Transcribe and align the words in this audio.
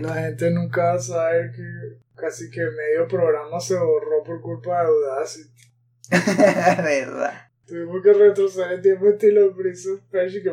La 0.00 0.14
gente 0.14 0.50
nunca 0.50 0.84
va 0.84 0.94
a 0.94 0.98
saber 0.98 1.52
que 1.52 1.98
casi 2.14 2.50
que 2.50 2.60
medio 2.60 3.08
programa 3.08 3.58
se 3.60 3.74
borró 3.74 4.22
por 4.24 4.40
culpa 4.40 4.82
de 4.82 4.88
Audacity. 4.88 5.50
¿Verdad? 6.82 7.48
Tuvimos 7.66 8.02
que 8.02 8.12
retroceder 8.12 8.72
el 8.72 8.82
tiempo 8.82 9.08
estilo 9.08 9.54
Prince 9.54 9.90
of 9.90 10.00
Persia 10.10 10.42
que... 10.42 10.50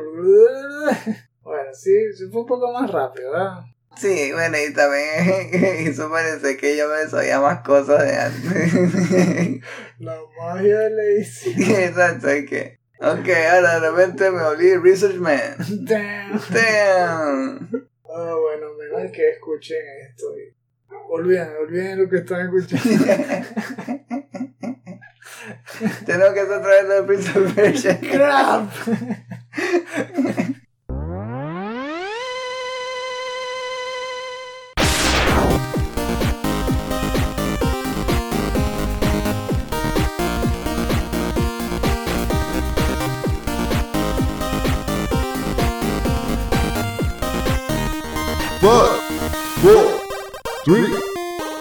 Bueno, 1.41 1.73
sí, 1.73 2.13
sí 2.13 2.27
fue 2.31 2.41
un 2.41 2.47
poco 2.47 2.71
más 2.71 2.91
rápido, 2.91 3.31
¿verdad? 3.31 3.63
Sí, 3.99 4.31
bueno, 4.31 4.57
y 4.57 4.73
también 4.73 5.87
hizo 5.87 6.09
parecer 6.09 6.57
que 6.57 6.77
yo 6.77 6.87
me 6.87 7.09
sabía 7.09 7.39
más 7.39 7.61
cosas 7.61 8.03
de 8.03 8.15
antes. 8.15 9.61
La 9.99 10.17
magia 10.39 10.77
de 10.77 10.89
Lazy. 10.91 11.55
Exacto, 11.83 12.29
es 12.29 12.47
que. 12.47 12.79
Ok, 12.99 13.29
ahora 13.51 13.79
de 13.79 13.89
repente 13.91 14.31
me 14.31 14.43
volví 14.43 14.75
Research 14.75 15.15
Man. 15.15 15.55
Damn. 15.85 16.41
Damn. 16.49 17.89
Ah, 18.09 18.35
bueno, 18.39 18.46
que 19.11 19.29
escuchen 19.29 19.77
esto. 20.09 20.25
y 20.37 20.53
Olviden, 21.09 21.49
olviden 21.61 22.01
lo 22.01 22.09
que 22.09 22.17
están 22.17 22.47
escuchando. 22.47 23.05
Tengo 26.05 26.33
que 26.33 26.41
estar 26.41 26.61
trayendo 26.61 26.97
el 26.97 27.05
Prince 27.05 27.39
of 27.39 27.53
Persia. 27.53 27.97
¡Crap! 27.99 28.69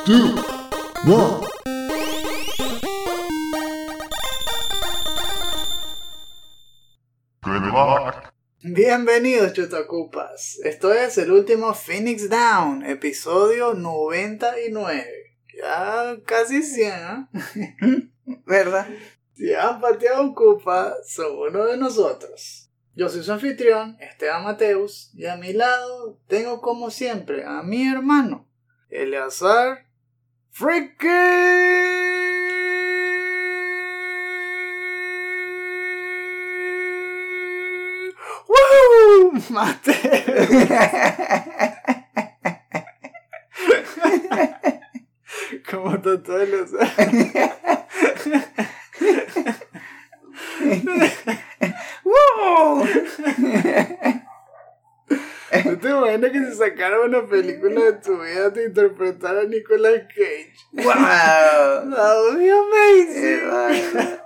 two, 0.06 0.36
one. 1.04 1.40
Good 7.42 7.62
luck. 7.72 8.32
Bienvenidos, 8.62 9.52
chutacupas. 9.52 10.60
Esto 10.62 10.94
es 10.94 11.18
el 11.18 11.32
último 11.32 11.74
Phoenix 11.74 12.30
Down, 12.30 12.86
episodio 12.86 13.74
99. 13.74 15.04
Ya 15.60 16.16
casi 16.24 16.62
100, 16.62 16.92
¿eh? 16.92 18.08
¿Verdad? 18.46 18.86
Si 19.34 19.50
pateado 19.80 20.22
un 20.22 20.34
cupa, 20.34 20.94
son 21.04 21.36
uno 21.36 21.64
de 21.64 21.76
nosotros. 21.76 22.70
Yo 22.94 23.08
soy 23.08 23.24
su 23.24 23.32
anfitrión, 23.32 23.96
Esteban 23.98 24.44
Mateus, 24.44 25.10
y 25.14 25.26
a 25.26 25.36
mi 25.36 25.52
lado 25.52 26.20
tengo 26.28 26.60
como 26.60 26.90
siempre 26.90 27.44
a 27.44 27.64
mi 27.64 27.88
hermano, 27.88 28.48
Eleazar 28.88 29.85
Freaky. 30.56 31.04
¡Woo! 38.48 39.32
Mateus. 39.50 39.92
¿Cómo 45.70 45.94
está 45.94 46.22
todo 46.22 46.40
¿No 56.26 56.32
te 56.32 56.38
que 56.40 56.44
se 56.46 56.56
sacara 56.56 57.00
una 57.02 57.24
película 57.24 57.84
de 57.84 57.92
tu 57.94 58.20
vida 58.20 58.50
de 58.50 58.64
interpretar 58.64 59.36
a 59.38 59.44
Nicolas 59.44 60.02
Cage? 60.08 60.54
¡Wow! 60.72 61.90
That 61.94 62.16
would 62.18 62.38
be 62.38 62.50
amazing. 62.50 64.18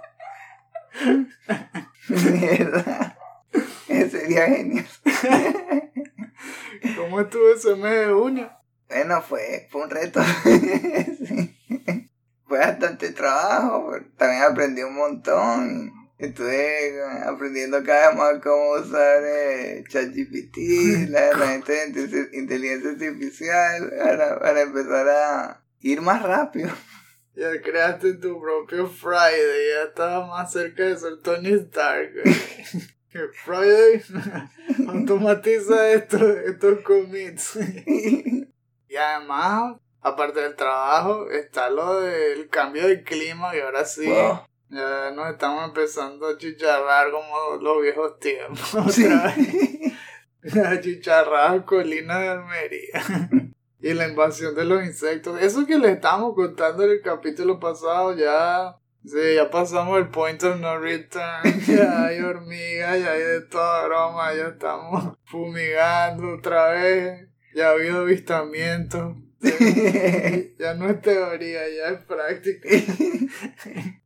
Mierda. 2.09 3.19
Ese 3.89 4.11
sería 4.11 4.47
genial. 4.47 4.87
¿Cómo 6.97 7.21
estuvo 7.21 7.51
ese 7.51 7.77
mes 7.77 8.07
de 8.07 8.13
junio? 8.15 8.51
Bueno, 8.89 9.21
fue, 9.21 9.69
fue 9.71 9.83
un 9.83 9.91
reto. 9.91 10.21
Sí. 11.27 11.55
Fue 12.47 12.59
bastante 12.59 13.11
trabajo, 13.11 13.93
también 14.17 14.43
aprendí 14.43 14.83
un 14.83 14.95
montón. 14.95 15.93
Estuve 16.21 17.03
aprendiendo 17.27 17.83
cada 17.83 18.09
vez 18.11 18.19
más 18.19 18.43
cómo 18.43 18.73
usar 18.73 19.23
eh, 19.25 19.83
ChatGPT, 19.89 21.09
la 21.09 21.27
herramienta 21.29 21.73
de 21.73 21.79
inte- 21.87 22.29
inteligencia 22.35 22.91
artificial, 22.91 23.91
para, 23.99 24.39
para 24.39 24.61
empezar 24.61 25.09
a 25.09 25.63
ir 25.81 26.01
más 26.03 26.23
rápido. 26.23 26.71
Ya 27.35 27.61
creaste 27.63 28.15
tu 28.15 28.39
propio 28.41 28.87
Friday, 28.87 29.69
ya 29.75 29.89
estaba 29.89 30.27
más 30.27 30.53
cerca 30.53 30.83
de 30.85 30.97
ser 30.97 31.21
Tony 31.23 31.53
Stark. 31.53 32.13
Que 33.13 33.27
Friday 33.45 34.01
automatiza 34.89 35.91
esto, 35.91 36.17
estos 36.47 36.81
commits. 36.83 37.59
Y 38.89 38.97
además, 38.97 39.79
aparte 40.01 40.41
del 40.41 40.55
trabajo, 40.55 41.29
está 41.29 41.71
lo 41.71 42.03
del 42.03 42.49
cambio 42.49 42.87
de 42.87 43.03
clima 43.03 43.57
y 43.57 43.61
ahora 43.61 43.85
sí. 43.85 44.07
Wow. 44.07 44.43
Ya 44.71 45.11
nos 45.11 45.29
estamos 45.31 45.65
empezando 45.65 46.29
a 46.29 46.39
chicharrar 46.39 47.11
como 47.11 47.57
los 47.61 47.83
viejos 47.83 48.19
tiempos. 48.19 48.61
Sí. 48.95 49.05
Otra 49.05 49.35
vez. 49.37 49.93
A 50.67 50.81
chicharrar 50.81 51.65
colinas 51.65 52.21
de 52.21 52.29
Almería. 52.29 53.51
y 53.83 53.93
la 53.95 54.09
invasión 54.09 54.55
de 54.55 54.65
los 54.65 54.85
insectos. 54.85 55.41
Eso 55.43 55.67
que 55.67 55.79
le 55.79 55.93
estábamos 55.93 56.35
contando 56.35 56.85
en 56.85 56.93
el 56.93 57.03
capítulo 57.03 57.59
pasado 57.59 58.17
ya. 58.17 58.77
Sí, 59.05 59.35
ya 59.35 59.51
pasamos 59.51 59.99
el 59.99 60.09
point 60.09 60.43
of 60.45 60.61
no 60.61 60.79
return. 60.79 61.43
Ya 61.67 62.07
hay 62.07 62.21
hormigas, 62.21 63.01
ya 63.01 63.13
hay 63.13 63.23
de 63.23 63.41
toda 63.43 63.87
broma. 63.87 64.33
Ya 64.35 64.49
estamos 64.49 65.17
fumigando 65.25 66.37
otra 66.37 66.71
vez. 66.71 67.29
Ya 67.55 67.69
ha 67.69 67.71
habido 67.73 68.01
avistamientos. 68.01 69.17
Ya 70.59 70.75
no 70.75 70.89
es 70.89 71.01
teoría, 71.01 71.61
ya 71.69 71.89
es 71.89 72.05
práctica. 72.05 72.69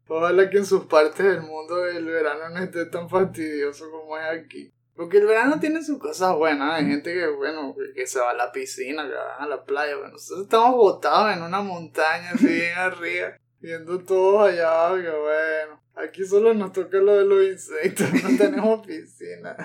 Ojalá 0.07 0.51
que 0.51 0.59
en 0.59 0.67
sus 0.67 0.85
partes 0.87 1.25
del 1.25 1.43
mundo 1.43 1.87
el 1.87 2.05
verano 2.05 2.49
no 2.51 2.59
esté 2.59 2.87
tan 2.87 3.09
fastidioso 3.09 3.91
como 3.91 4.19
es 4.19 4.25
aquí. 4.25 4.71
Porque 4.95 5.19
el 5.19 5.27
verano 5.27 5.59
tiene 5.59 5.83
sus 5.83 5.99
cosas 5.99 6.35
buenas. 6.37 6.75
Hay 6.75 6.87
gente 6.87 7.13
que, 7.13 7.27
bueno, 7.29 7.75
que- 7.97 8.07
se 8.07 8.21
va 8.21 8.31
a 8.31 8.35
la 8.35 8.53
piscina, 8.53 9.09
que 9.09 9.15
van 9.15 9.41
a 9.43 9.47
la 9.49 9.65
playa. 9.65 9.97
Bueno, 9.97 10.13
nosotros 10.13 10.45
estamos 10.45 10.77
botados 10.77 11.35
en 11.37 11.43
una 11.43 11.63
montaña 11.63 12.31
así 12.33 12.47
bien 12.47 12.73
arriba, 12.79 13.37
viendo 13.61 13.99
todos 14.05 14.49
allá. 14.51 14.91
Que 14.95 15.11
bueno, 15.11 15.83
aquí 15.97 16.25
solo 16.25 16.55
nos 16.55 16.73
toca 16.73 16.99
lo 16.99 17.15
de 17.17 17.25
los 17.25 17.45
insectos, 17.45 18.07
no 18.23 18.37
tenemos 18.39 18.87
piscina. 18.87 19.57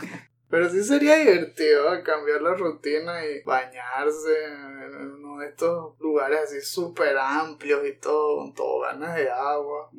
Pero 0.50 0.68
sí 0.68 0.84
sería 0.84 1.18
divertido 1.18 1.86
cambiar 2.04 2.42
la 2.42 2.56
rutina 2.56 3.24
y 3.24 3.44
bañarse 3.44 4.46
en 4.46 4.96
uno 4.96 5.40
de 5.40 5.50
estos 5.50 6.00
lugares 6.00 6.40
así 6.46 6.62
súper 6.62 7.16
amplios 7.18 7.86
y 7.88 7.94
todo, 7.94 8.38
con 8.38 8.54
todo 8.56 8.80
ganas 8.82 9.16
de 9.16 9.30
agua. 9.30 9.92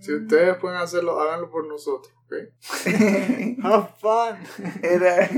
Si 0.00 0.14
ustedes 0.14 0.56
pueden 0.58 0.78
hacerlo, 0.78 1.18
háganlo 1.18 1.50
por 1.50 1.66
nosotros, 1.66 2.12
¿ok? 2.26 2.34
Have 3.64 3.88
fun. 3.98 4.82
Era... 4.82 5.30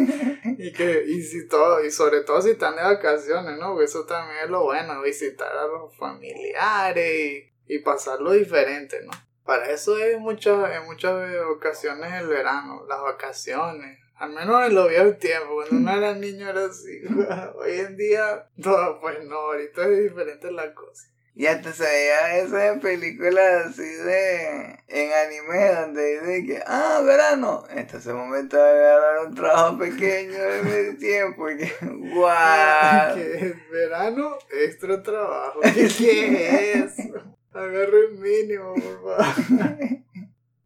Y 0.59 0.73
que, 0.73 1.05
y 1.07 1.23
si 1.23 1.47
todo, 1.47 1.85
y 1.85 1.93
sobre 1.93 2.23
todo 2.23 2.43
si 2.43 2.51
están 2.51 2.75
de 2.75 2.83
vacaciones, 2.83 3.59
¿no? 3.61 3.71
Porque 3.71 3.85
eso 3.85 4.07
también 4.07 4.41
es 4.45 4.51
lo 4.51 4.65
bueno, 4.65 5.01
visitar 5.03 5.57
a 5.57 5.69
los 5.69 5.97
familiares 5.97 7.53
y, 7.69 7.75
y 7.75 7.79
pasarlo 7.79 8.33
diferente, 8.33 8.99
¿no? 9.05 9.13
Para 9.45 9.71
eso 9.71 9.97
es 9.97 10.19
muchas, 10.19 10.59
en 10.75 10.85
muchas 10.85 11.15
ocasiones 11.47 12.13
el 12.21 12.27
verano, 12.27 12.85
las 12.89 13.01
vacaciones. 13.01 13.99
Al 14.19 14.31
menos 14.31 14.67
en 14.67 14.75
los 14.75 14.89
viejos 14.89 15.19
tiempos, 15.19 15.69
cuando 15.69 15.77
uno 15.77 15.97
era 15.97 16.15
niño 16.15 16.49
era 16.49 16.65
así. 16.67 17.03
Hoy 17.55 17.79
en 17.79 17.97
día, 17.97 18.49
todo, 18.61 19.01
pues 19.01 19.23
no, 19.25 19.37
ahorita 19.37 19.87
es 19.87 20.03
diferente 20.11 20.51
la 20.51 20.75
cosa. 20.75 21.09
Y 21.37 21.47
hasta 21.47 21.73
se 21.73 21.85
veía 21.85 22.39
esas 22.39 22.81
películas 22.81 23.67
así 23.67 23.83
de... 23.83 24.77
En 24.89 25.13
anime 25.13 25.73
donde 25.73 26.21
dice 26.21 26.47
que... 26.47 26.63
Ah, 26.67 27.01
verano. 27.07 27.63
Este 27.73 27.99
es 27.99 28.07
el 28.07 28.15
momento 28.15 28.57
de 28.57 28.65
agarrar 28.65 29.27
un 29.29 29.35
trabajo 29.37 29.79
pequeño 29.79 30.33
de 30.37 30.63
medio 30.65 30.97
tiempo. 30.99 31.49
Y 31.49 31.59
que... 31.59 31.73
¡Guau! 32.13 33.15
Que 33.15 33.55
verano, 33.71 34.37
extra 34.51 35.01
trabajo. 35.01 35.61
¿Qué, 35.63 35.89
qué 35.97 36.73
es 36.73 36.99
eso? 36.99 37.23
Agarre 37.53 38.07
el 38.07 38.19
mínimo, 38.19 38.75
por 38.75 39.17
favor. 39.17 40.08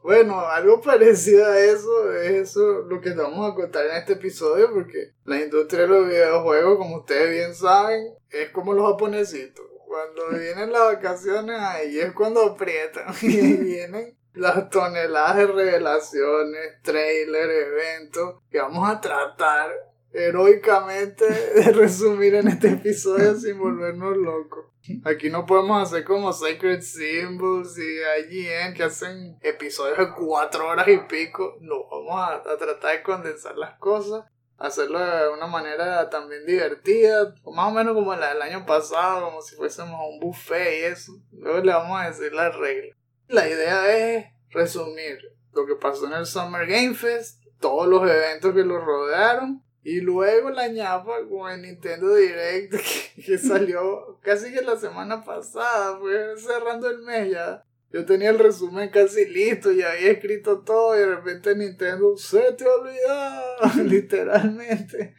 Bueno, 0.03 0.41
algo 0.41 0.81
parecido 0.81 1.47
a 1.47 1.59
eso 1.61 2.13
es 2.13 2.31
eso 2.51 2.83
lo 2.89 3.01
que 3.01 3.11
te 3.11 3.17
vamos 3.17 3.53
a 3.53 3.55
contar 3.55 3.87
en 3.87 3.97
este 3.97 4.15
episodio 4.15 4.73
porque 4.73 5.13
la 5.25 5.41
industria 5.41 5.83
de 5.83 5.89
los 5.89 6.09
videojuegos, 6.09 6.77
como 6.79 6.97
ustedes 6.99 7.31
bien 7.31 7.55
saben, 7.55 8.13
es 8.31 8.51
como 8.51 8.73
los 8.73 8.91
japonesitos. 8.91 9.65
Cuando 9.87 10.31
vienen 10.39 10.73
las 10.73 10.95
vacaciones, 10.95 11.57
ahí 11.61 12.01
es 12.01 12.13
cuando 12.13 12.43
aprietan 12.43 13.15
y 13.23 13.53
vienen 13.57 14.17
las 14.35 14.71
toneladas 14.71 15.37
de 15.37 15.47
revelaciones, 15.47 16.83
trailers, 16.83 17.53
eventos 17.53 18.41
que 18.51 18.59
vamos 18.59 18.89
a 18.89 19.01
tratar 19.01 19.71
heroicamente 20.13 21.25
de 21.55 21.73
resumir 21.73 22.35
en 22.35 22.49
este 22.49 22.69
episodio 22.69 23.35
sin 23.35 23.59
volvernos 23.59 24.17
locos. 24.17 24.67
Aquí 25.05 25.31
no 25.31 25.47
podemos 25.47 25.81
hacer 25.83 26.05
como 26.05 26.33
Sacred 26.33 26.81
Symbols 26.81 27.79
y 27.79 28.35
IGN 28.35 28.75
que 28.75 28.83
hacen 28.83 29.39
episodios 29.41 29.99
de 29.99 30.13
cuatro 30.13 30.69
horas 30.69 30.89
y 30.89 30.99
pico. 31.09 31.57
No, 31.61 31.89
vamos 31.89 32.21
a, 32.21 32.35
a 32.53 32.57
tratar 32.57 32.97
de 32.97 33.03
condensar 33.03 33.57
las 33.57 33.79
cosas, 33.79 34.25
hacerlo 34.59 34.99
de 34.99 35.29
una 35.29 35.47
manera 35.47 36.11
también 36.11 36.45
divertida, 36.47 37.33
más 37.55 37.69
o 37.69 37.75
menos 37.75 37.95
como 37.95 38.15
la 38.17 38.35
del 38.35 38.43
año 38.43 38.67
pasado, 38.67 39.27
como 39.27 39.41
si 39.41 39.55
fuésemos 39.55 39.95
a 39.95 40.05
un 40.05 40.19
buffet 40.19 40.81
y 40.81 40.85
eso. 40.85 41.13
Luego 41.31 41.61
le 41.61 41.73
vamos 41.73 42.01
a 42.01 42.09
decir 42.09 42.33
las 42.33 42.55
reglas. 42.57 42.97
La 43.29 43.49
idea 43.49 43.97
es 43.97 44.27
resumir 44.51 45.19
lo 45.53 45.65
que 45.65 45.77
pasó 45.77 46.07
en 46.07 46.15
el 46.15 46.27
Summer 46.27 46.67
Game 46.67 46.95
Fest, 46.95 47.41
todos 47.61 47.87
los 47.87 48.03
eventos 48.03 48.53
que 48.53 48.65
lo 48.65 48.81
rodearon 48.81 49.63
y 49.85 50.01
luego 50.01 50.51
la 50.51 50.69
ñapa 50.69 51.27
con 51.29 51.51
el 51.51 51.63
Nintendo 51.63 52.15
Direct 52.15 52.73
que, 53.17 53.23
que 53.23 53.39
salió 53.39 54.19
casi 54.23 54.53
que 54.53 54.63
la 54.63 54.77
semana 54.77 55.25
pasada, 55.25 55.99
fue 55.99 56.37
cerrando 56.39 56.89
el 56.89 57.03
mes 57.03 57.31
ya. 57.33 57.65
Yo 57.93 58.07
tenía 58.07 58.31
el 58.31 58.39
resumen 58.39 58.89
casi 58.89 59.27
listo 59.27 59.71
y 59.71 59.83
había 59.83 60.13
escrito 60.13 60.61
todo 60.61 60.97
y 60.97 61.01
de 61.01 61.15
repente 61.15 61.55
Nintendo 61.55 62.17
se 62.17 62.53
te 62.53 62.65
olvidó, 62.67 63.85
literalmente. 63.85 65.15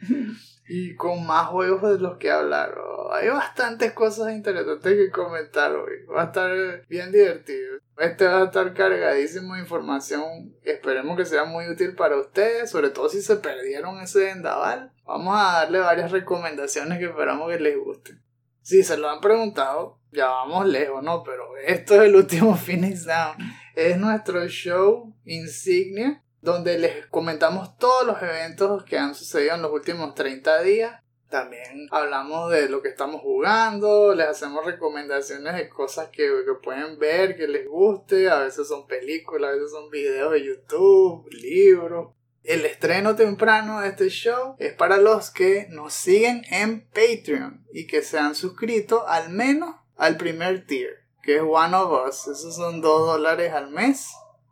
Y 0.66 0.96
con 0.96 1.24
más 1.24 1.48
juegos 1.48 1.82
de 1.82 2.00
los 2.00 2.16
que 2.16 2.32
hablar. 2.32 2.74
oh, 2.78 3.12
Hay 3.12 3.28
bastantes 3.28 3.92
cosas 3.92 4.32
interesantes 4.32 4.96
que 4.96 5.10
comentar 5.10 5.72
hoy. 5.76 6.04
Va 6.06 6.22
a 6.22 6.26
estar 6.26 6.84
bien 6.88 7.12
divertido. 7.12 7.78
Este 7.98 8.26
va 8.26 8.42
a 8.42 8.44
estar 8.46 8.74
cargadísimo 8.74 9.54
de 9.54 9.60
información. 9.60 10.54
Esperemos 10.62 11.16
que 11.16 11.24
sea 11.24 11.44
muy 11.44 11.68
útil 11.68 11.94
para 11.94 12.16
ustedes. 12.16 12.70
Sobre 12.70 12.90
todo 12.90 13.08
si 13.08 13.22
se 13.22 13.36
perdieron 13.36 14.00
ese 14.00 14.24
vendaval. 14.24 14.92
Vamos 15.04 15.36
a 15.38 15.60
darle 15.60 15.78
varias 15.80 16.10
recomendaciones 16.10 16.98
que 16.98 17.06
esperamos 17.06 17.50
que 17.50 17.60
les 17.60 17.78
gusten. 17.78 18.22
Si 18.62 18.82
se 18.82 18.96
lo 18.96 19.10
han 19.10 19.20
preguntado, 19.20 19.98
ya 20.10 20.26
vamos 20.26 20.66
lejos, 20.66 21.02
¿no? 21.02 21.22
Pero 21.22 21.56
esto 21.66 21.94
es 21.96 22.08
el 22.08 22.16
último 22.16 22.56
Phoenix 22.64 23.04
Down. 23.04 23.36
Es 23.74 23.98
nuestro 23.98 24.46
show 24.48 25.14
insignia 25.24 26.22
donde 26.40 26.78
les 26.78 27.06
comentamos 27.06 27.76
todos 27.78 28.06
los 28.06 28.22
eventos 28.22 28.84
que 28.84 28.98
han 28.98 29.14
sucedido 29.14 29.54
en 29.54 29.62
los 29.62 29.72
últimos 29.72 30.14
30 30.14 30.62
días. 30.62 31.00
También 31.34 31.88
hablamos 31.90 32.52
de 32.52 32.68
lo 32.68 32.80
que 32.80 32.90
estamos 32.90 33.20
jugando, 33.20 34.14
les 34.14 34.28
hacemos 34.28 34.64
recomendaciones 34.64 35.56
de 35.56 35.68
cosas 35.68 36.10
que, 36.10 36.22
que 36.22 36.54
pueden 36.62 36.96
ver, 36.96 37.36
que 37.36 37.48
les 37.48 37.66
guste. 37.66 38.30
A 38.30 38.38
veces 38.38 38.68
son 38.68 38.86
películas, 38.86 39.50
a 39.50 39.54
veces 39.54 39.72
son 39.72 39.90
videos 39.90 40.30
de 40.30 40.44
YouTube, 40.44 41.28
libros. 41.32 42.12
El 42.44 42.64
estreno 42.64 43.16
temprano 43.16 43.80
de 43.80 43.88
este 43.88 44.10
show 44.10 44.54
es 44.60 44.74
para 44.74 44.96
los 44.98 45.32
que 45.32 45.66
nos 45.70 45.92
siguen 45.92 46.44
en 46.52 46.86
Patreon 46.90 47.66
y 47.72 47.88
que 47.88 48.02
se 48.02 48.16
han 48.16 48.36
suscrito 48.36 49.04
al 49.08 49.30
menos 49.30 49.74
al 49.96 50.16
primer 50.16 50.64
tier, 50.66 51.00
que 51.20 51.38
es 51.38 51.42
One 51.42 51.74
of 51.74 52.06
Us. 52.06 52.28
Esos 52.28 52.54
son 52.54 52.80
2 52.80 53.06
dólares 53.06 53.52
al 53.52 53.72
mes. 53.72 54.06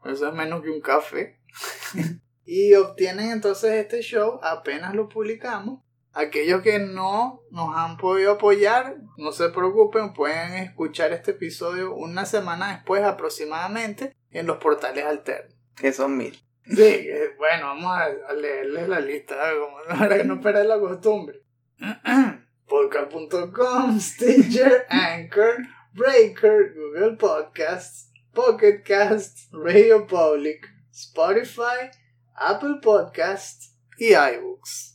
Eso 0.05 0.26
es 0.26 0.34
menos 0.34 0.64
que 0.64 0.70
un 0.70 0.81
café. 0.81 1.38
y 2.44 2.75
obtienen 2.75 3.31
entonces 3.31 3.70
este 3.70 4.00
show 4.02 4.40
apenas 4.43 4.96
lo 4.96 5.08
publicamos. 5.08 5.79
Aquellos 6.14 6.62
que 6.62 6.79
no 6.79 7.43
nos 7.50 7.75
han 7.75 7.97
podido 7.97 8.32
apoyar, 8.32 8.97
no 9.17 9.32
se 9.32 9.49
preocupen, 9.49 10.12
pueden 10.12 10.55
escuchar 10.55 11.12
este 11.12 11.31
episodio 11.31 11.94
una 11.94 12.26
semana 12.26 12.75
después 12.75 13.03
aproximadamente 13.03 14.14
en 14.31 14.47
los 14.47 14.59
portales 14.59 15.06
alternos. 15.06 15.55
Que 15.75 15.93
son 15.93 16.17
mil. 16.19 16.38
Sí, 16.67 16.82
eh, 16.82 17.35
bueno, 17.38 17.67
vamos 17.67 17.93
a, 17.97 18.32
leerles 18.35 18.88
la 18.88 19.00
lista, 19.00 19.37
para 19.88 20.19
que 20.19 20.25
no 20.25 20.41
pierdan 20.41 20.69
la 20.69 20.79
costumbre. 20.79 21.41
Podcast.com, 22.69 23.99
Stitcher, 23.99 24.87
Anchor, 24.88 25.56
Breaker, 25.94 26.75
Google 26.75 27.17
Podcasts, 27.17 28.12
Pocket 28.32 28.82
Casts, 28.85 29.49
Radio 29.53 30.06
Public, 30.06 30.67
Spotify, 30.93 31.91
Apple 32.35 32.81
Podcasts 32.82 33.75
y 33.99 34.15
iBooks. 34.15 34.92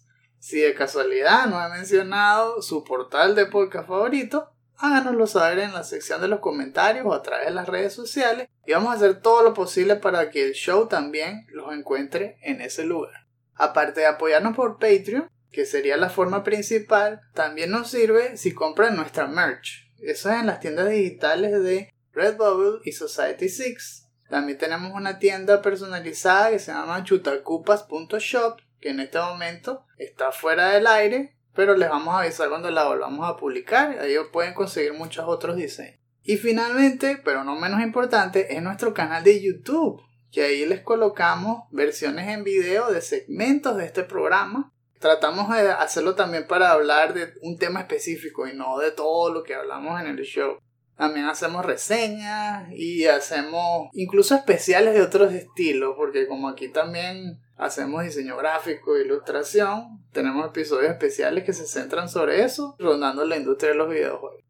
Si 0.47 0.61
de 0.61 0.73
casualidad 0.73 1.47
no 1.47 1.61
he 1.61 1.69
mencionado 1.69 2.61
su 2.61 2.85
portal 2.85 3.35
de 3.35 3.47
podcast 3.47 3.85
favorito, 3.85 4.49
háganoslo 4.77 5.27
saber 5.27 5.59
en 5.59 5.73
la 5.73 5.83
sección 5.83 6.21
de 6.21 6.29
los 6.29 6.39
comentarios 6.39 7.05
o 7.05 7.11
a 7.11 7.21
través 7.21 7.47
de 7.47 7.53
las 7.53 7.67
redes 7.67 7.91
sociales 7.91 8.47
y 8.65 8.71
vamos 8.71 8.93
a 8.93 8.95
hacer 8.95 9.19
todo 9.19 9.43
lo 9.43 9.53
posible 9.53 9.97
para 9.97 10.29
que 10.29 10.45
el 10.45 10.53
show 10.53 10.87
también 10.87 11.45
los 11.49 11.73
encuentre 11.73 12.37
en 12.43 12.61
ese 12.61 12.85
lugar. 12.85 13.27
Aparte 13.55 13.99
de 13.99 14.05
apoyarnos 14.05 14.55
por 14.55 14.79
Patreon, 14.79 15.29
que 15.51 15.65
sería 15.65 15.97
la 15.97 16.09
forma 16.09 16.45
principal, 16.45 17.19
también 17.33 17.69
nos 17.69 17.91
sirve 17.91 18.37
si 18.37 18.53
compran 18.53 18.95
nuestra 18.95 19.27
merch. 19.27 19.91
Eso 19.99 20.29
es 20.29 20.39
en 20.39 20.47
las 20.47 20.61
tiendas 20.61 20.87
digitales 20.87 21.61
de 21.61 21.93
Redbubble 22.13 22.79
y 22.85 22.93
Society 22.93 23.49
6. 23.49 24.05
También 24.29 24.57
tenemos 24.57 24.93
una 24.93 25.19
tienda 25.19 25.61
personalizada 25.61 26.51
que 26.51 26.59
se 26.59 26.71
llama 26.71 27.03
chutacupas.shop, 27.03 28.61
que 28.79 28.89
en 28.89 28.99
este 28.99 29.19
momento 29.19 29.85
está 29.97 30.31
fuera 30.31 30.69
del 30.69 30.87
aire, 30.87 31.37
pero 31.53 31.75
les 31.75 31.89
vamos 31.89 32.13
a 32.13 32.19
avisar 32.19 32.49
cuando 32.49 32.69
la 32.69 32.85
volvamos 32.85 33.27
a 33.27 33.35
publicar. 33.35 33.97
Ahí 33.99 34.15
pueden 34.31 34.53
conseguir 34.53 34.93
muchos 34.93 35.25
otros 35.27 35.55
diseños. 35.55 35.99
Y 36.23 36.37
finalmente, 36.37 37.21
pero 37.23 37.43
no 37.43 37.55
menos 37.55 37.81
importante, 37.81 38.55
es 38.55 38.61
nuestro 38.61 38.93
canal 38.93 39.23
de 39.23 39.41
YouTube, 39.41 40.01
que 40.31 40.43
ahí 40.43 40.65
les 40.65 40.81
colocamos 40.81 41.63
versiones 41.71 42.27
en 42.27 42.43
video 42.43 42.91
de 42.91 43.01
segmentos 43.01 43.77
de 43.77 43.85
este 43.85 44.03
programa. 44.03 44.73
Tratamos 44.99 45.49
de 45.55 45.71
hacerlo 45.71 46.15
también 46.15 46.45
para 46.45 46.71
hablar 46.71 47.13
de 47.13 47.33
un 47.41 47.57
tema 47.57 47.79
específico 47.79 48.47
y 48.47 48.53
no 48.53 48.77
de 48.77 48.91
todo 48.91 49.33
lo 49.33 49.43
que 49.43 49.55
hablamos 49.55 50.01
en 50.01 50.07
el 50.07 50.21
show. 50.23 50.57
También 50.97 51.27
hacemos 51.27 51.65
reseñas 51.65 52.69
y 52.73 53.05
hacemos 53.05 53.89
incluso 53.93 54.35
especiales 54.35 54.95
de 54.95 55.01
otros 55.01 55.31
estilos, 55.31 55.93
porque 55.95 56.27
como 56.27 56.49
aquí 56.49 56.69
también 56.69 57.39
hacemos 57.57 58.03
diseño 58.03 58.37
gráfico 58.37 58.97
ilustración, 58.97 60.03
tenemos 60.11 60.47
episodios 60.47 60.91
especiales 60.91 61.43
que 61.43 61.53
se 61.53 61.67
centran 61.67 62.09
sobre 62.09 62.43
eso, 62.43 62.75
rondando 62.79 63.25
la 63.25 63.37
industria 63.37 63.71
de 63.71 63.77
los 63.77 63.89
videojuegos. 63.89 64.43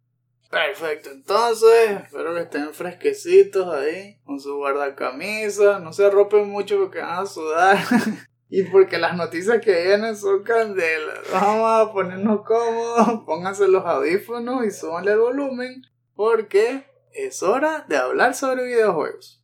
Perfecto, 0.50 1.10
entonces 1.12 2.02
espero 2.06 2.34
que 2.34 2.42
estén 2.42 2.74
fresquecitos 2.74 3.74
ahí, 3.74 4.20
con 4.24 4.40
su 4.40 4.56
guardacamisa, 4.56 5.80
no 5.80 5.92
se 5.92 6.06
arropen 6.06 6.50
mucho 6.50 6.78
porque 6.78 7.00
van 7.00 7.24
a 7.24 7.26
sudar. 7.26 7.78
Y 8.50 8.64
porque 8.64 8.98
las 8.98 9.18
noticias 9.18 9.60
que 9.62 9.84
vienen 9.84 10.16
son 10.16 10.44
candelas. 10.44 11.20
Vamos 11.34 11.70
a 11.70 11.92
ponernos 11.92 12.46
cómodos, 12.46 13.24
pónganse 13.26 13.68
los 13.68 13.86
audífonos 13.86 14.66
y 14.66 14.72
súbanle 14.72 15.12
el 15.12 15.20
volumen 15.20 15.82
porque 16.16 16.86
es 17.12 17.44
hora 17.44 17.86
de 17.90 17.98
hablar 17.98 18.36
sobre 18.36 18.64
videojuegos. 18.64 19.37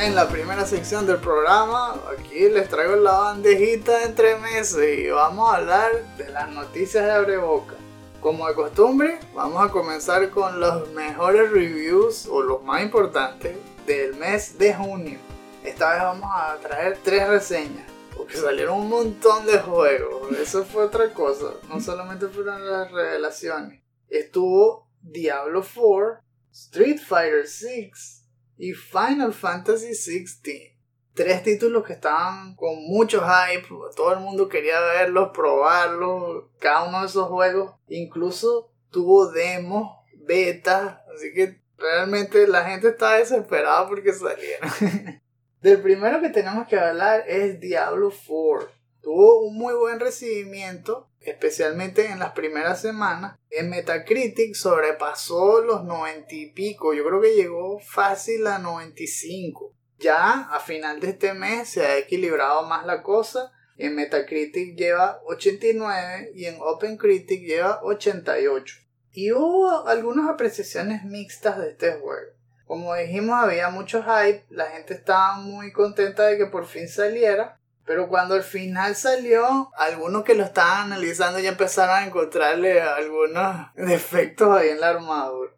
En 0.00 0.14
la 0.14 0.26
primera 0.30 0.64
sección 0.64 1.06
del 1.06 1.18
programa, 1.18 1.94
aquí 2.10 2.48
les 2.48 2.70
traigo 2.70 2.96
la 2.96 3.12
bandejita 3.12 4.04
entre 4.04 4.38
meses 4.38 4.98
y 4.98 5.10
vamos 5.10 5.52
a 5.52 5.58
hablar 5.58 6.16
de 6.16 6.26
las 6.30 6.50
noticias 6.50 7.04
de 7.04 7.10
Abreboca. 7.10 7.74
Como 8.18 8.48
de 8.48 8.54
costumbre, 8.54 9.20
vamos 9.34 9.62
a 9.62 9.70
comenzar 9.70 10.30
con 10.30 10.58
los 10.58 10.88
mejores 10.92 11.50
reviews 11.50 12.26
o 12.28 12.40
los 12.40 12.62
más 12.62 12.82
importantes 12.82 13.54
del 13.84 14.14
mes 14.14 14.56
de 14.56 14.72
junio. 14.72 15.18
Esta 15.64 15.92
vez 15.92 16.02
vamos 16.02 16.30
a 16.32 16.56
traer 16.56 16.96
tres 17.04 17.28
reseñas, 17.28 17.84
porque 18.16 18.38
salieron 18.38 18.80
un 18.80 18.88
montón 18.88 19.44
de 19.44 19.58
juegos. 19.58 20.32
Eso 20.32 20.64
fue 20.64 20.84
otra 20.84 21.12
cosa, 21.12 21.52
no 21.68 21.78
solamente 21.78 22.26
fueron 22.28 22.66
las 22.66 22.90
revelaciones. 22.90 23.82
Estuvo 24.08 24.88
Diablo 25.02 25.62
4, 25.62 26.22
Street 26.50 27.00
Fighter 27.06 27.46
6 27.46 28.19
y 28.60 28.74
Final 28.74 29.32
Fantasy 29.32 29.86
16. 29.86 30.42
Tres 31.14 31.42
títulos 31.42 31.84
que 31.84 31.94
estaban 31.94 32.54
con 32.54 32.76
mucho 32.86 33.22
hype, 33.22 33.66
todo 33.96 34.12
el 34.12 34.20
mundo 34.20 34.48
quería 34.48 34.78
verlos, 34.80 35.30
probarlos, 35.34 36.44
cada 36.60 36.84
uno 36.84 37.00
de 37.00 37.06
esos 37.06 37.26
juegos. 37.28 37.72
Incluso 37.88 38.70
tuvo 38.90 39.30
demos, 39.30 39.90
betas, 40.26 40.98
así 41.14 41.32
que 41.32 41.60
realmente 41.78 42.46
la 42.46 42.64
gente 42.64 42.88
estaba 42.88 43.16
desesperada 43.16 43.88
porque 43.88 44.12
salieran. 44.12 45.22
Del 45.62 45.80
primero 45.80 46.20
que 46.20 46.28
tenemos 46.28 46.68
que 46.68 46.78
hablar 46.78 47.24
es 47.26 47.60
Diablo 47.60 48.12
4. 48.26 48.70
Tuvo 49.02 49.40
un 49.40 49.56
muy 49.56 49.74
buen 49.74 49.98
recibimiento, 49.98 51.08
especialmente 51.20 52.06
en 52.06 52.18
las 52.18 52.32
primeras 52.32 52.80
semanas. 52.80 53.38
En 53.50 53.70
Metacritic 53.70 54.54
sobrepasó 54.54 55.62
los 55.62 55.84
90 55.84 56.34
y 56.34 56.52
pico, 56.52 56.92
yo 56.92 57.04
creo 57.04 57.20
que 57.20 57.34
llegó 57.34 57.78
fácil 57.78 58.46
a 58.46 58.58
95. 58.58 59.74
Ya 59.98 60.48
a 60.50 60.60
final 60.60 61.00
de 61.00 61.10
este 61.10 61.34
mes 61.34 61.68
se 61.68 61.84
ha 61.84 61.98
equilibrado 61.98 62.62
más 62.64 62.86
la 62.86 63.02
cosa. 63.02 63.52
En 63.76 63.94
Metacritic 63.94 64.76
lleva 64.76 65.20
89 65.26 66.32
y 66.34 66.46
en 66.46 66.56
OpenCritic 66.60 67.42
lleva 67.42 67.80
88. 67.82 68.76
Y 69.12 69.32
hubo 69.32 69.86
algunas 69.86 70.28
apreciaciones 70.28 71.04
mixtas 71.04 71.58
de 71.58 71.70
este 71.70 71.92
juego. 71.92 72.32
Como 72.64 72.94
dijimos, 72.94 73.36
había 73.36 73.68
mucho 73.68 74.02
hype, 74.02 74.44
la 74.48 74.66
gente 74.66 74.94
estaba 74.94 75.36
muy 75.38 75.72
contenta 75.72 76.26
de 76.26 76.38
que 76.38 76.46
por 76.46 76.66
fin 76.66 76.88
saliera, 76.88 77.59
pero 77.90 78.08
cuando 78.08 78.36
al 78.36 78.44
final 78.44 78.94
salió, 78.94 79.72
algunos 79.76 80.22
que 80.22 80.36
lo 80.36 80.44
estaban 80.44 80.92
analizando 80.92 81.40
ya 81.40 81.48
empezaron 81.48 81.96
a 81.96 82.06
encontrarle 82.06 82.80
algunos 82.80 83.66
defectos 83.74 84.56
ahí 84.56 84.68
en 84.68 84.78
la 84.78 84.90
armadura. 84.90 85.50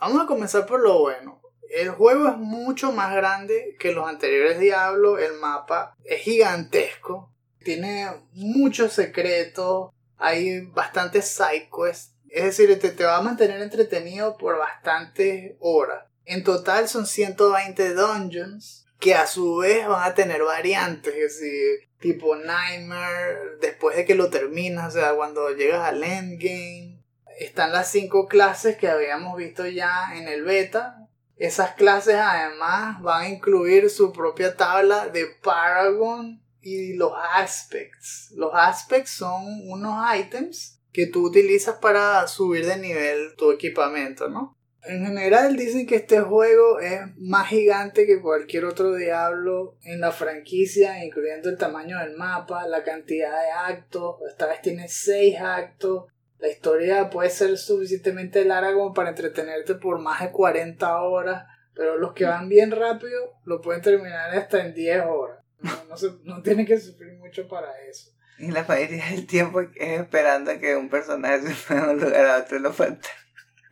Vamos 0.00 0.22
a 0.22 0.26
comenzar 0.26 0.64
por 0.64 0.80
lo 0.80 1.00
bueno. 1.00 1.42
El 1.68 1.90
juego 1.90 2.28
es 2.28 2.38
mucho 2.38 2.92
más 2.92 3.14
grande 3.14 3.76
que 3.78 3.92
los 3.92 4.08
anteriores 4.08 4.58
Diablo, 4.58 5.18
el 5.18 5.34
mapa 5.34 5.94
es 6.02 6.22
gigantesco, 6.22 7.30
tiene 7.62 8.08
muchos 8.32 8.94
secretos, 8.94 9.90
hay 10.16 10.62
bastantes 10.68 11.28
side 11.28 11.68
quests, 11.68 12.14
es 12.30 12.44
decir, 12.44 12.80
te, 12.80 12.88
te 12.88 13.04
va 13.04 13.18
a 13.18 13.22
mantener 13.22 13.60
entretenido 13.60 14.38
por 14.38 14.56
bastantes 14.56 15.56
horas. 15.60 16.06
En 16.24 16.42
total 16.42 16.88
son 16.88 17.04
120 17.04 17.92
dungeons 17.92 18.85
que 18.98 19.14
a 19.14 19.26
su 19.26 19.56
vez 19.56 19.86
van 19.86 20.10
a 20.10 20.14
tener 20.14 20.42
variantes, 20.42 21.14
es 21.14 21.86
tipo 21.98 22.36
Nightmare, 22.36 23.58
después 23.60 23.96
de 23.96 24.04
que 24.04 24.14
lo 24.14 24.30
terminas, 24.30 24.94
o 24.94 24.98
sea, 24.98 25.14
cuando 25.14 25.50
llegas 25.50 25.82
al 25.82 26.02
endgame. 26.02 27.02
Están 27.38 27.72
las 27.72 27.90
cinco 27.90 28.28
clases 28.28 28.76
que 28.76 28.88
habíamos 28.88 29.36
visto 29.36 29.66
ya 29.66 30.16
en 30.16 30.28
el 30.28 30.44
beta. 30.44 31.06
Esas 31.36 31.72
clases 31.72 32.16
además 32.16 33.02
van 33.02 33.22
a 33.22 33.28
incluir 33.28 33.90
su 33.90 34.12
propia 34.12 34.56
tabla 34.56 35.08
de 35.08 35.26
Paragon 35.42 36.42
y 36.62 36.94
los 36.94 37.12
aspects. 37.34 38.32
Los 38.34 38.52
aspects 38.54 39.10
son 39.10 39.44
unos 39.68 40.16
items 40.16 40.80
que 40.92 41.06
tú 41.06 41.26
utilizas 41.26 41.76
para 41.76 42.26
subir 42.26 42.64
de 42.64 42.78
nivel 42.78 43.36
tu 43.36 43.52
equipamiento, 43.52 44.30
¿no? 44.30 44.55
En 44.88 45.04
general 45.04 45.56
dicen 45.56 45.86
que 45.86 45.96
este 45.96 46.20
juego 46.20 46.80
es 46.80 47.00
más 47.16 47.48
gigante 47.48 48.06
que 48.06 48.20
cualquier 48.20 48.64
otro 48.64 48.94
Diablo 48.94 49.76
en 49.82 50.00
la 50.00 50.12
franquicia, 50.12 51.04
incluyendo 51.04 51.48
el 51.48 51.58
tamaño 51.58 51.98
del 51.98 52.16
mapa, 52.16 52.66
la 52.68 52.84
cantidad 52.84 53.30
de 53.30 53.50
actos. 53.50 54.16
Esta 54.28 54.46
vez 54.46 54.62
tiene 54.62 54.88
6 54.88 55.40
actos. 55.40 56.06
La 56.38 56.48
historia 56.48 57.10
puede 57.10 57.30
ser 57.30 57.56
suficientemente 57.56 58.44
larga 58.44 58.74
como 58.74 58.92
para 58.92 59.10
entretenerte 59.10 59.74
por 59.74 59.98
más 59.98 60.20
de 60.20 60.30
40 60.30 61.00
horas, 61.00 61.46
pero 61.74 61.96
los 61.96 62.12
que 62.12 62.24
van 62.24 62.48
bien 62.48 62.70
rápido 62.70 63.40
lo 63.44 63.60
pueden 63.60 63.82
terminar 63.82 64.30
hasta 64.36 64.64
en 64.64 64.74
10 64.74 65.04
horas. 65.06 65.38
No, 65.62 65.96
no, 66.24 66.42
tienen 66.42 66.66
que 66.66 66.78
sufrir 66.78 67.14
mucho 67.14 67.48
para 67.48 67.68
eso. 67.88 68.10
Y 68.38 68.50
la 68.50 68.64
mayoría 68.64 69.06
del 69.06 69.26
tiempo 69.26 69.62
es 69.62 70.00
esperando 70.00 70.50
a 70.50 70.58
que 70.58 70.76
un 70.76 70.90
personaje 70.90 71.40
se 71.40 71.74
mueva 71.74 71.88
de 71.88 71.94
un 71.94 72.00
lugar 72.00 72.26
a 72.26 72.38
otro 72.38 72.58
y 72.58 72.60
lo 72.60 72.72
falta. 72.72 73.08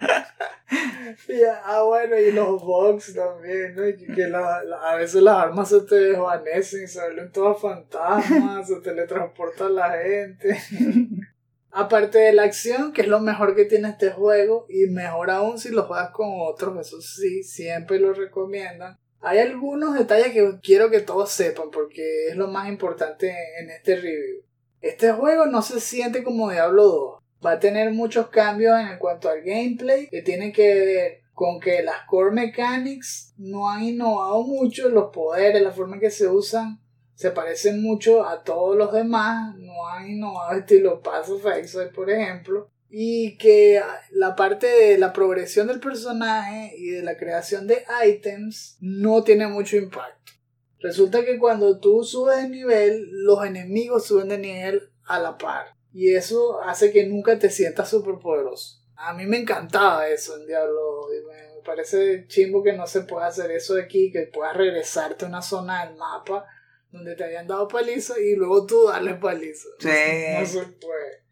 ah, 1.64 1.82
bueno, 1.82 2.18
y 2.18 2.32
los 2.32 2.62
bugs 2.62 3.14
también, 3.14 3.74
¿no? 3.74 3.82
Que, 4.14 4.24
a 4.24 4.96
veces 4.96 5.22
las 5.22 5.36
armas 5.36 5.68
se 5.68 5.80
te 5.82 5.94
desvanecen, 5.94 6.88
se 6.88 7.00
vuelven 7.00 7.32
todas 7.32 7.60
fantasmas, 7.60 8.68
se 8.68 8.80
teletransporta 8.80 9.68
la 9.68 9.98
gente. 9.98 10.56
Aparte 11.70 12.18
de 12.18 12.32
la 12.32 12.44
acción, 12.44 12.92
que 12.92 13.02
es 13.02 13.08
lo 13.08 13.18
mejor 13.18 13.56
que 13.56 13.64
tiene 13.64 13.88
este 13.88 14.10
juego, 14.10 14.66
y 14.68 14.86
mejor 14.86 15.30
aún 15.30 15.58
si 15.58 15.70
lo 15.70 15.84
juegas 15.84 16.10
con 16.10 16.28
otros, 16.30 16.86
eso 16.86 17.00
sí, 17.00 17.42
siempre 17.42 17.98
lo 17.98 18.12
recomiendan. 18.12 18.96
Hay 19.20 19.38
algunos 19.38 19.94
detalles 19.94 20.32
que 20.32 20.58
quiero 20.62 20.90
que 20.90 21.00
todos 21.00 21.30
sepan, 21.30 21.70
porque 21.70 22.28
es 22.28 22.36
lo 22.36 22.46
más 22.46 22.68
importante 22.68 23.34
en 23.58 23.70
este 23.70 23.96
review. 23.96 24.44
Este 24.80 25.12
juego 25.12 25.46
no 25.46 25.62
se 25.62 25.80
siente 25.80 26.22
como 26.22 26.50
Diablo 26.50 26.84
2 26.84 27.23
va 27.44 27.52
a 27.52 27.60
tener 27.60 27.92
muchos 27.92 28.28
cambios 28.28 28.78
en 28.80 28.98
cuanto 28.98 29.28
al 29.28 29.42
gameplay 29.42 30.08
que 30.08 30.22
tienen 30.22 30.52
que 30.52 30.74
ver 30.74 31.20
con 31.32 31.58
que 31.58 31.82
las 31.82 32.02
core 32.08 32.30
mechanics 32.30 33.34
no 33.36 33.68
han 33.68 33.82
innovado 33.82 34.42
mucho, 34.44 34.88
los 34.88 35.10
poderes, 35.12 35.62
la 35.62 35.72
forma 35.72 35.96
en 35.96 36.00
que 36.00 36.10
se 36.10 36.28
usan 36.28 36.80
se 37.14 37.30
parecen 37.30 37.80
mucho 37.82 38.26
a 38.26 38.42
todos 38.42 38.76
los 38.76 38.92
demás, 38.92 39.54
no 39.56 39.86
han 39.88 40.10
innovado 40.10 40.52
estilo 40.58 41.00
Pass 41.00 41.30
of 41.30 41.44
por 41.94 42.10
ejemplo, 42.10 42.70
y 42.90 43.36
que 43.38 43.80
la 44.10 44.36
parte 44.36 44.66
de 44.66 44.98
la 44.98 45.12
progresión 45.12 45.66
del 45.66 45.80
personaje 45.80 46.74
y 46.76 46.90
de 46.90 47.02
la 47.02 47.16
creación 47.16 47.66
de 47.66 47.84
items 48.06 48.78
no 48.80 49.24
tiene 49.24 49.48
mucho 49.48 49.76
impacto. 49.76 50.32
Resulta 50.78 51.24
que 51.24 51.38
cuando 51.38 51.80
tú 51.80 52.04
subes 52.04 52.36
de 52.42 52.48
nivel, 52.48 53.08
los 53.10 53.44
enemigos 53.44 54.06
suben 54.06 54.28
de 54.28 54.38
nivel 54.38 54.90
a 55.06 55.18
la 55.18 55.38
par. 55.38 55.74
Y 55.94 56.12
eso 56.12 56.60
hace 56.60 56.92
que 56.92 57.06
nunca 57.06 57.38
te 57.38 57.48
sientas 57.48 57.88
súper 57.88 58.16
poderoso. 58.18 58.82
A 58.96 59.14
mí 59.14 59.26
me 59.26 59.38
encantaba 59.38 60.08
eso 60.08 60.36
en 60.36 60.46
Diablo. 60.46 61.06
Me 61.28 61.62
parece 61.64 62.26
chimbo 62.26 62.64
que 62.64 62.72
no 62.72 62.86
se 62.88 63.02
pueda 63.02 63.28
hacer 63.28 63.52
eso 63.52 63.80
aquí, 63.80 64.10
que 64.10 64.26
puedas 64.26 64.56
regresarte 64.56 65.24
a 65.24 65.28
una 65.28 65.40
zona 65.40 65.86
del 65.86 65.96
mapa 65.96 66.44
donde 66.90 67.14
te 67.14 67.24
habían 67.24 67.46
dado 67.46 67.68
paliza 67.68 68.18
y 68.18 68.34
luego 68.34 68.66
tú 68.66 68.88
darle 68.88 69.14
paliza. 69.14 69.68
Sí. 69.78 69.88
No, 70.38 70.44
se 70.46 70.62
puede. 70.62 71.22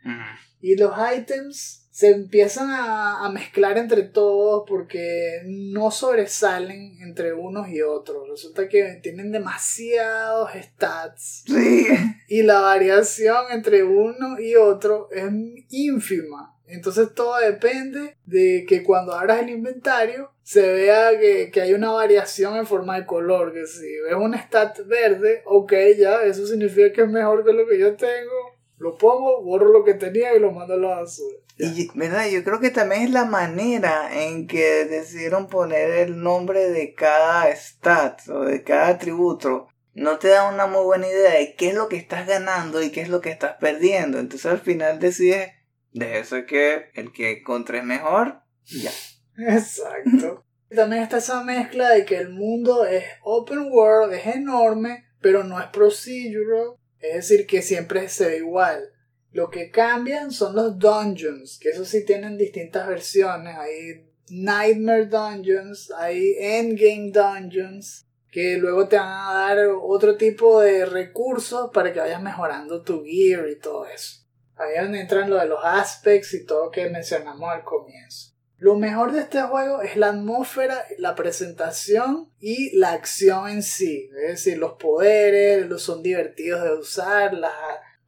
Y 0.60 0.76
los 0.76 0.92
ítems 1.16 1.81
se 2.02 2.10
empiezan 2.10 2.68
a, 2.68 3.30
mezclar 3.32 3.78
entre 3.78 4.02
todos 4.02 4.64
porque 4.66 5.40
no 5.46 5.92
sobresalen 5.92 7.00
entre 7.00 7.32
unos 7.32 7.68
y 7.68 7.80
otros. 7.80 8.28
Resulta 8.28 8.68
que 8.68 8.98
tienen 9.00 9.30
demasiados 9.30 10.50
stats. 10.60 11.44
Sí. 11.46 11.86
Y 12.26 12.42
la 12.42 12.58
variación 12.58 13.44
entre 13.52 13.84
uno 13.84 14.40
y 14.40 14.56
otro 14.56 15.10
es 15.12 15.30
ínfima. 15.70 16.58
Entonces 16.66 17.14
todo 17.14 17.38
depende 17.38 18.16
de 18.26 18.64
que 18.66 18.82
cuando 18.82 19.14
abras 19.14 19.40
el 19.40 19.50
inventario 19.50 20.32
se 20.42 20.72
vea 20.72 21.16
que, 21.20 21.52
que, 21.52 21.60
hay 21.60 21.72
una 21.72 21.92
variación 21.92 22.56
en 22.56 22.66
forma 22.66 22.98
de 22.98 23.06
color. 23.06 23.52
Que 23.52 23.64
si 23.64 23.86
ves 24.00 24.14
un 24.18 24.34
stat 24.34 24.84
verde, 24.86 25.42
ok, 25.44 25.72
ya, 25.96 26.24
eso 26.24 26.48
significa 26.48 26.92
que 26.92 27.02
es 27.02 27.08
mejor 27.08 27.44
que 27.44 27.52
lo 27.52 27.64
que 27.64 27.78
yo 27.78 27.94
tengo. 27.94 28.56
Lo 28.78 28.98
pongo, 28.98 29.40
borro 29.44 29.70
lo 29.70 29.84
que 29.84 29.94
tenía 29.94 30.34
y 30.34 30.40
lo 30.40 30.50
mando 30.50 30.74
a 30.74 30.76
la 30.76 30.88
basura. 30.96 31.36
Y, 31.62 31.88
¿verdad? 31.94 32.28
Yo 32.28 32.42
creo 32.42 32.58
que 32.58 32.70
también 32.70 33.02
es 33.02 33.10
la 33.10 33.24
manera 33.24 34.10
en 34.12 34.48
que 34.48 34.84
decidieron 34.84 35.46
poner 35.46 35.90
el 35.90 36.20
nombre 36.20 36.68
de 36.70 36.92
cada 36.92 37.54
stat 37.54 38.28
o 38.28 38.40
de 38.40 38.64
cada 38.64 38.88
atributo. 38.88 39.68
No 39.94 40.18
te 40.18 40.28
da 40.28 40.52
una 40.52 40.66
muy 40.66 40.82
buena 40.82 41.06
idea 41.06 41.38
de 41.38 41.54
qué 41.54 41.68
es 41.68 41.74
lo 41.74 41.88
que 41.88 41.96
estás 41.96 42.26
ganando 42.26 42.82
y 42.82 42.90
qué 42.90 43.02
es 43.02 43.08
lo 43.08 43.20
que 43.20 43.30
estás 43.30 43.58
perdiendo. 43.60 44.18
Entonces 44.18 44.50
al 44.50 44.58
final 44.58 44.98
decides, 44.98 45.52
de 45.92 46.18
eso 46.18 46.36
es 46.36 46.46
que 46.46 46.90
el 46.94 47.12
que 47.12 47.38
encontres 47.38 47.84
mejor, 47.84 48.42
ya. 48.64 48.90
Exacto. 49.38 50.44
también 50.74 51.02
está 51.04 51.18
esa 51.18 51.44
mezcla 51.44 51.90
de 51.90 52.04
que 52.04 52.16
el 52.16 52.30
mundo 52.30 52.86
es 52.86 53.04
open 53.22 53.70
world, 53.70 54.12
es 54.14 54.26
enorme, 54.26 55.04
pero 55.20 55.44
no 55.44 55.60
es 55.60 55.66
procedural. 55.66 56.76
Es 56.98 57.28
decir, 57.28 57.46
que 57.46 57.62
siempre 57.62 58.08
se 58.08 58.26
ve 58.26 58.36
igual. 58.38 58.91
Lo 59.32 59.48
que 59.50 59.70
cambian 59.70 60.30
son 60.30 60.54
los 60.54 60.78
dungeons, 60.78 61.58
que 61.58 61.70
eso 61.70 61.84
sí 61.84 62.04
tienen 62.04 62.36
distintas 62.36 62.86
versiones. 62.86 63.56
Hay 63.56 64.06
Nightmare 64.28 65.06
Dungeons, 65.06 65.90
hay 65.90 66.34
Endgame 66.38 67.10
Dungeons, 67.12 68.06
que 68.30 68.56
luego 68.58 68.88
te 68.88 68.96
van 68.96 69.08
a 69.08 69.34
dar 69.34 69.68
otro 69.82 70.16
tipo 70.16 70.60
de 70.60 70.86
recursos 70.86 71.70
para 71.72 71.92
que 71.92 72.00
vayas 72.00 72.22
mejorando 72.22 72.82
tu 72.82 73.04
gear 73.04 73.48
y 73.48 73.58
todo 73.58 73.86
eso. 73.86 74.22
Ahí 74.56 74.74
es 74.76 74.82
donde 74.82 75.00
entran 75.00 75.30
lo 75.30 75.36
de 75.36 75.46
los 75.46 75.60
aspects 75.62 76.34
y 76.34 76.44
todo 76.44 76.70
que 76.70 76.88
mencionamos 76.88 77.50
al 77.50 77.64
comienzo. 77.64 78.32
Lo 78.58 78.76
mejor 78.76 79.10
de 79.12 79.20
este 79.20 79.42
juego 79.42 79.82
es 79.82 79.96
la 79.96 80.10
atmósfera, 80.10 80.84
la 80.98 81.16
presentación 81.16 82.30
y 82.38 82.76
la 82.76 82.92
acción 82.92 83.48
en 83.48 83.62
sí. 83.62 84.08
Es 84.14 84.28
decir, 84.28 84.58
los 84.58 84.74
poderes 84.74 85.66
los 85.68 85.82
son 85.82 86.02
divertidos 86.02 86.62
de 86.62 86.74
usar, 86.74 87.34
las 87.34 87.52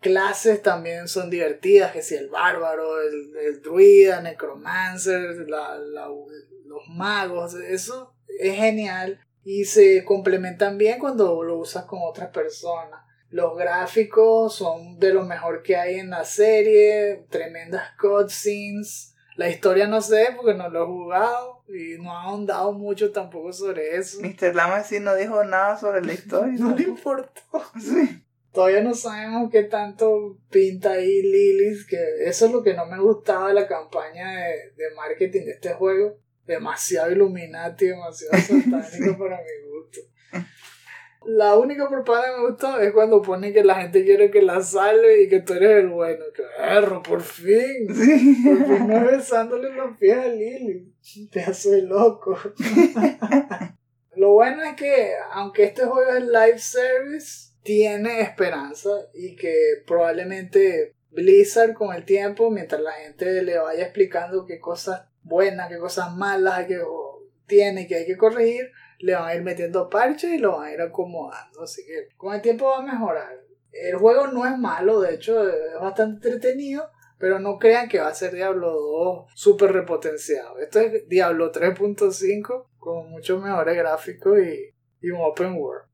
clases 0.05 0.61
también 0.61 1.09
son 1.09 1.31
divertidas, 1.31 1.93
que 1.93 2.03
si 2.03 2.15
el 2.15 2.29
bárbaro, 2.29 3.01
el, 3.01 3.63
druida, 3.63 4.21
necromancer, 4.21 5.35
los 5.49 6.89
magos, 6.89 7.55
eso 7.55 8.15
es 8.39 8.55
genial 8.55 9.19
y 9.43 9.65
se 9.65 10.05
complementan 10.05 10.77
bien 10.77 10.99
cuando 10.99 11.43
lo 11.43 11.57
usas 11.57 11.87
con 11.87 12.01
otras 12.03 12.29
personas. 12.29 13.01
Los 13.31 13.57
gráficos 13.57 14.55
son 14.55 14.99
de 14.99 15.15
lo 15.15 15.25
mejor 15.25 15.63
que 15.63 15.77
hay 15.77 15.99
en 15.99 16.11
la 16.11 16.25
serie, 16.27 17.25
tremendas 17.31 17.93
cutscenes. 17.99 19.17
La 19.37 19.49
historia 19.49 19.87
no 19.87 20.03
sé 20.03 20.29
porque 20.37 20.55
no 20.55 20.69
lo 20.69 20.83
he 20.83 20.87
jugado 20.87 21.65
y 21.67 21.99
no 22.01 22.13
ha 22.13 22.25
ahondado 22.25 22.73
mucho 22.73 23.11
tampoco 23.11 23.55
sobre 23.55 23.97
eso. 23.97 24.21
Mr. 24.21 24.55
Lama 24.55 24.85
sí 24.85 25.01
no 25.01 25.15
dijo 25.15 25.43
nada 25.45 25.79
sobre 25.79 26.05
la 26.05 26.13
historia. 26.13 26.55
no 26.59 26.77
le 26.77 26.83
importó. 26.83 27.41
Sí. 27.81 28.24
Todavía 28.55 28.83
no 28.83 28.95
sabemos 28.95 29.51
qué 29.51 29.65
tanto 29.65 30.39
pinta 30.49 30.93
ahí 30.93 31.23
Lilith, 31.23 31.89
que 31.89 31.99
eso 32.21 32.47
es 32.47 32.53
lo 32.53 32.63
que 32.63 32.75
no 32.75 32.87
me 32.87 33.01
gustaba 33.01 33.49
de 33.49 33.55
la 33.55 33.67
campaña 33.67 34.31
de, 34.31 34.71
de 34.77 34.95
marketing 34.95 35.45
de 35.45 35.51
este 35.51 35.75
juego. 35.75 36.21
Demasiado 36.47 37.11
Illuminati, 37.11 37.87
demasiado 37.87 38.39
satánico 38.39 39.19
para 39.19 39.39
mi 39.39 39.69
gusto. 39.69 40.01
La 41.27 41.57
única 41.57 41.89
propaganda 41.89 42.29
que 42.29 42.43
me 42.43 42.49
gustó 42.51 42.79
es 42.79 42.93
cuando 42.93 43.23
pone 43.23 43.53
que 43.53 43.65
la 43.65 43.81
gente 43.81 44.05
quiere 44.05 44.31
que 44.31 44.43
la 44.43 44.63
salve 44.63 45.23
y 45.23 45.29
que 45.29 45.41
tú 45.41 45.55
eres 45.55 45.83
el 45.83 45.89
bueno. 45.89 46.25
Que 46.33 46.45
perro, 46.57 47.03
por 47.03 47.23
fin. 47.23 47.93
Sí. 47.93 48.45
Por 48.45 48.67
fin 48.67 48.87
no 48.87 48.97
es 48.99 49.17
besándole 49.17 49.73
los 49.73 49.97
pies 49.99 50.17
a 50.17 50.29
Lily. 50.29 50.95
Pedazo 51.33 51.71
de 51.71 51.83
loco. 51.83 52.39
Lo 54.17 54.35
bueno 54.35 54.63
es 54.63 54.77
que, 54.77 55.13
aunque 55.33 55.65
este 55.65 55.85
juego 55.87 56.13
es 56.13 56.23
live 56.23 56.59
service, 56.59 57.54
tiene 57.65 58.21
esperanza 58.21 58.91
y 59.15 59.35
que 59.35 59.83
probablemente 59.87 60.95
Blizzard 61.11 61.73
con 61.73 61.95
el 61.95 62.05
tiempo, 62.05 62.51
mientras 62.51 62.81
la 62.81 62.93
gente 62.93 63.43
le 63.43 63.59
vaya 63.59 63.85
explicando 63.85 64.45
qué 64.45 64.61
cosas 64.61 65.09
buenas, 65.23 65.69
qué 65.69 65.79
cosas 65.79 66.15
malas 66.15 66.59
hay 66.59 66.67
que, 66.67 66.83
tiene 67.47 67.87
que 67.87 67.97
hay 67.97 68.07
que 68.07 68.19
corregir, 68.19 68.71
le 68.99 69.15
van 69.15 69.29
a 69.29 69.35
ir 69.35 69.43
metiendo 69.43 69.89
parches 69.89 70.31
y 70.31 70.39
lo 70.39 70.59
van 70.59 70.69
a 70.69 70.73
ir 70.73 70.81
acomodando. 70.83 71.63
Así 71.63 71.85
que 71.87 72.15
con 72.17 72.35
el 72.35 72.43
tiempo 72.43 72.67
va 72.67 72.79
a 72.79 72.83
mejorar. 72.83 73.41
El 73.73 73.97
juego 73.97 74.27
no 74.29 74.47
es 74.47 74.57
malo, 74.59 75.01
de 75.01 75.15
hecho 75.15 75.49
es 75.49 75.81
bastante 75.81 76.29
entretenido, 76.29 76.91
pero 77.19 77.39
no 77.39 77.59
crean 77.59 77.89
que 77.89 77.99
va 77.99 78.09
a 78.09 78.15
ser 78.15 78.35
Diablo 78.35 78.73
2 78.73 79.27
súper 79.35 79.73
repotenciado. 79.73 80.59
Esto 80.59 80.81
es 80.81 81.09
Diablo 81.09 81.51
3.5 81.51 82.67
con 82.79 83.11
muchos 83.11 83.43
mejores 83.43 83.75
gráficos 83.75 84.39
y, 84.39 84.75
y 85.01 85.11
un 85.11 85.21
open 85.23 85.55
world. 85.55 85.94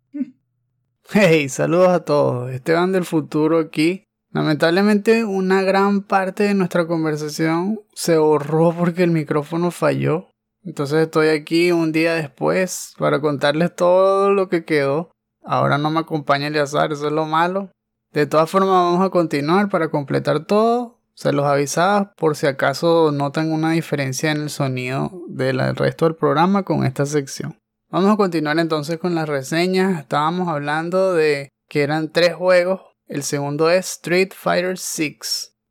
Hey, 1.09 1.49
saludos 1.49 1.89
a 1.89 2.05
todos. 2.05 2.51
Esteban 2.53 2.93
del 2.93 3.05
futuro 3.05 3.59
aquí. 3.59 4.05
Lamentablemente 4.33 5.25
una 5.25 5.61
gran 5.63 6.03
parte 6.03 6.45
de 6.45 6.55
nuestra 6.55 6.87
conversación 6.87 7.81
se 7.95 8.17
borró 8.17 8.73
porque 8.73 9.03
el 9.03 9.11
micrófono 9.11 9.73
falló. 9.73 10.29
Entonces 10.63 11.03
estoy 11.03 11.29
aquí 11.29 11.73
un 11.73 11.91
día 11.91 12.15
después 12.15 12.95
para 12.97 13.21
contarles 13.21 13.75
todo 13.75 14.33
lo 14.33 14.49
que 14.49 14.65
quedó. 14.65 15.11
Ahora 15.43 15.79
no 15.79 15.91
me 15.91 15.99
acompaña 15.99 16.47
Eleazar, 16.47 16.93
eso 16.93 17.09
es 17.09 17.13
lo 17.13 17.27
malo. 17.27 17.71
De 18.13 18.27
todas 18.27 18.49
formas 18.49 18.71
vamos 18.71 19.05
a 19.05 19.11
continuar 19.11 19.69
para 19.69 19.91
completar 19.91 20.45
todo. 20.45 21.01
Se 21.15 21.33
los 21.33 21.45
avisaba 21.45 22.13
por 22.17 22.37
si 22.37 22.47
acaso 22.47 23.11
notan 23.11 23.53
una 23.53 23.73
diferencia 23.73 24.31
en 24.31 24.43
el 24.43 24.51
sonido 24.51 25.11
del 25.29 25.59
resto 25.75 26.05
del 26.05 26.15
programa 26.15 26.63
con 26.63 26.85
esta 26.85 27.05
sección. 27.05 27.60
Vamos 27.93 28.13
a 28.13 28.17
continuar 28.17 28.57
entonces 28.61 28.99
con 28.99 29.17
las 29.17 29.29
reseñas. 29.29 29.99
Estábamos 29.99 30.47
hablando 30.47 31.13
de 31.13 31.49
que 31.69 31.83
eran 31.83 32.13
tres 32.13 32.35
juegos. 32.35 32.83
El 33.09 33.25
segundo 33.25 33.69
es 33.69 33.95
Street 33.95 34.31
Fighter 34.33 34.77
VI, 34.77 35.19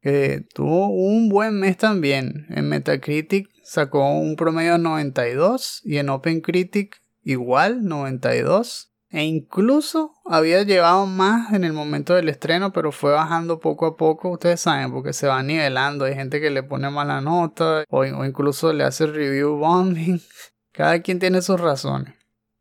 que 0.01 0.45
tuvo 0.53 0.89
un 0.89 1.29
buen 1.29 1.57
mes 1.57 1.77
también. 1.77 2.45
En 2.49 2.67
Metacritic 2.67 3.47
sacó 3.63 4.11
un 4.11 4.35
promedio 4.35 4.77
92 4.77 5.79
y 5.85 5.95
en 5.97 6.09
OpenCritic 6.09 6.97
igual 7.23 7.85
92. 7.85 8.91
E 9.11 9.23
incluso 9.23 10.11
había 10.25 10.63
llevado 10.63 11.05
más 11.05 11.53
en 11.53 11.63
el 11.63 11.71
momento 11.71 12.15
del 12.15 12.27
estreno, 12.27 12.73
pero 12.73 12.91
fue 12.91 13.13
bajando 13.13 13.61
poco 13.61 13.85
a 13.85 13.95
poco, 13.95 14.31
ustedes 14.31 14.59
saben, 14.59 14.91
porque 14.91 15.13
se 15.13 15.27
va 15.27 15.41
nivelando. 15.41 16.03
Hay 16.03 16.15
gente 16.15 16.41
que 16.41 16.49
le 16.49 16.63
pone 16.63 16.89
mala 16.89 17.21
nota 17.21 17.85
o 17.87 18.03
incluso 18.03 18.73
le 18.73 18.83
hace 18.83 19.07
review 19.07 19.55
bombing. 19.55 20.21
Cada 20.79 21.01
quien 21.01 21.19
tiene 21.19 21.41
sus 21.41 21.59
razones. 21.59 22.13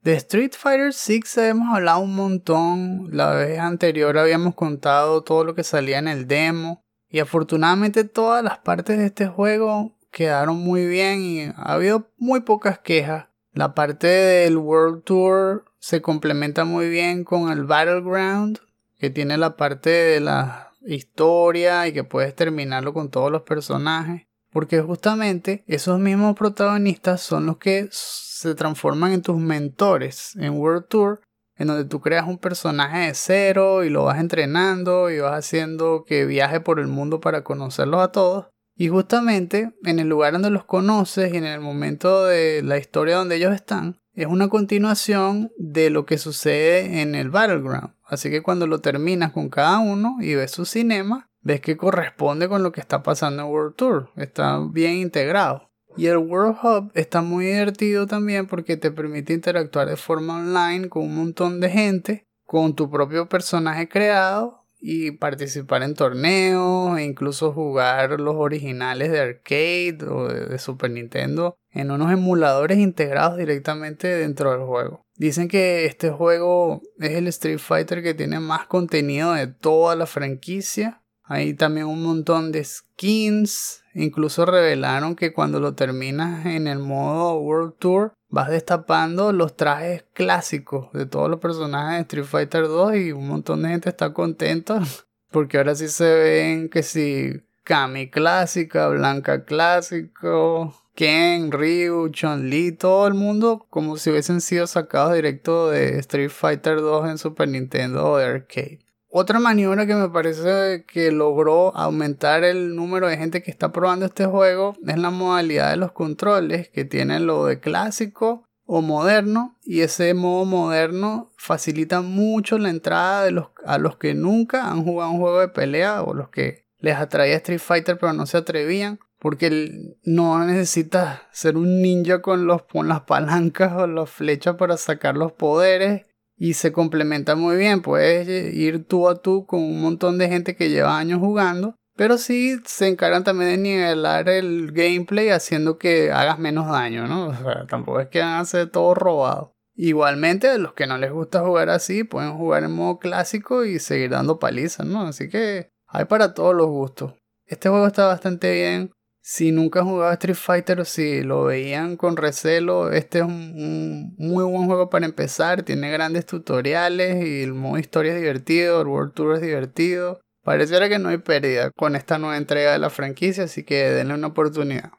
De 0.03 0.15
Street 0.15 0.51
Fighter 0.59 0.91
VI 0.93 1.23
hemos 1.51 1.73
hablado 1.73 2.01
un 2.01 2.17
montón. 2.17 3.11
La 3.13 3.31
vez 3.31 3.61
anterior 3.61 4.19
habíamos 4.19 4.57
contado 4.57 5.23
todo 5.23 5.45
lo 5.45 5.55
que 5.55 5.63
salía 5.63 6.01
en 6.01 6.09
el 6.09 6.27
demo. 6.27 6.83
Y 7.09 7.21
afortunadamente 7.21 8.03
todas 8.03 8.43
las 8.43 8.59
partes 8.59 8.99
de 8.99 9.07
este 9.07 9.29
juego 9.29 9.93
quedaron 10.11 10.57
muy 10.57 10.85
bien 10.89 11.21
y 11.23 11.45
ha 11.45 11.75
habido 11.75 12.11
muy 12.17 12.41
pocas 12.41 12.81
quejas. 12.81 13.29
La 13.53 13.77
parte 13.77 14.09
del 14.09 14.57
World 14.57 15.05
Tour 15.05 15.67
se 15.79 16.03
complementa 16.03 16.65
muy 16.65 16.89
bien 16.89 17.23
con 17.23 17.53
el 17.53 17.63
Battleground, 17.67 18.59
que 18.99 19.11
tiene 19.11 19.39
la 19.39 19.57
parte 19.57 19.91
de 19.91 20.19
la 20.19 20.73
historia 20.85 21.87
y 21.87 21.93
que 21.93 22.03
puedes 22.03 22.35
terminarlo 22.35 22.93
con 22.93 23.13
todos 23.13 23.31
los 23.31 23.43
personajes. 23.43 24.28
Porque 24.51 24.81
justamente 24.81 25.65
esos 25.67 25.99
mismos 25.99 26.37
protagonistas 26.37 27.21
son 27.21 27.47
los 27.47 27.59
que 27.59 27.89
se 27.91 28.55
transforman 28.55 29.13
en 29.13 29.23
tus 29.23 29.37
mentores 29.37 30.35
en 30.37 30.55
World 30.55 30.87
Tour, 30.89 31.21
en 31.57 31.67
donde 31.67 31.85
tú 31.85 32.01
creas 32.01 32.27
un 32.27 32.39
personaje 32.39 33.07
de 33.07 33.15
cero 33.15 33.85
y 33.85 33.91
lo 33.91 34.05
vas 34.05 34.21
entrenando 34.21 35.11
y 35.11 35.19
vas 35.19 35.35
haciendo 35.35 36.05
que 36.07 36.25
viaje 36.25 36.61
por 36.61 36.79
el 36.79 36.87
mundo 36.87 37.21
para 37.21 37.43
conocerlos 37.43 38.01
a 38.01 38.13
todos. 38.13 38.47
Y 38.77 38.89
justamente 38.89 39.73
en 39.85 39.99
el 39.99 40.09
lugar 40.09 40.33
donde 40.33 40.51
los 40.51 40.65
conoces 40.65 41.35
y 41.35 41.37
en 41.37 41.45
el 41.45 41.61
momento 41.61 42.25
de 42.25 42.63
la 42.63 42.79
historia 42.79 43.17
donde 43.17 43.35
ellos 43.35 43.53
están, 43.53 43.99
es 44.15 44.27
una 44.27 44.49
continuación 44.49 45.53
de 45.59 45.91
lo 45.91 46.07
que 46.07 46.17
sucede 46.17 47.03
en 47.03 47.17
el 47.17 47.31
Battleground. 47.31 47.95
Así 48.05 48.31
que 48.31 48.43
cuando 48.43 48.69
lo 48.69 48.81
terminas 48.81 49.33
con 49.33 49.49
cada 49.49 49.81
uno 49.81 50.19
y 50.21 50.35
ves 50.35 50.53
su 50.53 50.65
cinema, 50.65 51.28
ves 51.41 51.61
que 51.61 51.77
corresponde 51.77 52.49
con 52.49 52.63
lo 52.63 52.73
que 52.73 52.81
está 52.81 53.03
pasando 53.03 53.43
en 53.43 53.49
World 53.49 53.77
Tour. 53.77 54.11
Está 54.17 54.59
bien 54.71 54.95
integrado. 54.95 55.71
Y 55.97 56.07
el 56.07 56.19
World 56.19 56.57
Hub 56.63 56.93
está 56.95 57.23
muy 57.23 57.47
divertido 57.47 58.07
también 58.07 58.47
porque 58.47 58.77
te 58.77 58.91
permite 58.91 59.33
interactuar 59.33 59.89
de 59.89 59.97
forma 59.97 60.37
online 60.37 60.89
con 60.89 61.03
un 61.03 61.17
montón 61.17 61.61
de 61.61 61.71
gente, 61.71 62.29
con 62.45 62.77
tu 62.77 62.91
propio 62.91 63.29
personaje 63.29 63.89
creado 63.89 64.59
y 64.81 65.11
participar 65.13 65.83
en 65.83 65.95
torneos 65.95 66.99
e 66.99 67.05
incluso 67.05 67.53
jugar 67.53 68.21
los 68.21 68.37
originales 68.37 69.11
de 69.11 69.21
arcade 69.21 69.99
o 70.09 70.29
de, 70.29 70.59
Super 70.59 70.91
Nintendo 70.91 71.57
en 71.71 71.91
unos 71.91 72.13
emuladores 72.13 72.79
integrados 72.79 73.39
directamente 73.39 74.09
dentro 74.09 74.53
del 74.53 74.63
juego. 74.63 75.03
Dicen 75.17 75.49
que 75.49 75.85
este 75.85 76.11
juego 76.11 76.81
es 76.99 77.13
el 77.13 77.27
Street 77.29 77.59
Fighter 77.59 78.03
que 78.03 78.15
tiene 78.15 78.39
más 78.39 78.67
contenido 78.67 79.33
de 79.33 79.49
toda 79.49 79.97
la 79.97 80.07
franquicia. 80.07 81.03
Hay 81.31 81.53
también 81.53 81.87
un 81.87 82.03
montón 82.03 82.53
de 82.53 82.65
skins. 82.65 83.85
Incluso 83.95 84.47
revelaron 84.47 85.15
que 85.15 85.35
cuando 85.35 85.61
lo 85.61 85.75
terminas 85.75 86.47
en 86.47 86.67
el 86.67 86.79
modo 86.79 87.39
World 87.39 87.75
Tour 87.79 88.13
vas 88.31 88.49
destapando 88.49 89.33
los 89.33 89.55
trajes 89.55 90.05
clásicos 90.15 90.91
de 90.93 91.05
todos 91.05 91.29
los 91.29 91.39
personajes 91.41 91.97
de 91.97 92.03
Street 92.03 92.25
Fighter 92.25 92.63
2 92.69 92.97
y 92.97 93.13
un 93.13 93.29
montón 93.29 93.63
de 93.63 93.71
gente 93.71 93.89
está 93.91 94.13
contenta 94.13 94.83
porque 95.31 95.59
ahora 95.59 95.75
sí 95.75 95.89
se 95.89 96.15
ven 96.15 96.69
que 96.69 96.83
si 96.83 97.43
Kami 97.65 98.09
clásica, 98.09 98.89
Blanca 98.89 99.45
clásico, 99.45 100.75
Ken, 100.95 101.53
Ryu, 101.53 102.09
Chun-Li, 102.11 102.73
todo 102.73 103.07
el 103.07 103.15
mundo 103.15 103.67
como 103.69 103.99
si 103.99 104.11
hubiesen 104.11 104.41
sido 104.41 104.67
sacados 104.67 105.15
directo 105.15 105.71
de 105.71 105.99
Street 105.99 106.31
Fighter 106.31 106.81
2 106.81 107.11
en 107.11 107.19
Super 107.19 107.49
Nintendo 107.49 108.11
o 108.11 108.17
de 108.17 108.25
arcade. 108.25 108.88
Otra 109.11 109.39
maniobra 109.39 109.87
que 109.87 109.95
me 109.95 110.11
parece 110.11 110.85
que 110.87 111.11
logró 111.13 111.75
aumentar 111.75 112.45
el 112.45 112.77
número 112.77 113.09
de 113.09 113.17
gente 113.17 113.43
que 113.43 113.51
está 113.51 113.73
probando 113.73 114.05
este 114.05 114.27
juego 114.27 114.77
es 114.87 114.99
la 114.99 115.11
modalidad 115.11 115.71
de 115.71 115.79
los 115.79 115.93
controles 115.93 116.69
que 116.69 116.85
tienen 116.85 117.27
lo 117.27 117.47
de 117.47 117.59
clásico 117.59 118.45
o 118.67 118.83
moderno 118.83 119.57
y 119.65 119.81
ese 119.81 120.13
modo 120.13 120.45
moderno 120.45 121.31
facilita 121.39 122.03
mucho 122.03 122.59
la 122.59 122.69
entrada 122.69 123.25
de 123.25 123.31
los, 123.31 123.47
a 123.65 123.79
los 123.79 123.97
que 123.97 124.13
nunca 124.15 124.71
han 124.71 124.85
jugado 124.85 125.13
un 125.13 125.21
juego 125.21 125.41
de 125.41 125.49
pelea 125.49 126.03
o 126.03 126.13
los 126.13 126.29
que 126.29 126.67
les 126.79 126.97
atraía 126.97 127.37
Street 127.37 127.61
Fighter 127.61 127.99
pero 127.99 128.13
no 128.13 128.27
se 128.27 128.37
atrevían 128.37 129.01
porque 129.19 129.97
no 130.05 130.45
necesitas 130.45 131.23
ser 131.33 131.57
un 131.57 131.81
ninja 131.81 132.21
con, 132.21 132.47
los, 132.47 132.65
con 132.65 132.89
las 132.89 133.01
palancas 133.01 133.73
o 133.73 133.87
las 133.87 134.11
flechas 134.11 134.57
para 134.57 134.77
sacar 134.77 135.17
los 135.17 135.33
poderes 135.33 136.08
y 136.39 136.55
se 136.55 136.73
complementa 136.73 137.35
muy 137.35 137.57
bien. 137.57 137.83
Puedes 137.83 138.55
ir 138.55 138.85
tú 138.85 139.09
a 139.09 139.21
tú 139.21 139.45
con 139.47 139.61
un 139.61 139.81
montón 139.81 140.19
de 140.19 140.29
gente 140.29 140.57
que 140.57 140.71
lleva 140.71 140.99
años 140.99 141.19
jugando. 141.19 141.75
Pero 141.97 142.17
sí 142.17 142.61
se 142.65 142.87
encargan 142.87 143.25
también 143.25 143.51
de 143.51 143.57
nivelar 143.57 144.29
el 144.29 144.71
gameplay 144.71 145.31
haciendo 145.31 145.79
que 145.79 146.13
hagas 146.13 146.39
menos 146.39 146.69
daño, 146.71 147.09
¿no? 147.09 147.27
O 147.29 147.35
sea, 147.35 147.67
tampoco 147.67 148.01
es 148.01 148.09
que 148.09 148.21
van 148.21 148.35
a 148.35 148.41
hacer 148.41 148.71
todo 148.71 148.95
robado. 148.95 149.53
Igualmente, 149.75 150.49
a 150.49 150.59
los 150.59 150.75
que 150.75 150.87
no 150.87 150.97
les 150.97 151.13
gusta 151.13 151.41
jugar 151.41 151.71
así, 151.71 152.05
pueden 152.05 152.37
jugar 152.37 152.63
en 152.63 152.73
modo 152.73 152.99
clásico 152.99 153.65
y 153.65 153.81
seguir 153.81 154.11
dando 154.11 154.39
palizas, 154.39 154.87
¿no? 154.87 155.03
Así 155.03 155.29
que 155.29 155.71
hay 155.89 156.05
para 156.05 156.35
todos 156.35 156.55
los 156.55 156.69
gustos. 156.69 157.15
Este 157.47 157.69
juego 157.69 157.87
está 157.87 158.07
bastante 158.07 158.53
bien. 158.53 158.93
Si 159.31 159.53
nunca 159.53 159.81
han 159.81 159.89
jugado 159.89 160.11
Street 160.15 160.35
Fighter 160.35 160.81
o 160.81 160.87
si 160.87 161.21
lo 161.21 161.45
veían 161.45 161.99
con 161.99 162.17
recelo, 162.17 162.91
este 162.91 163.19
es 163.19 163.25
un, 163.27 163.35
un, 163.59 164.15
muy 164.17 164.43
buen 164.43 164.65
juego 164.65 164.89
para 164.89 165.05
empezar. 165.05 165.65
Tiene 165.65 165.91
grandes 165.91 166.25
tutoriales 166.25 167.23
y 167.23 167.43
el 167.43 167.53
modo 167.53 167.77
historia 167.77 168.15
es 168.15 168.21
divertido, 168.23 168.81
el 168.81 168.89
World 168.89 169.13
Tour 169.13 169.35
es 169.35 169.43
divertido. 169.43 170.19
Pareciera 170.43 170.89
que 170.89 170.99
no 170.99 171.11
hay 171.11 171.19
pérdida 171.19 171.71
con 171.73 171.95
esta 171.95 172.17
nueva 172.17 172.39
entrega 172.39 172.73
de 172.73 172.79
la 172.79 172.89
franquicia, 172.89 173.45
así 173.45 173.65
que 173.65 173.91
denle 173.91 174.15
una 174.15 174.29
oportunidad. 174.29 174.93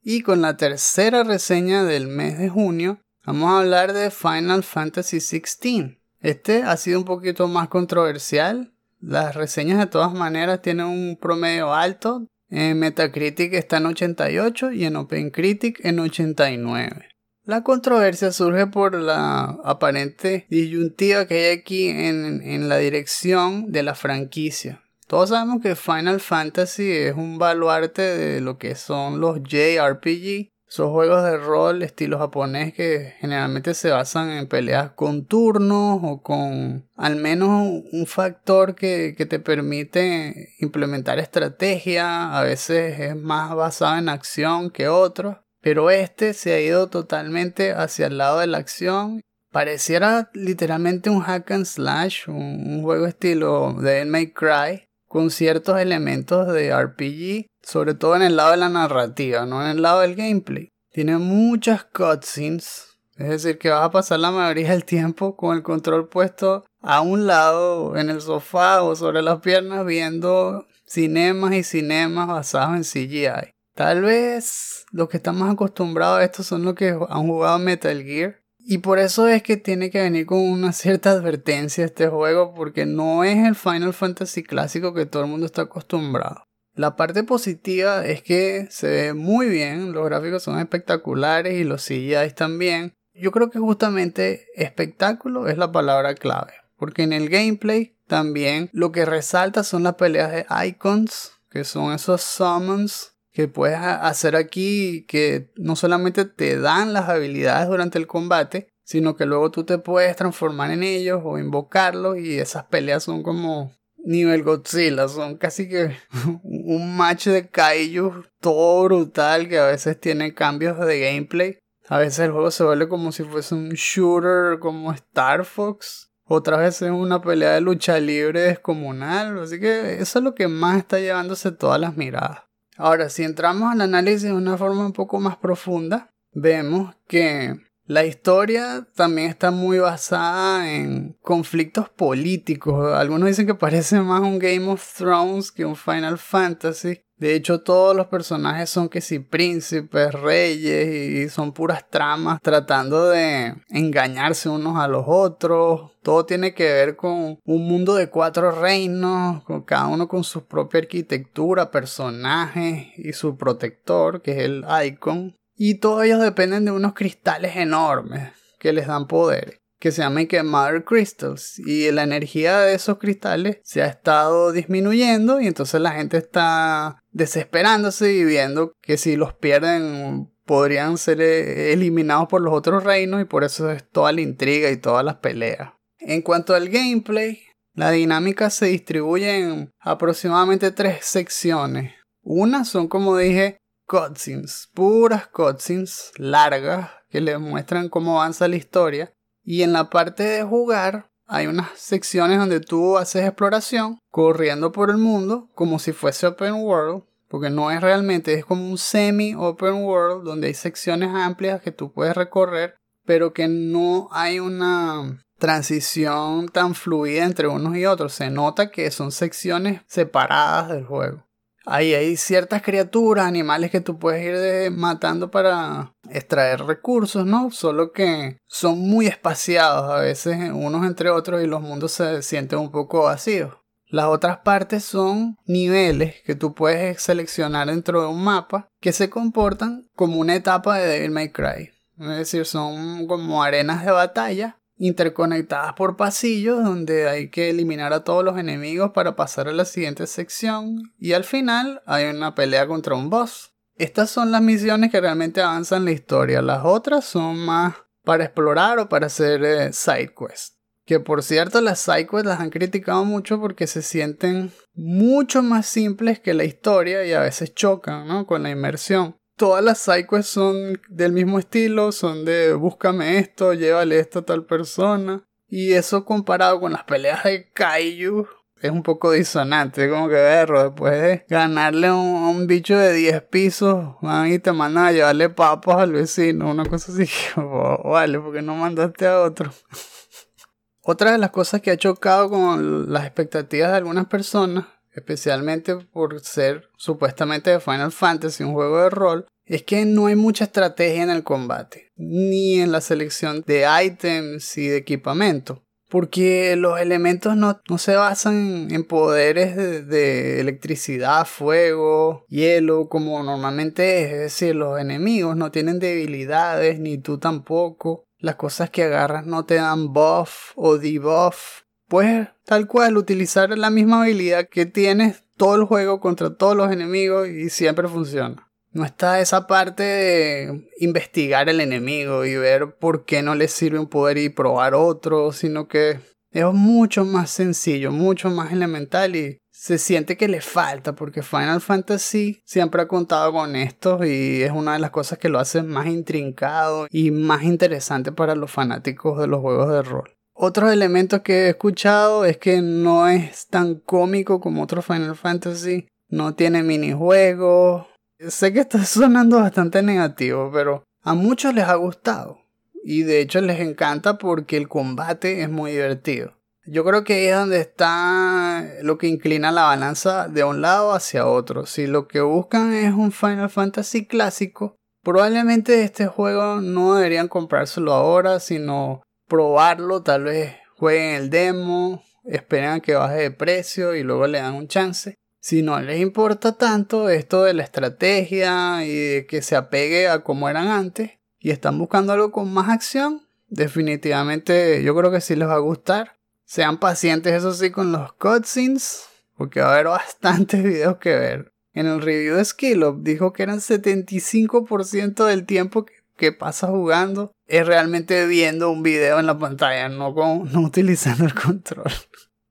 Y 0.00 0.20
con 0.20 0.40
la 0.40 0.56
tercera 0.56 1.24
reseña 1.24 1.82
del 1.82 2.06
mes 2.06 2.38
de 2.38 2.48
junio, 2.48 3.00
vamos 3.26 3.50
a 3.50 3.58
hablar 3.58 3.92
de 3.92 4.12
Final 4.12 4.62
Fantasy 4.62 5.18
XVI. 5.18 5.98
Este 6.20 6.62
ha 6.62 6.76
sido 6.76 7.00
un 7.00 7.04
poquito 7.04 7.48
más 7.48 7.66
controversial. 7.66 8.72
Las 9.00 9.34
reseñas 9.34 9.80
de 9.80 9.88
todas 9.88 10.14
maneras 10.14 10.62
tienen 10.62 10.86
un 10.86 11.18
promedio 11.20 11.74
alto, 11.74 12.28
en 12.50 12.78
Metacritic 12.78 13.54
está 13.54 13.78
en 13.78 13.86
88 13.86 14.72
y 14.72 14.84
en 14.84 14.96
OpenCritic 14.96 15.84
en 15.84 15.98
89. 15.98 17.08
La 17.44 17.62
controversia 17.62 18.32
surge 18.32 18.66
por 18.66 18.94
la 18.94 19.58
aparente 19.64 20.46
disyuntiva 20.48 21.26
que 21.26 21.46
hay 21.46 21.58
aquí 21.58 21.88
en, 21.88 22.40
en 22.42 22.68
la 22.68 22.78
dirección 22.78 23.70
de 23.70 23.82
la 23.82 23.94
franquicia. 23.94 24.82
Todos 25.06 25.28
sabemos 25.28 25.60
que 25.62 25.76
Final 25.76 26.20
Fantasy 26.20 26.90
es 26.90 27.14
un 27.14 27.38
baluarte 27.38 28.02
de 28.02 28.40
lo 28.40 28.56
que 28.56 28.74
son 28.74 29.20
los 29.20 29.42
JRPG. 29.42 30.53
Son 30.74 30.90
juegos 30.90 31.22
de 31.22 31.36
rol 31.36 31.84
estilo 31.84 32.18
japonés 32.18 32.74
que 32.74 33.14
generalmente 33.20 33.74
se 33.74 33.90
basan 33.90 34.30
en 34.30 34.48
peleas 34.48 34.90
con 34.90 35.24
turnos 35.24 36.00
o 36.02 36.20
con 36.20 36.90
al 36.96 37.14
menos 37.14 37.84
un 37.92 38.06
factor 38.08 38.74
que, 38.74 39.14
que 39.16 39.24
te 39.24 39.38
permite 39.38 40.48
implementar 40.58 41.20
estrategia. 41.20 42.36
A 42.36 42.42
veces 42.42 42.98
es 42.98 43.14
más 43.14 43.54
basado 43.54 43.98
en 43.98 44.08
acción 44.08 44.68
que 44.68 44.88
otros. 44.88 45.36
Pero 45.60 45.92
este 45.92 46.34
se 46.34 46.54
ha 46.54 46.60
ido 46.60 46.88
totalmente 46.88 47.70
hacia 47.70 48.08
el 48.08 48.18
lado 48.18 48.40
de 48.40 48.48
la 48.48 48.58
acción. 48.58 49.20
Pareciera 49.52 50.28
literalmente 50.34 51.08
un 51.08 51.20
hack 51.20 51.52
and 51.52 51.66
slash, 51.66 52.28
un, 52.28 52.82
juego 52.82 53.06
estilo 53.06 53.74
de 53.74 54.04
May 54.06 54.32
Cry, 54.32 54.88
con 55.06 55.30
ciertos 55.30 55.78
elementos 55.78 56.52
de 56.52 56.76
RPG, 56.76 57.46
sobre 57.64 57.94
todo 57.94 58.16
en 58.16 58.22
el 58.22 58.36
lado 58.36 58.52
de 58.52 58.58
la 58.58 58.68
narrativa, 58.68 59.46
no 59.46 59.62
en 59.62 59.68
el 59.68 59.82
lado 59.82 60.00
del 60.00 60.14
gameplay. 60.14 60.70
Tiene 60.92 61.18
muchas 61.18 61.84
cutscenes, 61.84 62.98
es 63.16 63.28
decir, 63.28 63.58
que 63.58 63.70
vas 63.70 63.84
a 63.84 63.90
pasar 63.90 64.20
la 64.20 64.30
mayoría 64.30 64.70
del 64.70 64.84
tiempo 64.84 65.36
con 65.36 65.56
el 65.56 65.62
control 65.62 66.08
puesto 66.08 66.64
a 66.80 67.00
un 67.00 67.26
lado, 67.26 67.96
en 67.96 68.10
el 68.10 68.20
sofá 68.20 68.82
o 68.82 68.94
sobre 68.94 69.22
las 69.22 69.40
piernas, 69.40 69.86
viendo 69.86 70.66
cinemas 70.86 71.54
y 71.54 71.62
cinemas 71.64 72.28
basados 72.28 72.76
en 72.76 72.82
CGI. 72.84 73.54
Tal 73.74 74.02
vez 74.02 74.84
los 74.92 75.08
que 75.08 75.16
están 75.16 75.36
más 75.36 75.52
acostumbrados 75.52 76.20
a 76.20 76.24
esto 76.24 76.42
son 76.44 76.64
los 76.64 76.74
que 76.74 76.90
han 76.90 77.26
jugado 77.26 77.58
Metal 77.58 78.02
Gear. 78.02 78.40
Y 78.66 78.78
por 78.78 78.98
eso 78.98 79.26
es 79.26 79.42
que 79.42 79.56
tiene 79.56 79.90
que 79.90 80.00
venir 80.00 80.26
con 80.26 80.38
una 80.38 80.72
cierta 80.72 81.10
advertencia 81.10 81.84
este 81.84 82.08
juego, 82.08 82.54
porque 82.54 82.86
no 82.86 83.24
es 83.24 83.46
el 83.46 83.54
Final 83.56 83.92
Fantasy 83.92 84.42
clásico 84.42 84.94
que 84.94 85.06
todo 85.06 85.24
el 85.24 85.28
mundo 85.28 85.44
está 85.44 85.62
acostumbrado. 85.62 86.46
La 86.74 86.96
parte 86.96 87.22
positiva 87.22 88.04
es 88.04 88.22
que 88.22 88.66
se 88.68 88.88
ve 88.88 89.14
muy 89.14 89.48
bien, 89.48 89.92
los 89.92 90.04
gráficos 90.06 90.42
son 90.42 90.58
espectaculares 90.58 91.54
y 91.54 91.62
los 91.62 91.84
CGI 91.86 92.34
también. 92.34 92.94
Yo 93.14 93.30
creo 93.30 93.48
que 93.48 93.60
justamente 93.60 94.48
espectáculo 94.56 95.46
es 95.46 95.56
la 95.56 95.70
palabra 95.70 96.14
clave, 96.14 96.52
porque 96.76 97.04
en 97.04 97.12
el 97.12 97.28
gameplay 97.28 97.96
también 98.08 98.70
lo 98.72 98.90
que 98.90 99.04
resalta 99.04 99.62
son 99.62 99.84
las 99.84 99.94
peleas 99.94 100.32
de 100.32 100.46
icons, 100.66 101.32
que 101.48 101.62
son 101.62 101.92
esos 101.92 102.22
summons 102.22 103.14
que 103.30 103.46
puedes 103.46 103.78
hacer 103.78 104.34
aquí 104.34 105.04
que 105.06 105.52
no 105.56 105.76
solamente 105.76 106.24
te 106.24 106.58
dan 106.58 106.92
las 106.92 107.08
habilidades 107.08 107.68
durante 107.68 107.98
el 107.98 108.08
combate, 108.08 108.68
sino 108.84 109.16
que 109.16 109.26
luego 109.26 109.50
tú 109.50 109.64
te 109.64 109.78
puedes 109.78 110.16
transformar 110.16 110.72
en 110.72 110.82
ellos 110.82 111.20
o 111.24 111.38
invocarlos 111.38 112.18
y 112.18 112.38
esas 112.38 112.64
peleas 112.64 113.04
son 113.04 113.22
como 113.22 113.72
nivel 114.04 114.42
Godzilla, 114.42 115.08
son 115.08 115.36
casi 115.36 115.68
que 115.68 115.96
un 116.42 116.96
match 116.96 117.26
de 117.28 117.48
kaiju 117.48 118.24
todo 118.40 118.84
brutal 118.84 119.48
que 119.48 119.58
a 119.58 119.66
veces 119.66 119.98
tiene 119.98 120.34
cambios 120.34 120.78
de 120.78 121.00
gameplay. 121.00 121.58
A 121.88 121.98
veces 121.98 122.20
el 122.20 122.32
juego 122.32 122.50
se 122.50 122.64
vuelve 122.64 122.88
como 122.88 123.12
si 123.12 123.24
fuese 123.24 123.54
un 123.54 123.70
shooter 123.70 124.58
como 124.58 124.92
Star 124.92 125.44
Fox. 125.44 126.10
Otras 126.26 126.60
veces 126.60 126.82
es 126.82 126.90
una 126.90 127.20
pelea 127.20 127.52
de 127.52 127.60
lucha 127.60 127.98
libre 128.00 128.40
descomunal. 128.40 129.38
Así 129.38 129.60
que 129.60 130.00
eso 130.00 130.18
es 130.18 130.24
lo 130.24 130.34
que 130.34 130.48
más 130.48 130.78
está 130.78 130.98
llevándose 130.98 131.52
todas 131.52 131.78
las 131.78 131.96
miradas. 131.96 132.40
Ahora, 132.76 133.08
si 133.10 133.22
entramos 133.22 133.72
al 133.72 133.82
análisis 133.82 134.22
de 134.22 134.32
una 134.32 134.56
forma 134.56 134.86
un 134.86 134.92
poco 134.92 135.20
más 135.20 135.36
profunda, 135.36 136.10
vemos 136.32 136.94
que 137.06 137.54
la 137.86 138.04
historia 138.04 138.86
también 138.94 139.28
está 139.28 139.50
muy 139.50 139.78
basada 139.78 140.70
en 140.72 141.16
conflictos 141.20 141.88
políticos. 141.90 142.94
Algunos 142.94 143.28
dicen 143.28 143.46
que 143.46 143.54
parece 143.54 144.00
más 144.00 144.20
un 144.20 144.38
Game 144.38 144.66
of 144.68 144.82
Thrones 144.96 145.52
que 145.52 145.64
un 145.64 145.76
Final 145.76 146.18
Fantasy. 146.18 147.00
De 147.16 147.34
hecho, 147.34 147.60
todos 147.60 147.94
los 147.94 148.08
personajes 148.08 148.68
son 148.70 148.88
que 148.88 149.00
si 149.00 149.20
príncipes, 149.20 150.12
reyes 150.12 151.26
y 151.28 151.28
son 151.28 151.52
puras 151.52 151.88
tramas 151.88 152.40
tratando 152.42 153.08
de 153.08 153.54
engañarse 153.68 154.48
unos 154.48 154.78
a 154.78 154.88
los 154.88 155.04
otros. 155.06 155.92
Todo 156.02 156.26
tiene 156.26 156.54
que 156.54 156.64
ver 156.64 156.96
con 156.96 157.38
un 157.44 157.68
mundo 157.68 157.94
de 157.94 158.10
cuatro 158.10 158.50
reinos, 158.50 159.44
con 159.44 159.62
cada 159.62 159.86
uno 159.86 160.08
con 160.08 160.24
su 160.24 160.46
propia 160.46 160.80
arquitectura, 160.80 161.70
personajes 161.70 162.88
y 162.96 163.12
su 163.12 163.36
protector, 163.36 164.20
que 164.20 164.32
es 164.32 164.38
el 164.38 164.64
Icon. 164.84 165.36
Y 165.56 165.76
todos 165.76 166.04
ellos 166.04 166.20
dependen 166.20 166.64
de 166.64 166.72
unos 166.72 166.94
cristales 166.94 167.56
enormes 167.56 168.32
que 168.58 168.72
les 168.72 168.86
dan 168.86 169.06
poder 169.06 169.60
que 169.84 169.92
se 169.92 170.00
llaman 170.00 170.26
que 170.26 170.42
Mother 170.42 170.82
Crystals 170.82 171.58
y 171.58 171.90
la 171.90 172.04
energía 172.04 172.60
de 172.60 172.74
esos 172.74 172.96
cristales 172.96 173.58
se 173.64 173.82
ha 173.82 173.86
estado 173.86 174.50
disminuyendo 174.50 175.42
y 175.42 175.46
entonces 175.46 175.78
la 175.78 175.90
gente 175.90 176.16
está 176.16 177.02
desesperándose 177.10 178.14
y 178.14 178.24
viendo 178.24 178.72
que 178.80 178.96
si 178.96 179.16
los 179.16 179.34
pierden 179.34 180.32
podrían 180.46 180.96
ser 180.96 181.20
eh, 181.20 181.74
eliminados 181.74 182.28
por 182.28 182.40
los 182.40 182.54
otros 182.54 182.82
reinos 182.82 183.20
y 183.20 183.26
por 183.26 183.44
eso 183.44 183.70
es 183.70 183.86
toda 183.86 184.10
la 184.12 184.22
intriga 184.22 184.70
y 184.70 184.78
todas 184.78 185.04
las 185.04 185.16
peleas. 185.16 185.74
En 185.98 186.22
cuanto 186.22 186.54
al 186.54 186.70
gameplay, 186.70 187.40
la 187.74 187.90
dinámica 187.90 188.48
se 188.48 188.64
distribuye 188.64 189.38
en 189.38 189.70
aproximadamente 189.80 190.70
tres 190.70 191.04
secciones. 191.04 191.92
Una 192.22 192.64
son 192.64 192.88
como 192.88 193.18
dije 193.18 193.58
cutscenes, 193.86 194.68
puras 194.74 195.26
cutscenes 195.28 196.12
largas 196.16 196.90
que 197.08 197.20
les 197.20 197.38
muestran 197.38 197.88
cómo 197.88 198.20
avanza 198.20 198.48
la 198.48 198.56
historia. 198.56 199.12
Y 199.42 199.62
en 199.62 199.72
la 199.72 199.90
parte 199.90 200.22
de 200.22 200.42
jugar 200.42 201.10
hay 201.26 201.46
unas 201.46 201.70
secciones 201.78 202.38
donde 202.38 202.60
tú 202.60 202.98
haces 202.98 203.24
exploración 203.24 203.98
corriendo 204.10 204.72
por 204.72 204.90
el 204.90 204.98
mundo 204.98 205.48
como 205.54 205.78
si 205.78 205.92
fuese 205.92 206.26
open 206.26 206.54
world. 206.54 207.04
Porque 207.28 207.50
no 207.50 207.70
es 207.70 207.80
realmente, 207.80 208.34
es 208.34 208.44
como 208.44 208.68
un 208.68 208.78
semi 208.78 209.34
open 209.34 209.84
world 209.84 210.24
donde 210.24 210.48
hay 210.48 210.54
secciones 210.54 211.10
amplias 211.12 211.60
que 211.60 211.72
tú 211.72 211.92
puedes 211.92 212.14
recorrer, 212.14 212.76
pero 213.04 213.32
que 213.32 213.48
no 213.48 214.08
hay 214.12 214.38
una 214.38 215.24
transición 215.38 216.48
tan 216.48 216.74
fluida 216.74 217.24
entre 217.24 217.48
unos 217.48 217.76
y 217.76 217.86
otros. 217.86 218.12
Se 218.12 218.30
nota 218.30 218.70
que 218.70 218.90
son 218.90 219.10
secciones 219.10 219.82
separadas 219.86 220.68
del 220.68 220.84
juego. 220.84 221.23
Ahí 221.66 221.94
hay 221.94 222.16
ciertas 222.16 222.62
criaturas, 222.62 223.26
animales 223.26 223.70
que 223.70 223.80
tú 223.80 223.98
puedes 223.98 224.22
ir 224.24 224.70
matando 224.70 225.30
para 225.30 225.94
extraer 226.10 226.64
recursos, 226.64 227.24
¿no? 227.24 227.50
Solo 227.50 227.92
que 227.92 228.38
son 228.46 228.78
muy 228.80 229.06
espaciados 229.06 229.90
a 229.90 230.00
veces 230.00 230.36
unos 230.52 230.84
entre 230.86 231.10
otros 231.10 231.42
y 231.42 231.46
los 231.46 231.62
mundos 231.62 231.92
se 231.92 232.22
sienten 232.22 232.58
un 232.58 232.70
poco 232.70 233.04
vacíos. 233.04 233.54
Las 233.86 234.06
otras 234.06 234.38
partes 234.38 234.84
son 234.84 235.36
niveles 235.46 236.16
que 236.26 236.34
tú 236.34 236.54
puedes 236.54 237.00
seleccionar 237.00 237.68
dentro 237.68 238.00
de 238.00 238.08
un 238.08 238.24
mapa 238.24 238.68
que 238.80 238.92
se 238.92 239.08
comportan 239.08 239.88
como 239.94 240.16
una 240.16 240.34
etapa 240.34 240.78
de 240.78 240.86
Devil 240.86 241.12
May 241.12 241.30
Cry. 241.30 241.70
Es 241.98 242.16
decir, 242.16 242.44
son 242.44 243.06
como 243.06 243.42
arenas 243.42 243.84
de 243.84 243.92
batalla 243.92 244.58
interconectadas 244.76 245.74
por 245.74 245.96
pasillos 245.96 246.62
donde 246.64 247.08
hay 247.08 247.30
que 247.30 247.50
eliminar 247.50 247.92
a 247.92 248.04
todos 248.04 248.24
los 248.24 248.38
enemigos 248.38 248.90
para 248.92 249.16
pasar 249.16 249.48
a 249.48 249.52
la 249.52 249.64
siguiente 249.64 250.06
sección 250.06 250.92
y 250.98 251.12
al 251.12 251.24
final 251.24 251.82
hay 251.86 252.06
una 252.06 252.34
pelea 252.34 252.66
contra 252.66 252.94
un 252.94 253.10
boss. 253.10 253.52
Estas 253.76 254.10
son 254.10 254.30
las 254.30 254.42
misiones 254.42 254.90
que 254.90 255.00
realmente 255.00 255.42
avanzan 255.42 255.84
la 255.84 255.92
historia, 255.92 256.42
las 256.42 256.64
otras 256.64 257.04
son 257.04 257.38
más 257.38 257.74
para 258.04 258.24
explorar 258.24 258.78
o 258.78 258.88
para 258.88 259.06
hacer 259.06 259.44
eh, 259.44 259.72
side 259.72 260.14
quests. 260.16 260.58
Que 260.84 261.00
por 261.00 261.22
cierto 261.22 261.60
las 261.60 261.80
side 261.80 262.06
quests 262.06 262.26
las 262.26 262.40
han 262.40 262.50
criticado 262.50 263.04
mucho 263.04 263.40
porque 263.40 263.66
se 263.66 263.80
sienten 263.80 264.52
mucho 264.74 265.42
más 265.42 265.66
simples 265.66 266.20
que 266.20 266.34
la 266.34 266.44
historia 266.44 267.04
y 267.04 267.12
a 267.12 267.20
veces 267.20 267.54
chocan 267.54 268.06
¿no? 268.06 268.26
con 268.26 268.42
la 268.42 268.50
inmersión 268.50 269.16
todas 269.36 269.64
las 269.64 269.78
sidequests 269.78 270.32
son 270.32 270.80
del 270.88 271.12
mismo 271.12 271.38
estilo, 271.38 271.92
son 271.92 272.24
de 272.24 272.52
búscame 272.54 273.18
esto, 273.18 273.54
llévale 273.54 273.98
esto 273.98 274.20
a 274.20 274.24
tal 274.24 274.44
persona. 274.46 275.24
Y 275.48 275.72
eso 275.72 276.04
comparado 276.04 276.60
con 276.60 276.72
las 276.72 276.84
peleas 276.84 277.24
de 277.24 277.50
Kaiju 277.52 278.26
es 278.64 278.70
un 278.70 278.82
poco 278.82 279.10
disonante, 279.12 279.90
como 279.90 280.08
que 280.08 280.14
verlo, 280.14 280.62
después 280.62 280.94
de 280.94 281.26
ganarle 281.28 281.88
a 281.88 281.94
un, 281.94 282.46
bicho 282.46 282.78
de 282.78 282.94
10 282.94 283.22
pisos, 283.24 283.96
van 284.00 284.32
y 284.32 284.38
te 284.38 284.52
mandan 284.52 284.86
a 284.86 284.92
llevarle 284.92 285.28
papas 285.28 285.76
al 285.76 285.92
vecino, 285.92 286.50
una 286.50 286.64
cosa 286.64 286.90
así 286.90 287.06
vale, 287.84 288.18
porque 288.20 288.40
no 288.40 288.54
mandaste 288.54 289.06
a 289.06 289.20
otro. 289.20 289.50
Otra 290.86 291.12
de 291.12 291.18
las 291.18 291.30
cosas 291.30 291.60
que 291.60 291.70
ha 291.70 291.76
chocado 291.76 292.28
con 292.30 292.92
las 292.92 293.04
expectativas 293.04 293.70
de 293.70 293.76
algunas 293.76 294.06
personas 294.06 294.66
especialmente 294.94 295.76
por 295.76 296.20
ser 296.20 296.68
supuestamente 296.76 297.50
de 297.50 297.60
Final 297.60 297.92
Fantasy, 297.92 298.44
un 298.44 298.52
juego 298.52 298.82
de 298.82 298.90
rol, 298.90 299.26
es 299.46 299.62
que 299.62 299.84
no 299.84 300.06
hay 300.06 300.16
mucha 300.16 300.44
estrategia 300.44 301.02
en 301.02 301.10
el 301.10 301.22
combate, 301.22 301.92
ni 301.96 302.60
en 302.60 302.72
la 302.72 302.80
selección 302.80 303.44
de 303.46 303.66
ítems 303.84 304.56
y 304.56 304.68
de 304.68 304.76
equipamiento. 304.78 305.60
porque 305.90 306.56
los 306.56 306.80
elementos 306.80 307.36
no, 307.36 307.60
no 307.68 307.78
se 307.78 307.94
basan 307.94 308.68
en 308.72 308.84
poderes 308.84 309.54
de, 309.54 309.82
de, 309.82 310.40
electricidad, 310.40 311.24
fuego, 311.24 312.24
hielo, 312.28 312.88
como 312.88 313.22
normalmente 313.22 314.02
es. 314.02 314.12
Es 314.12 314.18
decir, 314.18 314.56
los 314.56 314.80
enemigos 314.80 315.36
no 315.36 315.52
tienen 315.52 315.78
debilidades, 315.78 316.80
ni 316.80 316.98
tú 316.98 317.18
tampoco. 317.18 318.06
Las 318.18 318.34
cosas 318.34 318.70
que 318.70 318.82
agarras 318.84 319.26
no 319.26 319.44
te 319.44 319.56
dan 319.56 319.92
buff 319.92 320.52
o 320.56 320.78
debuff. 320.78 321.63
Pues 321.94 322.26
tal 322.44 322.66
cual, 322.66 322.96
utilizar 322.96 323.56
la 323.56 323.70
misma 323.70 324.02
habilidad 324.02 324.48
que 324.48 324.66
tienes 324.66 325.22
todo 325.36 325.54
el 325.54 325.62
juego 325.62 326.00
contra 326.00 326.34
todos 326.34 326.56
los 326.56 326.72
enemigos 326.72 327.28
y 327.28 327.50
siempre 327.50 327.86
funciona. 327.86 328.50
No 328.72 328.84
está 328.84 329.20
esa 329.20 329.46
parte 329.46 329.84
de 329.84 330.68
investigar 330.80 331.48
el 331.48 331.60
enemigo 331.60 332.24
y 332.24 332.34
ver 332.34 332.74
por 332.80 333.04
qué 333.04 333.22
no 333.22 333.36
le 333.36 333.46
sirve 333.46 333.78
un 333.78 333.86
poder 333.86 334.18
y 334.18 334.28
probar 334.28 334.74
otro, 334.74 335.30
sino 335.30 335.68
que 335.68 336.00
es 336.32 336.44
mucho 336.52 337.04
más 337.04 337.30
sencillo, 337.30 337.92
mucho 337.92 338.28
más 338.28 338.50
elemental 338.50 339.14
y 339.14 339.38
se 339.52 339.78
siente 339.78 340.16
que 340.16 340.26
le 340.26 340.40
falta 340.40 340.96
porque 340.96 341.22
Final 341.22 341.60
Fantasy 341.60 342.42
siempre 342.44 342.82
ha 342.82 342.88
contado 342.88 343.30
con 343.30 343.54
esto 343.54 344.04
y 344.04 344.42
es 344.42 344.50
una 344.50 344.72
de 344.72 344.80
las 344.80 344.90
cosas 344.90 345.20
que 345.20 345.28
lo 345.28 345.38
hace 345.38 345.62
más 345.62 345.86
intrincado 345.86 346.88
y 346.90 347.12
más 347.12 347.44
interesante 347.44 348.10
para 348.10 348.34
los 348.34 348.50
fanáticos 348.50 349.16
de 349.20 349.28
los 349.28 349.40
juegos 349.40 349.70
de 349.70 349.82
rol. 349.82 350.13
Otros 350.34 350.72
elementos 350.72 351.22
que 351.22 351.46
he 351.46 351.48
escuchado 351.50 352.24
es 352.24 352.36
que 352.36 352.60
no 352.60 353.08
es 353.08 353.46
tan 353.46 353.76
cómico 353.76 354.40
como 354.40 354.62
otros 354.62 354.84
Final 354.84 355.16
Fantasy, 355.16 355.86
no 356.08 356.34
tiene 356.34 356.62
minijuegos, 356.62 357.86
Sé 358.28 358.52
que 358.52 358.60
está 358.60 358.84
sonando 358.84 359.40
bastante 359.40 359.82
negativo, 359.82 360.50
pero 360.52 360.84
a 361.02 361.14
muchos 361.14 361.54
les 361.54 361.64
ha 361.64 361.74
gustado. 361.74 362.38
Y 362.82 363.02
de 363.02 363.20
hecho 363.20 363.40
les 363.40 363.60
encanta 363.60 364.18
porque 364.18 364.56
el 364.56 364.68
combate 364.68 365.42
es 365.42 365.48
muy 365.48 365.72
divertido. 365.72 366.34
Yo 366.66 366.84
creo 366.84 367.04
que 367.04 367.14
ahí 367.14 367.26
es 367.26 367.36
donde 367.36 367.60
está 367.60 368.64
lo 368.82 368.96
que 368.96 369.06
inclina 369.06 369.52
la 369.52 369.64
balanza 369.64 370.28
de 370.28 370.44
un 370.44 370.62
lado 370.62 370.92
hacia 370.92 371.26
otro. 371.26 371.66
Si 371.66 371.86
lo 371.86 372.08
que 372.08 372.20
buscan 372.20 372.72
es 372.72 372.92
un 372.94 373.12
Final 373.12 373.50
Fantasy 373.50 374.06
clásico, 374.06 374.76
probablemente 375.02 375.82
este 375.82 376.06
juego 376.06 376.60
no 376.60 376.94
deberían 376.94 377.28
comprárselo 377.28 377.92
ahora, 377.92 378.40
sino 378.40 379.02
probarlo, 379.26 380.02
tal 380.02 380.24
vez 380.24 380.56
jueguen 380.76 381.14
el 381.14 381.30
demo, 381.30 382.02
esperen 382.24 382.70
a 382.70 382.80
que 382.80 382.94
baje 382.94 383.16
de 383.16 383.30
precio 383.30 383.94
y 383.94 384.02
luego 384.02 384.26
le 384.26 384.38
dan 384.38 384.54
un 384.54 384.68
chance. 384.68 385.18
Si 385.40 385.62
no 385.62 385.78
les 385.80 386.00
importa 386.00 386.56
tanto 386.56 387.10
esto 387.10 387.44
de 387.44 387.52
la 387.54 387.64
estrategia 387.64 388.84
y 388.84 388.94
de 388.94 389.26
que 389.26 389.42
se 389.42 389.56
apegue 389.56 390.08
a 390.08 390.20
como 390.20 390.48
eran 390.48 390.68
antes 390.68 391.12
y 391.38 391.50
están 391.50 391.78
buscando 391.78 392.14
algo 392.14 392.32
con 392.32 392.52
más 392.52 392.70
acción, 392.70 393.26
definitivamente 393.48 394.82
yo 394.82 394.94
creo 394.96 395.10
que 395.10 395.20
sí 395.20 395.36
les 395.36 395.48
va 395.48 395.56
a 395.56 395.58
gustar. 395.58 396.16
Sean 396.46 396.78
pacientes, 396.78 397.34
eso 397.34 397.52
sí, 397.52 397.70
con 397.70 397.92
los 397.92 398.12
cutscenes, 398.14 399.04
porque 399.36 399.60
va 399.60 399.68
a 399.68 399.74
haber 399.74 399.86
bastantes 399.88 400.62
videos 400.62 400.96
que 400.96 401.14
ver. 401.14 401.52
En 401.74 401.86
el 401.86 402.00
review 402.00 402.36
de 402.36 402.44
Skill 402.44 402.84
dijo 403.00 403.32
que 403.32 403.42
eran 403.42 403.58
75% 403.58 405.26
del 405.26 405.44
tiempo 405.44 405.84
que, 405.84 406.03
pasa 406.32 406.68
jugando 406.68 407.32
es 407.46 407.66
realmente 407.66 408.26
viendo 408.26 408.70
un 408.70 408.82
video 408.82 409.18
en 409.18 409.26
la 409.26 409.38
pantalla, 409.38 409.88
no, 409.88 410.14
con, 410.14 410.44
no 410.52 410.60
utilizando 410.60 411.24
el 411.24 411.34
control. 411.34 411.92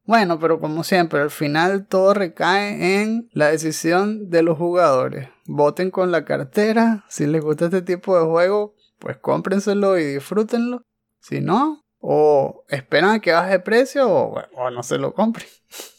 Bueno, 0.06 0.38
pero 0.38 0.60
como 0.60 0.84
siempre, 0.84 1.22
al 1.22 1.32
final 1.32 1.88
todo 1.88 2.14
recae 2.14 3.02
en 3.02 3.30
la 3.32 3.48
decisión 3.48 4.30
de 4.30 4.44
los 4.44 4.58
jugadores. 4.58 5.30
Voten 5.46 5.92
con 5.92 6.12
la 6.12 6.26
cartera. 6.26 7.06
Si 7.08 7.26
les 7.26 7.42
gusta 7.42 7.66
este 7.66 7.82
tipo 7.82 8.20
de 8.20 8.26
juego, 8.26 8.76
pues 9.00 9.18
cómprenselo 9.18 9.98
y 9.98 10.04
disfrútenlo. 10.16 10.84
Si 11.22 11.40
no, 11.40 11.82
o 12.00 12.66
esperan 12.68 13.12
a 13.12 13.20
que 13.20 13.32
baje 13.32 13.60
precio 13.60 14.10
o, 14.10 14.42
o 14.56 14.70
no 14.72 14.84
se 14.84 14.98
lo 14.98 15.14
compren. 15.14 15.48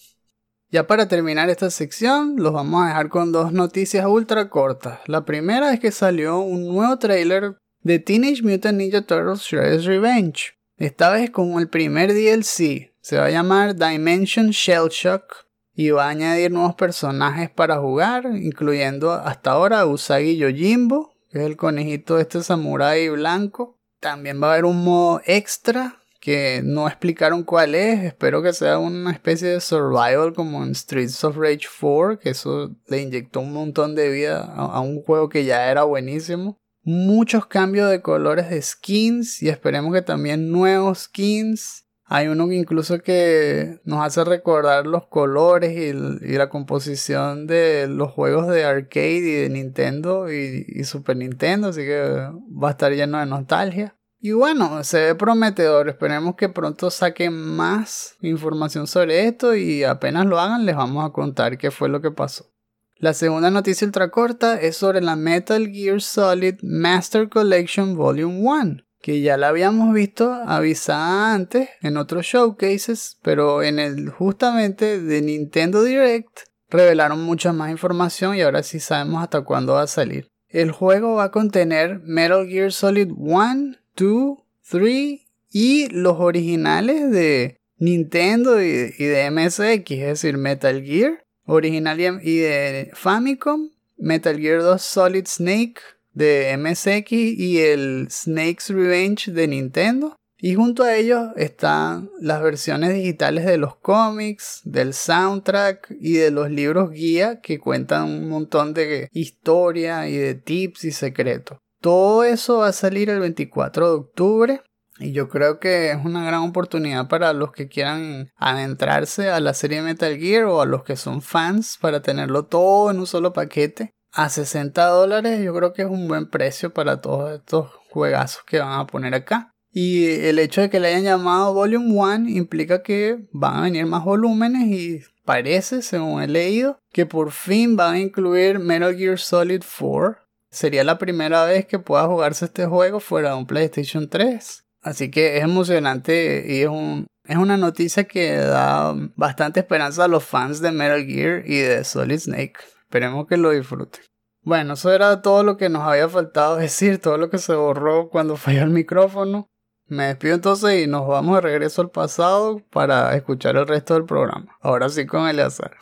Ya 0.75 0.89
para 0.89 1.07
terminar 1.07 1.51
esta 1.51 1.71
sección, 1.71 2.35
los 2.37 2.53
vamos 2.53 2.83
a 2.83 2.89
dejar 2.89 3.09
con 3.09 3.31
dos 3.31 3.53
noticias 3.53 4.07
ultra 4.07 4.51
cortas. 4.51 4.99
La 5.07 5.25
primera 5.25 5.73
es 5.73 5.79
que 5.79 5.93
salió 5.93 6.41
un 6.41 6.67
nuevo 6.67 6.99
trailer 6.99 7.59
de 7.83 8.01
Teenage 8.01 8.43
Mutant 8.43 8.79
Ninja 8.79 9.03
Turtles 9.03 9.43
Shredder's 9.43 9.85
Revenge. 9.85 10.59
Esta 10.77 11.11
vez 11.11 11.31
con 11.31 11.61
el 11.61 11.69
primer 11.69 12.13
DLC, 12.13 12.93
se 13.01 13.19
va 13.19 13.27
a 13.27 13.31
llamar 13.31 13.77
Dimension 13.77 14.51
Shell 14.51 14.89
Shock 14.91 15.47
y 15.77 15.91
va 15.91 16.07
a 16.07 16.09
añadir 16.09 16.51
nuevos 16.51 16.75
personajes 16.75 17.51
para 17.51 17.79
jugar, 17.79 18.27
incluyendo 18.35 19.13
hasta 19.13 19.53
ahora 19.53 19.87
Usagi 19.87 20.39
Yojimbo, 20.39 21.15
que 21.31 21.39
es 21.39 21.47
el 21.47 21.57
conejito 21.57 22.17
de 22.17 22.23
este 22.23 22.43
samurái 22.43 23.11
blanco. 23.11 23.79
También 24.01 24.43
va 24.43 24.49
a 24.49 24.53
haber 24.55 24.65
un 24.65 24.83
modo 24.83 25.21
extra 25.25 26.01
que 26.25 26.63
no 26.65 26.89
explicaron 26.89 27.43
cuál 27.43 27.75
es. 27.75 28.03
Espero 28.03 28.43
que 28.43 28.55
sea 28.55 28.79
una 28.79 29.13
especie 29.13 29.49
de 29.49 29.61
survival 29.61 30.33
como 30.33 30.65
en 30.65 30.75
Streets 30.75 31.23
of 31.23 31.37
Rage 31.37 31.67
4, 31.79 32.19
que 32.19 32.31
eso 32.31 32.75
le 32.89 33.03
inyectó 33.03 33.41
un 33.41 33.53
montón 33.53 33.95
de 33.95 34.09
vida 34.09 34.43
a, 34.43 34.81
un 34.81 35.03
juego 35.03 35.29
que 35.29 35.45
ya 35.45 35.71
era 35.71 35.85
buenísimo. 35.85 36.59
Muchos 36.83 37.45
cambios 37.45 37.91
de 37.91 38.01
colores 38.01 38.49
de 38.49 38.63
skins 38.63 39.43
y 39.43 39.51
esperemos 39.51 39.93
que 39.93 40.01
también 40.01 40.51
nuevos 40.51 41.01
skins 41.01 41.85
hay 42.07 42.29
uno 42.29 42.49
que 42.49 42.55
incluso 42.55 43.01
que 43.01 43.81
nos 43.85 44.03
hace 44.05 44.25
recordar 44.25 44.87
los 44.87 45.07
colores 45.07 45.77
y, 45.77 45.93
la 46.37 46.49
composición 46.49 47.47
de 47.47 47.87
los 47.87 48.13
juegos 48.13 48.49
de 48.49 48.65
arcade 48.65 49.19
y 49.19 49.33
de 49.43 49.49
Nintendo 49.51 50.33
y, 50.33 50.85
Super 50.85 51.17
Nintendo, 51.19 51.69
así 51.69 51.81
que 51.81 52.01
va 52.01 52.69
a 52.69 52.71
estar 52.73 52.93
lleno 52.93 53.19
de 53.19 53.27
nostalgia. 53.27 53.97
Y 54.25 54.33
bueno, 54.33 54.83
se 54.85 55.01
ve 55.01 55.15
prometedor, 55.15 55.91
esperemos 55.91 56.35
que 56.37 56.49
pronto 56.49 56.89
saquen 56.91 57.35
más 57.35 58.17
información 58.23 58.87
sobre 58.87 59.29
esto 59.29 59.55
y 59.55 59.85
apenas 59.85 60.25
lo 60.25 60.41
hagan 60.41 60.65
les 60.65 60.77
vamos 60.77 61.05
a 61.05 61.13
contar 61.13 61.59
qué 61.59 61.71
fue 61.71 61.91
lo 61.91 62.01
que 62.01 62.11
pasó. 62.11 62.51
La 62.97 63.13
segunda 63.13 63.51
noticia 63.51 63.87
ultra 63.87 64.11
corta 64.11 64.59
es 64.59 64.79
sobre 64.79 65.03
la 65.03 65.15
Metal 65.15 65.69
Gear 65.69 66.01
Solid 66.01 66.55
Master 66.63 67.29
Collection 67.29 67.97
Volume 67.97 68.41
1 68.41 68.77
que 69.03 69.21
ya 69.21 69.37
la 69.37 69.49
habíamos 69.49 69.93
visto 69.93 70.33
avisada 70.33 71.35
antes 71.35 71.69
en 71.83 71.99
otros 71.99 72.25
showcases, 72.25 73.19
pero 73.21 73.63
en 73.63 73.79
el 73.79 74.09
justamente 74.09 75.03
de 75.03 75.21
Nintendo 75.21 75.83
Direct 75.83 76.49
revelaron 76.71 77.23
mucha 77.23 77.53
más 77.53 77.71
información 77.71 78.37
y 78.37 78.41
ahora 78.41 78.63
sí 78.63 78.81
sabemos 78.81 79.23
hasta 79.23 79.43
cuándo 79.43 79.75
va 79.75 79.83
a 79.83 79.87
salir. 79.87 80.31
El 80.49 80.71
juego 80.71 81.17
va 81.17 81.25
a 81.25 81.31
contener 81.31 82.01
Metal 82.05 82.47
Gear 82.47 82.73
Solid 82.73 83.11
1, 83.15 83.84
2, 83.97 84.39
3 84.71 85.21
y 85.51 85.89
los 85.89 86.19
originales 86.19 87.11
de 87.11 87.61
Nintendo 87.79 88.61
y, 88.63 88.67
de 88.67 89.31
MSX, 89.31 89.91
es 89.91 90.07
decir, 90.07 90.37
Metal 90.37 90.83
Gear 90.83 91.25
original 91.47 92.01
y 92.23 92.39
de 92.39 92.91
Famicom, 92.95 93.71
Metal 93.97 94.39
Gear 94.39 94.63
2 94.63 94.81
Solid 94.81 95.27
Snake, 95.27 95.81
de 96.13 96.57
MSX 96.57 97.13
y 97.13 97.59
el 97.59 98.09
Snake's 98.11 98.71
Revenge 98.71 99.31
de 99.33 99.49
Nintendo. 99.49 100.17
Y 100.39 100.55
junto 100.55 100.83
a 100.83 100.95
ellos 100.95 101.31
están 101.37 102.11
las 102.21 102.43
versiones 102.43 102.93
digitales 102.93 103.47
de 103.47 103.57
los 103.57 103.77
cómics, 103.77 104.61
del 104.65 104.93
soundtrack 104.93 105.95
y 106.01 106.15
de 106.15 106.31
los 106.31 106.51
libros 106.51 106.91
guía 106.91 107.41
que 107.41 107.59
cuentan 107.59 108.05
un 108.05 108.29
montón 108.29 108.75
de 108.75 109.09
historia 109.13 110.09
y 110.09 110.17
de 110.17 110.35
tips 110.35 110.85
y 110.85 110.93
secretos. 110.93 111.59
Todo 111.85 112.25
eso 112.25 112.61
va 112.61 112.69
a 112.69 112.73
salir 112.73 113.11
el 113.11 113.21
24 113.21 113.87
de 113.87 113.95
octubre 113.95 114.63
y 114.99 115.13
yo 115.13 115.29
creo 115.29 115.61
que 115.61 115.91
es 115.91 116.03
una 116.03 116.25
gran 116.25 116.41
oportunidad 116.41 117.09
para 117.09 117.35
los 117.35 117.53
que 117.53 117.69
quieran 117.69 118.31
adentrarse 118.37 119.29
a 119.29 119.39
la 119.39 119.53
serie 119.53 119.83
Metal 119.83 120.17
Gear 120.17 120.45
o 120.45 120.63
a 120.63 120.65
los 120.65 120.83
que 120.83 120.97
son 120.97 121.21
fans 121.21 121.77
para 121.79 122.01
tenerlo 122.01 122.47
todo 122.47 122.91
en 122.91 123.01
un 123.01 123.07
solo 123.07 123.35
paquete 123.35 123.91
a 124.13 124.31
60 124.31 124.83
dólares 124.87 125.45
yo 125.45 125.55
creo 125.55 125.75
que 125.75 125.83
es 125.83 125.91
un 125.91 126.09
buen 126.09 126.31
precio 126.31 126.73
para 126.73 127.03
todos 127.03 127.35
estos 127.35 127.71
juegazos 127.91 128.45
que 128.45 128.61
van 128.61 128.81
a 128.81 128.87
poner 128.87 129.15
acá. 129.15 129.51
Y 129.71 130.07
el 130.07 130.39
hecho 130.39 130.63
de 130.63 130.71
que 130.71 130.81
le 130.81 130.89
hayan 130.89 131.03
llamado 131.03 131.53
Volume 131.53 131.93
1 131.93 132.31
implica 132.31 132.83
que 132.83 133.29
van 133.31 133.57
a 133.57 133.63
venir 133.63 133.85
más 133.85 134.05
volúmenes 134.05 134.69
y 134.69 135.01
parece, 135.27 135.83
según 135.83 136.23
he 136.23 136.29
leído, 136.29 136.79
que 136.93 137.05
por 137.05 137.31
fin 137.31 137.77
van 137.77 137.95
a 137.95 138.01
incluir 138.01 138.59
Metal 138.59 138.97
Gear 138.97 139.19
Solid 139.19 139.63
4. 139.79 140.24
Sería 140.55 140.85
la 140.85 140.99
primera 140.99 141.45
vez 141.45 141.67
que 141.67 141.81
pueda 141.81 142.07
jugarse 142.07 142.45
este 142.45 142.67
juego 142.67 143.01
fuera 143.01 143.31
de 143.31 143.35
un 143.35 143.47
PlayStation 143.47 144.09
3. 144.09 144.65
Así 144.83 145.11
que 145.11 145.39
es 145.39 145.43
emocionante 145.43 146.45
y 146.47 146.63
es, 146.63 146.69
un, 146.69 147.09
es 147.25 147.37
una 147.37 147.57
noticia 147.57 148.05
que 148.05 148.37
da 148.37 148.95
bastante 149.17 149.59
esperanza 149.59 150.05
a 150.05 150.09
los 150.09 150.23
fans 150.23 150.61
de 150.61 150.71
Metal 150.71 151.05
Gear 151.05 151.43
y 151.45 151.59
de 151.59 151.83
Solid 151.83 152.21
Snake. 152.21 152.55
Esperemos 152.83 153.27
que 153.27 153.37
lo 153.37 153.51
disfruten. 153.51 154.05
Bueno, 154.43 154.75
eso 154.75 154.93
era 154.93 155.23
todo 155.23 155.43
lo 155.43 155.57
que 155.57 155.69
nos 155.69 155.83
había 155.83 156.09
faltado 156.09 156.55
decir, 156.59 157.01
todo 157.01 157.19
lo 157.19 157.31
que 157.31 157.39
se 157.39 157.57
borró 157.57 158.09
cuando 158.09 158.37
falló 158.37 158.63
el 158.63 158.71
micrófono. 158.71 159.49
Me 159.89 160.05
despido 160.05 160.37
entonces 160.37 160.85
y 160.85 160.87
nos 160.87 161.09
vamos 161.09 161.35
de 161.35 161.41
regreso 161.41 161.83
al 161.83 161.91
pasado 161.91 162.61
para 162.71 163.17
escuchar 163.17 163.57
el 163.57 163.67
resto 163.67 163.95
del 163.95 164.05
programa. 164.05 164.57
Ahora 164.61 164.89
sí 164.89 165.05
con 165.05 165.27
Eleazar. 165.27 165.77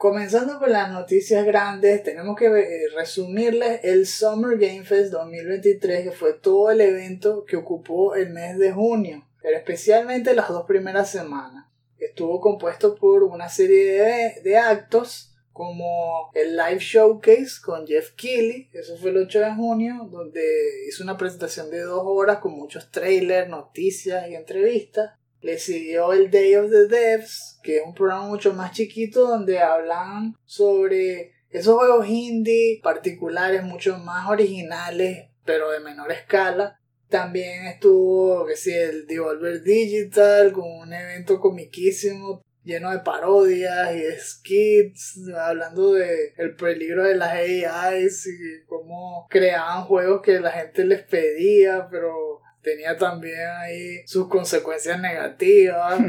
Comenzando 0.00 0.58
con 0.58 0.72
las 0.72 0.90
noticias 0.90 1.44
grandes, 1.44 2.02
tenemos 2.02 2.34
que 2.34 2.46
eh, 2.46 2.88
resumirles 2.96 3.80
el 3.82 4.06
Summer 4.06 4.56
Game 4.56 4.82
Fest 4.82 5.12
2023, 5.12 6.04
que 6.04 6.10
fue 6.10 6.32
todo 6.32 6.70
el 6.70 6.80
evento 6.80 7.44
que 7.44 7.58
ocupó 7.58 8.14
el 8.14 8.30
mes 8.30 8.58
de 8.58 8.72
junio. 8.72 9.28
pero 9.42 9.58
especialmente 9.58 10.34
las 10.34 10.48
dos 10.48 10.64
primeras 10.64 11.10
semanas. 11.10 11.66
Estuvo 11.98 12.40
compuesto 12.40 12.94
por 12.94 13.24
una 13.24 13.50
serie 13.50 13.92
de, 13.92 14.40
de 14.42 14.56
actos 14.56 15.34
como 15.52 16.30
el 16.32 16.56
live 16.56 16.78
showcase 16.78 17.60
con 17.62 17.86
Jeff 17.86 18.12
Keighley, 18.12 18.70
eso 18.72 18.96
fue 18.96 19.10
el 19.10 19.18
8 19.18 19.40
de 19.40 19.54
junio, 19.54 20.08
donde 20.10 20.42
hizo 20.88 21.04
una 21.04 21.18
presentación 21.18 21.70
de 21.70 21.82
dos 21.82 22.04
horas 22.06 22.38
con 22.38 22.52
muchos 22.52 22.90
trailers, 22.90 23.50
noticias 23.50 24.26
y 24.30 24.34
entrevistas. 24.34 25.19
Le 25.42 25.58
siguió 25.58 26.12
el 26.12 26.30
Day 26.30 26.54
of 26.56 26.70
the 26.70 26.86
Devs, 26.86 27.58
que 27.62 27.78
es 27.78 27.82
un 27.84 27.94
programa 27.94 28.26
mucho 28.26 28.52
más 28.52 28.72
chiquito 28.72 29.26
donde 29.26 29.58
hablan 29.58 30.36
sobre 30.44 31.32
esos 31.50 31.76
juegos 31.76 32.06
indie 32.08 32.80
particulares, 32.82 33.62
mucho 33.62 33.98
más 33.98 34.28
originales, 34.28 35.28
pero 35.44 35.70
de 35.70 35.80
menor 35.80 36.12
escala. 36.12 36.78
También 37.08 37.66
estuvo, 37.66 38.46
que 38.46 38.56
sí, 38.56 38.72
el 38.72 39.06
Devolver 39.06 39.62
Digital 39.62 40.52
con 40.52 40.70
un 40.70 40.92
evento 40.92 41.40
comiquísimo 41.40 42.42
lleno 42.62 42.90
de 42.90 42.98
parodias 43.00 43.94
y 43.94 44.02
skits 44.20 45.20
hablando 45.34 45.94
de 45.94 46.34
el 46.36 46.54
peligro 46.54 47.04
de 47.04 47.16
las 47.16 47.30
AIs 47.30 48.26
y 48.26 48.66
cómo 48.66 49.26
creaban 49.30 49.84
juegos 49.84 50.20
que 50.22 50.40
la 50.40 50.52
gente 50.52 50.84
les 50.84 51.02
pedía 51.02 51.88
pero 51.90 52.39
tenía 52.62 52.96
también 52.96 53.48
ahí 53.58 54.06
sus 54.06 54.28
consecuencias 54.28 55.00
negativas. 55.00 56.00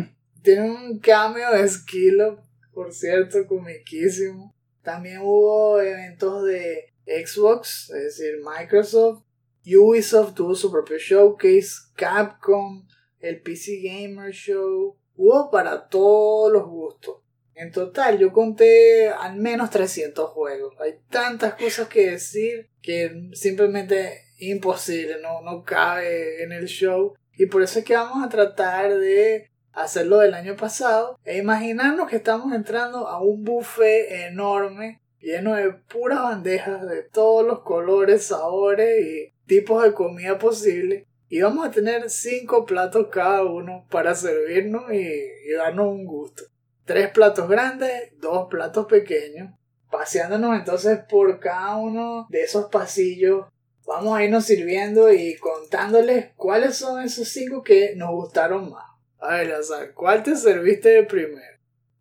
Tiene 0.42 0.70
un 0.70 1.00
cambio 1.00 1.52
de 1.52 1.68
Skilo 1.68 2.44
por 2.74 2.94
cierto 2.94 3.46
comiquísimo. 3.48 4.56
También 4.82 5.20
hubo 5.22 5.80
eventos 5.80 6.46
de 6.46 6.94
Xbox 7.06 7.90
es 7.92 8.04
decir 8.04 8.40
Microsoft. 8.44 9.24
Ubisoft 9.64 10.34
tuvo 10.34 10.56
su 10.56 10.72
propio 10.72 10.98
showcase 10.98 11.70
Capcom 11.96 12.88
el 13.22 13.42
PC 13.42 13.82
Gamer 13.84 14.32
Show. 14.32 14.98
Hubo 15.16 15.52
para 15.52 15.88
todos 15.88 16.52
los 16.52 16.68
gustos. 16.68 17.18
En 17.54 17.72
total, 17.72 18.18
yo 18.18 18.34
conté 18.34 19.10
al 19.10 19.36
menos 19.36 19.70
300 19.70 20.30
juegos. 20.32 20.76
Hay 20.80 20.96
tantas 21.10 21.54
cosas 21.54 21.88
que 21.88 22.12
decir 22.12 22.70
que 22.82 23.30
simplemente 23.34 24.31
imposible, 24.41 25.17
no, 25.21 25.41
no 25.41 25.63
cabe 25.63 26.43
en 26.43 26.51
el 26.51 26.65
show. 26.65 27.15
Y 27.38 27.45
por 27.45 27.63
eso 27.63 27.80
es 27.80 27.86
que 27.86 27.95
vamos 27.95 28.25
a 28.25 28.30
tratar 28.30 28.97
de 28.97 29.49
hacerlo 29.73 30.19
del 30.19 30.34
año 30.34 30.56
pasado 30.56 31.17
e 31.23 31.38
imaginarnos 31.38 32.10
que 32.10 32.17
estamos 32.17 32.54
entrando 32.54 33.08
a 33.08 33.21
un 33.21 33.43
buffet 33.43 34.25
enorme 34.27 35.01
lleno 35.19 35.56
de 35.56 35.71
puras 35.71 36.21
bandejas 36.21 36.88
de 36.89 37.04
todos 37.04 37.45
los 37.45 37.62
colores, 37.62 38.25
sabores 38.25 39.06
y 39.06 39.34
tipos 39.45 39.84
de 39.84 39.93
comida 39.93 40.38
posible 40.38 41.08
y 41.32 41.39
vamos 41.39 41.65
a 41.65 41.71
tener 41.71 42.10
cinco 42.10 42.65
platos 42.65 43.08
cada 43.10 43.45
uno 43.45 43.86
para 43.89 44.13
servirnos 44.13 44.91
y, 44.91 45.54
darnos 45.56 45.88
un 45.88 46.06
gusto. 46.06 46.43
Tres 46.84 47.10
platos 47.12 47.47
grandes, 47.47 48.12
dos 48.19 48.47
platos 48.49 48.86
pequeños. 48.86 49.54
Paseándonos 49.89 50.58
entonces 50.58 50.99
por 51.10 51.39
cada 51.39 51.77
uno 51.77 52.27
de 52.30 52.43
esos 52.43 52.65
pasillos. 52.65 53.45
Vamos 53.86 54.17
a 54.17 54.24
irnos 54.24 54.46
sirviendo 54.46 55.12
y 55.12 55.36
contándoles 55.38 56.28
cuáles 56.36 56.78
son 56.78 57.02
esos 57.02 57.28
cinco 57.30 57.63
que 57.63 57.94
nos 57.96 58.12
gustaron 58.12 58.72
más. 58.72 58.86
A 59.20 59.36
ver, 59.36 59.48
Lazar, 59.48 59.94
¿cuál 59.94 60.24
te 60.24 60.36
serviste 60.36 60.89
de 60.89 61.04
primero? 61.04 61.52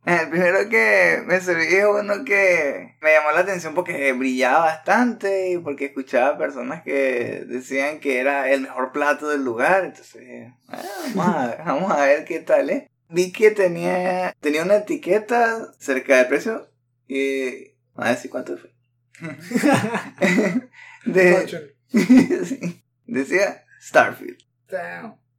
El 0.06 0.30
primero 0.30 0.68
que 0.70 1.22
me 1.26 1.40
serví 1.40 1.66
es 1.66 1.84
uno 1.84 2.24
que 2.24 2.96
me 3.02 3.12
llamó 3.12 3.32
la 3.32 3.40
atención 3.40 3.74
porque 3.74 4.12
brillaba 4.12 4.60
bastante 4.60 5.50
y 5.50 5.58
porque 5.58 5.86
escuchaba 5.86 6.38
personas 6.38 6.82
que 6.82 7.44
decían 7.46 8.00
que 8.00 8.18
era 8.18 8.50
el 8.50 8.62
mejor 8.62 8.92
plato 8.92 9.28
del 9.28 9.44
lugar. 9.44 9.84
Entonces, 9.84 10.52
ah, 10.68 10.82
vamos, 11.14 11.36
a, 11.36 11.56
vamos 11.66 11.92
a 11.92 12.06
ver 12.06 12.24
qué 12.24 12.40
tal, 12.40 12.70
¿eh? 12.70 12.90
Vi 13.10 13.32
que 13.32 13.50
tenía, 13.50 14.34
tenía 14.40 14.62
una 14.62 14.76
etiqueta 14.76 15.72
cerca 15.78 16.16
del 16.16 16.28
precio 16.28 16.70
y... 17.06 17.74
A 17.96 18.10
ver 18.10 18.16
si 18.16 18.28
cuánto 18.30 18.56
fue. 18.56 18.72
De, 21.04 21.74
decía 23.06 23.64
Starfield. 23.80 24.38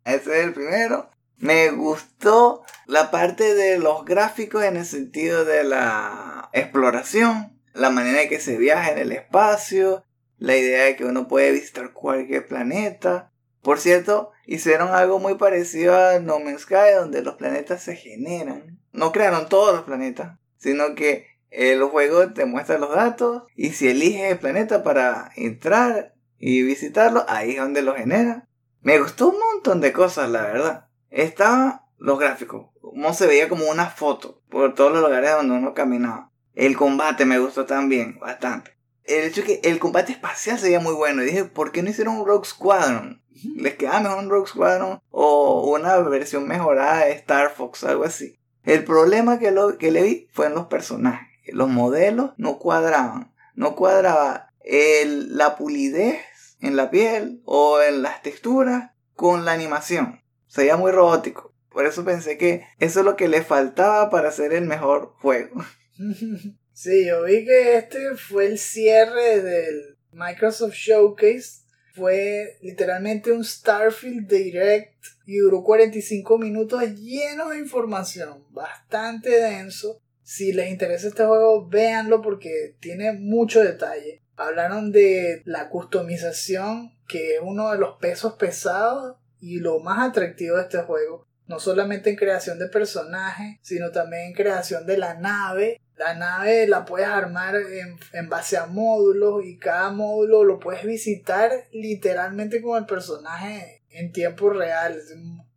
Ese 0.03 0.39
es 0.39 0.45
el 0.45 0.53
primero. 0.53 1.09
Me 1.37 1.71
gustó 1.71 2.63
la 2.85 3.09
parte 3.09 3.55
de 3.55 3.79
los 3.79 4.05
gráficos 4.05 4.63
en 4.63 4.77
el 4.77 4.85
sentido 4.85 5.43
de 5.43 5.63
la 5.63 6.49
exploración, 6.53 7.59
la 7.73 7.89
manera 7.89 8.21
en 8.21 8.29
que 8.29 8.39
se 8.39 8.57
viaja 8.57 8.91
en 8.91 8.99
el 8.99 9.11
espacio, 9.11 10.05
la 10.37 10.55
idea 10.55 10.83
de 10.85 10.95
que 10.95 11.05
uno 11.05 11.27
puede 11.27 11.51
visitar 11.51 11.93
cualquier 11.93 12.47
planeta. 12.47 13.31
Por 13.61 13.79
cierto, 13.79 14.31
hicieron 14.45 14.89
algo 14.89 15.19
muy 15.19 15.35
parecido 15.35 15.97
a 15.97 16.19
No 16.19 16.39
Man's 16.39 16.61
Sky, 16.61 16.93
donde 16.95 17.21
los 17.21 17.35
planetas 17.35 17.83
se 17.83 17.95
generan. 17.95 18.79
No 18.91 19.11
crearon 19.11 19.49
todos 19.49 19.73
los 19.73 19.83
planetas, 19.83 20.37
sino 20.57 20.95
que 20.95 21.27
el 21.51 21.83
juego 21.83 22.31
te 22.31 22.45
muestra 22.45 22.77
los 22.77 22.95
datos 22.95 23.43
y 23.55 23.71
si 23.71 23.89
eliges 23.89 24.31
el 24.31 24.39
planeta 24.39 24.83
para 24.83 25.31
entrar 25.35 26.15
y 26.37 26.63
visitarlo, 26.63 27.25
ahí 27.27 27.51
es 27.51 27.57
donde 27.57 27.81
lo 27.81 27.93
genera. 27.93 28.47
Me 28.81 28.99
gustó 28.99 29.29
un 29.29 29.37
montón 29.37 29.81
de 29.81 29.93
cosas, 29.93 30.29
la 30.29 30.41
verdad. 30.41 30.87
Estaban 31.09 31.81
los 31.97 32.17
gráficos, 32.17 32.71
cómo 32.81 33.13
se 33.13 33.27
veía 33.27 33.47
como 33.47 33.69
una 33.69 33.87
foto 33.87 34.41
por 34.49 34.73
todos 34.73 34.91
los 34.91 35.01
lugares 35.01 35.33
donde 35.33 35.55
uno 35.55 35.73
caminaba. 35.73 36.31
El 36.53 36.75
combate 36.75 37.25
me 37.25 37.37
gustó 37.37 37.65
también, 37.65 38.17
bastante. 38.19 38.77
El 39.03 39.25
hecho 39.25 39.43
que 39.43 39.61
el 39.63 39.77
combate 39.77 40.13
espacial 40.13 40.57
se 40.57 40.65
veía 40.65 40.79
muy 40.79 40.93
bueno. 40.93 41.21
Y 41.21 41.27
dije, 41.27 41.45
¿por 41.45 41.71
qué 41.71 41.83
no 41.83 41.89
hicieron 41.89 42.17
un 42.17 42.25
Rogue 42.25 42.47
Squadron? 42.47 43.21
Les 43.55 43.75
queda 43.75 43.99
mejor 43.99 44.19
un 44.19 44.29
Rogue 44.29 44.47
Squadron 44.47 45.01
o 45.09 45.69
una 45.71 45.97
versión 45.97 46.47
mejorada 46.47 47.05
de 47.05 47.11
Star 47.13 47.53
Fox, 47.55 47.83
algo 47.83 48.03
así. 48.03 48.39
El 48.63 48.83
problema 48.83 49.39
que, 49.39 49.51
lo, 49.51 49.77
que 49.77 49.91
le 49.91 50.03
vi 50.03 50.27
fue 50.31 50.47
en 50.47 50.55
los 50.55 50.67
personajes. 50.67 51.30
Los 51.47 51.69
modelos 51.69 52.31
no 52.37 52.59
cuadraban. 52.59 53.33
No 53.55 53.75
cuadraba 53.75 54.53
la 54.63 55.55
pulidez 55.57 56.21
en 56.61 56.75
la 56.75 56.89
piel 56.89 57.41
o 57.45 57.81
en 57.81 58.01
las 58.01 58.21
texturas 58.21 58.91
con 59.15 59.45
la 59.45 59.53
animación. 59.53 60.21
Se 60.47 60.61
veía 60.61 60.77
muy 60.77 60.91
robótico. 60.91 61.53
Por 61.69 61.85
eso 61.85 62.03
pensé 62.03 62.37
que 62.37 62.65
eso 62.79 62.99
es 62.99 63.05
lo 63.05 63.15
que 63.15 63.27
le 63.27 63.43
faltaba 63.43 64.09
para 64.09 64.29
hacer 64.29 64.53
el 64.53 64.65
mejor 64.65 65.15
juego. 65.21 65.63
Sí, 66.73 67.05
yo 67.05 67.25
vi 67.25 67.45
que 67.45 67.75
este 67.75 68.15
fue 68.15 68.47
el 68.47 68.57
cierre 68.57 69.41
del 69.43 69.99
Microsoft 70.13 70.73
Showcase. 70.73 71.61
Fue 71.93 72.57
literalmente 72.61 73.31
un 73.31 73.43
Starfield 73.43 74.27
Direct 74.27 74.95
y 75.27 75.37
duró 75.37 75.61
45 75.61 76.39
minutos 76.39 76.81
lleno 76.95 77.49
de 77.49 77.59
información, 77.59 78.45
bastante 78.49 79.29
denso. 79.29 80.00
Si 80.31 80.53
les 80.53 80.69
interesa 80.69 81.09
este 81.09 81.25
juego, 81.25 81.67
véanlo 81.67 82.21
porque 82.21 82.77
tiene 82.79 83.11
mucho 83.11 83.61
detalle. 83.61 84.21
Hablaron 84.37 84.93
de 84.93 85.41
la 85.43 85.67
customización, 85.67 86.97
que 87.05 87.35
es 87.35 87.41
uno 87.43 87.69
de 87.69 87.77
los 87.77 87.97
pesos 87.97 88.35
pesados 88.35 89.17
y 89.41 89.59
lo 89.59 89.81
más 89.81 90.07
atractivo 90.07 90.55
de 90.55 90.61
este 90.61 90.83
juego, 90.83 91.27
no 91.47 91.59
solamente 91.59 92.11
en 92.11 92.15
creación 92.15 92.59
de 92.59 92.69
personajes, 92.69 93.57
sino 93.61 93.91
también 93.91 94.27
en 94.27 94.33
creación 94.33 94.85
de 94.85 94.99
la 94.99 95.15
nave. 95.15 95.81
La 95.97 96.13
nave 96.13 96.65
la 96.65 96.85
puedes 96.85 97.09
armar 97.09 97.57
en, 97.57 97.97
en 98.13 98.29
base 98.29 98.55
a 98.55 98.67
módulos 98.67 99.43
y 99.43 99.57
cada 99.57 99.91
módulo 99.91 100.45
lo 100.45 100.59
puedes 100.59 100.85
visitar 100.85 101.51
literalmente 101.73 102.61
como 102.61 102.77
el 102.77 102.85
personaje 102.85 103.83
en 103.89 104.13
tiempo 104.13 104.49
real 104.51 104.97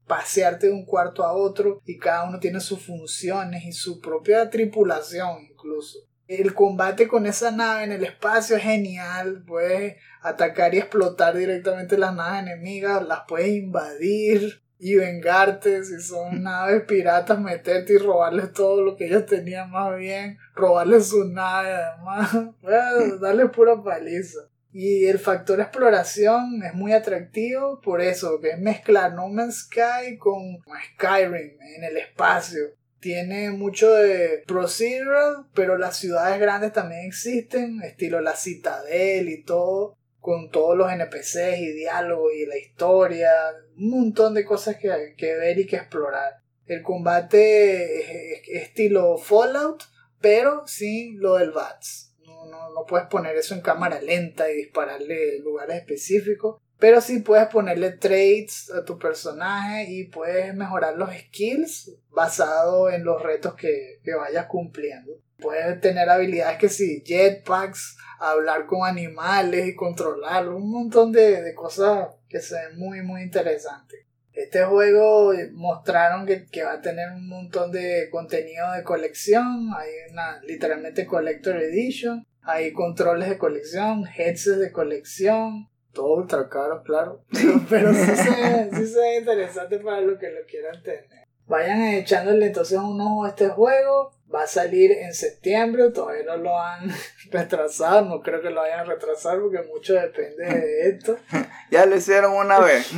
pasearte 0.07 0.69
de 0.69 0.73
un 0.73 0.85
cuarto 0.85 1.25
a 1.25 1.33
otro 1.33 1.81
y 1.85 1.99
cada 1.99 2.25
uno 2.29 2.39
tiene 2.39 2.61
sus 2.61 2.85
funciones 2.85 3.65
y 3.65 3.73
su 3.73 4.01
propia 4.01 4.51
tripulación 4.51 5.43
incluso. 5.51 5.99
El 6.27 6.55
combate 6.55 7.07
con 7.07 7.27
esa 7.27 7.51
nave 7.51 7.85
en 7.85 7.93
el 7.93 8.05
espacio 8.05 8.57
es 8.57 8.63
genial, 8.63 9.45
puedes 9.47 9.97
atacar 10.23 10.75
y 10.75 10.79
explotar 10.79 11.37
directamente 11.37 11.99
las 11.99 12.15
naves 12.15 12.43
enemigas, 12.45 13.07
las 13.07 13.21
puedes 13.29 13.49
invadir 13.49 14.63
y 14.79 14.97
vengarte 14.97 15.85
si 15.85 16.01
son 16.01 16.43
naves 16.43 16.83
piratas, 16.85 17.39
meterte 17.39 17.95
y 17.95 17.99
robarles 17.99 18.53
todo 18.53 18.83
lo 18.83 18.97
que 18.97 19.07
ellos 19.07 19.27
tenían 19.27 19.71
más 19.71 19.97
bien, 19.97 20.39
robarles 20.55 21.09
su 21.09 21.25
nave 21.25 21.73
además, 21.73 22.31
darle 23.21 23.47
pura 23.49 23.83
paliza. 23.83 24.41
Y 24.77 25.07
el 25.07 25.21
factor 25.21 25.61
exploración 25.61 26.63
es 26.65 26.75
muy 26.75 26.93
atractivo 26.93 27.81
por 27.81 28.03
eso, 28.03 28.41
que 28.41 28.51
es 28.51 28.59
mezclar 28.59 29.15
No 29.15 29.29
Man's 29.29 29.69
Sky 29.69 30.19
con 30.19 30.59
Skyrim 30.97 31.57
en 31.77 31.85
el 31.85 31.97
espacio 31.97 32.75
tiene 33.05 33.51
mucho 33.51 33.93
de 33.93 34.45
procedural, 34.47 35.45
pero 35.53 35.77
las 35.77 35.99
ciudades 35.99 36.41
grandes 36.41 36.73
también 36.73 37.05
existen, 37.05 37.83
estilo 37.83 38.23
la 38.23 38.35
citadel 38.35 39.29
y 39.29 39.43
todo, 39.43 39.99
con 40.21 40.51
todos 40.51 40.75
los 40.75 40.91
NPCs 40.91 41.59
y 41.59 41.73
diálogos 41.73 42.33
y 42.35 42.47
la 42.47 42.57
historia, 42.57 43.31
un 43.77 43.91
montón 43.91 44.33
de 44.33 44.47
cosas 44.47 44.77
que, 44.77 45.15
que 45.19 45.35
ver 45.35 45.59
y 45.59 45.67
que 45.67 45.77
explorar. 45.77 46.41
El 46.65 46.81
combate 46.81 48.39
es, 48.39 48.49
estilo 48.49 49.19
Fallout, 49.19 49.83
pero 50.23 50.67
sin 50.67 51.21
lo 51.21 51.35
del 51.35 51.51
BATS. 51.51 52.04
No, 52.51 52.71
no, 52.71 52.87
puedes 52.87 53.09
poner 53.09 53.37
eso 53.37 53.55
en 53.55 53.61
cámara 53.61 54.01
lenta 54.01 54.51
y 54.51 54.57
dispararle 54.57 55.39
lugares 55.41 55.77
específicos 55.77 56.61
Pero 56.79 57.01
sí 57.01 57.21
puedes 57.21 57.47
ponerle 57.49 57.93
traits 57.93 58.71
a 58.71 58.85
tu 58.85 58.99
personaje 58.99 59.87
y 59.89 60.05
puedes 60.05 60.55
mejorar 60.55 60.97
los 60.97 61.11
skills 61.15 61.97
basado 62.11 62.91
en 62.91 63.05
los 63.05 63.23
retos 63.23 63.55
que, 63.55 64.01
que 64.03 64.15
vayas 64.15 64.47
cumpliendo. 64.47 65.13
Puedes 65.39 65.81
tener 65.81 66.09
habilidades 66.09 66.59
que 66.59 66.69
sí, 66.69 67.03
jetpacks, 67.05 67.97
hablar 68.19 68.67
con 68.67 68.87
animales 68.87 69.67
y 69.67 69.75
controlarlos, 69.75 70.57
un 70.57 70.71
montón 70.71 71.13
de, 71.13 71.43
de 71.43 71.55
cosas 71.55 72.09
que 72.29 72.41
se 72.41 72.55
ven 72.55 72.79
muy 72.79 73.03
muy 73.03 73.23
interesantes. 73.23 74.05
Este 74.35 74.65
juego 74.65 75.33
mostraron 75.53 76.27
que, 76.27 76.47
que, 76.47 76.65
va 76.65 76.73
a 76.73 76.81
tener 76.81 77.11
un 77.13 77.29
montón 77.29 77.71
de 77.71 78.09
contenido 78.11 78.73
de 78.73 78.83
colección. 78.83 79.69
Hay 79.77 79.91
una 80.11 80.41
literalmente 80.43 81.07
Collector 81.07 81.57
Edition. 81.57 82.27
Hay 82.45 82.73
controles 82.73 83.29
de 83.29 83.39
colección, 83.39 84.05
headsets 84.07 84.59
de 84.59 84.73
colección. 84.73 85.69
Todo 85.93 86.15
ultra 86.15 86.49
caro, 86.49 86.83
claro. 86.83 87.25
Pero, 87.71 87.93
sí, 87.95 88.05
se, 88.05 88.71
sí 88.75 88.87
se 88.87 88.99
ve 88.99 89.19
interesante 89.19 89.79
para 89.79 90.01
los 90.01 90.19
que 90.19 90.31
lo 90.31 90.45
quieran 90.47 90.83
tener. 90.83 91.25
Vayan 91.47 91.83
echándole 91.83 92.47
entonces 92.47 92.79
un 92.79 93.01
ojo 93.01 93.25
a 93.25 93.29
este 93.31 93.49
juego. 93.49 94.13
Va 94.35 94.43
a 94.43 94.47
salir 94.47 94.91
en 94.93 95.15
septiembre. 95.15 95.91
Todavía 95.91 96.25
no 96.25 96.37
lo 96.37 96.59
han 96.59 96.91
retrasado. 97.31 98.05
No 98.05 98.21
creo 98.21 98.43
que 98.43 98.51
lo 98.51 98.61
vayan 98.63 98.81
a 98.81 98.85
retrasar 98.85 99.39
porque 99.39 99.63
mucho 99.63 99.95
depende 99.95 100.45
de 100.45 100.89
esto. 100.89 101.17
ya 101.71 101.87
lo 101.87 101.97
hicieron 101.97 102.33
una 102.33 102.61
vez. 102.61 102.91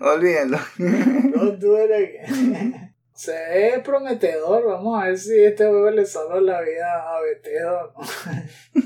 Olvídenlo. 0.00 0.58
No 0.78 1.52
do 1.52 1.84
it 1.84 1.90
again. 1.92 2.85
Se 3.16 3.32
ve 3.32 3.82
prometedor. 3.82 4.66
Vamos 4.66 5.02
a 5.02 5.06
ver 5.06 5.18
si 5.18 5.42
este 5.42 5.66
juego 5.66 5.90
le 5.90 6.04
salva 6.04 6.40
la 6.40 6.60
vida 6.60 7.16
a 7.16 7.20
Bethesda. 7.22 7.92
¿no? 7.94 8.82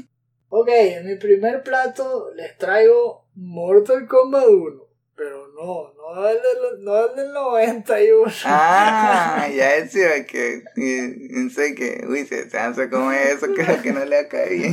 ok, 0.48 0.68
en 0.68 1.06
mi 1.06 1.16
primer 1.16 1.62
plato 1.62 2.30
les 2.34 2.56
traigo 2.56 3.26
Mortal 3.34 4.06
Kombat 4.06 4.46
1. 4.46 4.84
Pero 5.16 5.48
no, 5.48 5.92
no 5.94 6.28
el 6.28 6.36
del, 6.36 6.84
no 6.84 7.06
el 7.10 7.16
del 7.16 7.32
91. 7.32 8.32
Ah, 8.46 9.48
ya 9.54 9.72
decía 9.82 10.24
que 10.24 10.62
pensé 10.74 11.74
que, 11.74 12.04
uy, 12.08 12.24
se, 12.24 12.56
hace 12.56 12.88
como 12.88 13.12
eso, 13.12 13.46
creo 13.52 13.82
que 13.82 13.92
no 13.92 14.04
le 14.04 14.18
ha 14.20 14.28
caído. 14.28 14.70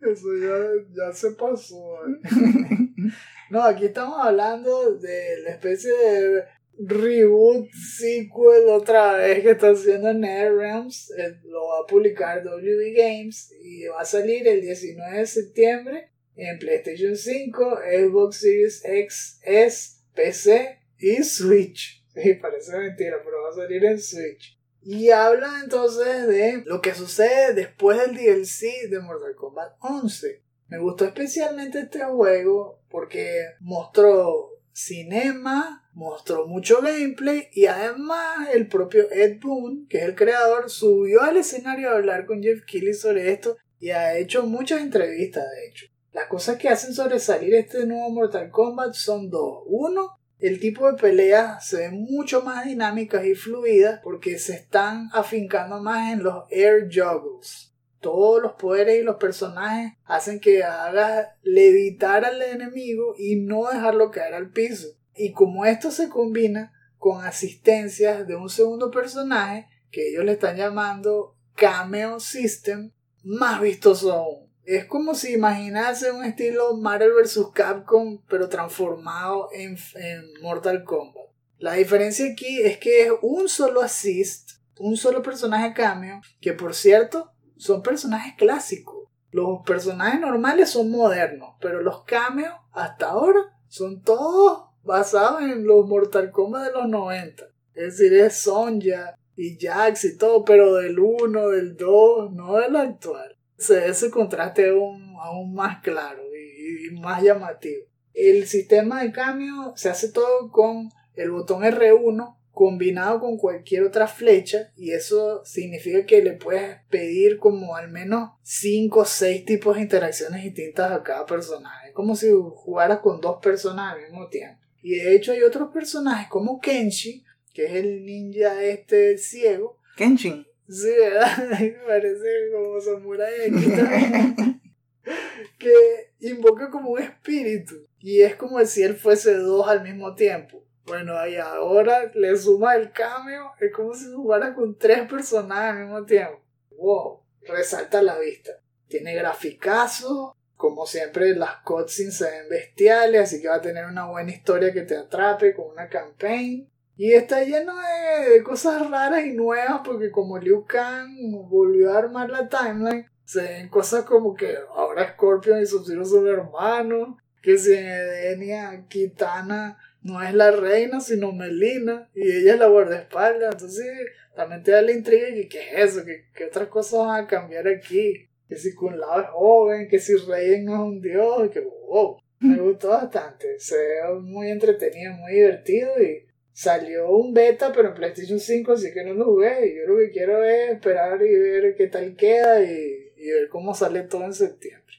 Eso 0.00 0.28
ya, 0.40 0.56
ya 0.94 1.12
se 1.12 1.30
pasó. 1.32 1.98
¿eh? 2.06 2.20
No, 3.48 3.62
aquí 3.62 3.84
estamos 3.84 4.18
hablando 4.20 4.96
de 4.96 5.40
la 5.44 5.50
especie 5.50 5.92
de 5.92 6.44
reboot, 6.78 7.70
sequel 7.72 8.68
otra 8.68 9.16
vez 9.16 9.42
que 9.42 9.50
está 9.50 9.70
haciendo 9.70 10.12
NetherRealms. 10.12 11.12
Eh, 11.18 11.40
Lo 11.44 11.68
va 11.68 11.80
a 11.80 11.86
publicar 11.86 12.44
WB 12.44 12.94
Games 12.94 13.52
y 13.62 13.86
va 13.86 14.00
a 14.00 14.04
salir 14.04 14.46
el 14.46 14.60
19 14.60 15.18
de 15.18 15.26
septiembre 15.26 16.10
en 16.36 16.58
PlayStation 16.58 17.16
5, 17.16 17.78
Xbox 17.78 18.36
Series 18.36 18.82
X, 18.84 19.40
S, 19.42 19.90
PC 20.14 20.78
y 20.98 21.22
Switch. 21.22 22.02
Sí, 22.16 22.32
parece 22.32 22.74
mentira, 22.78 23.18
pero 23.22 23.42
va 23.42 23.50
a 23.50 23.52
salir 23.52 23.84
en 23.84 24.00
Switch. 24.00 24.58
Y 24.82 25.10
habla 25.10 25.60
entonces 25.62 26.26
de 26.26 26.62
lo 26.64 26.80
que 26.80 26.94
sucede 26.94 27.52
después 27.52 27.98
del 27.98 28.16
DLC 28.16 28.88
de 28.88 29.00
Mortal 29.00 29.34
Kombat 29.34 29.74
11. 29.80 30.42
Me 30.68 30.78
gustó 30.78 31.04
especialmente 31.04 31.80
este 31.80 32.02
juego 32.04 32.80
porque 32.88 33.42
mostró 33.60 34.50
cinema, 34.72 35.85
mostró 35.96 36.46
mucho 36.46 36.82
gameplay 36.82 37.48
y 37.52 37.64
además 37.64 38.50
el 38.52 38.68
propio 38.68 39.10
Ed 39.10 39.40
Boon, 39.40 39.86
que 39.88 39.96
es 39.98 40.04
el 40.04 40.14
creador, 40.14 40.68
subió 40.68 41.22
al 41.22 41.38
escenario 41.38 41.88
a 41.88 41.94
hablar 41.94 42.26
con 42.26 42.42
Jeff 42.42 42.64
Keighley 42.66 42.92
sobre 42.92 43.32
esto 43.32 43.56
y 43.80 43.90
ha 43.90 44.18
hecho 44.18 44.44
muchas 44.44 44.82
entrevistas 44.82 45.44
de 45.50 45.68
hecho. 45.68 45.86
Las 46.12 46.26
cosas 46.26 46.58
que 46.58 46.68
hacen 46.68 46.92
sobresalir 46.92 47.54
este 47.54 47.86
nuevo 47.86 48.10
Mortal 48.10 48.50
Kombat 48.50 48.92
son 48.92 49.30
dos. 49.30 49.62
Uno, 49.66 50.18
el 50.38 50.60
tipo 50.60 50.86
de 50.86 50.98
peleas 50.98 51.66
se 51.66 51.78
ven 51.78 52.02
mucho 52.02 52.42
más 52.42 52.66
dinámicas 52.66 53.24
y 53.24 53.34
fluidas 53.34 54.00
porque 54.04 54.38
se 54.38 54.52
están 54.52 55.08
afincando 55.14 55.82
más 55.82 56.12
en 56.12 56.22
los 56.22 56.44
air 56.50 56.90
juggles. 56.92 57.72
Todos 58.00 58.42
los 58.42 58.52
poderes 58.52 59.00
y 59.00 59.02
los 59.02 59.16
personajes 59.16 59.94
hacen 60.04 60.40
que 60.40 60.62
hagas 60.62 61.28
levitar 61.42 62.26
al 62.26 62.42
enemigo 62.42 63.14
y 63.16 63.36
no 63.36 63.70
dejarlo 63.70 64.10
caer 64.10 64.34
al 64.34 64.50
piso. 64.50 64.88
Y 65.16 65.32
como 65.32 65.64
esto 65.64 65.90
se 65.90 66.08
combina 66.08 66.72
con 66.98 67.24
asistencias 67.24 68.26
de 68.26 68.36
un 68.36 68.48
segundo 68.48 68.90
personaje 68.90 69.68
que 69.90 70.10
ellos 70.10 70.24
le 70.24 70.32
están 70.32 70.56
llamando 70.56 71.36
Cameo 71.54 72.20
System, 72.20 72.92
más 73.22 73.60
vistoso 73.60 74.12
aún. 74.12 74.46
Es 74.64 74.84
como 74.84 75.14
si 75.14 75.34
imaginase 75.34 76.10
un 76.10 76.24
estilo 76.24 76.76
Marvel 76.76 77.12
vs. 77.12 77.48
Capcom, 77.54 78.20
pero 78.28 78.48
transformado 78.48 79.48
en, 79.52 79.78
en, 79.94 80.42
Mortal 80.42 80.84
Kombat. 80.84 81.26
La 81.58 81.74
diferencia 81.74 82.26
aquí 82.30 82.60
es 82.62 82.78
que 82.78 83.06
es 83.06 83.12
un 83.22 83.48
solo 83.48 83.80
assist, 83.80 84.50
un 84.78 84.96
solo 84.96 85.22
personaje 85.22 85.72
cameo, 85.72 86.20
que 86.40 86.52
por 86.52 86.74
cierto 86.74 87.30
son 87.56 87.82
personajes 87.82 88.34
clásicos. 88.36 89.08
Los 89.30 89.60
personajes 89.64 90.20
normales 90.20 90.70
son 90.70 90.90
modernos, 90.90 91.54
pero 91.60 91.80
los 91.80 92.04
cameos 92.04 92.54
hasta 92.72 93.10
ahora 93.10 93.40
son 93.68 94.02
todos 94.02 94.65
basados 94.86 95.42
en 95.42 95.66
los 95.66 95.86
Mortal 95.86 96.30
Kombat 96.30 96.68
de 96.68 96.72
los 96.72 96.88
90. 96.88 97.44
Es 97.74 97.98
decir, 97.98 98.14
es 98.14 98.38
Sonja 98.38 99.18
y 99.36 99.58
Jax 99.58 100.04
y 100.04 100.16
todo, 100.16 100.44
pero 100.44 100.76
del 100.76 100.98
1, 100.98 101.48
del 101.50 101.76
2, 101.76 102.32
no 102.32 102.56
del 102.56 102.76
actual 102.76 103.36
se 103.58 103.88
ese 103.88 104.10
contraste 104.10 104.68
aún, 104.68 105.16
aún 105.20 105.54
más 105.54 105.82
claro 105.82 106.22
y, 106.34 106.90
más 107.00 107.22
llamativo. 107.22 107.86
El 108.12 108.46
sistema 108.46 109.02
de 109.02 109.12
cambio 109.12 109.72
se 109.76 109.88
hace 109.88 110.10
todo 110.10 110.50
con 110.50 110.90
el 111.14 111.30
botón 111.30 111.62
R1 111.62 112.36
combinado 112.50 113.20
con 113.20 113.36
cualquier 113.36 113.82
otra 113.82 114.06
flecha 114.06 114.72
y 114.76 114.92
eso 114.92 115.44
significa 115.44 116.06
que 116.06 116.22
le 116.22 116.32
puedes 116.32 116.78
pedir 116.88 117.38
como 117.38 117.76
al 117.76 117.90
menos 117.90 118.30
5 118.42 119.00
o 119.00 119.04
6 119.04 119.44
tipos 119.44 119.76
de 119.76 119.82
interacciones 119.82 120.42
distintas 120.42 120.90
a 120.90 121.02
cada 121.02 121.26
personaje. 121.26 121.88
Es 121.88 121.94
como 121.94 122.16
si 122.16 122.30
jugaras 122.30 123.00
con 123.00 123.20
dos 123.20 123.40
personas 123.42 123.94
al 123.94 124.02
mismo 124.02 124.28
tiempo. 124.28 124.65
Y 124.86 125.00
de 125.00 125.16
hecho 125.16 125.32
hay 125.32 125.42
otros 125.42 125.72
personajes 125.72 126.28
como 126.28 126.60
Kenshi, 126.60 127.24
que 127.52 127.64
es 127.64 127.72
el 127.72 128.04
ninja 128.04 128.62
este 128.62 129.18
ciego. 129.18 129.80
Kenshin. 129.96 130.46
Sí, 130.68 130.90
¿verdad? 130.96 131.26
Parece 131.88 132.28
como 132.52 132.80
samurai 132.80 133.34
aquí 133.50 134.60
que 135.58 136.12
invoca 136.20 136.70
como 136.70 136.90
un 136.90 137.02
espíritu. 137.02 137.74
Y 137.98 138.22
es 138.22 138.36
como 138.36 138.64
si 138.64 138.84
él 138.84 138.94
fuese 138.94 139.34
dos 139.34 139.66
al 139.66 139.82
mismo 139.82 140.14
tiempo. 140.14 140.64
Bueno, 140.84 141.14
y 141.26 141.34
ahora 141.34 142.12
le 142.14 142.36
suma 142.36 142.76
el 142.76 142.92
cameo. 142.92 143.50
Es 143.58 143.72
como 143.72 143.92
si 143.92 144.12
jugara 144.12 144.54
con 144.54 144.78
tres 144.78 145.08
personajes 145.08 145.80
al 145.80 145.82
mismo 145.86 146.04
tiempo. 146.04 146.40
Wow, 146.78 147.24
resalta 147.42 148.02
la 148.02 148.20
vista. 148.20 148.52
Tiene 148.86 149.16
graficazos. 149.16 150.35
Como 150.56 150.86
siempre, 150.86 151.34
las 151.34 151.56
cutscenes 151.64 152.16
se 152.16 152.24
ven 152.24 152.48
bestiales. 152.48 153.22
Así 153.22 153.40
que 153.40 153.48
va 153.48 153.56
a 153.56 153.62
tener 153.62 153.86
una 153.86 154.06
buena 154.06 154.30
historia 154.30 154.72
que 154.72 154.82
te 154.82 154.96
atrape 154.96 155.54
con 155.54 155.66
una 155.70 155.88
campaign. 155.88 156.68
Y 156.98 157.12
está 157.12 157.44
lleno 157.44 157.74
de, 157.76 158.42
cosas 158.42 158.88
raras 158.88 159.26
y 159.26 159.32
nuevas 159.32 159.82
porque 159.84 160.10
como 160.10 160.38
Liu 160.38 160.64
Kang 160.64 161.14
volvió 161.48 161.92
a 161.92 161.98
armar 161.98 162.30
la 162.30 162.48
timeline, 162.48 163.06
se 163.24 163.42
ven 163.42 163.68
cosas 163.68 164.04
como 164.04 164.34
que 164.34 164.56
ahora 164.74 165.12
Scorpion 165.12 165.60
y 165.60 165.66
Sub-Zero 165.66 166.06
son 166.06 166.26
hermanos, 166.26 167.18
que 167.42 167.58
si 167.58 167.74
en 167.74 167.84
Edenia 167.84 168.86
Kitana 168.88 169.76
no 170.00 170.22
es 170.22 170.32
la 170.32 170.52
reina 170.52 171.00
sino 171.00 171.32
Melina 171.32 172.08
y 172.14 172.22
ella 172.22 172.54
es 172.54 172.58
la 172.58 172.68
guardaespaldas, 172.68 173.54
entonces 173.54 173.86
también 174.34 174.62
te 174.62 174.70
da 174.70 174.80
la 174.80 174.92
intriga 174.92 175.26
de 175.26 175.34
que 175.34 175.48
qué 175.48 175.82
es 175.82 175.96
eso, 175.96 176.04
que, 176.04 176.28
que 176.34 176.46
otras 176.46 176.68
cosas 176.68 177.00
van 177.00 177.24
a 177.24 177.26
cambiar 177.26 177.68
aquí, 177.68 178.25
que 178.48 178.56
si 178.56 178.74
Kun 178.74 178.98
Lao 178.98 179.20
es 179.20 179.28
joven, 179.28 179.88
que 179.88 179.98
si 179.98 180.16
Rey 180.16 180.62
no 180.62 180.74
es 180.74 180.80
un 180.80 181.00
dios, 181.00 181.50
que 181.50 181.60
wow, 181.60 182.18
me 182.40 182.58
gustó 182.58 182.88
bastante, 182.88 183.58
se 183.58 183.76
ve 183.76 184.20
muy 184.20 184.50
entretenido, 184.50 185.12
muy 185.14 185.32
divertido 185.32 185.90
y 186.02 186.26
Salió 186.56 187.10
un 187.10 187.34
beta, 187.34 187.70
pero 187.70 187.88
en 187.88 187.94
PlayStation 187.94 188.40
5, 188.40 188.72
así 188.72 188.90
que 188.90 189.04
no 189.04 189.12
lo 189.12 189.26
jugué. 189.26 189.76
Yo 189.76 189.92
lo 189.92 189.98
que 189.98 190.10
quiero 190.10 190.42
es 190.42 190.70
esperar 190.70 191.20
y 191.20 191.36
ver 191.36 191.74
qué 191.76 191.88
tal 191.88 192.16
queda 192.16 192.62
y, 192.62 193.12
y 193.14 193.30
ver 193.30 193.50
cómo 193.50 193.74
sale 193.74 194.04
todo 194.04 194.24
en 194.24 194.32
septiembre. 194.32 194.94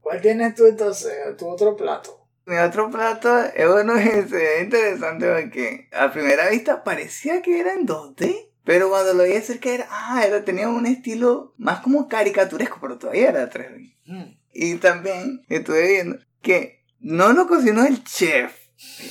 ¿Cuál 0.00 0.22
tienes 0.22 0.54
tú 0.54 0.64
entonces, 0.64 1.12
tu 1.36 1.46
otro 1.46 1.76
plato? 1.76 2.26
Mi 2.46 2.56
otro 2.56 2.90
plato 2.90 3.38
es 3.54 3.68
bueno, 3.68 3.96
es 3.96 4.32
interesante 4.62 5.26
porque 5.30 5.88
a 5.92 6.10
primera 6.10 6.48
vista 6.48 6.82
parecía 6.82 7.42
que 7.42 7.60
era 7.60 7.74
en 7.74 7.86
2D. 7.86 8.52
Pero 8.64 8.88
cuando 8.88 9.12
lo 9.12 9.24
vi 9.24 9.38
cerca 9.40 9.68
era, 9.68 9.86
ah, 9.90 10.24
era, 10.26 10.44
tenía 10.44 10.68
un 10.68 10.86
estilo 10.86 11.54
más 11.58 11.80
como 11.80 12.08
caricaturesco, 12.08 12.78
pero 12.80 12.98
todavía 12.98 13.28
era 13.28 13.50
3D. 13.50 13.94
Mm. 14.06 14.38
Y 14.52 14.74
también 14.76 15.44
estuve 15.48 15.86
viendo 15.86 16.18
que 16.40 16.84
no 17.00 17.32
lo 17.32 17.46
cocinó 17.46 17.84
el 17.84 18.02
chef 18.04 18.54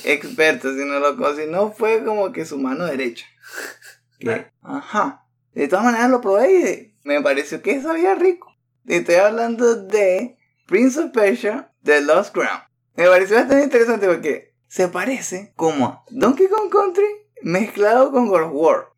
experto, 0.04 0.72
sino 0.74 0.98
lo 0.98 1.16
cocinó 1.16 1.72
fue 1.72 2.04
como 2.04 2.32
que 2.32 2.44
su 2.44 2.58
mano 2.58 2.86
derecha. 2.86 3.26
¿Qué? 4.18 4.46
Ajá. 4.62 5.26
De 5.52 5.68
todas 5.68 5.84
maneras 5.84 6.10
lo 6.10 6.20
probé 6.20 6.94
y 7.04 7.08
me 7.08 7.20
pareció 7.22 7.62
que 7.62 7.80
sabía 7.80 8.14
rico. 8.16 8.52
Estoy 8.86 9.14
hablando 9.16 9.76
de 9.76 10.36
Prince 10.66 10.98
of 10.98 11.12
Persia, 11.12 11.72
The 11.84 12.00
Lost 12.00 12.34
Crown. 12.34 12.60
Me 12.96 13.06
pareció 13.06 13.36
bastante 13.36 13.64
interesante 13.64 14.06
porque 14.08 14.54
se 14.66 14.88
parece 14.88 15.52
como 15.56 15.86
a 15.86 16.04
Donkey 16.10 16.48
Kong 16.48 16.70
Country 16.70 17.06
mezclado 17.42 18.10
con 18.10 18.26
God 18.28 18.42
of 18.42 18.52
War. 18.52 18.93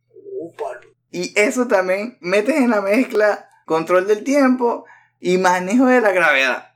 Y 1.11 1.33
eso 1.39 1.67
también 1.67 2.19
metes 2.21 2.57
en 2.57 2.71
la 2.71 2.81
mezcla 2.81 3.49
control 3.65 4.07
del 4.07 4.25
tiempo 4.25 4.85
y 5.21 5.39
manejo 5.39 5.87
de 5.87 6.01
la 6.01 6.13
gravedad. 6.13 6.73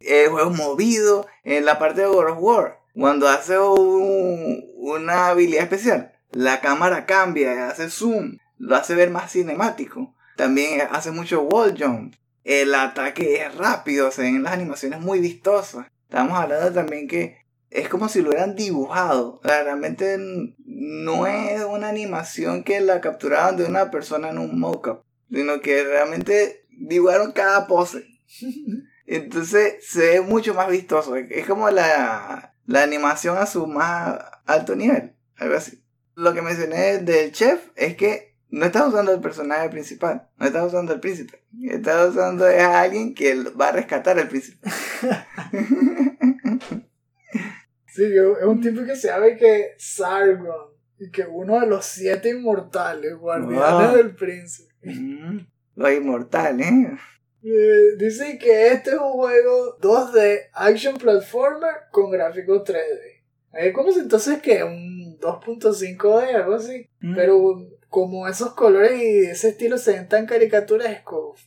El 0.00 0.28
juego 0.30 0.50
movido 0.50 1.26
en 1.44 1.64
la 1.64 1.78
parte 1.78 2.02
de 2.02 2.06
God 2.06 2.30
of 2.30 2.38
War. 2.40 2.80
Cuando 2.94 3.28
hace 3.28 3.58
un- 3.58 4.64
una 4.76 5.28
habilidad 5.28 5.64
especial, 5.64 6.12
la 6.30 6.60
cámara 6.60 7.06
cambia, 7.06 7.68
hace 7.68 7.90
zoom, 7.90 8.38
lo 8.58 8.76
hace 8.76 8.94
ver 8.94 9.10
más 9.10 9.32
cinemático. 9.32 10.14
También 10.36 10.82
hace 10.90 11.10
mucho 11.10 11.42
wall 11.42 11.74
jump. 11.78 12.14
El 12.44 12.74
ataque 12.74 13.42
es 13.42 13.54
rápido, 13.56 14.10
se 14.10 14.22
ven 14.22 14.42
las 14.42 14.52
animaciones 14.52 15.00
muy 15.00 15.18
vistosas. 15.20 15.86
Estamos 16.08 16.38
hablando 16.38 16.72
también 16.72 17.08
que 17.08 17.38
es 17.70 17.88
como 17.88 18.08
si 18.08 18.22
lo 18.22 18.30
hubieran 18.30 18.54
dibujado. 18.54 19.40
Realmente 19.42 20.16
no 20.64 21.26
es 21.26 21.62
una 21.64 21.88
animación 21.88 22.64
que 22.64 22.80
la 22.80 23.00
capturaron 23.00 23.56
de 23.56 23.64
una 23.64 23.90
persona 23.90 24.30
en 24.30 24.38
un 24.38 24.58
mockup, 24.58 25.02
sino 25.30 25.60
que 25.60 25.84
realmente 25.84 26.66
dibujaron 26.70 27.32
cada 27.32 27.66
pose. 27.66 28.06
Entonces 29.06 29.86
se 29.86 30.00
ve 30.00 30.20
mucho 30.20 30.54
más 30.54 30.68
vistoso. 30.68 31.16
Es 31.16 31.46
como 31.46 31.70
la, 31.70 32.54
la 32.66 32.82
animación 32.82 33.36
a 33.38 33.46
su 33.46 33.66
más 33.66 34.18
alto 34.46 34.74
nivel. 34.74 35.14
Algo 35.36 35.56
así. 35.56 35.82
Lo 36.14 36.32
que 36.34 36.42
mencioné 36.42 36.98
del 36.98 37.32
chef 37.32 37.68
es 37.76 37.96
que 37.96 38.36
no 38.48 38.64
estás 38.64 38.88
usando 38.88 39.12
el 39.12 39.20
personaje 39.20 39.68
principal. 39.68 40.28
No 40.38 40.46
estás 40.46 40.66
usando 40.66 40.92
al 40.92 41.00
príncipe. 41.00 41.44
Estás 41.62 42.10
usando 42.10 42.46
a 42.46 42.80
alguien 42.80 43.14
que 43.14 43.34
va 43.50 43.68
a 43.68 43.72
rescatar 43.72 44.18
al 44.18 44.28
príncipe. 44.28 44.68
Sí, 47.96 48.04
es 48.14 48.44
un 48.44 48.60
tipo 48.60 48.84
que 48.84 48.94
se 48.94 49.08
sabe 49.08 49.36
que 49.36 49.74
Sargon 49.78 50.70
y 50.98 51.10
que 51.10 51.22
uno 51.22 51.60
de 51.60 51.66
los 51.66 51.84
siete 51.86 52.28
inmortales, 52.30 53.16
guardianes 53.16 53.88
Wow. 53.88 53.96
del 53.96 54.14
príncipe. 54.14 54.70
Mm, 54.82 55.46
Los 55.76 55.92
inmortales. 55.92 56.66
¿eh? 56.66 56.96
Eh, 57.42 57.96
dice 57.98 58.38
que 58.38 58.68
este 58.68 58.90
es 58.90 58.96
un 58.96 59.12
juego 59.12 59.78
2D 59.80 60.48
action 60.52 60.96
platformer 60.96 61.74
con 61.90 62.10
gráficos 62.10 62.64
3D. 62.64 63.22
Es 63.52 63.72
como 63.74 63.90
si 63.92 64.00
entonces 64.00 64.42
que 64.42 64.62
un 64.62 65.18
2.5D, 65.18 66.34
algo 66.34 66.54
así. 66.54 66.88
Mm. 67.00 67.14
Pero 67.14 67.66
como 67.88 68.28
esos 68.28 68.52
colores 68.54 68.92
y 69.00 69.20
ese 69.20 69.48
estilo 69.50 69.78
se 69.78 69.92
ven 69.92 70.08
tan 70.08 70.26
caricaturescos, 70.26 71.40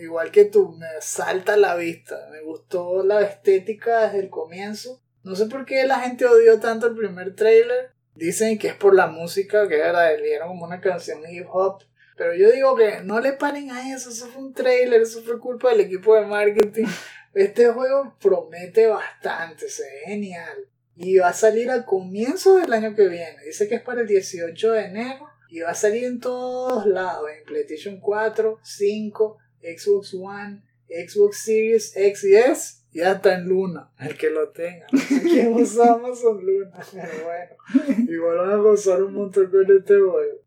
igual 0.00 0.30
que 0.30 0.44
tú, 0.44 0.72
me 0.72 0.86
salta 1.00 1.54
a 1.54 1.56
la 1.56 1.74
vista. 1.76 2.28
Me 2.30 2.42
gustó 2.42 3.02
la 3.04 3.22
estética 3.22 4.04
desde 4.04 4.20
el 4.20 4.28
comienzo. 4.30 5.02
No 5.26 5.34
sé 5.34 5.46
por 5.46 5.66
qué 5.66 5.84
la 5.84 5.98
gente 5.98 6.24
odió 6.24 6.60
tanto 6.60 6.86
el 6.86 6.94
primer 6.94 7.34
trailer. 7.34 7.90
Dicen 8.14 8.58
que 8.58 8.68
es 8.68 8.74
por 8.76 8.94
la 8.94 9.08
música, 9.08 9.66
que 9.66 9.76
era, 9.76 10.12
eligieron 10.12 10.50
como 10.50 10.66
una 10.66 10.80
canción 10.80 11.20
hip 11.28 11.48
hop. 11.50 11.82
Pero 12.16 12.32
yo 12.36 12.52
digo 12.52 12.76
que 12.76 13.00
no 13.02 13.18
le 13.18 13.32
paren 13.32 13.72
a 13.72 13.92
eso, 13.92 14.10
eso 14.10 14.28
fue 14.28 14.40
un 14.40 14.54
trailer, 14.54 15.02
eso 15.02 15.20
fue 15.22 15.40
culpa 15.40 15.70
del 15.70 15.80
equipo 15.80 16.14
de 16.14 16.26
marketing. 16.26 16.86
Este 17.34 17.68
juego 17.68 18.16
promete 18.20 18.86
bastante, 18.86 19.68
se 19.68 19.82
ve 19.82 20.00
genial. 20.06 20.68
Y 20.94 21.18
va 21.18 21.30
a 21.30 21.32
salir 21.32 21.70
al 21.70 21.84
comienzo 21.84 22.58
del 22.58 22.72
año 22.72 22.94
que 22.94 23.08
viene. 23.08 23.44
Dice 23.44 23.68
que 23.68 23.74
es 23.74 23.82
para 23.82 24.02
el 24.02 24.06
18 24.06 24.72
de 24.72 24.84
enero. 24.84 25.28
Y 25.50 25.60
va 25.60 25.70
a 25.70 25.74
salir 25.74 26.04
en 26.04 26.20
todos 26.20 26.86
lados. 26.86 27.28
En 27.36 27.44
PlayStation 27.44 27.98
4, 27.98 28.60
5, 28.62 29.38
Xbox 29.60 30.14
One, 30.14 30.62
Xbox 30.88 31.38
Series 31.44 31.96
X 31.96 32.24
y 32.24 32.36
S. 32.36 32.85
Y 32.96 33.02
hasta 33.02 33.34
en 33.34 33.44
Luna. 33.46 33.92
El 33.98 34.16
que 34.16 34.30
lo 34.30 34.48
tenga. 34.50 34.86
Sé 35.06 35.20
quién 35.22 35.52
usa 35.52 35.92
Amazon 35.92 36.38
Luna. 36.44 36.80
Pero 36.92 37.24
bueno. 37.24 38.06
Igual 38.10 38.36
van 38.38 38.50
a 38.52 38.56
gozar 38.56 39.02
un 39.02 39.12
montón 39.14 39.50
con 39.50 39.76
este 39.76 39.94
juego. 39.98 40.40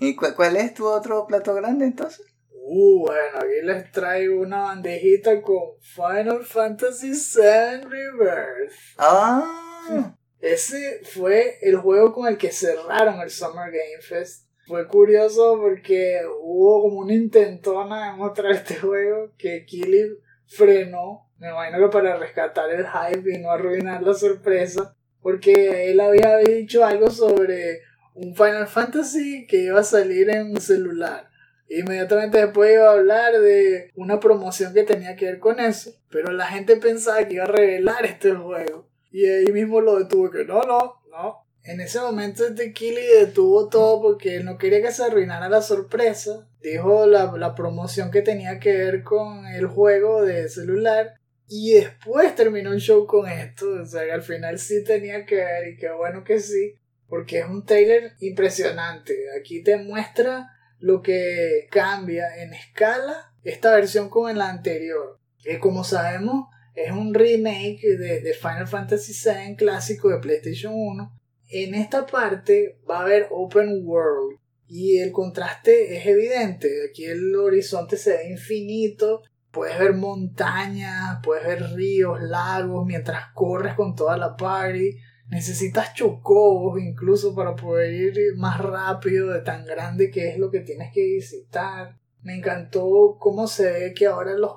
¿Y 0.00 0.16
cu- 0.16 0.34
cuál 0.34 0.56
es 0.56 0.74
tu 0.74 0.86
otro 0.86 1.24
plato 1.28 1.54
grande 1.54 1.84
entonces? 1.84 2.26
Uh, 2.52 3.06
bueno, 3.06 3.38
aquí 3.38 3.62
les 3.64 3.92
traigo 3.92 4.40
una 4.42 4.62
bandejita 4.62 5.40
con 5.40 5.78
Final 5.80 6.44
Fantasy 6.44 7.10
VII 7.12 7.82
Rebirth. 7.88 8.72
Ah, 8.98 10.16
Ese 10.40 11.00
fue 11.04 11.58
el 11.62 11.76
juego 11.76 12.12
con 12.12 12.26
el 12.26 12.36
que 12.38 12.50
cerraron 12.50 13.20
el 13.20 13.30
Summer 13.30 13.70
Game 13.70 14.02
Fest. 14.02 14.48
Fue 14.66 14.86
curioso 14.88 15.58
porque 15.60 16.20
hubo 16.42 16.82
como 16.82 16.98
una 17.00 17.14
intentona 17.14 18.10
de 18.10 18.16
mostrar 18.18 18.50
este 18.52 18.74
juego 18.76 19.32
que 19.38 19.64
Killy 19.64 20.10
frenó, 20.46 21.27
me 21.38 21.48
imagino 21.50 21.78
que 21.78 21.92
para 21.92 22.16
rescatar 22.16 22.70
el 22.70 22.86
hype 22.86 23.34
y 23.34 23.38
no 23.38 23.50
arruinar 23.50 24.02
la 24.02 24.14
sorpresa, 24.14 24.94
porque 25.22 25.90
él 25.90 26.00
había 26.00 26.36
dicho 26.38 26.84
algo 26.84 27.10
sobre 27.10 27.82
un 28.14 28.34
Final 28.34 28.66
Fantasy 28.66 29.46
que 29.46 29.58
iba 29.58 29.80
a 29.80 29.84
salir 29.84 30.30
en 30.30 30.60
celular. 30.60 31.28
Inmediatamente 31.68 32.38
después 32.38 32.72
iba 32.72 32.88
a 32.88 32.92
hablar 32.92 33.38
de 33.40 33.90
una 33.94 34.18
promoción 34.18 34.72
que 34.72 34.84
tenía 34.84 35.16
que 35.16 35.26
ver 35.26 35.38
con 35.38 35.60
eso, 35.60 35.92
pero 36.10 36.32
la 36.32 36.46
gente 36.46 36.76
pensaba 36.76 37.26
que 37.26 37.34
iba 37.34 37.44
a 37.44 37.48
revelar 37.48 38.04
este 38.06 38.32
juego. 38.32 38.88
Y 39.10 39.26
ahí 39.26 39.52
mismo 39.52 39.80
lo 39.80 39.98
detuvo, 39.98 40.30
que 40.30 40.44
no, 40.44 40.62
no, 40.62 40.94
no. 41.10 41.44
En 41.62 41.80
ese 41.80 42.00
momento 42.00 42.46
este 42.46 42.72
Killy 42.72 43.06
detuvo 43.18 43.68
todo 43.68 44.00
porque 44.00 44.36
él 44.36 44.46
no 44.46 44.56
quería 44.56 44.80
que 44.80 44.90
se 44.90 45.04
arruinara 45.04 45.50
la 45.50 45.60
sorpresa. 45.60 46.48
Dijo 46.62 47.06
la, 47.06 47.30
la 47.36 47.54
promoción 47.54 48.10
que 48.10 48.22
tenía 48.22 48.58
que 48.58 48.74
ver 48.74 49.02
con 49.02 49.46
el 49.46 49.66
juego 49.66 50.22
de 50.22 50.48
celular. 50.48 51.17
Y 51.48 51.74
después 51.74 52.34
terminó 52.34 52.72
el 52.72 52.80
show 52.80 53.06
con 53.06 53.28
esto. 53.28 53.66
O 53.82 53.86
sea 53.86 54.04
que 54.04 54.12
al 54.12 54.22
final 54.22 54.58
sí 54.58 54.84
tenía 54.84 55.24
que 55.24 55.36
ver 55.36 55.68
y 55.68 55.76
qué 55.76 55.90
bueno 55.90 56.22
que 56.24 56.40
sí. 56.40 56.74
Porque 57.08 57.38
es 57.38 57.46
un 57.46 57.64
trailer 57.64 58.12
impresionante. 58.20 59.14
Aquí 59.38 59.62
te 59.62 59.78
muestra 59.78 60.50
lo 60.78 61.02
que 61.02 61.66
cambia 61.70 62.42
en 62.42 62.52
escala 62.52 63.32
esta 63.42 63.74
versión 63.74 64.10
con 64.10 64.36
la 64.36 64.50
anterior. 64.50 65.18
Que 65.42 65.58
como 65.58 65.84
sabemos 65.84 66.48
es 66.74 66.92
un 66.92 67.14
remake 67.14 67.96
de, 67.98 68.20
de 68.20 68.34
Final 68.34 68.68
Fantasy 68.68 69.12
VII 69.12 69.56
clásico 69.56 70.10
de 70.10 70.18
PlayStation 70.18 70.74
1. 70.74 71.18
En 71.50 71.74
esta 71.74 72.06
parte 72.06 72.78
va 72.88 72.98
a 72.98 73.02
haber 73.02 73.26
open 73.30 73.80
world 73.84 74.38
y 74.68 74.98
el 74.98 75.12
contraste 75.12 75.96
es 75.96 76.06
evidente. 76.06 76.68
Aquí 76.88 77.06
el 77.06 77.34
horizonte 77.34 77.96
se 77.96 78.10
ve 78.10 78.30
infinito. 78.30 79.22
Puedes 79.58 79.76
ver 79.76 79.94
montañas, 79.94 81.18
puedes 81.20 81.44
ver 81.44 81.72
ríos, 81.74 82.22
lagos 82.22 82.86
mientras 82.86 83.32
corres 83.34 83.74
con 83.74 83.96
toda 83.96 84.16
la 84.16 84.36
party. 84.36 84.96
Necesitas 85.30 85.94
chocobos 85.94 86.80
incluso 86.80 87.34
para 87.34 87.56
poder 87.56 87.92
ir 87.92 88.36
más 88.36 88.60
rápido 88.60 89.32
de 89.32 89.40
tan 89.40 89.66
grande 89.66 90.12
que 90.12 90.28
es 90.28 90.38
lo 90.38 90.52
que 90.52 90.60
tienes 90.60 90.92
que 90.94 91.02
visitar. 91.02 91.98
Me 92.22 92.36
encantó 92.36 93.16
cómo 93.18 93.48
se 93.48 93.68
ve 93.72 93.94
que 93.94 94.06
ahora 94.06 94.34
los, 94.34 94.52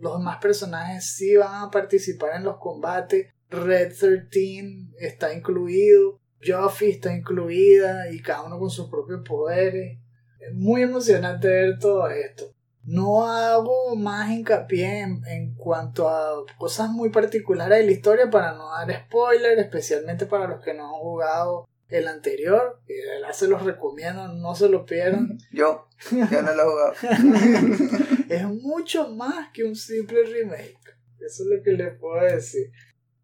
los 0.00 0.16
demás 0.16 0.38
personajes 0.38 1.04
sí 1.04 1.36
van 1.36 1.64
a 1.64 1.70
participar 1.70 2.36
en 2.36 2.44
los 2.44 2.56
combates. 2.56 3.26
Red 3.50 3.92
13 3.94 4.86
está 4.98 5.34
incluido, 5.34 6.18
Joffy 6.42 6.92
está 6.92 7.14
incluida 7.14 8.10
y 8.10 8.22
cada 8.22 8.44
uno 8.44 8.58
con 8.58 8.70
sus 8.70 8.88
propios 8.88 9.20
poderes. 9.20 9.98
Es 10.40 10.54
muy 10.54 10.80
emocionante 10.80 11.46
ver 11.46 11.78
todo 11.78 12.08
esto. 12.08 12.55
No 12.86 13.26
hago 13.26 13.96
más 13.96 14.30
hincapié 14.30 15.00
en, 15.00 15.22
en 15.26 15.54
cuanto 15.54 16.08
a 16.08 16.44
cosas 16.56 16.88
muy 16.88 17.10
particulares 17.10 17.78
de 17.78 17.84
la 17.84 17.90
historia 17.90 18.30
para 18.30 18.52
no 18.52 18.70
dar 18.70 19.04
spoiler, 19.06 19.58
especialmente 19.58 20.26
para 20.26 20.46
los 20.46 20.60
que 20.60 20.72
no 20.72 20.84
han 20.84 21.00
jugado 21.00 21.68
el 21.88 22.06
anterior. 22.06 22.80
Que 22.86 22.94
de 22.94 23.06
verdad 23.06 23.32
se 23.32 23.48
los 23.48 23.64
recomiendo, 23.64 24.28
no 24.28 24.54
se 24.54 24.68
lo 24.68 24.86
pierdan. 24.86 25.36
yo, 25.52 25.88
yo 26.10 26.42
no 26.42 26.54
lo 26.54 26.62
he 26.62 26.70
jugado. 26.70 26.92
es 28.28 28.44
mucho 28.46 29.08
más 29.08 29.50
que 29.52 29.64
un 29.64 29.74
simple 29.74 30.22
remake. 30.22 30.78
Eso 31.18 31.42
es 31.42 31.48
lo 31.48 31.62
que 31.62 31.72
les 31.72 31.98
puedo 31.98 32.22
decir. 32.22 32.70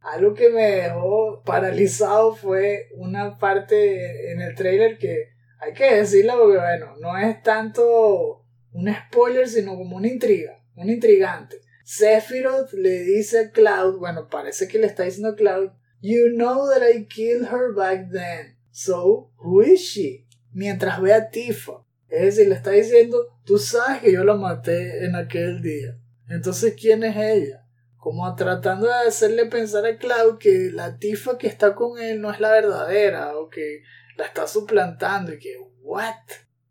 Algo 0.01 0.35
que 0.35 0.51
me 0.51 0.83
dejó 0.83 1.43
paralizado 1.45 2.35
fue 2.35 2.89
una 2.97 3.39
parte 3.39 4.33
en 4.33 4.41
el 4.41 4.57
trailer 4.57 4.99
que 4.99 5.29
hay 5.61 5.73
que 5.75 5.95
decirlo 5.95 6.37
porque 6.41 6.59
bueno, 6.59 6.97
no 6.99 7.17
es 7.17 7.41
tanto 7.43 8.42
un 8.73 8.93
spoiler 8.93 9.49
sino 9.49 9.77
como 9.77 9.97
una 9.97 10.09
intriga, 10.09 10.63
un 10.75 10.91
intrigante. 10.91 11.61
Sephiroth 11.85 12.73
le 12.73 13.03
dice 13.03 13.41
a 13.41 13.51
Cloud, 13.51 13.99
bueno, 13.99 14.29
parece 14.29 14.69
que 14.69 14.79
le 14.79 14.87
está 14.87 15.05
diciendo 15.05 15.31
a 15.31 15.37
Cloud, 15.37 15.71
You 16.01 16.31
know 16.35 16.69
that 16.69 16.83
I 16.83 17.07
killed 17.07 17.47
her 17.53 17.73
back 17.73 18.11
then, 18.11 18.57
so 18.73 19.31
who 19.37 19.63
is 19.63 19.81
she? 19.81 20.27
Mientras 20.53 21.01
ve 21.01 21.13
a 21.13 21.31
Tifa. 21.31 21.85
Es 22.09 22.23
decir, 22.23 22.49
le 22.49 22.57
está 22.57 22.73
diciendo, 22.73 23.25
tú 23.45 23.57
sabes 23.57 24.03
que 24.03 24.13
yo 24.13 24.25
la 24.25 24.35
maté 24.35 25.05
en 25.05 25.15
aquel 25.15 25.63
día. 25.63 25.97
Entonces, 26.29 26.75
¿quién 26.79 27.05
es 27.05 27.17
ella? 27.17 27.65
Como 27.97 28.35
tratando 28.35 28.89
de 28.89 29.09
hacerle 29.09 29.47
pensar 29.47 29.87
a 29.87 29.97
Cloud 29.97 30.39
que 30.39 30.71
la 30.73 30.99
Tifa 30.99 31.39
que 31.39 31.47
está 31.47 31.75
con 31.77 32.01
él 32.01 32.21
no 32.21 32.33
es 32.33 32.41
la 32.41 32.51
verdadera 32.51 33.37
o 33.37 33.49
que 33.49 33.83
la 34.17 34.27
está 34.27 34.49
suplantando 34.49 35.33
y 35.33 35.39
que, 35.39 35.57
¿what? 35.83 36.17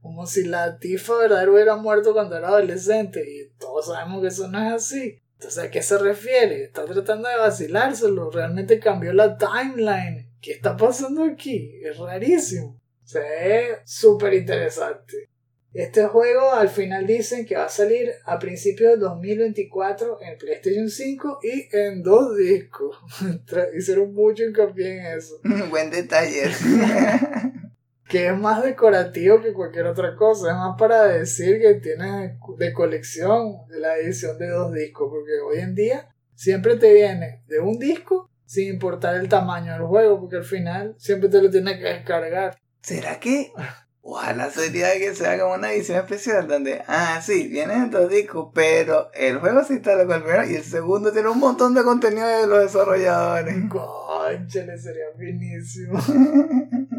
Como 0.02 0.26
si 0.26 0.43
la 0.45 0.78
Tifa 0.78 1.18
verdadera 1.18 1.52
hubiera 1.52 1.76
muerto 1.76 2.14
cuando 2.14 2.38
era 2.38 2.47
adolescente 2.49 3.24
y 3.26 3.49
todos 3.60 3.88
sabemos 3.88 4.22
que 4.22 4.28
eso 4.28 4.47
no 4.47 4.60
es 4.60 4.74
así. 4.74 5.20
Entonces, 5.36 5.64
¿a 5.64 5.72
qué 5.72 5.82
se 5.82 5.97
refiere? 5.97 6.64
Está 6.64 6.86
tratando 6.86 7.28
de 7.28 7.38
vacilárselo. 7.38 8.30
Realmente 8.30 8.80
cambió 8.80 9.14
la 9.14 9.38
timeline. 9.38 10.30
¿Qué 10.39 10.54
está 10.54 10.78
pasando 10.78 11.24
aquí? 11.24 11.80
Es 11.84 11.97
rarísimo. 11.97 12.80
Se 13.04 13.20
ve 13.20 13.78
súper 13.86 14.34
interesante. 14.34 15.30
Este 15.74 16.06
juego 16.06 16.52
al 16.52 16.68
final 16.68 17.08
dicen 17.08 17.45
que 17.45 17.56
va 17.56 17.66
a 17.66 17.70
salir 17.70 18.12
a 18.26 18.38
principios 18.39 18.91
del 18.91 18.99
2024 18.99 20.20
en 20.22 20.38
PlayStation 20.38 20.89
5 20.89 21.39
y 21.43 21.76
en 21.76 22.04
dos 22.04 22.36
discos. 22.36 22.97
Hicieron 23.78 24.14
mucho 24.14 24.43
hincapié 24.43 24.99
en 24.99 25.18
eso. 25.18 25.39
Buen 25.70 25.89
detalle. 25.89 26.52
que 28.12 28.28
es 28.28 28.38
más 28.38 28.62
decorativo 28.62 29.41
que 29.41 29.53
cualquier 29.53 29.86
otra 29.86 30.18
cosa. 30.18 30.49
Es 30.49 30.57
más 30.57 30.78
para 30.78 31.05
decir 31.05 31.62
que 31.62 31.76
tienes 31.76 32.34
de 32.57 32.74
colección 32.74 33.59
la 33.70 33.97
edición 33.97 34.38
de 34.38 34.49
dos 34.49 34.74
discos. 34.74 35.09
Porque 35.09 35.39
hoy 35.39 35.59
en 35.59 35.74
día 35.74 36.09
siempre 36.36 36.76
te 36.76 36.93
viene 36.93 37.41
de 37.47 37.59
un 37.59 37.80
disco 37.80 38.30
sin 38.45 38.68
importar 38.68 39.16
el 39.16 39.30
tamaño 39.30 39.72
del 39.72 39.84
juego. 39.84 40.20
Porque 40.20 40.36
al 40.36 40.43
final 40.43 40.93
siempre 40.97 41.30
te 41.30 41.41
lo 41.41 41.49
tienes 41.49 41.78
que 41.78 41.86
descargar. 41.86 42.57
¿Será 42.82 43.18
que 43.18 43.53
Ojalá 44.03 44.49
sería 44.49 44.91
que 44.97 45.14
se 45.14 45.28
haga 45.28 45.45
una 45.55 45.72
edición 45.72 45.99
especial 45.99 46.47
donde, 46.47 46.82
ah, 46.88 47.22
sí, 47.22 47.47
vienen 47.47 47.91
dos 47.91 48.09
discos, 48.09 48.49
pero 48.51 49.12
el 49.14 49.38
juego 49.38 49.64
se 49.64 49.74
instala 49.74 50.07
con 50.07 50.16
el 50.16 50.24
primero 50.24 50.49
y 50.49 50.55
el 50.55 50.64
segundo 50.64 51.12
tiene 51.12 51.30
un 51.30 51.38
montón 51.38 51.76
de 51.76 51.84
contenido 51.84 52.28
de 52.28 52.47
los 52.47 52.62
desarrolladores. 52.62 53.55
Conchale, 53.70 54.76
sería 54.80 55.05
finísimo. 55.16 55.99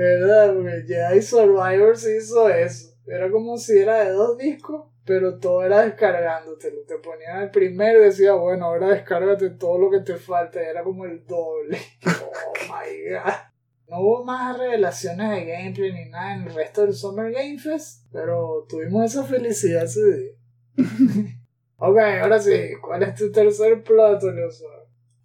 ¿Verdad? 0.00 0.54
Porque 0.54 0.84
Jedi 0.86 1.20
Survivors 1.20 2.06
hizo 2.06 2.48
eso. 2.48 2.96
Era 3.06 3.30
como 3.30 3.58
si 3.58 3.78
era 3.78 4.02
de 4.04 4.12
dos 4.12 4.38
discos, 4.38 4.86
pero 5.04 5.38
todo 5.38 5.62
era 5.62 5.82
descargándotelo. 5.82 6.84
Te 6.88 6.96
ponían 6.96 7.42
el 7.42 7.50
primero 7.50 8.00
y 8.00 8.04
decía, 8.04 8.32
bueno, 8.32 8.64
ahora 8.64 8.88
descárgate 8.88 9.50
todo 9.50 9.76
lo 9.76 9.90
que 9.90 10.00
te 10.00 10.16
falta. 10.16 10.62
Era 10.62 10.82
como 10.82 11.04
el 11.04 11.26
doble. 11.26 11.78
Oh 12.32 12.72
my 12.72 13.10
god. 13.10 13.32
No 13.88 14.00
hubo 14.00 14.24
más 14.24 14.56
revelaciones 14.56 15.30
de 15.30 15.44
gameplay 15.44 15.92
ni 15.92 16.08
nada 16.08 16.34
en 16.34 16.42
el 16.44 16.54
resto 16.54 16.82
del 16.82 16.94
Summer 16.94 17.32
Game 17.32 17.58
Fest, 17.58 18.06
pero 18.12 18.64
tuvimos 18.68 19.04
esa 19.04 19.24
felicidad 19.24 19.84
ese 19.84 20.16
día. 20.16 20.32
ok, 21.76 21.98
ahora 22.22 22.38
sí, 22.38 22.70
¿cuál 22.80 23.02
es 23.02 23.16
tu 23.16 23.32
tercer 23.32 23.82
plato, 23.82 24.30
Leosa? 24.30 24.64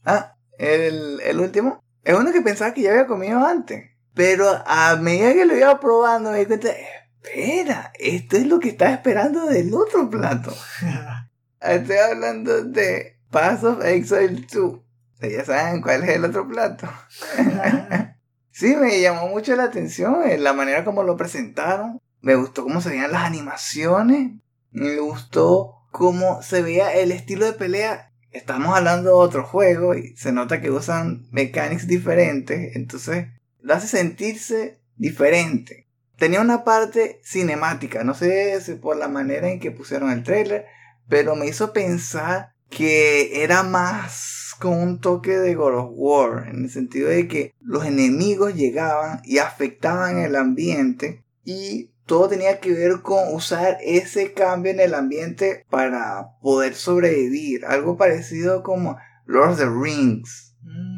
Ah, 0.04 0.36
el, 0.58 1.22
el 1.22 1.40
último. 1.40 1.80
Es 2.04 2.16
uno 2.16 2.34
que 2.34 2.42
pensaba 2.42 2.74
que 2.74 2.82
ya 2.82 2.92
había 2.92 3.06
comido 3.06 3.38
antes. 3.46 3.95
Pero 4.16 4.64
a 4.66 4.96
medida 4.96 5.34
que 5.34 5.46
lo 5.46 5.58
iba 5.58 5.80
probando 5.80 6.32
me 6.32 6.40
di 6.40 6.46
cuenta, 6.46 6.70
espera, 6.72 7.92
esto 8.00 8.38
es 8.38 8.48
lo 8.48 8.60
que 8.60 8.70
estaba 8.70 8.92
esperando 8.92 9.46
del 9.46 9.74
otro 9.74 10.10
plato. 10.10 10.56
Estoy 11.60 11.98
hablando 11.98 12.64
de 12.64 13.20
Pass 13.30 13.64
of 13.66 13.84
Exile 13.84 14.46
2. 14.52 14.80
Ya 15.22 15.44
saben 15.44 15.82
cuál 15.82 16.04
es 16.04 16.10
el 16.12 16.24
otro 16.24 16.48
plato. 16.48 16.88
sí, 18.52 18.76
me 18.78 19.02
llamó 19.02 19.28
mucho 19.28 19.56
la 19.56 19.66
atención 19.66 20.24
eh, 20.26 20.38
la 20.38 20.54
manera 20.54 20.86
como 20.86 21.04
lo 21.04 21.18
presentaron. 21.18 22.00
Me 22.22 22.36
gustó 22.36 22.64
cómo 22.64 22.80
se 22.80 22.90
veían 22.92 23.12
las 23.12 23.24
animaciones. 23.24 24.32
Me 24.72 24.98
gustó 25.00 25.86
cómo 25.92 26.42
se 26.42 26.62
veía 26.62 26.94
el 26.94 27.12
estilo 27.12 27.46
de 27.46 27.54
pelea. 27.54 28.14
Estamos 28.32 28.76
hablando 28.78 29.10
de 29.10 29.16
otro 29.16 29.44
juego 29.44 29.96
y 29.96 30.16
se 30.16 30.32
nota 30.32 30.62
que 30.62 30.72
usan 30.72 31.26
mechanics 31.32 31.88
diferentes. 31.88 32.76
Entonces 32.76 33.28
lo 33.66 33.74
hace 33.74 33.88
sentirse 33.88 34.80
diferente. 34.96 35.88
Tenía 36.18 36.40
una 36.40 36.64
parte 36.64 37.20
cinemática, 37.24 38.04
no 38.04 38.14
sé 38.14 38.62
si 38.62 38.76
por 38.76 38.96
la 38.96 39.08
manera 39.08 39.50
en 39.50 39.60
que 39.60 39.72
pusieron 39.72 40.12
el 40.12 40.24
trailer, 40.24 40.66
pero 41.10 41.36
me 41.36 41.48
hizo 41.48 41.74
pensar 41.74 42.54
que 42.70 43.44
era 43.44 43.64
más 43.64 44.54
con 44.60 44.74
un 44.74 45.02
toque 45.02 45.38
de 45.38 45.56
God 45.56 45.80
of 45.80 45.90
War, 45.94 46.48
en 46.48 46.66
el 46.66 46.70
sentido 46.70 47.10
de 47.10 47.28
que 47.28 47.56
los 47.60 47.86
enemigos 47.86 48.54
llegaban 48.54 49.22
y 49.24 49.40
afectaban 49.40 50.20
el 50.20 50.36
ambiente 50.36 51.26
y 51.44 51.92
todo 52.06 52.30
tenía 52.30 52.60
que 52.60 52.72
ver 52.72 53.02
con 53.02 53.34
usar 53.34 53.80
ese 53.82 54.34
cambio 54.34 54.72
en 54.72 54.80
el 54.80 54.94
ambiente 54.94 55.66
para 55.72 56.38
poder 56.40 56.76
sobrevivir, 56.76 57.66
algo 57.66 57.98
parecido 57.98 58.62
como 58.62 58.98
Lord 59.26 59.54
of 59.54 59.58
the 59.58 59.66
Rings. 59.66 60.56
Mm. 60.62 60.95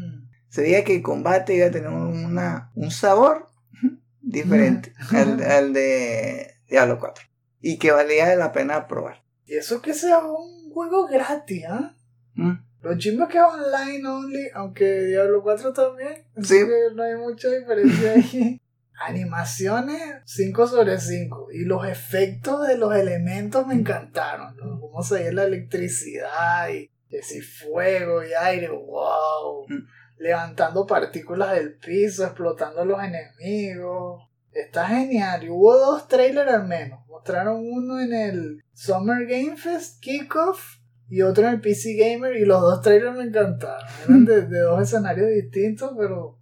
Se 0.58 0.64
veía 0.64 0.84
que 0.84 0.95
el 0.95 1.03
combate 1.03 1.53
iba 1.53 1.68
a 1.68 1.72
tener 1.72 1.89
una, 1.89 2.72
un 2.74 2.89
sabor 2.89 3.47
diferente 4.22 4.91
al, 5.12 5.39
al, 5.43 5.72
de 5.72 6.55
Diablo 6.68 6.97
4 6.97 7.26
y 7.62 7.78
que 7.78 7.91
valía 7.91 8.36
la 8.36 8.51
pena 8.53 8.88
probar. 8.88 9.24
Y 9.45 9.53
eso 9.53 9.84
que 9.84 9.93
sea 9.93 10.18
un 10.18 10.72
juego 10.72 11.05
gratis, 11.05 11.64
¿ah? 11.70 11.95
¿eh? 12.38 12.58
Los 12.82 12.97
chimbos 12.97 13.30
que 13.30 13.38
es 13.38 13.43
online 13.43 14.08
only, 14.08 14.49
aunque 14.55 15.03
Diablo 15.03 15.43
4 15.43 15.74
también. 15.74 16.26
Sí. 16.41 16.66
Que 16.66 16.95
no 16.95 17.03
hay 17.03 17.18
mucha 17.18 17.49
diferencia 17.49 18.14
ahí. 18.14 18.60
Animaciones 19.05 20.24
5 20.26 20.68
sobre 20.70 20.99
5. 20.99 21.49
Y 21.51 21.66
los 21.66 21.88
efectos 21.88 22.68
de 22.68 22.80
los 22.80 22.95
elementos 22.95 23.68
me 23.68 23.76
encantaron. 23.76 24.58
¿no? 24.58 24.80
Cómo 24.80 25.03
se 25.03 25.20
veía 25.20 25.34
la 25.34 25.43
electricidad 25.43 26.70
y 26.70 26.89
ese 27.12 27.43
fuego 27.43 28.24
y 28.24 28.34
aire. 28.34 28.70
¡Wow! 28.70 29.68
Mm. 29.70 29.97
Levantando 30.20 30.86
partículas 30.86 31.53
del 31.53 31.78
piso, 31.78 32.26
explotando 32.26 32.82
a 32.82 32.86
los 32.86 32.99
enemigos. 33.01 34.24
Está 34.51 34.88
genial. 34.88 35.43
Y 35.43 35.49
hubo 35.49 35.78
dos 35.78 36.07
trailers 36.07 36.51
al 36.51 36.68
menos. 36.68 36.99
Mostraron 37.07 37.61
uno 37.63 37.99
en 37.99 38.13
el 38.13 38.63
Summer 38.74 39.26
Game 39.28 39.57
Fest 39.57 40.01
Kickoff 40.01 40.78
y 41.09 41.22
otro 41.22 41.47
en 41.47 41.53
el 41.55 41.61
PC 41.61 41.95
Gamer 41.95 42.36
y 42.36 42.45
los 42.45 42.61
dos 42.61 42.82
trailers 42.82 43.15
me 43.15 43.24
encantaron. 43.24 43.88
Eran 44.03 44.26
de, 44.26 44.59
dos 44.59 44.82
escenarios 44.82 45.30
distintos, 45.30 45.93
pero 45.97 46.39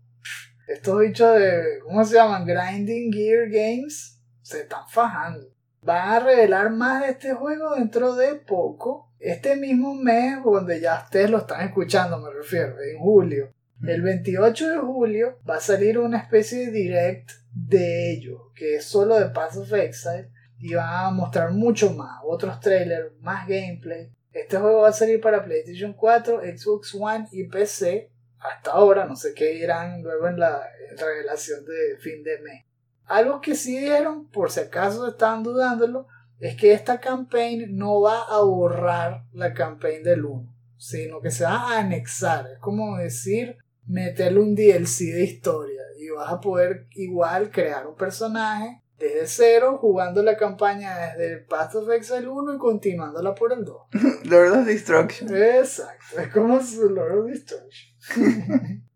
estos 0.68 1.00
bichos 1.00 1.36
de, 1.36 1.80
¿cómo 1.84 2.04
se 2.04 2.16
llaman? 2.16 2.46
Grinding 2.46 3.12
Gear 3.12 3.50
Games 3.50 4.20
se 4.42 4.62
están 4.62 4.88
fajando. 4.90 5.48
Van 5.82 6.10
a 6.10 6.20
revelar 6.20 6.72
más 6.72 7.04
de 7.04 7.12
este 7.12 7.34
juego 7.34 7.76
dentro 7.76 8.16
de 8.16 8.36
poco. 8.36 9.12
Este 9.20 9.56
mismo 9.56 9.94
mes, 9.94 10.44
donde 10.44 10.80
ya 10.80 11.04
ustedes 11.04 11.30
lo 11.30 11.40
están 11.40 11.62
escuchando, 11.62 12.20
me 12.20 12.32
refiero, 12.32 12.76
en 12.82 12.98
julio. 12.98 13.54
El 13.84 14.02
28 14.02 14.70
de 14.70 14.78
julio 14.78 15.40
va 15.48 15.58
a 15.58 15.60
salir 15.60 16.00
una 16.00 16.18
especie 16.18 16.68
de 16.68 16.72
direct 16.72 17.32
de 17.54 18.14
ellos, 18.14 18.42
que 18.56 18.78
es 18.78 18.86
solo 18.86 19.20
de 19.20 19.30
Path 19.30 19.58
of 19.58 19.74
Exile, 19.74 20.32
y 20.58 20.74
van 20.74 21.06
a 21.06 21.12
mostrar 21.12 21.52
mucho 21.52 21.92
más, 21.94 22.22
otros 22.24 22.60
trailers, 22.62 23.12
más 23.20 23.48
gameplay. 23.48 24.10
Este 24.32 24.58
juego 24.58 24.82
va 24.82 24.90
a 24.90 24.94
salir 24.94 25.22
para 25.22 25.44
PlayStation 25.44 25.94
4, 25.94 26.42
Xbox 26.42 26.96
One 26.96 27.28
y 27.32 27.44
PC. 27.48 28.10
Hasta 28.40 28.72
ahora, 28.72 29.06
no 29.06 29.16
sé 29.16 29.34
qué 29.34 29.54
dirán 29.54 30.02
luego 30.02 30.30
en 30.30 30.40
la 30.40 30.62
revelación 30.98 31.66
de 31.66 31.98
fin 32.00 32.24
de 32.24 32.40
mes. 32.40 32.66
Algo 33.06 33.42
que 33.42 33.56
sí 33.56 33.78
dieron, 33.78 34.30
por 34.30 34.52
si 34.52 34.62
acaso 34.62 35.08
estaban 35.08 35.44
dudándolo, 35.44 36.08
es 36.40 36.56
que 36.56 36.74
esta 36.74 37.00
campaign 37.00 37.78
no 37.78 38.02
va 38.02 38.24
a 38.24 38.40
borrar 38.42 39.26
la 39.34 39.54
campaign 39.54 40.04
del 40.04 40.26
1, 40.26 40.54
sino 40.78 41.22
que 41.22 41.32
se 41.32 41.44
va 41.44 41.74
a 41.74 41.80
anexar. 41.80 42.48
Es 42.54 42.60
como 42.60 42.98
decir, 42.98 43.58
meterle 43.86 44.40
un 44.40 44.56
DLC 44.56 45.14
de 45.14 45.24
historia 45.24 45.82
y 45.98 46.10
vas 46.10 46.32
a 46.32 46.40
poder 46.40 46.88
igual 46.92 47.52
crear 47.52 47.88
un 47.88 47.96
personaje 47.96 48.82
desde 48.98 49.28
cero, 49.28 49.78
jugando 49.80 50.24
la 50.24 50.38
campaña 50.38 50.98
desde 50.98 51.34
el 51.34 51.46
Path 51.46 51.76
of 51.76 51.90
Exile 51.90 52.28
1 52.28 52.56
y 52.56 52.58
continuándola 52.58 53.36
por 53.36 53.52
el 53.52 53.66
2. 53.66 53.78
Lord 54.26 54.60
of 54.60 54.66
Destruction. 54.66 55.36
Exacto, 55.36 56.20
es 56.20 56.30
como 56.30 56.62
su 56.62 56.90
Lord 56.90 57.20
of 57.20 57.26
Destruction. 57.28 57.94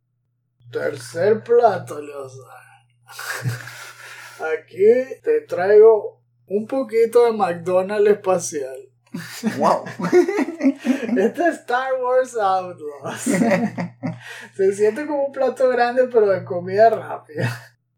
Tercer 0.71 1.43
plato, 1.43 2.01
Leosa. 2.01 2.43
Aquí 4.37 5.19
te 5.23 5.41
traigo 5.41 6.21
un 6.45 6.67
poquito 6.67 7.25
de 7.25 7.33
McDonald's 7.33 8.11
espacial. 8.11 8.89
¡Wow! 9.57 9.85
este 11.17 11.47
es 11.47 11.59
Star 11.59 11.93
Wars 12.01 12.35
Outlaws. 12.35 13.21
Se 14.55 14.73
siente 14.73 15.05
como 15.05 15.25
un 15.25 15.31
plato 15.31 15.69
grande, 15.69 16.07
pero 16.11 16.29
de 16.29 16.43
comida 16.43 16.89
rápida. 16.89 17.49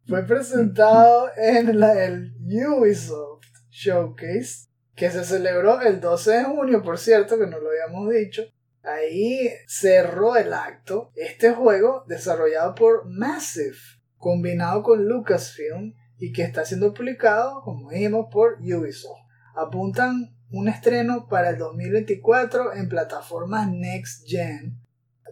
Fue 0.07 0.23
presentado 0.23 1.29
en 1.37 1.79
la, 1.79 2.03
el 2.03 2.33
Ubisoft 2.67 3.45
Showcase, 3.69 4.67
que 4.95 5.09
se 5.09 5.23
celebró 5.23 5.81
el 5.81 6.01
12 6.01 6.31
de 6.31 6.43
junio, 6.43 6.83
por 6.83 6.97
cierto, 6.97 7.37
que 7.37 7.47
no 7.47 7.59
lo 7.59 7.69
habíamos 7.69 8.09
dicho. 8.13 8.43
Ahí 8.83 9.49
cerró 9.67 10.35
el 10.35 10.53
acto 10.53 11.11
este 11.15 11.51
juego 11.51 12.03
desarrollado 12.07 12.73
por 12.75 13.07
Massive, 13.07 13.77
combinado 14.17 14.81
con 14.83 15.05
Lucasfilm 15.05 15.93
y 16.17 16.31
que 16.33 16.43
está 16.43 16.65
siendo 16.65 16.93
publicado, 16.93 17.61
como 17.61 17.91
dijimos, 17.91 18.27
por 18.31 18.59
Ubisoft. 18.59 19.19
Apuntan 19.55 20.35
un 20.51 20.67
estreno 20.67 21.27
para 21.29 21.51
el 21.51 21.57
2024 21.57 22.73
en 22.73 22.89
plataformas 22.89 23.69
Next 23.71 24.27
Gen. 24.27 24.77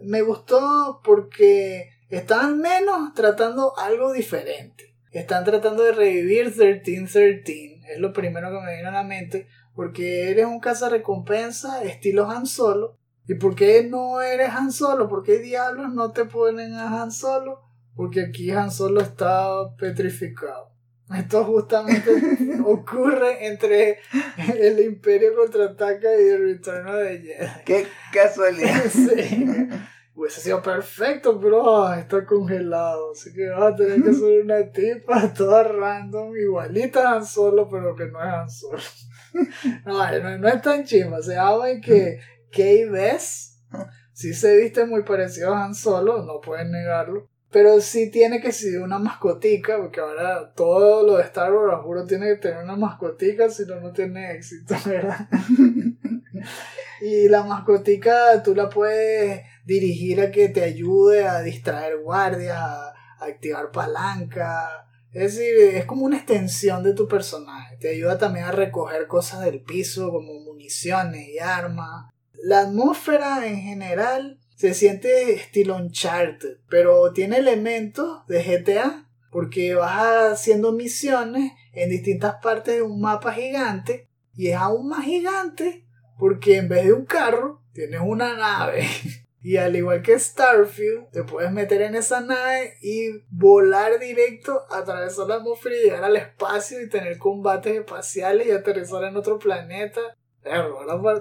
Me 0.02 0.22
gustó 0.22 1.00
porque 1.04 1.90
están 2.08 2.58
menos 2.58 3.12
tratando 3.14 3.78
algo 3.78 4.12
diferente. 4.12 4.96
Están 5.12 5.44
tratando 5.44 5.82
de 5.82 5.92
revivir 5.92 6.46
1313, 6.46 7.80
es 7.92 7.98
lo 7.98 8.12
primero 8.12 8.48
que 8.50 8.64
me 8.64 8.74
viene 8.74 8.88
a 8.88 8.92
la 8.92 9.02
mente, 9.02 9.48
porque 9.74 10.30
eres 10.30 10.46
un 10.46 10.62
recompensa 10.62 11.82
estilo 11.82 12.30
Han 12.30 12.46
Solo. 12.46 12.96
¿Y 13.26 13.34
por 13.34 13.54
qué 13.54 13.86
no 13.88 14.20
eres 14.20 14.50
Han 14.50 14.72
Solo? 14.72 15.08
¿Por 15.08 15.24
qué 15.24 15.38
diablos 15.38 15.92
no 15.92 16.12
te 16.12 16.24
ponen 16.24 16.74
a 16.74 17.02
Han 17.02 17.10
Solo? 17.10 17.60
Porque 17.94 18.22
aquí 18.22 18.50
Han 18.52 18.70
Solo 18.70 19.00
está 19.00 19.74
petrificado. 19.76 20.69
Esto 21.16 21.44
justamente 21.44 22.10
ocurre 22.64 23.46
entre 23.46 23.98
el 24.58 24.78
Imperio 24.80 25.34
contraataca 25.34 26.08
y 26.16 26.28
el 26.28 26.42
Return 26.42 26.86
of 26.86 26.96
the 27.02 27.18
Jedi. 27.18 27.64
Qué 27.64 27.86
casualidad. 28.12 28.84
Sí. 28.90 29.68
Hubiese 30.14 30.40
sido 30.42 30.60
perfecto, 30.60 31.40
pero 31.40 31.92
está 31.94 32.26
congelado. 32.26 33.12
Así 33.12 33.32
que 33.32 33.48
vas 33.48 33.72
a 33.72 33.76
tener 33.76 34.02
que 34.02 34.12
ser 34.12 34.42
una 34.42 34.70
tipa 34.70 35.32
toda 35.32 35.62
random, 35.62 36.36
igualita 36.36 37.08
a 37.08 37.14
Han 37.14 37.24
Solo, 37.24 37.68
pero 37.70 37.94
que 37.96 38.06
no 38.06 38.20
es 38.20 38.26
Han 38.26 38.50
Solo. 38.50 38.82
No, 39.86 40.20
no, 40.20 40.38
no 40.38 40.48
es 40.48 40.60
tan 40.60 40.84
chimba. 40.84 41.22
Se 41.22 41.36
habla 41.36 41.80
que 41.80 42.18
Kay 42.52 42.88
Bess 42.88 43.62
sí 44.12 44.34
se 44.34 44.56
viste 44.56 44.84
muy 44.84 45.04
parecido 45.04 45.54
a 45.54 45.64
Han 45.64 45.74
Solo, 45.74 46.22
no 46.24 46.40
pueden 46.40 46.70
negarlo. 46.70 47.30
Pero 47.50 47.80
sí 47.80 48.10
tiene 48.10 48.40
que 48.40 48.52
ser 48.52 48.80
una 48.80 48.98
mascotica, 48.98 49.76
porque 49.78 50.00
ahora 50.00 50.52
todo 50.54 51.04
lo 51.04 51.16
de 51.16 51.24
Star 51.24 51.52
Wars, 51.52 51.82
juro, 51.82 52.06
tiene 52.06 52.26
que 52.28 52.36
tener 52.36 52.62
una 52.62 52.76
mascotica, 52.76 53.50
si 53.50 53.64
no, 53.64 53.80
no 53.80 53.92
tiene 53.92 54.32
éxito, 54.32 54.76
¿verdad? 54.86 55.28
y 57.00 57.28
la 57.28 57.42
mascotica 57.42 58.42
tú 58.42 58.54
la 58.54 58.68
puedes 58.68 59.42
dirigir 59.64 60.20
a 60.20 60.30
que 60.30 60.48
te 60.48 60.62
ayude 60.62 61.26
a 61.26 61.40
distraer 61.42 61.98
guardias, 61.98 62.56
a, 62.56 62.94
activar 63.20 63.70
palanca. 63.70 64.86
Es 65.12 65.36
decir, 65.36 65.54
es 65.74 65.84
como 65.84 66.06
una 66.06 66.16
extensión 66.16 66.82
de 66.82 66.94
tu 66.94 67.06
personaje. 67.06 67.76
Te 67.76 67.90
ayuda 67.90 68.16
también 68.16 68.46
a 68.46 68.52
recoger 68.52 69.06
cosas 69.06 69.40
del 69.44 69.60
piso 69.60 70.10
como 70.10 70.40
municiones 70.40 71.28
y 71.28 71.38
armas. 71.38 72.12
La 72.42 72.60
atmósfera 72.60 73.46
en 73.46 73.60
general 73.60 74.40
se 74.60 74.74
siente 74.74 75.32
estilo 75.32 75.74
Uncharted, 75.74 76.58
pero 76.68 77.14
tiene 77.14 77.38
elementos 77.38 78.26
de 78.26 78.42
GTA, 78.42 79.08
porque 79.30 79.74
vas 79.74 80.32
haciendo 80.32 80.72
misiones 80.72 81.52
en 81.72 81.88
distintas 81.88 82.34
partes 82.42 82.74
de 82.74 82.82
un 82.82 83.00
mapa 83.00 83.32
gigante, 83.32 84.10
y 84.36 84.48
es 84.48 84.56
aún 84.56 84.90
más 84.90 85.06
gigante 85.06 85.86
porque 86.18 86.58
en 86.58 86.68
vez 86.68 86.84
de 86.84 86.92
un 86.92 87.06
carro, 87.06 87.62
tienes 87.72 88.02
una 88.04 88.36
nave. 88.36 88.86
Y 89.42 89.56
al 89.56 89.74
igual 89.74 90.02
que 90.02 90.18
Starfield, 90.18 91.12
te 91.12 91.24
puedes 91.24 91.50
meter 91.50 91.80
en 91.80 91.94
esa 91.94 92.20
nave 92.20 92.74
y 92.82 93.08
volar 93.30 93.98
directo, 93.98 94.66
atravesar 94.70 95.28
la 95.28 95.36
atmósfera 95.36 95.76
y 95.76 95.84
llegar 95.84 96.04
al 96.04 96.16
espacio 96.16 96.82
y 96.82 96.90
tener 96.90 97.16
combates 97.16 97.74
espaciales 97.74 98.46
y 98.46 98.50
aterrizar 98.50 99.02
en 99.04 99.16
otro 99.16 99.38
planeta 99.38 100.02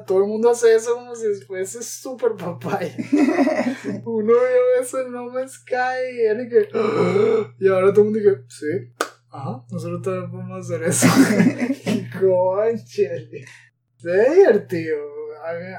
todo 0.06 0.20
el 0.20 0.28
mundo 0.28 0.50
hace 0.50 0.76
eso 0.76 0.96
como 0.96 1.16
si 1.16 1.28
fuese 1.46 1.84
super 1.84 2.36
papaya. 2.36 2.96
Uno 4.06 4.34
vio 4.34 4.82
eso 4.82 5.02
en 5.02 5.12
No 5.12 5.26
Man's 5.26 5.54
Sky 5.54 5.74
y 6.44 6.50
que. 6.50 6.70
Y 7.60 7.68
ahora 7.68 7.92
todo 7.94 8.06
el 8.06 8.12
mundo 8.12 8.20
dice, 8.20 8.44
sí, 8.48 8.94
ajá, 9.30 9.64
nosotros 9.72 10.02
también 10.02 10.32
podemos 10.32 10.66
hacer 10.66 10.84
eso. 10.84 11.08
Conchale. 12.20 13.46
Se 13.98 14.36
divertido. 14.36 14.98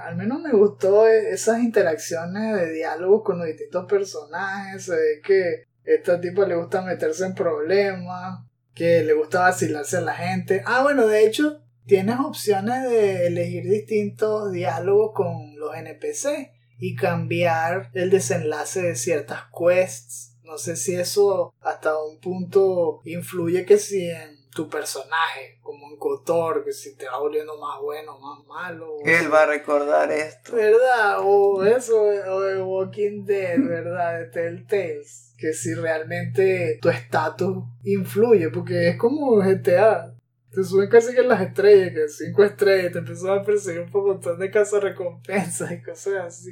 Al, 0.05 0.17
menos 0.17 0.41
me 0.41 0.53
gustó 0.53 1.07
esas 1.07 1.61
interacciones 1.61 2.57
de 2.57 2.73
diálogo 2.73 3.23
con 3.23 3.39
los 3.39 3.47
distintos 3.47 3.87
personajes. 3.87 4.85
Se 4.85 4.93
ve 4.93 5.21
que 5.25 5.65
esta 5.85 6.21
tipa 6.21 6.47
le 6.47 6.57
gusta 6.57 6.83
meterse 6.83 7.25
en 7.27 7.35
problemas. 7.35 8.41
Que 8.75 9.03
le 9.05 9.13
gusta 9.15 9.41
vacilarse 9.41 9.99
a 9.99 10.03
la 10.03 10.15
gente. 10.15 10.63
Ah, 10.65 10.83
bueno, 10.83 11.07
de 11.07 11.27
hecho, 11.27 11.63
tienes 11.91 12.21
opciones 12.21 12.89
de 12.89 13.27
elegir 13.27 13.69
distintos 13.69 14.53
diálogos 14.53 15.11
con 15.13 15.59
los 15.59 15.75
NPC 15.75 16.53
y 16.79 16.95
cambiar 16.95 17.91
el 17.95 18.11
desenlace 18.11 18.81
de 18.81 18.95
ciertas 18.95 19.47
quests. 19.51 20.37
No 20.45 20.57
sé 20.57 20.77
si 20.77 20.95
eso 20.95 21.53
hasta 21.61 22.01
un 22.01 22.21
punto 22.21 23.01
influye 23.05 23.67
que 23.67 23.77
si 23.77 24.09
en 24.09 24.39
tu 24.55 24.69
personaje, 24.69 25.59
como 25.63 25.91
en 25.91 25.97
Kotor, 25.97 26.65
que 26.65 26.73
si 26.73 26.95
te 26.95 27.07
va 27.07 27.19
volviendo 27.19 27.59
más 27.59 27.81
bueno, 27.81 28.17
más 28.21 28.47
malo. 28.47 28.99
Él 29.05 29.33
va 29.33 29.43
a 29.43 29.47
recordar 29.47 30.13
esto. 30.13 30.55
¿Verdad? 30.55 31.17
O 31.23 31.65
eso, 31.65 32.03
o 32.03 32.41
de 32.41 32.63
Walking 32.63 33.25
Dead, 33.25 33.59
¿verdad? 33.59 34.21
De 34.21 34.27
Telltales. 34.27 35.35
Que 35.37 35.53
si 35.55 35.75
realmente 35.75 36.79
tu 36.81 36.89
estatus 36.89 37.65
influye, 37.83 38.49
porque 38.51 38.91
es 38.91 38.97
como 38.97 39.39
GTA 39.39 40.10
te 40.53 40.65
suben 40.65 40.89
casi 40.89 41.15
que 41.15 41.23
las 41.23 41.41
estrellas, 41.41 41.93
que 41.95 42.09
cinco 42.09 42.45
estrellas, 42.45 42.93
te 42.93 42.99
empiezan 42.99 43.39
a 43.39 43.43
perseguir 43.43 43.83
un 43.83 43.91
montón 43.93 44.39
de 44.39 44.51
recompensas 44.81 45.71
y 45.71 45.81
cosas 45.81 46.15
así. 46.27 46.51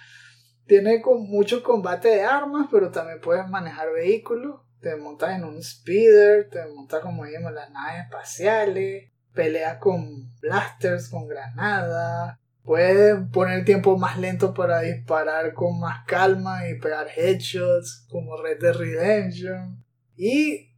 Tiene 0.66 1.02
con 1.02 1.22
mucho 1.28 1.62
combate 1.62 2.08
de 2.08 2.22
armas, 2.22 2.68
pero 2.70 2.90
también 2.90 3.20
puedes 3.20 3.46
manejar 3.48 3.92
vehículos. 3.92 4.60
Te 4.80 4.96
montas 4.96 5.36
en 5.36 5.44
un 5.44 5.62
speeder, 5.62 6.48
te 6.48 6.64
montas 6.66 7.00
como 7.00 7.26
en 7.26 7.42
las 7.42 7.70
naves 7.70 8.04
espaciales, 8.04 9.10
peleas 9.34 9.78
con 9.78 10.32
blasters, 10.40 11.08
con 11.08 11.26
granadas. 11.26 12.38
Puedes 12.62 13.16
poner 13.30 13.64
tiempo 13.64 13.98
más 13.98 14.18
lento 14.18 14.54
para 14.54 14.80
disparar 14.80 15.52
con 15.52 15.80
más 15.80 16.06
calma 16.06 16.68
y 16.68 16.78
pegar 16.78 17.08
headshots, 17.14 18.06
como 18.08 18.40
Red 18.40 18.60
Dead 18.60 18.74
Redemption. 18.74 19.84
Y 20.16 20.73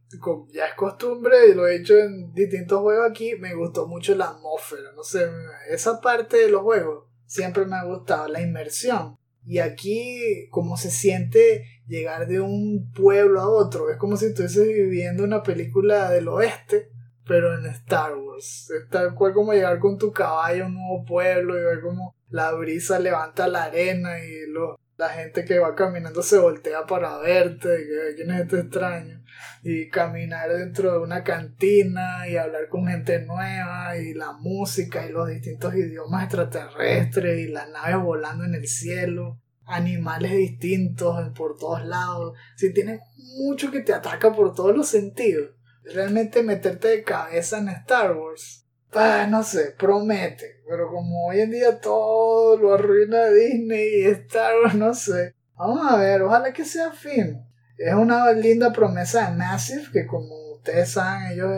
ya 0.51 0.67
es 0.67 0.73
costumbre 0.75 1.47
y 1.49 1.53
lo 1.53 1.67
he 1.67 1.75
hecho 1.75 1.97
en 1.97 2.33
distintos 2.33 2.79
juegos 2.79 3.09
aquí, 3.09 3.35
me 3.35 3.53
gustó 3.53 3.87
mucho 3.87 4.15
la 4.15 4.29
atmósfera, 4.29 4.91
no 4.95 5.03
sé, 5.03 5.29
esa 5.69 5.99
parte 6.01 6.37
de 6.37 6.49
los 6.49 6.61
juegos 6.61 7.05
siempre 7.25 7.65
me 7.65 7.75
ha 7.75 7.83
gustado, 7.83 8.27
la 8.27 8.41
inmersión. 8.41 9.17
Y 9.45 9.59
aquí, 9.59 10.49
como 10.49 10.75
se 10.75 10.91
siente 10.91 11.63
llegar 11.87 12.27
de 12.27 12.41
un 12.41 12.91
pueblo 12.91 13.39
a 13.39 13.49
otro, 13.49 13.89
es 13.89 13.97
como 13.97 14.17
si 14.17 14.25
estuvieses 14.25 14.67
viviendo 14.67 15.23
una 15.23 15.41
película 15.41 16.09
del 16.09 16.27
oeste, 16.27 16.89
pero 17.25 17.57
en 17.57 17.65
Star 17.67 18.17
Wars. 18.17 18.69
Es 18.71 18.89
tal 18.89 19.15
cual 19.15 19.33
como 19.33 19.53
llegar 19.53 19.79
con 19.79 19.97
tu 19.97 20.11
caballo 20.11 20.65
a 20.65 20.67
un 20.67 20.73
nuevo 20.73 21.05
pueblo 21.05 21.57
y 21.57 21.63
ver 21.63 21.81
como 21.81 22.13
la 22.29 22.51
brisa 22.53 22.99
levanta 22.99 23.47
la 23.47 23.65
arena 23.65 24.19
y 24.19 24.51
lo, 24.51 24.77
la 24.97 25.09
gente 25.09 25.45
que 25.45 25.59
va 25.59 25.75
caminando 25.75 26.23
se 26.23 26.39
voltea 26.39 26.85
para 26.85 27.17
verte, 27.19 27.87
quién 28.15 28.31
es 28.31 28.41
este 28.41 28.59
extraño, 28.59 29.23
y 29.63 29.89
caminar 29.89 30.51
dentro 30.51 30.91
de 30.91 30.99
una 30.99 31.23
cantina 31.23 32.27
y 32.27 32.35
hablar 32.35 32.67
con 32.69 32.87
gente 32.87 33.19
nueva, 33.19 33.95
y 33.97 34.13
la 34.13 34.33
música 34.33 35.05
y 35.05 35.11
los 35.11 35.29
distintos 35.29 35.75
idiomas 35.75 36.23
extraterrestres, 36.23 37.39
y 37.39 37.47
las 37.47 37.69
naves 37.69 38.03
volando 38.03 38.43
en 38.43 38.55
el 38.55 38.67
cielo, 38.67 39.39
animales 39.65 40.31
distintos 40.31 41.29
por 41.35 41.57
todos 41.57 41.85
lados, 41.85 42.37
si 42.55 42.73
tienes 42.73 43.01
mucho 43.37 43.71
que 43.71 43.81
te 43.81 43.93
ataca 43.93 44.33
por 44.33 44.55
todos 44.55 44.75
los 44.75 44.87
sentidos. 44.87 45.51
Realmente 45.83 46.43
meterte 46.43 46.89
de 46.89 47.03
cabeza 47.03 47.59
en 47.59 47.69
Star 47.69 48.13
Wars 48.13 48.67
Ah, 48.93 49.27
no 49.29 49.43
sé, 49.43 49.75
promete. 49.77 50.56
Pero 50.67 50.89
como 50.91 51.27
hoy 51.27 51.41
en 51.41 51.51
día 51.51 51.79
todo 51.79 52.57
lo 52.57 52.73
arruina 52.73 53.27
Disney 53.27 54.01
y 54.01 54.05
Star 54.05 54.53
Wars, 54.61 54.75
no 54.75 54.93
sé. 54.93 55.33
Vamos 55.55 55.91
a 55.91 55.97
ver, 55.97 56.21
ojalá 56.21 56.51
que 56.51 56.65
sea 56.65 56.91
fin. 56.91 57.41
Es 57.77 57.93
una 57.93 58.31
linda 58.33 58.73
promesa 58.73 59.29
de 59.29 59.37
Massive, 59.37 59.85
que 59.93 60.05
como 60.05 60.53
ustedes 60.53 60.89
saben, 60.89 61.31
ellos 61.31 61.51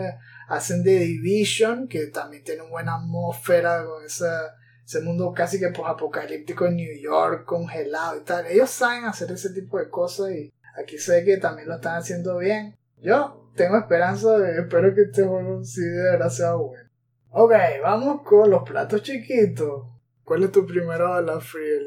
hacen 0.48 0.84
The 0.84 0.98
Division, 0.98 1.88
que 1.88 2.06
también 2.06 2.44
tiene 2.44 2.62
una 2.62 2.70
buena 2.70 2.94
atmósfera 2.96 3.84
con 3.84 4.04
ese 4.04 5.00
mundo 5.02 5.32
casi 5.32 5.58
que 5.58 5.66
apocalíptico 5.66 6.66
en 6.66 6.76
New 6.76 6.98
York, 7.00 7.44
congelado 7.46 8.16
y 8.18 8.24
tal. 8.24 8.46
Ellos 8.46 8.70
saben 8.70 9.04
hacer 9.04 9.32
ese 9.32 9.50
tipo 9.50 9.78
de 9.78 9.88
cosas 9.88 10.30
y 10.32 10.52
aquí 10.80 10.98
sé 10.98 11.24
que 11.24 11.36
también 11.38 11.68
lo 11.68 11.76
están 11.76 11.96
haciendo 11.96 12.38
bien. 12.38 12.76
Yo 12.98 13.50
tengo 13.56 13.76
esperanza 13.78 14.38
de, 14.38 14.60
espero 14.60 14.94
que 14.94 15.02
este 15.02 15.24
juego 15.24 15.64
sí 15.64 15.82
de 15.82 16.02
verdad 16.02 16.28
sea 16.28 16.54
bueno. 16.54 16.89
Ok, 17.32 17.52
vamos 17.82 18.22
con 18.22 18.50
los 18.50 18.64
platos 18.64 19.02
chiquitos. 19.02 19.84
¿Cuál 20.24 20.44
es 20.44 20.52
tu 20.52 20.66
primera 20.66 21.08
bala 21.08 21.40
fría, 21.40 21.78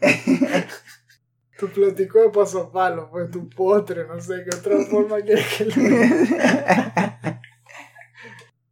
tu 1.58 1.68
platico 1.68 2.20
de 2.20 2.30
pasapalo, 2.30 3.08
pues 3.10 3.30
tu 3.30 3.48
postre, 3.48 4.04
no 4.06 4.20
sé 4.20 4.44
qué 4.44 4.56
otra 4.56 4.84
forma 4.90 5.20
quieres 5.20 5.46
que 5.56 5.64
lo 5.66 5.72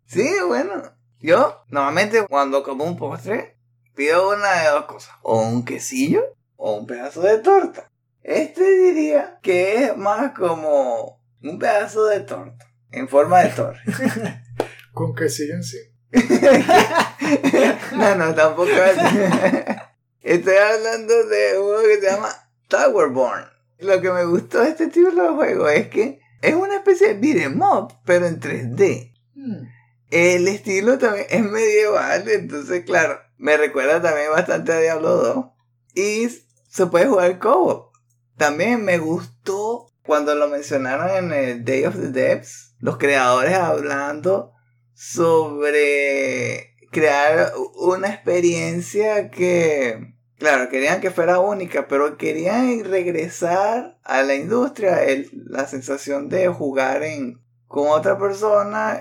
Sí, 0.07 0.29
bueno. 0.47 0.83
Yo, 1.21 1.65
normalmente 1.69 2.27
cuando 2.27 2.63
como 2.63 2.85
un 2.85 2.97
postre, 2.97 3.57
pido 3.95 4.31
una 4.31 4.63
de 4.63 4.71
dos 4.71 4.85
cosas. 4.87 5.15
O 5.23 5.41
un 5.41 5.65
quesillo 5.65 6.35
o 6.57 6.75
un 6.75 6.87
pedazo 6.87 7.23
de 7.23 7.39
torta. 7.39 7.91
Este 8.23 8.69
diría 8.69 9.39
que 9.41 9.85
es 9.85 9.97
más 9.97 10.33
como 10.33 11.23
un 11.43 11.59
pedazo 11.59 12.07
de 12.07 12.21
torta. 12.21 12.67
En 12.91 13.09
forma 13.09 13.41
de 13.41 13.51
torre. 13.51 13.81
con 14.93 15.15
en 15.19 15.63
sí. 15.63 15.79
no, 17.93 18.15
no, 18.17 18.35
tampoco 18.35 18.71
Estoy 20.23 20.57
hablando 20.57 21.27
de 21.27 21.59
un 21.59 21.65
juego 21.65 21.83
que 21.83 22.01
se 22.01 22.11
llama 22.11 22.29
Towerborn. 22.69 23.45
Lo 23.79 24.01
que 24.01 24.11
me 24.11 24.25
gustó 24.25 24.61
de 24.61 24.71
este 24.71 24.89
tipo 24.89 25.11
de 25.11 25.29
juego 25.29 25.69
es 25.69 25.89
que 25.89 26.21
es 26.43 26.55
una 26.55 26.77
especie 26.77 27.15
de 27.15 27.21
beat'em 27.21 27.61
up, 27.63 27.95
pero 28.05 28.27
en 28.27 28.41
3D. 28.41 29.15
Hmm. 29.35 29.67
El 30.11 30.49
estilo 30.49 30.99
también 30.99 31.27
es 31.31 31.43
medieval, 31.43 32.29
entonces 32.29 32.85
claro, 32.85 33.21
me 33.39 33.57
recuerda 33.57 34.03
también 34.03 34.31
bastante 34.31 34.73
a 34.73 34.81
Diablo 34.81 35.17
2. 35.17 35.47
Y 35.95 36.29
se 36.69 36.87
puede 36.87 37.07
jugar 37.07 37.39
co 37.39 37.93
También 38.37 38.85
me 38.85 38.99
gustó 38.99 39.87
cuando 40.03 40.35
lo 40.35 40.49
mencionaron 40.49 41.11
en 41.11 41.33
el 41.33 41.65
Day 41.65 41.85
of 41.85 41.95
the 41.95 42.09
Depths, 42.09 42.75
los 42.81 42.99
creadores 42.99 43.55
hablando 43.55 44.53
sobre 45.01 46.77
crear 46.91 47.55
una 47.75 48.09
experiencia 48.09 49.31
que, 49.31 50.13
claro, 50.37 50.69
querían 50.69 51.01
que 51.01 51.11
fuera 51.11 51.41
única, 51.41 51.89
pero 51.89 52.19
querían 52.19 52.85
regresar 52.85 53.99
a 54.05 54.23
la 54.23 54.35
industria 54.35 54.99
la 55.33 55.67
sensación 55.67 56.29
de 56.29 56.49
jugar 56.49 57.03
en, 57.03 57.41
con 57.67 57.89
otra 57.89 58.19
persona 58.19 59.01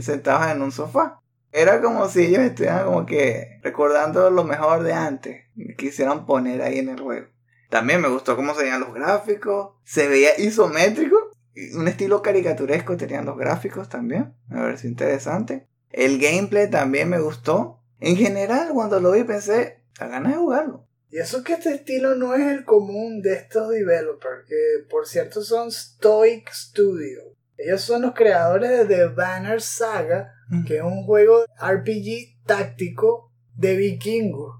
sentados 0.00 0.50
en 0.50 0.62
un 0.62 0.72
sofá. 0.72 1.20
Era 1.52 1.82
como 1.82 2.08
si 2.08 2.24
ellos 2.24 2.40
estuvieran 2.40 2.86
como 2.86 3.04
que 3.04 3.60
recordando 3.62 4.30
lo 4.30 4.44
mejor 4.44 4.84
de 4.84 4.94
antes. 4.94 5.44
Quisieran 5.76 6.24
poner 6.24 6.62
ahí 6.62 6.78
en 6.78 6.88
el 6.88 7.00
juego. 7.00 7.26
También 7.68 8.00
me 8.00 8.08
gustó 8.08 8.36
cómo 8.36 8.54
se 8.54 8.62
veían 8.62 8.80
los 8.80 8.94
gráficos. 8.94 9.74
Se 9.84 10.08
veía 10.08 10.38
isométrico. 10.40 11.25
Un 11.74 11.88
estilo 11.88 12.22
caricaturesco 12.22 12.96
tenían 12.96 13.24
los 13.24 13.38
gráficos 13.38 13.88
también. 13.88 14.34
Me 14.48 14.58
pareció 14.58 14.90
interesante. 14.90 15.66
El 15.90 16.18
gameplay 16.18 16.70
también 16.70 17.08
me 17.08 17.20
gustó. 17.20 17.82
En 18.00 18.16
general, 18.16 18.68
cuando 18.74 19.00
lo 19.00 19.12
vi 19.12 19.24
pensé, 19.24 19.82
a 19.98 20.06
ganas 20.06 20.32
de 20.32 20.38
jugarlo. 20.38 20.86
Y 21.10 21.18
eso 21.18 21.42
que 21.42 21.54
este 21.54 21.72
estilo 21.72 22.14
no 22.14 22.34
es 22.34 22.46
el 22.46 22.64
común 22.64 23.22
de 23.22 23.34
estos 23.34 23.70
developers, 23.70 24.44
que 24.46 24.86
por 24.90 25.06
cierto 25.06 25.42
son 25.42 25.70
Stoic 25.70 26.50
Studio. 26.52 27.22
Ellos 27.56 27.80
son 27.80 28.02
los 28.02 28.12
creadores 28.12 28.70
de 28.70 28.84
The 28.84 29.06
Banner 29.14 29.62
Saga, 29.62 30.34
que 30.66 30.76
es 30.76 30.82
un 30.82 31.04
juego 31.04 31.44
RPG 31.58 32.44
táctico 32.44 33.32
de 33.54 33.76
vikingos. 33.76 34.56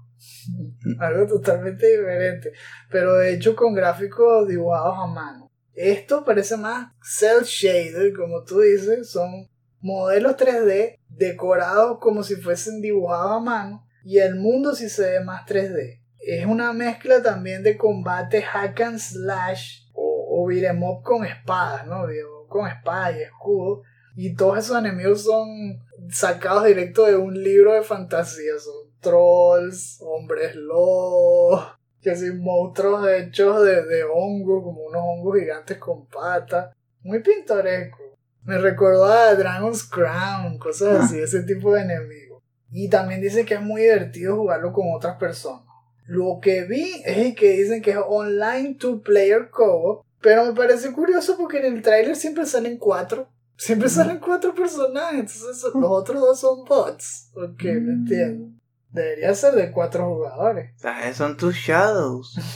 Algo 0.99 1.27
totalmente 1.27 1.85
diferente, 1.85 2.53
pero 2.89 3.15
de 3.15 3.33
hecho 3.33 3.55
con 3.55 3.73
gráficos 3.75 4.47
dibujados 4.47 4.95
a 4.97 5.05
mano. 5.05 5.46
Esto 5.77 6.25
parece 6.25 6.57
más 6.57 6.91
cel 7.03 7.43
shaded, 7.43 8.15
como 8.15 8.43
tú 8.43 8.61
dices, 8.61 9.11
son 9.11 9.47
modelos 9.79 10.35
3D 10.35 10.97
decorados 11.07 11.99
como 12.01 12.23
si 12.23 12.35
fuesen 12.35 12.81
dibujados 12.81 13.33
a 13.33 13.39
mano 13.39 13.87
y 14.03 14.17
el 14.17 14.33
mundo 14.37 14.73
sí 14.73 14.89
se 14.89 15.11
ve 15.11 15.19
más 15.19 15.45
3D. 15.45 16.01
Es 16.17 16.47
una 16.47 16.73
mezcla 16.73 17.21
también 17.21 17.61
de 17.61 17.77
combate 17.77 18.41
hack 18.41 18.81
and 18.81 18.97
slash 18.97 19.83
o, 19.93 20.41
o 20.41 20.47
beat'em 20.47 20.81
con 21.03 21.23
espadas, 21.23 21.85
¿no? 21.85 22.07
Con 22.49 22.67
espadas 22.67 23.15
y 23.15 23.21
escudos. 23.21 23.85
Y 24.15 24.33
todos 24.35 24.57
esos 24.57 24.79
enemigos 24.79 25.25
son 25.25 25.77
sacados 26.09 26.65
directo 26.65 27.05
de 27.05 27.17
un 27.17 27.43
libro 27.43 27.73
de 27.73 27.83
fantasía. 27.83 28.57
Son 28.57 28.91
trolls, 28.99 29.99
hombres 30.01 30.55
lobos, 30.55 31.76
que 32.01 32.15
son 32.15 32.39
monstruos 32.41 33.07
hechos 33.09 33.63
de, 33.65 33.83
de 33.85 34.03
hongos, 34.03 34.63
como 34.63 34.81
unos 34.85 35.01
hongos 35.03 35.39
gigantes 35.39 35.77
con 35.77 36.05
patas. 36.07 36.73
Muy 37.01 37.19
pintoresco. 37.21 37.99
Me 38.43 38.57
recordó 38.57 39.05
a 39.05 39.35
Dragon's 39.35 39.83
Crown, 39.83 40.57
cosas 40.57 41.05
así, 41.05 41.19
ese 41.19 41.43
tipo 41.43 41.73
de 41.73 41.81
enemigos. 41.81 42.41
Y 42.71 42.89
también 42.89 43.21
dice 43.21 43.45
que 43.45 43.55
es 43.55 43.61
muy 43.61 43.81
divertido 43.81 44.35
jugarlo 44.35 44.71
con 44.73 44.85
otras 44.93 45.17
personas. 45.17 45.63
Lo 46.05 46.39
que 46.41 46.63
vi 46.63 47.01
es 47.05 47.35
que 47.35 47.49
dicen 47.57 47.81
que 47.81 47.91
es 47.91 47.97
online 48.07 48.75
two 48.75 49.01
player 49.01 49.49
co 49.49 50.03
pero 50.21 50.45
me 50.45 50.53
parece 50.53 50.91
curioso 50.93 51.37
porque 51.37 51.59
en 51.59 51.75
el 51.75 51.81
trailer 51.81 52.15
siempre 52.15 52.45
salen 52.45 52.77
cuatro. 52.77 53.27
Siempre 53.55 53.89
salen 53.89 54.19
cuatro 54.19 54.53
personajes, 54.53 55.19
entonces 55.19 55.63
los 55.73 55.89
otros 55.91 56.19
dos 56.21 56.39
son 56.39 56.63
bots. 56.65 57.31
Ok, 57.35 57.63
me 57.63 57.79
Mm. 57.81 57.89
entiendo. 57.89 58.56
Debería 58.89 59.35
ser 59.35 59.53
de 59.53 59.71
cuatro 59.71 60.07
jugadores. 60.07 60.71
O 60.77 60.79
sea, 60.79 61.13
son 61.13 61.37
tus 61.37 61.55
shadows. 61.55 62.35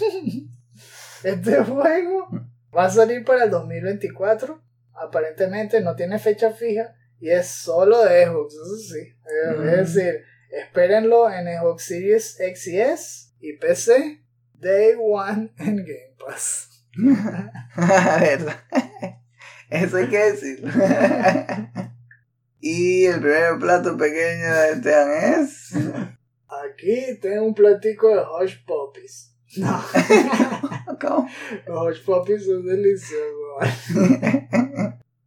Este 1.23 1.63
juego 1.63 2.27
va 2.75 2.85
a 2.85 2.89
salir 2.89 3.23
para 3.23 3.43
el 3.43 3.51
2024. 3.51 4.59
Aparentemente 4.93 5.79
no 5.81 5.95
tiene 5.95 6.17
fecha 6.17 6.51
fija 6.51 6.95
y 7.19 7.29
es 7.29 7.47
solo 7.47 8.03
de 8.03 8.25
Xbox, 8.25 8.55
eso 8.55 8.77
sí. 8.77 8.99
Eh, 8.99 9.55
Mm. 9.55 9.69
Es 9.69 9.93
decir, 9.93 10.23
espérenlo 10.49 11.31
en 11.31 11.45
Xbox 11.45 11.83
Series 11.83 12.39
X 12.39 12.67
y 12.67 12.81
S 12.81 13.27
y 13.39 13.53
PC 13.57 14.23
Day 14.55 14.95
One 14.99 15.53
en 15.59 15.75
Game 15.77 16.15
Pass. 16.25 16.69
Eso 19.69 19.97
hay 19.97 20.09
que 20.09 20.17
decir. 20.31 20.63
y 22.59 23.05
el 23.05 23.19
primer 23.21 23.57
plato 23.59 23.95
pequeño 23.97 24.53
de 24.53 24.71
este 24.73 24.93
año 24.93 25.41
es. 25.41 25.71
Aquí 26.69 27.19
tengo 27.21 27.45
un 27.45 27.53
platico 27.53 28.09
de 28.09 28.21
Hush 28.21 28.65
Puppies. 28.65 29.35
No, 29.57 29.83
¿Cómo? 31.01 31.27
los 31.67 31.97
Hush 31.97 32.05
Puppies 32.05 32.45
son 32.45 32.65
deliciosos. 32.65 33.21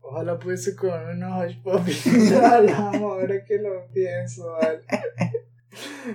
Ojalá 0.01 0.39
pudiese 0.39 0.75
comer 0.77 1.09
unos 1.15 1.45
Hush 1.45 1.63
Puppies. 1.63 2.33
Ahora 2.33 3.45
que 3.45 3.59
lo 3.59 3.87
pienso. 3.93 4.53
¿vale? 4.53 4.81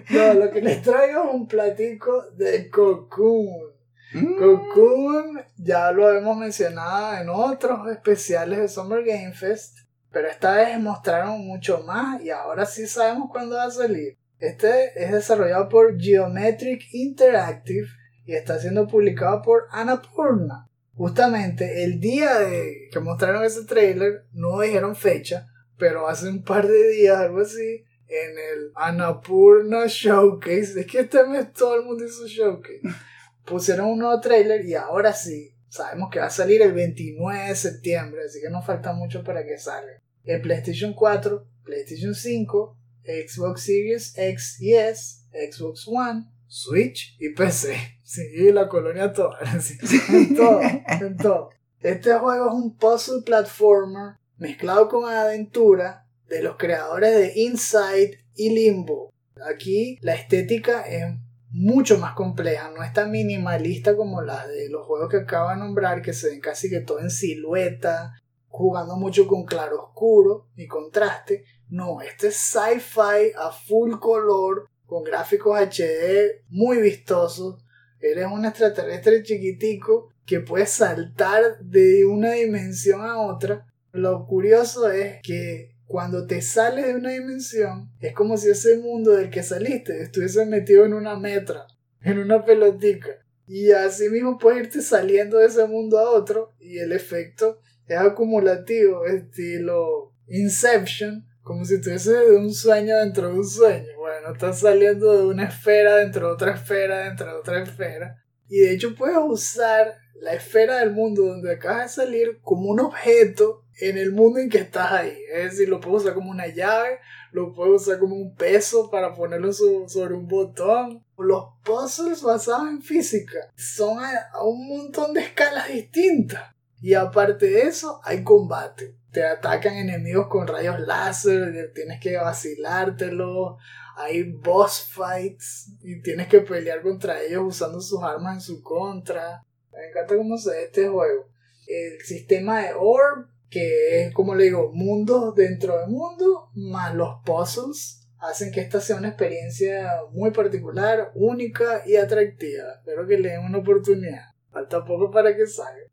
No, 0.09 0.33
lo 0.33 0.51
que 0.51 0.61
les 0.61 0.81
traigo 0.81 1.23
es 1.25 1.33
un 1.33 1.47
platico 1.47 2.23
de 2.31 2.69
Cocoon. 2.69 3.73
Mm. 4.13 4.37
Cocoon 4.37 5.41
ya 5.57 5.91
lo 5.91 6.11
hemos 6.11 6.37
mencionado 6.37 7.21
en 7.21 7.29
otros 7.29 7.87
especiales 7.91 8.59
de 8.59 8.67
Summer 8.67 9.03
Game 9.03 9.33
Fest, 9.33 9.79
pero 10.11 10.27
esta 10.27 10.53
vez 10.53 10.79
mostraron 10.79 11.45
mucho 11.45 11.83
más 11.83 12.21
y 12.21 12.29
ahora 12.29 12.65
sí 12.65 12.87
sabemos 12.87 13.29
cuándo 13.31 13.55
va 13.55 13.65
a 13.65 13.71
salir. 13.71 14.17
Este 14.39 14.91
es 14.95 15.11
desarrollado 15.11 15.67
por 15.67 15.99
Geometric 15.99 16.93
Interactive 16.93 17.87
y 18.25 18.35
está 18.35 18.57
siendo 18.57 18.87
publicado 18.87 19.41
por 19.41 19.63
Annapurna. 19.69 20.65
Justamente 20.95 21.83
el 21.83 21.99
día 21.99 22.39
de 22.39 22.87
que 22.91 22.99
mostraron 23.01 23.43
ese 23.43 23.65
trailer 23.65 24.25
no 24.31 24.61
dijeron 24.61 24.95
fecha, 24.95 25.47
pero 25.77 26.07
hace 26.07 26.29
un 26.29 26.43
par 26.43 26.67
de 26.67 26.89
días, 26.89 27.17
algo 27.17 27.41
así, 27.41 27.83
en 28.07 28.31
el 28.31 28.71
Annapurna 28.75 29.87
Showcase, 29.87 30.79
es 30.79 30.85
que 30.87 30.99
este 30.99 31.25
mes 31.25 31.51
todo 31.51 31.75
el 31.75 31.85
mundo 31.85 32.05
hizo 32.05 32.25
showcase, 32.25 32.81
pusieron 33.45 33.87
un 33.87 33.99
nuevo 33.99 34.21
trailer 34.21 34.65
y 34.65 34.73
ahora 34.75 35.11
sí, 35.11 35.53
sabemos 35.67 36.09
que 36.11 36.19
va 36.19 36.27
a 36.27 36.31
salir 36.31 36.61
el 36.61 36.71
29 36.71 37.49
de 37.49 37.55
septiembre, 37.55 38.21
así 38.25 38.39
que 38.41 38.49
no 38.49 38.61
falta 38.61 38.93
mucho 38.93 39.23
para 39.23 39.45
que 39.45 39.57
salga. 39.57 40.01
El 40.23 40.41
PlayStation 40.41 40.93
4, 40.93 41.45
PlayStation 41.63 42.15
5, 42.15 42.77
Xbox 43.03 43.63
Series 43.63 44.13
X 44.17 44.57
y 44.61 44.73
S, 44.73 45.25
Xbox 45.31 45.87
One, 45.87 46.25
Switch 46.47 47.15
y 47.19 47.29
PC. 47.29 47.75
Sí, 48.09 48.51
la 48.51 48.67
colonia 48.67 49.13
toda. 49.13 49.37
sí, 49.61 49.77
en 50.09 50.35
todo, 50.35 50.61
en 50.61 51.15
todo. 51.15 51.51
Este 51.79 52.11
juego 52.15 52.47
es 52.47 52.53
un 52.53 52.75
puzzle 52.75 53.21
platformer 53.23 54.15
mezclado 54.37 54.89
con 54.89 55.07
aventura 55.07 56.07
de 56.27 56.41
los 56.41 56.57
creadores 56.57 57.13
de 57.13 57.39
Inside 57.39 58.25
y 58.35 58.49
Limbo. 58.49 59.13
Aquí 59.47 59.99
la 60.01 60.15
estética 60.15 60.81
es 60.87 61.03
mucho 61.51 61.99
más 61.99 62.13
compleja, 62.13 62.71
no 62.75 62.83
es 62.83 62.93
tan 62.93 63.11
minimalista 63.11 63.95
como 63.95 64.21
las 64.21 64.47
de 64.47 64.69
los 64.69 64.85
juegos 64.85 65.09
que 65.09 65.17
acabo 65.17 65.49
de 65.49 65.57
nombrar, 65.57 66.01
que 66.01 66.13
se 66.13 66.29
ven 66.29 66.39
casi 66.39 66.69
que 66.69 66.79
todo 66.79 66.99
en 66.99 67.11
silueta, 67.11 68.13
jugando 68.47 68.97
mucho 68.97 69.27
con 69.27 69.45
claro 69.45 69.83
oscuro 69.83 70.47
y 70.55 70.67
contraste. 70.67 71.43
No, 71.69 72.01
este 72.01 72.27
es 72.27 72.35
sci-fi 72.35 73.31
a 73.37 73.51
full 73.51 73.93
color, 73.99 74.67
con 74.85 75.03
gráficos 75.03 75.59
HD 75.59 76.41
muy 76.49 76.81
vistosos. 76.81 77.63
Eres 77.99 78.27
un 78.31 78.45
extraterrestre 78.45 79.21
chiquitico 79.23 80.09
que 80.25 80.39
puede 80.39 80.65
saltar 80.65 81.59
de 81.59 82.05
una 82.05 82.31
dimensión 82.31 83.01
a 83.01 83.19
otra. 83.19 83.67
Lo 83.91 84.25
curioso 84.25 84.89
es 84.91 85.21
que 85.21 85.75
cuando 85.85 86.25
te 86.25 86.41
sales 86.41 86.87
de 86.87 86.95
una 86.95 87.11
dimensión, 87.11 87.91
es 87.99 88.13
como 88.13 88.37
si 88.37 88.49
ese 88.49 88.77
mundo 88.77 89.11
del 89.11 89.29
que 89.29 89.43
saliste 89.43 90.01
estuviese 90.01 90.45
metido 90.45 90.85
en 90.85 90.93
una 90.93 91.17
metra, 91.17 91.67
en 92.01 92.19
una 92.19 92.45
pelotica. 92.45 93.09
Y 93.47 93.71
así 93.71 94.09
mismo 94.09 94.37
puedes 94.37 94.65
irte 94.65 94.81
saliendo 94.81 95.37
de 95.37 95.47
ese 95.47 95.65
mundo 95.65 95.97
a 95.97 96.11
otro 96.11 96.51
y 96.59 96.77
el 96.77 96.91
efecto 96.91 97.59
es 97.87 97.97
acumulativo, 97.97 99.05
estilo 99.05 100.13
Inception, 100.27 101.25
como 101.43 101.65
si 101.65 101.75
estuviese 101.75 102.13
de 102.13 102.37
un 102.37 102.53
sueño 102.53 102.97
dentro 102.97 103.27
de 103.27 103.33
un 103.33 103.45
sueño. 103.47 103.87
Bueno, 103.97 104.33
estás 104.33 104.59
saliendo 104.59 105.17
de 105.17 105.25
una 105.25 105.45
esfera 105.45 105.95
dentro 105.97 106.27
de 106.27 106.33
otra 106.33 106.53
esfera 106.55 106.99
dentro 107.05 107.25
de 107.27 107.33
otra 107.33 107.63
esfera. 107.63 108.23
Y 108.47 108.59
de 108.59 108.73
hecho 108.73 108.95
puedes 108.95 109.17
usar 109.19 109.95
la 110.21 110.33
esfera 110.33 110.79
del 110.79 110.91
mundo 110.91 111.23
donde 111.23 111.53
acabas 111.53 111.95
de 111.95 112.03
salir 112.03 112.39
como 112.41 112.69
un 112.69 112.79
objeto 112.79 113.63
en 113.79 113.97
el 113.97 114.11
mundo 114.11 114.39
en 114.39 114.49
que 114.49 114.57
estás 114.57 114.91
ahí. 114.91 115.17
Es 115.33 115.51
decir, 115.51 115.69
lo 115.69 115.79
puedes 115.79 116.01
usar 116.03 116.13
como 116.13 116.31
una 116.31 116.47
llave, 116.47 116.99
lo 117.31 117.53
puedes 117.53 117.83
usar 117.83 117.99
como 117.99 118.15
un 118.15 118.35
peso 118.35 118.89
para 118.91 119.13
ponerlo 119.13 119.53
so- 119.53 119.87
sobre 119.87 120.15
un 120.15 120.27
botón. 120.27 121.05
Los 121.17 121.45
puzzles 121.63 122.21
basados 122.21 122.67
en 122.69 122.81
física 122.81 123.39
son 123.55 123.99
a 124.03 124.43
un 124.43 124.67
montón 124.67 125.13
de 125.13 125.21
escalas 125.21 125.69
distintas. 125.69 126.53
Y 126.81 126.93
aparte 126.93 127.45
de 127.47 127.61
eso, 127.63 128.01
hay 128.03 128.23
combate. 128.23 128.95
Te 129.11 129.23
atacan 129.23 129.75
enemigos 129.75 130.27
con 130.27 130.47
rayos 130.47 130.79
láser, 130.79 131.71
tienes 131.73 131.99
que 131.99 132.17
vacilártelo. 132.17 133.57
Hay 133.97 134.31
boss 134.31 134.87
fights 134.91 135.73
y 135.81 136.01
tienes 136.01 136.27
que 136.27 136.41
pelear 136.41 136.81
contra 136.81 137.21
ellos 137.21 137.43
usando 137.45 137.81
sus 137.81 138.01
armas 138.03 138.35
en 138.35 138.41
su 138.41 138.61
contra. 138.61 139.43
Me 139.71 139.87
encanta 139.87 140.15
cómo 140.15 140.37
se 140.37 140.51
ve 140.51 140.63
este 140.65 140.87
juego. 140.87 141.29
El 141.67 141.99
sistema 142.01 142.61
de 142.61 142.73
Orb, 142.73 143.27
que 143.49 144.03
es 144.03 144.13
como 144.13 144.35
le 144.35 144.45
digo, 144.45 144.71
mundos 144.73 145.35
dentro 145.35 145.79
de 145.79 145.87
mundo, 145.87 146.49
más 146.53 146.93
los 146.95 147.21
puzzles, 147.25 148.07
hacen 148.19 148.51
que 148.51 148.61
esta 148.61 148.79
sea 148.79 148.97
una 148.97 149.09
experiencia 149.09 150.01
muy 150.11 150.31
particular, 150.31 151.11
única 151.15 151.83
y 151.85 151.95
atractiva. 151.95 152.73
Espero 152.77 153.07
que 153.07 153.17
le 153.17 153.29
den 153.29 153.45
una 153.45 153.59
oportunidad. 153.59 154.31
Falta 154.51 154.83
poco 154.83 155.11
para 155.11 155.35
que 155.35 155.45
salga. 155.47 155.87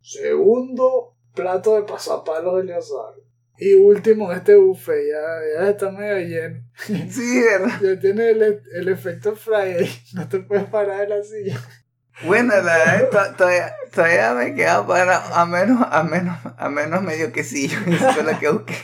Segundo 0.00 1.13
plato 1.34 1.76
de 1.76 1.82
pasapalos 1.82 2.56
de 2.58 2.64
Leozar. 2.64 3.14
Y 3.56 3.74
último, 3.74 4.32
este 4.32 4.56
buffet 4.56 4.96
ya, 5.12 5.62
ya 5.62 5.70
está 5.70 5.90
medio 5.90 6.18
lleno. 6.18 6.64
Sí, 7.10 7.40
¿verdad? 7.40 7.80
Ya 7.80 8.00
tiene 8.00 8.30
el, 8.30 8.62
el 8.74 8.88
efecto 8.88 9.36
Friday. 9.36 9.88
No 10.14 10.28
te 10.28 10.40
puedes 10.40 10.64
parar 10.64 11.00
de 11.00 11.08
la 11.16 11.22
silla. 11.22 11.60
Bueno, 12.24 12.54
la 12.62 12.76
verdad, 12.78 13.10
to- 13.10 13.36
todavía, 13.36 13.74
todavía 13.92 14.34
me 14.34 14.54
queda 14.54 14.86
para 14.86 15.40
a 15.40 15.46
menos, 15.46 15.84
a 15.90 16.02
menos, 16.04 16.38
a 16.56 16.68
menos 16.68 17.02
medio 17.02 17.32
quesillo. 17.32 17.78
Eso 17.86 18.12
fue 18.12 18.22
lo 18.24 18.38
que 18.38 18.48
busqué. 18.50 18.74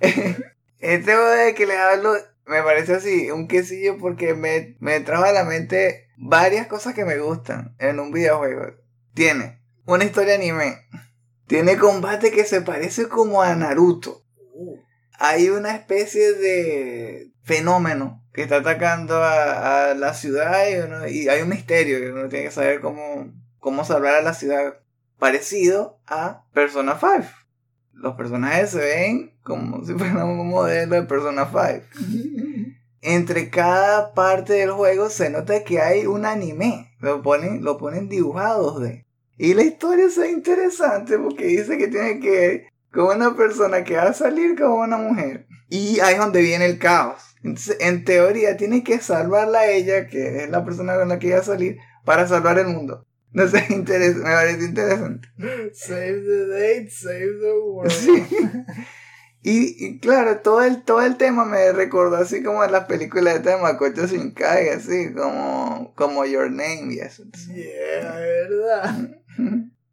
Este 0.78 1.16
de 1.16 1.54
que 1.54 1.66
les 1.66 1.76
hablo 1.78 2.12
me 2.46 2.62
parece 2.62 2.94
así, 2.94 3.30
un 3.30 3.48
quesillo 3.48 3.98
porque 3.98 4.34
me, 4.34 4.76
me 4.78 5.00
trajo 5.00 5.24
a 5.24 5.32
la 5.32 5.42
mente 5.44 6.08
varias 6.16 6.66
cosas 6.68 6.94
que 6.94 7.04
me 7.04 7.18
gustan 7.18 7.74
en 7.78 7.98
un 7.98 8.12
videojuego. 8.12 8.74
Tiene 9.14 9.60
una 9.84 10.04
historia 10.04 10.34
anime. 10.36 10.76
Tiene 11.46 11.76
combate 11.76 12.30
que 12.30 12.44
se 12.44 12.60
parece 12.60 13.08
como 13.08 13.42
a 13.42 13.54
Naruto. 13.54 14.22
Hay 15.18 15.48
una 15.48 15.74
especie 15.74 16.32
de 16.34 17.32
fenómeno 17.42 18.22
que 18.32 18.42
está 18.42 18.56
atacando 18.56 19.22
a, 19.22 19.94
la 19.94 20.12
ciudad 20.12 20.64
y 21.08 21.28
hay 21.28 21.42
un 21.42 21.48
misterio 21.48 21.98
que 21.98 22.10
uno 22.10 22.28
tiene 22.28 22.46
que 22.46 22.50
saber 22.50 22.80
cómo, 22.80 23.32
cómo 23.58 23.84
salvar 23.84 24.16
a 24.16 24.22
la 24.22 24.34
ciudad. 24.34 24.80
Parecido 25.18 26.00
a 26.06 26.44
Persona 26.52 26.98
5. 27.00 27.24
Los 27.94 28.14
personajes 28.16 28.70
se 28.70 28.78
ven 28.78 29.38
como 29.42 29.82
si 29.84 29.94
fueran 29.94 30.24
un 30.24 30.48
modelo 30.48 30.96
de 30.96 31.02
Persona 31.04 31.46
5. 31.46 31.86
Entre 33.00 33.48
cada 33.48 34.12
parte 34.12 34.54
del 34.54 34.72
juego 34.72 35.08
se 35.08 35.30
nota 35.30 35.64
que 35.64 35.80
hay 35.80 36.06
un 36.06 36.26
anime. 36.26 36.92
Lo 36.98 37.22
ponen, 37.22 37.62
lo 37.64 37.78
ponen 37.78 38.08
dibujados 38.08 38.82
de. 38.82 39.05
Y 39.38 39.54
la 39.54 39.62
historia 39.62 40.06
es 40.06 40.16
interesante 40.18 41.18
porque 41.18 41.46
dice 41.46 41.76
que 41.78 41.88
tiene 41.88 42.20
que 42.20 42.30
ver 42.30 42.62
con 42.92 43.16
una 43.16 43.36
persona 43.36 43.84
que 43.84 43.96
va 43.96 44.04
a 44.04 44.12
salir 44.14 44.56
como 44.58 44.76
una 44.76 44.96
mujer. 44.96 45.46
Y 45.68 46.00
ahí 46.00 46.14
es 46.14 46.20
donde 46.20 46.40
viene 46.40 46.64
el 46.66 46.78
caos. 46.78 47.22
Entonces, 47.42 47.76
en 47.80 48.04
teoría, 48.04 48.56
tiene 48.56 48.82
que 48.82 48.98
salvarla 48.98 49.60
a 49.60 49.70
ella, 49.70 50.06
que 50.06 50.44
es 50.44 50.50
la 50.50 50.64
persona 50.64 50.96
con 50.96 51.08
la 51.08 51.18
que 51.18 51.32
va 51.32 51.40
a 51.40 51.44
salir, 51.44 51.76
para 52.04 52.26
salvar 52.26 52.58
el 52.58 52.68
mundo. 52.68 53.06
No 53.32 53.46
sé, 53.48 53.58
interes- 53.68 54.16
me 54.16 54.22
parece 54.22 54.64
interesante. 54.64 55.28
Save 55.74 56.22
the 56.22 56.46
date, 56.46 56.90
save 56.90 57.38
the 57.40 57.52
world. 57.52 57.90
Sí. 57.92 58.24
Y, 59.42 59.86
y 59.86 60.00
claro, 60.00 60.38
todo 60.40 60.62
el, 60.64 60.82
todo 60.82 61.02
el 61.02 61.16
tema 61.16 61.44
me 61.44 61.70
recordó 61.70 62.16
así 62.16 62.42
como 62.42 62.64
en 62.64 62.72
las 62.72 62.86
películas 62.86 63.44
de 63.44 63.56
Makoto 63.56 64.04
Shinkai, 64.06 64.70
así 64.70 65.12
como, 65.14 65.92
como 65.94 66.24
Your 66.24 66.50
Name 66.50 66.94
y 66.94 66.98
eso. 66.98 67.22
Yeah, 67.54 68.16
verdad. 68.16 69.08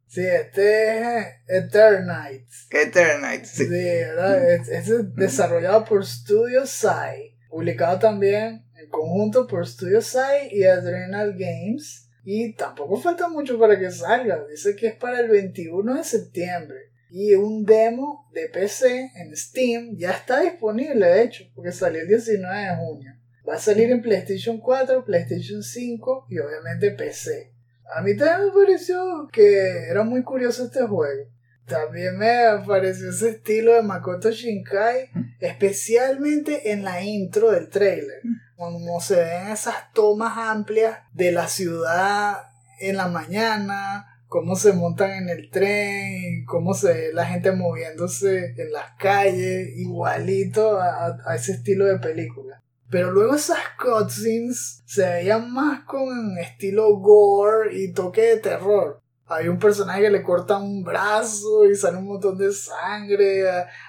Sí, 0.07 0.21
este 0.21 0.99
es 0.99 1.25
Eternites. 1.47 2.67
Eternite, 2.69 3.45
Sí, 3.45 3.65
sí. 3.65 3.69
¿verdad? 3.69 4.53
Es, 4.53 4.69
es 4.69 5.15
desarrollado 5.15 5.85
por 5.85 6.05
Studio 6.05 6.67
Sai. 6.67 7.35
Publicado 7.49 7.97
también 7.97 8.63
en 8.79 8.89
conjunto 8.89 9.47
por 9.47 9.67
Studio 9.67 10.01
Sai 10.01 10.49
y 10.51 10.65
Adrenal 10.65 11.33
Games. 11.33 12.09
Y 12.23 12.53
tampoco 12.53 12.97
falta 12.97 13.27
mucho 13.27 13.59
para 13.59 13.79
que 13.79 13.89
salga. 13.89 14.45
Dice 14.49 14.75
que 14.75 14.87
es 14.87 14.95
para 14.95 15.19
el 15.19 15.29
21 15.29 15.95
de 15.95 16.03
septiembre. 16.03 16.77
Y 17.09 17.33
un 17.35 17.63
demo 17.65 18.29
de 18.33 18.49
PC 18.49 19.11
en 19.15 19.35
Steam 19.35 19.95
ya 19.97 20.11
está 20.11 20.41
disponible, 20.41 21.05
de 21.05 21.23
hecho, 21.23 21.43
porque 21.53 21.71
salió 21.71 22.01
el 22.01 22.07
19 22.07 22.59
de 22.61 22.75
junio. 22.75 23.11
Va 23.47 23.55
a 23.55 23.59
salir 23.59 23.91
en 23.91 24.01
PlayStation 24.01 24.59
4, 24.59 25.05
PlayStation 25.05 25.61
5 25.61 26.27
y 26.29 26.39
obviamente 26.39 26.91
PC. 26.91 27.52
A 27.95 28.01
mí 28.01 28.15
también 28.15 28.47
me 28.53 28.61
pareció 28.63 29.27
que 29.31 29.87
era 29.89 30.03
muy 30.03 30.23
curioso 30.23 30.65
este 30.65 30.85
juego. 30.87 31.29
También 31.65 32.17
me 32.17 32.35
pareció 32.67 33.09
ese 33.09 33.29
estilo 33.29 33.73
de 33.73 33.83
Makoto 33.83 34.31
Shinkai, 34.31 35.09
especialmente 35.39 36.71
en 36.71 36.83
la 36.83 37.01
intro 37.01 37.51
del 37.51 37.69
trailer, 37.69 38.21
como 38.55 38.99
se 39.01 39.15
ven 39.15 39.47
esas 39.47 39.91
tomas 39.93 40.37
amplias 40.37 40.97
de 41.13 41.31
la 41.31 41.47
ciudad 41.47 42.37
en 42.79 42.97
la 42.97 43.07
mañana, 43.07 44.05
cómo 44.27 44.55
se 44.55 44.73
montan 44.73 45.11
en 45.11 45.29
el 45.29 45.49
tren, 45.51 46.43
cómo 46.45 46.73
se 46.73 46.87
ve 46.93 47.09
la 47.13 47.25
gente 47.25 47.51
moviéndose 47.51 48.53
en 48.57 48.71
las 48.71 48.91
calles, 48.99 49.69
igualito 49.77 50.79
a, 50.79 51.05
a- 51.07 51.17
a 51.27 51.35
ese 51.35 51.53
estilo 51.53 51.85
de 51.85 51.99
película. 51.99 52.62
Pero 52.89 53.11
luego 53.11 53.35
esas 53.35 53.59
cutscenes 53.81 54.83
se 54.85 55.07
veían 55.09 55.51
más 55.51 55.81
con 55.83 56.37
estilo 56.37 56.97
gore 56.97 57.75
y 57.75 57.91
toque 57.91 58.21
de 58.21 58.37
terror. 58.37 59.03
Hay 59.25 59.47
un 59.47 59.57
personaje 59.57 60.01
que 60.01 60.09
le 60.09 60.21
corta 60.21 60.57
un 60.57 60.83
brazo 60.83 61.65
y 61.65 61.75
sale 61.75 61.97
un 61.97 62.07
montón 62.07 62.37
de 62.37 62.51
sangre. 62.51 63.45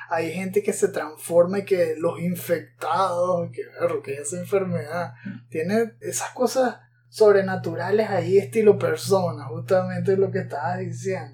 Hay 0.09 0.33
gente 0.33 0.63
que 0.63 0.73
se 0.73 0.89
transforma 0.89 1.59
y 1.59 1.65
que 1.65 1.97
los 1.99 2.21
infectados, 2.21 3.51
que, 3.53 3.63
verro, 3.81 4.01
que 4.01 4.15
esa 4.15 4.39
enfermedad. 4.39 5.15
Tiene 5.51 5.95
esas 6.01 6.31
cosas 6.31 6.77
sobrenaturales 7.09 8.09
ahí, 8.11 8.39
estilo 8.39 8.79
persona, 8.79 9.45
justamente 9.45 10.17
lo 10.17 10.31
que 10.31 10.41
estabas 10.41 10.79
diciendo. 10.79 11.34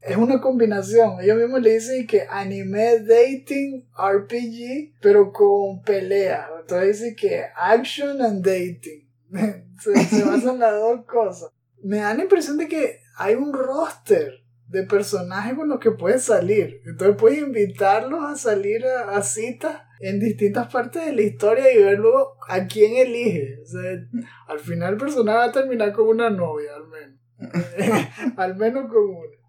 Es 0.00 0.16
una 0.16 0.40
combinación. 0.40 1.20
Ellos 1.20 1.36
mismos 1.36 1.60
le 1.60 1.74
dicen 1.74 2.06
que 2.06 2.26
anime 2.28 3.00
dating 3.00 3.86
RPG, 3.94 4.94
pero 5.00 5.32
con 5.32 5.82
pelea. 5.82 6.48
Entonces 6.60 7.00
dicen 7.00 7.16
que 7.16 7.44
action 7.54 8.22
and 8.22 8.44
dating. 8.44 9.08
se, 9.80 10.24
basan 10.24 10.58
las 10.58 10.72
dos 10.72 11.04
cosas. 11.04 11.50
Me 11.82 11.98
da 11.98 12.14
la 12.14 12.22
impresión 12.22 12.56
de 12.56 12.68
que 12.68 13.00
hay 13.16 13.34
un 13.34 13.52
roster 13.52 14.42
de 14.68 14.84
personajes 14.84 15.54
con 15.54 15.68
los 15.68 15.80
que 15.80 15.90
puedes 15.90 16.22
salir. 16.22 16.80
Entonces 16.86 17.16
puedes 17.18 17.38
invitarlos 17.38 18.24
a 18.24 18.36
salir 18.36 18.84
a, 18.86 19.16
a 19.16 19.22
citas 19.22 19.82
en 19.98 20.18
distintas 20.18 20.72
partes 20.72 21.04
de 21.04 21.12
la 21.12 21.22
historia 21.22 21.72
y 21.72 21.82
ver 21.82 21.98
luego 21.98 22.36
a 22.48 22.66
quién 22.66 22.96
elige. 22.96 23.58
O 23.62 23.66
sea, 23.66 23.82
al 24.48 24.60
final 24.60 24.94
el 24.94 24.98
personaje 24.98 25.38
va 25.38 25.44
a 25.44 25.52
terminar 25.52 25.92
con 25.92 26.08
una 26.08 26.30
novia, 26.30 26.70
al 26.74 26.88
menos. 26.88 27.20
al 28.36 28.56
menos 28.56 28.90
con 28.90 29.04
una. 29.04 29.39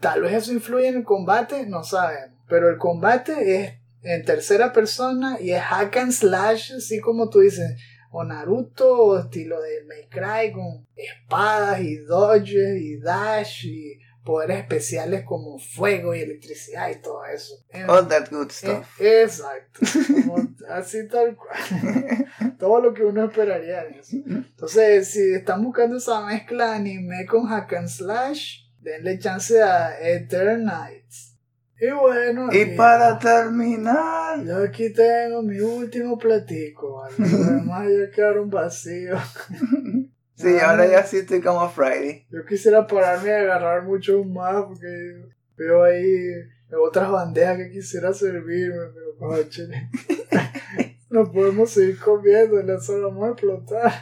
Tal 0.00 0.22
vez 0.22 0.32
eso 0.34 0.52
influye 0.52 0.88
en 0.88 0.98
el 0.98 1.04
combate, 1.04 1.66
no 1.66 1.82
sabemos. 1.82 2.38
Pero 2.48 2.68
el 2.68 2.78
combate 2.78 3.56
es 3.56 3.72
en 4.02 4.24
tercera 4.24 4.72
persona 4.72 5.38
y 5.40 5.52
es 5.52 5.60
hack 5.60 5.96
and 5.96 6.12
slash, 6.12 6.72
así 6.74 7.00
como 7.00 7.28
tú 7.28 7.40
dices, 7.40 7.80
o 8.10 8.24
Naruto, 8.24 8.96
o 8.96 9.18
estilo 9.18 9.60
de 9.60 9.84
May 9.86 10.08
Cry, 10.08 10.52
con 10.52 10.86
espadas 10.96 11.80
y 11.80 11.96
dodges 11.96 12.80
y 12.80 12.98
dash 13.00 13.66
y 13.66 13.98
poderes 14.28 14.58
especiales 14.58 15.24
como 15.24 15.58
fuego 15.58 16.14
y 16.14 16.20
electricidad 16.20 16.90
y 16.90 17.00
todo 17.00 17.24
eso. 17.24 17.54
All 17.88 18.06
that 18.08 18.28
good 18.30 18.50
stuff. 18.50 19.00
Exacto. 19.00 19.80
Como 20.26 20.54
así 20.68 21.08
tal 21.08 21.34
cual. 21.34 22.26
Todo 22.58 22.82
lo 22.82 22.92
que 22.92 23.04
uno 23.04 23.24
esperaría 23.24 23.84
de 23.84 24.00
eso. 24.00 24.18
Entonces, 24.26 25.10
si 25.10 25.32
están 25.32 25.64
buscando 25.64 25.96
esa 25.96 26.20
mezcla 26.26 26.74
anime 26.74 27.24
con 27.24 27.46
hack 27.46 27.72
and 27.72 27.88
slash, 27.88 28.67
denle 28.88 29.18
chance 29.18 29.60
a 29.62 30.00
Eternites. 30.00 31.36
Y 31.80 31.90
bueno, 31.92 32.48
Y 32.52 32.76
para 32.76 33.18
terminar, 33.18 34.44
yo 34.44 34.64
aquí 34.64 34.92
tengo 34.92 35.42
mi 35.42 35.60
último 35.60 36.18
platico, 36.18 36.96
¿vale? 36.96 37.14
Los 37.18 37.46
demás 37.46 37.86
ya 37.88 38.10
quedaron 38.10 38.50
vacíos. 38.50 39.20
sí, 40.34 40.58
ahora 40.60 40.86
ya 40.86 41.04
sí 41.04 41.18
estoy 41.18 41.40
como 41.40 41.68
Friday. 41.70 42.26
Yo 42.30 42.44
quisiera 42.44 42.86
pararme 42.86 43.28
y 43.28 43.32
agarrar 43.32 43.84
mucho 43.84 44.24
más 44.24 44.64
porque 44.64 45.22
veo 45.56 45.84
ahí 45.84 46.32
otras 46.72 47.10
bandejas 47.10 47.58
que 47.58 47.70
quisiera 47.70 48.12
servirme, 48.12 48.86
pero 48.94 49.16
cóchale. 49.18 49.90
No 51.10 51.32
podemos 51.32 51.70
seguir 51.70 51.98
comiendo, 51.98 52.62
la 52.62 52.78
solo 52.80 53.08
vamos 53.08 53.28
a 53.28 53.32
explotar. 53.32 53.92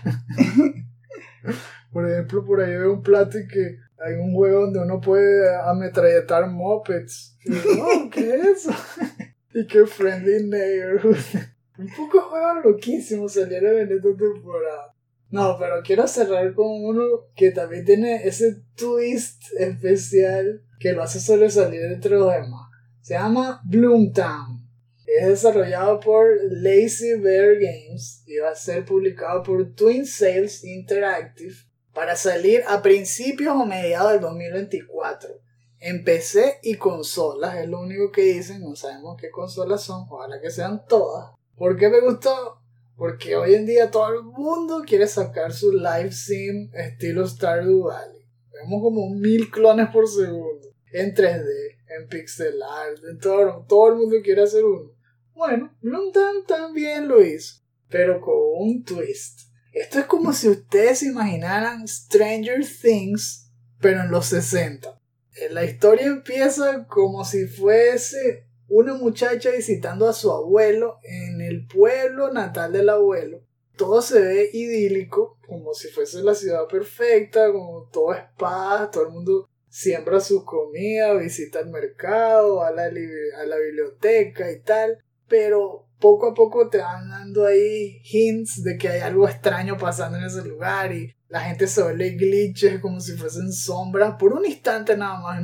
Por 1.93 2.11
ejemplo, 2.11 2.45
por 2.45 2.61
ahí 2.61 2.73
veo 2.73 2.95
un 2.95 3.03
plato 3.03 3.39
y 3.39 3.47
que 3.47 3.79
hay 3.99 4.15
un 4.15 4.35
juego 4.35 4.63
donde 4.63 4.81
uno 4.81 5.01
puede 5.01 5.55
ametralletar 5.65 6.49
mopeds. 6.49 7.37
Y 7.45 7.53
"Oh, 7.81 8.11
¿qué 8.13 8.35
es 8.35 8.45
eso? 8.45 8.71
y 9.55 9.67
que 9.67 9.87
Friendly 9.87 10.49
Neighborhood. 10.49 11.17
Un 11.79 11.89
poco 11.97 12.21
juegos 12.23 12.65
loquísimos 12.65 13.33
salieron 13.35 13.77
en 13.79 13.93
esta 13.97 14.09
temporada. 14.09 14.95
No, 15.31 15.57
pero 15.59 15.83
quiero 15.83 16.07
cerrar 16.07 16.55
con 16.55 16.67
uno 16.85 17.05
que 17.35 17.51
también 17.51 17.85
tiene 17.85 18.27
ese 18.27 18.63
twist 18.77 19.43
especial 19.59 20.63
que 20.79 20.93
lo 20.93 21.03
hace 21.03 21.21
sobresalir 21.21 21.83
entre 21.83 22.17
los 22.17 22.33
demás. 22.33 22.69
Se 23.01 23.15
llama 23.15 23.61
Bloomtown. 23.65 24.65
Es 25.07 25.27
desarrollado 25.29 26.01
por 26.01 26.27
Lazy 26.51 27.15
Bear 27.19 27.55
Games 27.55 28.23
y 28.27 28.37
va 28.39 28.51
a 28.51 28.55
ser 28.57 28.85
publicado 28.85 29.43
por 29.43 29.73
Twin 29.75 30.05
Sales 30.05 30.65
Interactive 30.65 31.55
para 31.97 32.15
salir 32.15 32.63
a 32.69 32.83
principios 32.83 33.57
o 33.57 33.65
mediados 33.65 34.13
del 34.13 34.21
2024. 34.21 35.31
En 35.81 36.05
PC 36.05 36.59
y 36.63 36.75
consolas, 36.75 37.57
es 37.57 37.71
lo 37.71 37.81
único 37.81 38.13
que 38.13 38.21
dicen, 38.21 38.61
no 38.61 38.77
sabemos 38.77 39.17
qué 39.19 39.31
consolas 39.31 39.83
son, 39.83 40.07
ojalá 40.11 40.39
que 40.43 40.51
sean 40.51 40.85
todas. 40.87 41.31
¿Por 41.57 41.75
qué 41.79 41.89
me 41.89 42.03
gustó? 42.03 42.61
Porque 42.99 43.35
hoy 43.35 43.55
en 43.55 43.65
día 43.65 43.91
todo 43.91 44.13
el 44.13 44.25
mundo 44.25 44.83
quiere 44.87 45.07
sacar 45.07 45.55
su 45.55 45.73
live 45.73 46.13
sim 46.13 46.71
estilo 46.75 47.27
Stardew 47.27 47.85
Valley. 47.85 48.27
Vemos 48.53 48.83
como 48.83 49.09
mil 49.09 49.51
clones 49.51 49.89
por 49.91 50.07
segundo. 50.07 50.69
En 50.93 51.15
3D, 51.15 51.47
en 51.99 52.09
pixel 52.09 52.63
art, 52.63 52.99
en 53.11 53.19
todo, 53.19 53.65
todo 53.67 53.89
el 53.89 53.95
mundo 53.95 54.17
quiere 54.23 54.43
hacer 54.43 54.67
uno. 54.67 54.91
Bueno, 55.33 55.75
Bloomtown 55.81 56.45
también 56.47 57.09
lo 57.09 57.23
hizo, 57.25 57.63
pero 57.89 58.21
con 58.21 58.35
un 58.59 58.85
twist. 58.85 59.47
Esto 59.77 59.99
es 59.99 60.07
como 60.07 60.33
si 60.33 60.49
ustedes 60.49 61.03
imaginaran 61.03 61.87
Stranger 61.87 62.65
Things, 62.65 63.51
pero 63.79 64.01
en 64.01 64.11
los 64.11 64.25
60. 64.25 64.99
Eh, 65.35 65.51
La 65.51 65.67
historia 65.67 66.07
empieza 66.07 66.87
como 66.87 67.27
si 67.27 67.47
fuese 67.47 68.47
una 68.69 68.95
muchacha 68.95 69.51
visitando 69.51 70.09
a 70.09 70.15
su 70.15 70.33
abuelo 70.33 70.99
en 71.03 71.43
el 71.43 71.67
pueblo 71.67 72.33
natal 72.33 72.73
del 72.73 72.89
abuelo. 72.89 73.43
Todo 73.77 74.01
se 74.01 74.19
ve 74.23 74.51
idílico, 74.51 75.39
como 75.47 75.75
si 75.75 75.89
fuese 75.89 76.23
la 76.23 76.35
ciudad 76.35 76.67
perfecta, 76.69 77.53
como 77.53 77.91
todo 77.93 78.15
es 78.15 78.23
paz, 78.39 78.91
todo 78.91 79.05
el 79.05 79.13
mundo 79.13 79.47
siembra 79.69 80.21
su 80.21 80.47
comida, 80.47 81.13
visita 81.13 81.61
el 81.61 81.69
mercado, 81.69 82.57
va 82.57 82.69
a 82.69 82.73
la, 82.73 82.85
a 82.85 83.47
la 83.47 83.59
biblioteca 83.59 84.51
y 84.51 84.59
tal. 84.61 85.05
Pero 85.29 85.86
poco 86.01 86.31
a 86.31 86.35
poco 86.35 86.69
te 86.69 86.79
van 86.79 87.09
dando 87.09 87.47
ahí 87.47 88.01
hints 88.05 88.63
de 88.63 88.77
que 88.77 88.89
hay 88.89 89.01
algo 89.01 89.29
extraño 89.29 89.77
pasando 89.77 90.19
en 90.19 90.25
ese 90.25 90.45
lugar 90.45 90.93
y 90.93 91.15
la 91.29 91.41
gente 91.41 91.67
se 91.67 91.83
vuelve 91.83 92.11
glitches 92.11 92.81
como 92.81 93.01
si 93.01 93.17
fuesen 93.17 93.53
sombras 93.53 94.17
por 94.19 94.33
un 94.33 94.45
instante 94.45 94.97
nada 94.97 95.21
más. 95.21 95.43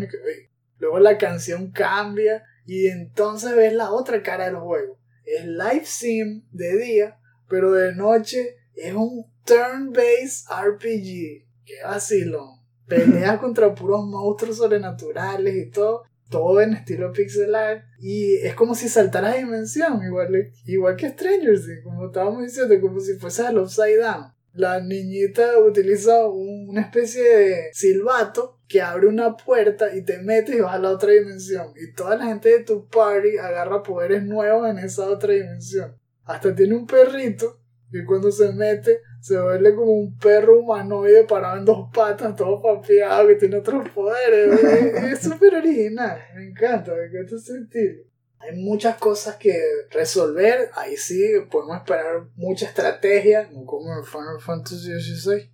Luego 0.79 0.99
la 0.99 1.19
canción 1.19 1.71
cambia 1.71 2.45
y 2.67 2.87
entonces 2.87 3.55
ves 3.57 3.73
la 3.73 3.91
otra 3.93 4.23
cara 4.23 4.47
del 4.47 4.57
juego. 4.57 4.99
Es 5.25 5.47
live 5.47 5.85
sim 5.85 6.45
de 6.51 6.77
día, 6.77 7.19
pero 7.49 7.73
de 7.73 7.95
noche 7.95 8.57
es 8.75 8.95
un 8.95 9.27
turn-based 9.45 10.47
RPG. 10.51 11.47
Qué 11.65 11.75
vacilón. 11.85 12.61
Pelea 12.87 13.39
contra 13.41 13.75
puros 13.75 14.05
monstruos 14.05 14.59
sobrenaturales 14.59 15.55
y 15.57 15.71
todo. 15.71 16.03
Todo 16.29 16.61
en 16.61 16.75
estilo 16.75 17.13
pixel 17.13 17.55
art. 17.55 17.85
Y 18.05 18.35
es 18.39 18.55
como 18.55 18.75
si 18.75 18.89
saltaras 18.89 19.37
dimensión. 19.37 20.03
Igual, 20.05 20.51
igual 20.67 20.97
que 20.97 21.09
Stranger 21.11 21.55
Things. 21.55 21.85
Como 21.85 22.07
estábamos 22.07 22.43
diciendo, 22.43 22.75
como 22.81 22.99
si 22.99 23.15
fuese 23.15 23.47
al 23.47 23.59
Upside 23.59 23.99
Down. 23.99 24.33
La 24.55 24.81
niñita 24.81 25.57
utiliza 25.61 26.27
un- 26.27 26.69
una 26.71 26.81
especie 26.81 27.23
de 27.23 27.71
silbato 27.73 28.59
que 28.67 28.83
abre 28.83 29.07
una 29.07 29.37
puerta 29.37 29.95
y 29.95 30.03
te 30.05 30.19
metes 30.19 30.57
y 30.57 30.61
vas 30.61 30.75
a 30.75 30.79
la 30.81 30.91
otra 30.91 31.13
dimensión. 31.13 31.69
Y 31.77 31.93
toda 31.95 32.17
la 32.17 32.27
gente 32.27 32.49
de 32.49 32.65
tu 32.65 32.89
party 32.89 33.39
agarra 33.39 33.85
poderes 33.85 34.25
nuevos 34.25 34.69
en 34.69 34.79
esa 34.79 35.09
otra 35.09 35.33
dimensión. 35.33 35.97
Hasta 36.25 36.55
tiene 36.57 36.75
un 36.75 36.87
perrito 36.89 37.61
que 37.93 38.05
cuando 38.05 38.33
se 38.33 38.53
mete 38.53 39.01
se 39.23 39.41
vuelve 39.41 39.75
como 39.75 39.93
un 39.93 40.19
perro 40.19 40.59
humanoide 40.59 41.25
parado 41.25 41.57
en 41.59 41.65
dos 41.65 41.89
patas, 41.95 42.35
todo 42.35 42.61
papeado, 42.61 43.29
que 43.29 43.37
tiene 43.37 43.57
otros 43.57 43.89
poderes. 43.91 44.61
Es- 45.13 45.21
súper 45.21 45.55
original, 45.55 46.21
me 46.35 46.49
encanta, 46.49 46.93
me 46.95 47.05
encanta 47.05 47.37
ese 47.37 47.59
estilo. 47.59 48.03
Hay 48.41 48.57
muchas 48.57 48.97
cosas 48.97 49.37
que 49.37 49.57
resolver, 49.93 50.71
ahí 50.75 50.97
sí 50.97 51.23
podemos 51.51 51.77
esperar 51.77 52.25
mucha 52.35 52.67
estrategia, 52.67 53.49
no 53.53 53.65
como 53.65 53.97
en 53.97 54.05
Final 54.05 54.41
Fantasy 54.41 54.91
XVI, 55.01 55.51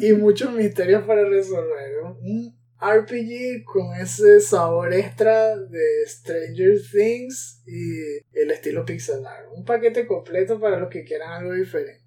y, 0.00 0.08
y 0.08 0.12
muchos 0.12 0.52
misterios 0.52 1.02
para 1.04 1.24
resolver. 1.28 1.90
Un 2.20 2.56
RPG 2.80 3.64
con 3.64 3.94
ese 3.94 4.40
sabor 4.40 4.92
extra 4.92 5.56
de 5.56 6.06
Stranger 6.06 6.76
Things 6.92 7.62
y 7.66 8.18
el 8.38 8.50
estilo 8.52 8.84
pixel 8.84 9.26
art. 9.26 9.48
Un 9.56 9.64
paquete 9.64 10.06
completo 10.06 10.60
para 10.60 10.78
los 10.78 10.90
que 10.90 11.02
quieran 11.02 11.32
algo 11.32 11.54
diferente. 11.54 12.04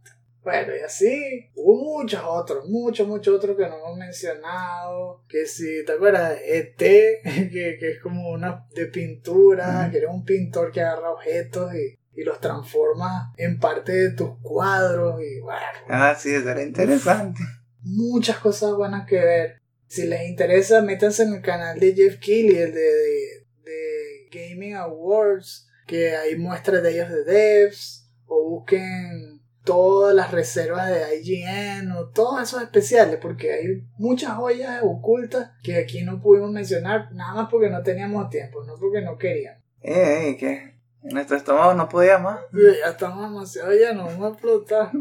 Bueno, 0.48 0.74
y 0.78 0.80
así 0.80 1.50
hubo 1.56 2.00
muchos 2.00 2.22
otros, 2.26 2.70
muchos, 2.70 3.06
muchos 3.06 3.36
otros 3.36 3.58
que 3.58 3.68
no 3.68 3.76
hemos 3.80 3.98
mencionado. 3.98 5.26
Que 5.28 5.46
si 5.46 5.84
te 5.86 5.92
acuerdas, 5.92 6.40
ET, 6.42 6.78
que, 6.78 7.76
que 7.78 7.92
es 7.92 8.00
como 8.02 8.30
una 8.32 8.66
de 8.74 8.86
pintura, 8.86 9.90
que 9.92 9.98
eres 9.98 10.10
un 10.10 10.24
pintor 10.24 10.72
que 10.72 10.80
agarra 10.80 11.12
objetos 11.12 11.74
y, 11.76 12.00
y 12.18 12.24
los 12.24 12.40
transforma 12.40 13.34
en 13.36 13.60
parte 13.60 13.92
de 13.92 14.12
tus 14.12 14.38
cuadros. 14.42 15.22
Y 15.22 15.42
bueno, 15.42 15.60
Ah, 15.90 16.16
sí, 16.18 16.34
eso 16.34 16.50
era 16.50 16.64
interesante. 16.64 17.42
muchas 17.82 18.38
cosas 18.38 18.74
buenas 18.74 19.06
que 19.06 19.18
ver. 19.20 19.62
Si 19.88 20.08
les 20.08 20.30
interesa, 20.30 20.82
métanse 20.82 21.24
en 21.24 21.34
el 21.34 21.42
canal 21.42 21.78
de 21.78 21.94
Jeff 21.94 22.20
Keighley, 22.20 22.56
el 22.58 22.74
de, 22.74 22.80
de, 22.82 23.46
de 23.66 24.30
Gaming 24.32 24.76
Awards, 24.76 25.68
que 25.86 26.16
hay 26.16 26.38
muestras 26.38 26.82
de 26.84 26.92
ellos 26.92 27.10
de 27.10 27.24
devs, 27.26 28.10
o 28.28 28.50
busquen 28.50 29.27
todas 29.68 30.16
las 30.16 30.32
reservas 30.32 30.88
de 30.90 31.20
IGN, 31.22 31.92
o 31.92 32.08
todos 32.10 32.42
esos 32.42 32.62
especiales, 32.64 33.20
porque 33.22 33.52
hay 33.54 33.88
muchas 33.98 34.32
joyas 34.36 34.82
ocultas 34.82 35.52
que 35.62 35.76
aquí 35.78 36.02
no 36.04 36.22
pudimos 36.22 36.50
mencionar, 36.52 37.10
nada 37.14 37.34
más 37.36 37.50
porque 37.52 37.70
no 37.70 37.84
teníamos 37.84 38.30
tiempo, 38.30 38.64
no 38.64 38.76
porque 38.80 39.02
no 39.02 39.18
queríamos. 39.18 39.62
Eh, 39.82 40.30
eh, 40.30 40.38
que 40.38 40.78
nuestro 41.04 41.36
estómago 41.38 41.74
no 41.74 41.88
podía 41.90 42.18
más. 42.18 42.40
Ya 42.54 42.90
estamos 42.92 43.30
demasiado 43.30 43.72
ya, 43.78 43.94
nos 43.94 44.08
vamos 44.14 44.26
a 44.26 44.32
explotar. 44.34 44.92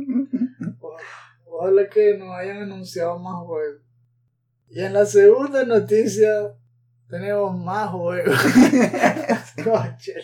O- 0.81 0.97
Ojalá 1.59 1.89
que 1.89 2.19
nos 2.19 2.35
hayan 2.37 2.59
anunciado 2.64 3.19
más 3.19 3.47
juegos. 3.47 3.81
Y 4.69 4.81
en 4.83 4.93
la 4.93 5.07
segunda 5.07 5.64
noticia 5.64 6.29
tenemos 7.09 7.57
más 7.57 7.89
juegos. 7.91 8.37
Coche. 9.64 10.14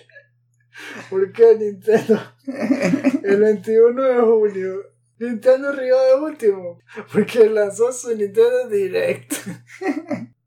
¿Por 1.11 1.33
qué 1.33 1.57
Nintendo? 1.57 2.21
El 3.23 3.41
21 3.41 4.03
de 4.03 4.21
junio. 4.21 4.75
Nintendo 5.19 5.73
rió 5.73 5.97
de 6.01 6.15
último. 6.15 6.79
Porque 7.13 7.49
lanzó 7.49 7.93
su 7.93 8.15
Nintendo 8.15 8.69
Direct. 8.69 9.33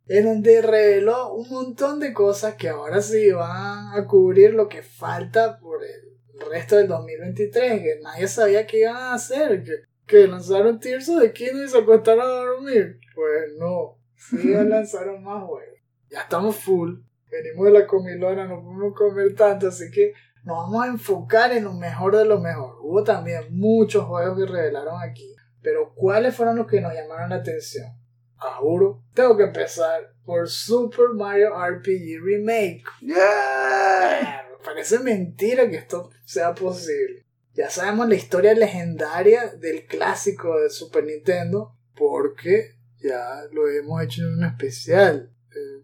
En 0.08 0.26
donde 0.26 0.62
reveló 0.62 1.34
un 1.34 1.50
montón 1.50 2.00
de 2.00 2.14
cosas 2.14 2.56
que 2.56 2.70
ahora 2.70 3.02
sí 3.02 3.32
van 3.32 3.98
a 3.98 4.06
cubrir 4.08 4.54
lo 4.54 4.68
que 4.68 4.84
falta 4.84 5.58
por 5.60 5.84
el 5.84 6.50
resto 6.52 6.76
del 6.76 6.88
2023. 6.88 7.82
Que 7.82 8.00
nadie 8.04 8.28
sabía 8.28 8.68
que 8.68 8.82
iban 8.82 8.96
a 8.96 9.14
hacer. 9.14 9.64
Que, 9.64 9.72
que 10.06 10.28
lanzaron 10.28 10.80
Tears 10.80 11.10
the 11.20 11.32
Kingdom 11.32 11.66
y 11.66 11.70
se 11.70 11.78
acostaron 11.78 12.22
a 12.22 12.46
dormir. 12.46 13.00
Pues 13.16 13.54
no. 13.58 13.98
Sí, 14.16 14.38
lanzaron 14.66 15.24
más 15.24 15.44
juegos. 15.44 15.80
Ya 16.10 16.22
estamos 16.22 16.56
full. 16.58 16.96
Venimos 17.32 17.65
de 17.65 17.71
la 17.71 17.88
comilona, 17.88 18.47
no 18.47 18.61
podemos 18.63 18.95
comer 18.95 19.36
tanto, 19.36 19.67
así 19.67 19.89
que 19.91 20.13
nos 20.43 20.57
vamos 20.57 20.86
a 20.86 20.88
enfocar 20.88 21.51
en 21.51 21.63
lo 21.63 21.73
mejor 21.73 22.15
de 22.15 22.26
lo 22.26 22.39
mejor. 22.39 22.78
Hubo 22.82 23.03
también 23.03 23.45
muchos 23.49 24.05
juegos 24.05 24.38
que 24.38 24.45
revelaron 24.45 25.01
aquí, 25.01 25.36
pero 25.61 25.93
¿cuáles 25.95 26.36
fueron 26.36 26.55
los 26.55 26.67
que 26.67 26.82
nos 26.82 26.93
llamaron 26.93 27.30
la 27.30 27.38
atención? 27.38 27.88
A 28.38 28.57
juro, 28.57 29.01
tengo 29.13 29.36
que 29.36 29.43
empezar 29.43 30.13
por 30.23 30.47
Super 30.47 31.09
Mario 31.15 31.51
RPG 31.55 32.21
Remake. 32.23 32.84
Me 33.01 33.15
parece 34.64 34.99
mentira 34.99 35.69
que 35.69 35.77
esto 35.77 36.10
sea 36.26 36.53
posible. 36.53 37.26
Ya 37.53 37.69
sabemos 37.69 38.10
la 38.10 38.15
historia 38.15 38.53
legendaria 38.53 39.47
del 39.47 39.85
clásico 39.85 40.60
de 40.60 40.69
Super 40.69 41.06
Nintendo, 41.06 41.76
porque 41.95 42.76
ya 42.99 43.43
lo 43.52 43.69
hemos 43.69 44.03
hecho 44.03 44.23
en 44.23 44.34
un 44.34 44.43
especial. 44.43 45.31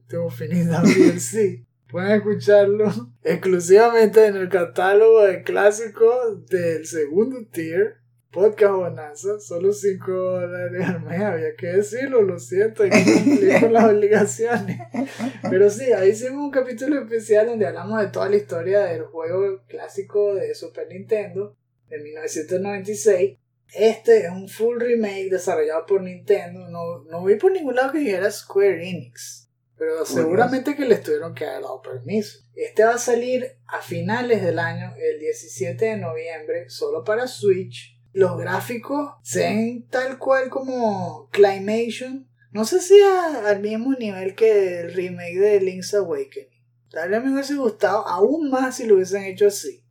Tengo 0.07 0.29
finita 0.29 0.81
DLC. 0.81 1.65
Pueden 1.91 2.11
escucharlo 2.11 2.89
exclusivamente 3.23 4.25
en 4.25 4.37
el 4.37 4.47
catálogo 4.49 5.23
de 5.23 5.43
clásicos 5.43 6.45
del 6.47 6.85
segundo 6.85 7.45
tier. 7.51 7.97
Podcast 8.31 8.73
Bonanza, 8.75 9.39
solo 9.41 9.73
5 9.73 10.09
dólares 10.09 10.87
al 10.87 11.01
mes, 11.01 11.19
había 11.19 11.53
que 11.57 11.67
decirlo, 11.67 12.21
lo 12.21 12.39
siento, 12.39 12.83
hay 12.83 12.89
que 12.89 13.03
cumplir 13.03 13.59
con 13.59 13.73
las 13.73 13.83
obligaciones. 13.83 14.79
Pero 15.49 15.69
sí, 15.69 15.91
ahí 15.91 16.11
hicimos 16.11 16.45
un 16.45 16.51
capítulo 16.51 16.97
especial 17.01 17.47
donde 17.47 17.67
hablamos 17.67 17.99
de 17.99 18.07
toda 18.07 18.29
la 18.29 18.37
historia 18.37 18.85
del 18.85 19.03
juego 19.03 19.61
clásico 19.67 20.33
de 20.33 20.55
Super 20.55 20.87
Nintendo 20.87 21.57
de 21.89 21.99
1996. 21.99 23.37
Este 23.73 24.25
es 24.25 24.29
un 24.29 24.47
full 24.47 24.79
remake 24.79 25.29
desarrollado 25.29 25.85
por 25.85 26.01
Nintendo. 26.01 26.69
No, 26.69 27.03
no 27.03 27.25
vi 27.25 27.35
por 27.35 27.51
ningún 27.51 27.75
lado 27.75 27.91
que 27.91 27.99
dijera 27.99 28.31
Square 28.31 28.89
Enix. 28.89 29.40
Pero 29.81 30.05
seguramente 30.05 30.75
que 30.75 30.85
les 30.85 31.01
tuvieron 31.01 31.33
que 31.33 31.43
haber 31.43 31.63
dado 31.63 31.81
permiso. 31.81 32.37
Este 32.53 32.83
va 32.85 32.93
a 32.93 32.97
salir 32.99 33.47
a 33.65 33.81
finales 33.81 34.43
del 34.43 34.59
año, 34.59 34.93
el 34.95 35.19
17 35.19 35.83
de 35.85 35.97
noviembre, 35.97 36.69
solo 36.69 37.03
para 37.03 37.25
Switch. 37.25 37.97
los 38.13 38.37
gráficos 38.37 39.13
se 39.23 39.39
ven 39.39 39.87
tal 39.89 40.19
cual 40.19 40.49
como 40.49 41.29
Climation. 41.31 42.29
No 42.51 42.63
sé 42.65 42.79
si 42.81 43.01
a- 43.01 43.47
al 43.49 43.61
mismo 43.61 43.93
nivel 43.93 44.35
que 44.35 44.81
el 44.81 44.93
remake 44.93 45.39
de 45.39 45.61
Link's 45.61 45.93
Awakening. 45.95 46.49
Tal 46.91 47.09
vez 47.09 47.23
me 47.23 47.33
hubiese 47.33 47.55
gustado 47.55 48.05
aún 48.07 48.51
más 48.51 48.75
si 48.75 48.85
lo 48.85 48.95
hubiesen 48.95 49.23
hecho 49.23 49.47
así. 49.47 49.83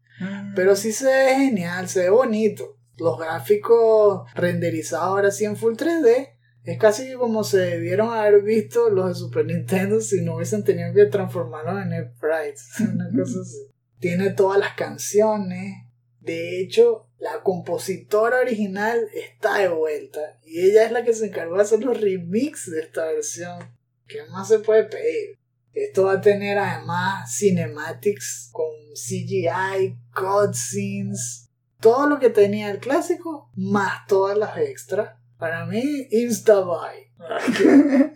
Pero 0.54 0.76
sí 0.76 0.92
se 0.92 1.06
ve 1.06 1.34
genial, 1.34 1.88
se 1.88 2.02
ve 2.02 2.10
bonito. 2.10 2.76
Los 2.96 3.18
gráficos 3.18 4.30
renderizados 4.34 5.06
ahora 5.06 5.30
sí 5.32 5.46
en 5.46 5.56
Full 5.56 5.74
3D. 5.74 6.36
Es 6.64 6.78
casi 6.78 7.06
que 7.06 7.14
como 7.14 7.42
se 7.42 7.58
debieron 7.58 8.12
haber 8.12 8.42
visto 8.42 8.90
los 8.90 9.08
de 9.08 9.14
Super 9.14 9.46
Nintendo 9.46 10.00
si 10.00 10.20
no 10.20 10.36
hubiesen 10.36 10.62
tenido 10.62 10.92
que 10.92 11.06
transformarlos 11.06 11.82
en 11.82 12.12
sprites. 12.14 12.80
Una 12.80 13.08
cosa 13.10 13.40
así. 13.40 13.70
Tiene 13.98 14.30
todas 14.30 14.58
las 14.58 14.74
canciones. 14.74 15.86
De 16.20 16.60
hecho, 16.60 17.06
la 17.18 17.42
compositora 17.42 18.40
original 18.40 19.08
está 19.14 19.58
de 19.58 19.68
vuelta. 19.68 20.38
Y 20.44 20.60
ella 20.60 20.84
es 20.84 20.92
la 20.92 21.02
que 21.02 21.14
se 21.14 21.26
encargó 21.26 21.56
de 21.56 21.62
hacer 21.62 21.82
los 21.82 22.00
remixes 22.00 22.72
de 22.72 22.80
esta 22.80 23.06
versión. 23.06 23.58
¿Qué 24.06 24.18
más 24.30 24.48
se 24.48 24.58
puede 24.58 24.84
pedir? 24.84 25.38
Esto 25.72 26.04
va 26.04 26.14
a 26.14 26.20
tener 26.20 26.58
además 26.58 27.32
cinematics 27.36 28.50
con 28.52 28.66
CGI, 28.94 29.96
cutscenes, 30.14 31.48
todo 31.80 32.08
lo 32.08 32.18
que 32.18 32.30
tenía 32.30 32.70
el 32.70 32.78
clásico, 32.78 33.50
más 33.54 34.06
todas 34.06 34.36
las 34.36 34.58
extras. 34.58 35.19
Para 35.40 35.64
mí, 35.64 36.06
insta 36.10 36.60
buy. 36.60 37.10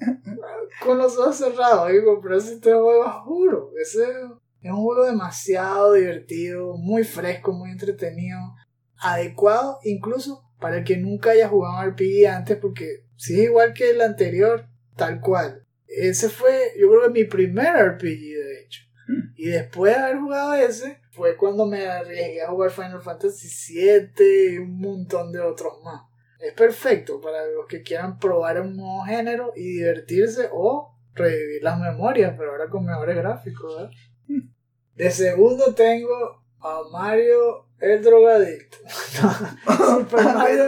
Con 0.82 0.98
los 0.98 1.16
ojos 1.16 1.36
cerrados, 1.36 1.90
digo, 1.90 2.20
pero 2.22 2.36
ese 2.36 2.54
este 2.54 2.70
juego, 2.70 3.10
juro, 3.24 3.72
ese 3.80 4.02
es 4.02 4.70
un 4.70 4.82
juego 4.82 5.06
demasiado 5.06 5.94
divertido, 5.94 6.76
muy 6.76 7.02
fresco, 7.02 7.52
muy 7.52 7.70
entretenido, 7.70 8.38
adecuado 8.98 9.78
incluso 9.84 10.44
para 10.60 10.78
el 10.78 10.84
que 10.84 10.98
nunca 10.98 11.30
haya 11.30 11.48
jugado 11.48 11.90
RPG 11.90 12.26
antes, 12.28 12.58
porque 12.58 13.06
si 13.16 13.40
es 13.40 13.44
igual 13.44 13.72
que 13.72 13.90
el 13.90 14.02
anterior, 14.02 14.66
tal 14.94 15.20
cual. 15.20 15.64
Ese 15.86 16.28
fue, 16.28 16.72
yo 16.78 16.90
creo 16.90 17.02
que 17.04 17.20
mi 17.20 17.24
primer 17.24 17.74
RPG, 17.74 18.20
de 18.20 18.62
hecho. 18.62 18.82
Y 19.36 19.48
después 19.48 19.94
de 19.94 20.02
haber 20.02 20.18
jugado 20.18 20.54
ese, 20.54 21.00
fue 21.10 21.36
cuando 21.36 21.64
me 21.64 21.86
arriesgué 21.86 22.42
a 22.42 22.50
jugar 22.50 22.70
Final 22.70 23.00
Fantasy 23.00 23.74
VII 23.74 24.52
y 24.52 24.58
un 24.58 24.78
montón 24.78 25.32
de 25.32 25.40
otros 25.40 25.72
más. 25.82 26.02
Es 26.44 26.52
perfecto 26.52 27.22
para 27.22 27.46
los 27.46 27.66
que 27.66 27.80
quieran 27.80 28.18
probar 28.18 28.60
un 28.60 28.76
nuevo 28.76 29.02
género 29.04 29.54
y 29.56 29.78
divertirse 29.78 30.50
o 30.52 30.94
revivir 31.14 31.62
las 31.62 31.78
memorias, 31.80 32.34
pero 32.36 32.50
ahora 32.50 32.68
con 32.68 32.84
mejores 32.84 33.16
gráficos. 33.16 33.74
¿verdad? 33.74 33.90
De 34.94 35.10
segundo 35.10 35.74
tengo 35.74 36.44
a 36.60 36.82
Mario 36.92 37.70
el 37.80 38.02
drogadicto. 38.02 38.76
Super 38.86 40.22
Mario, 40.22 40.66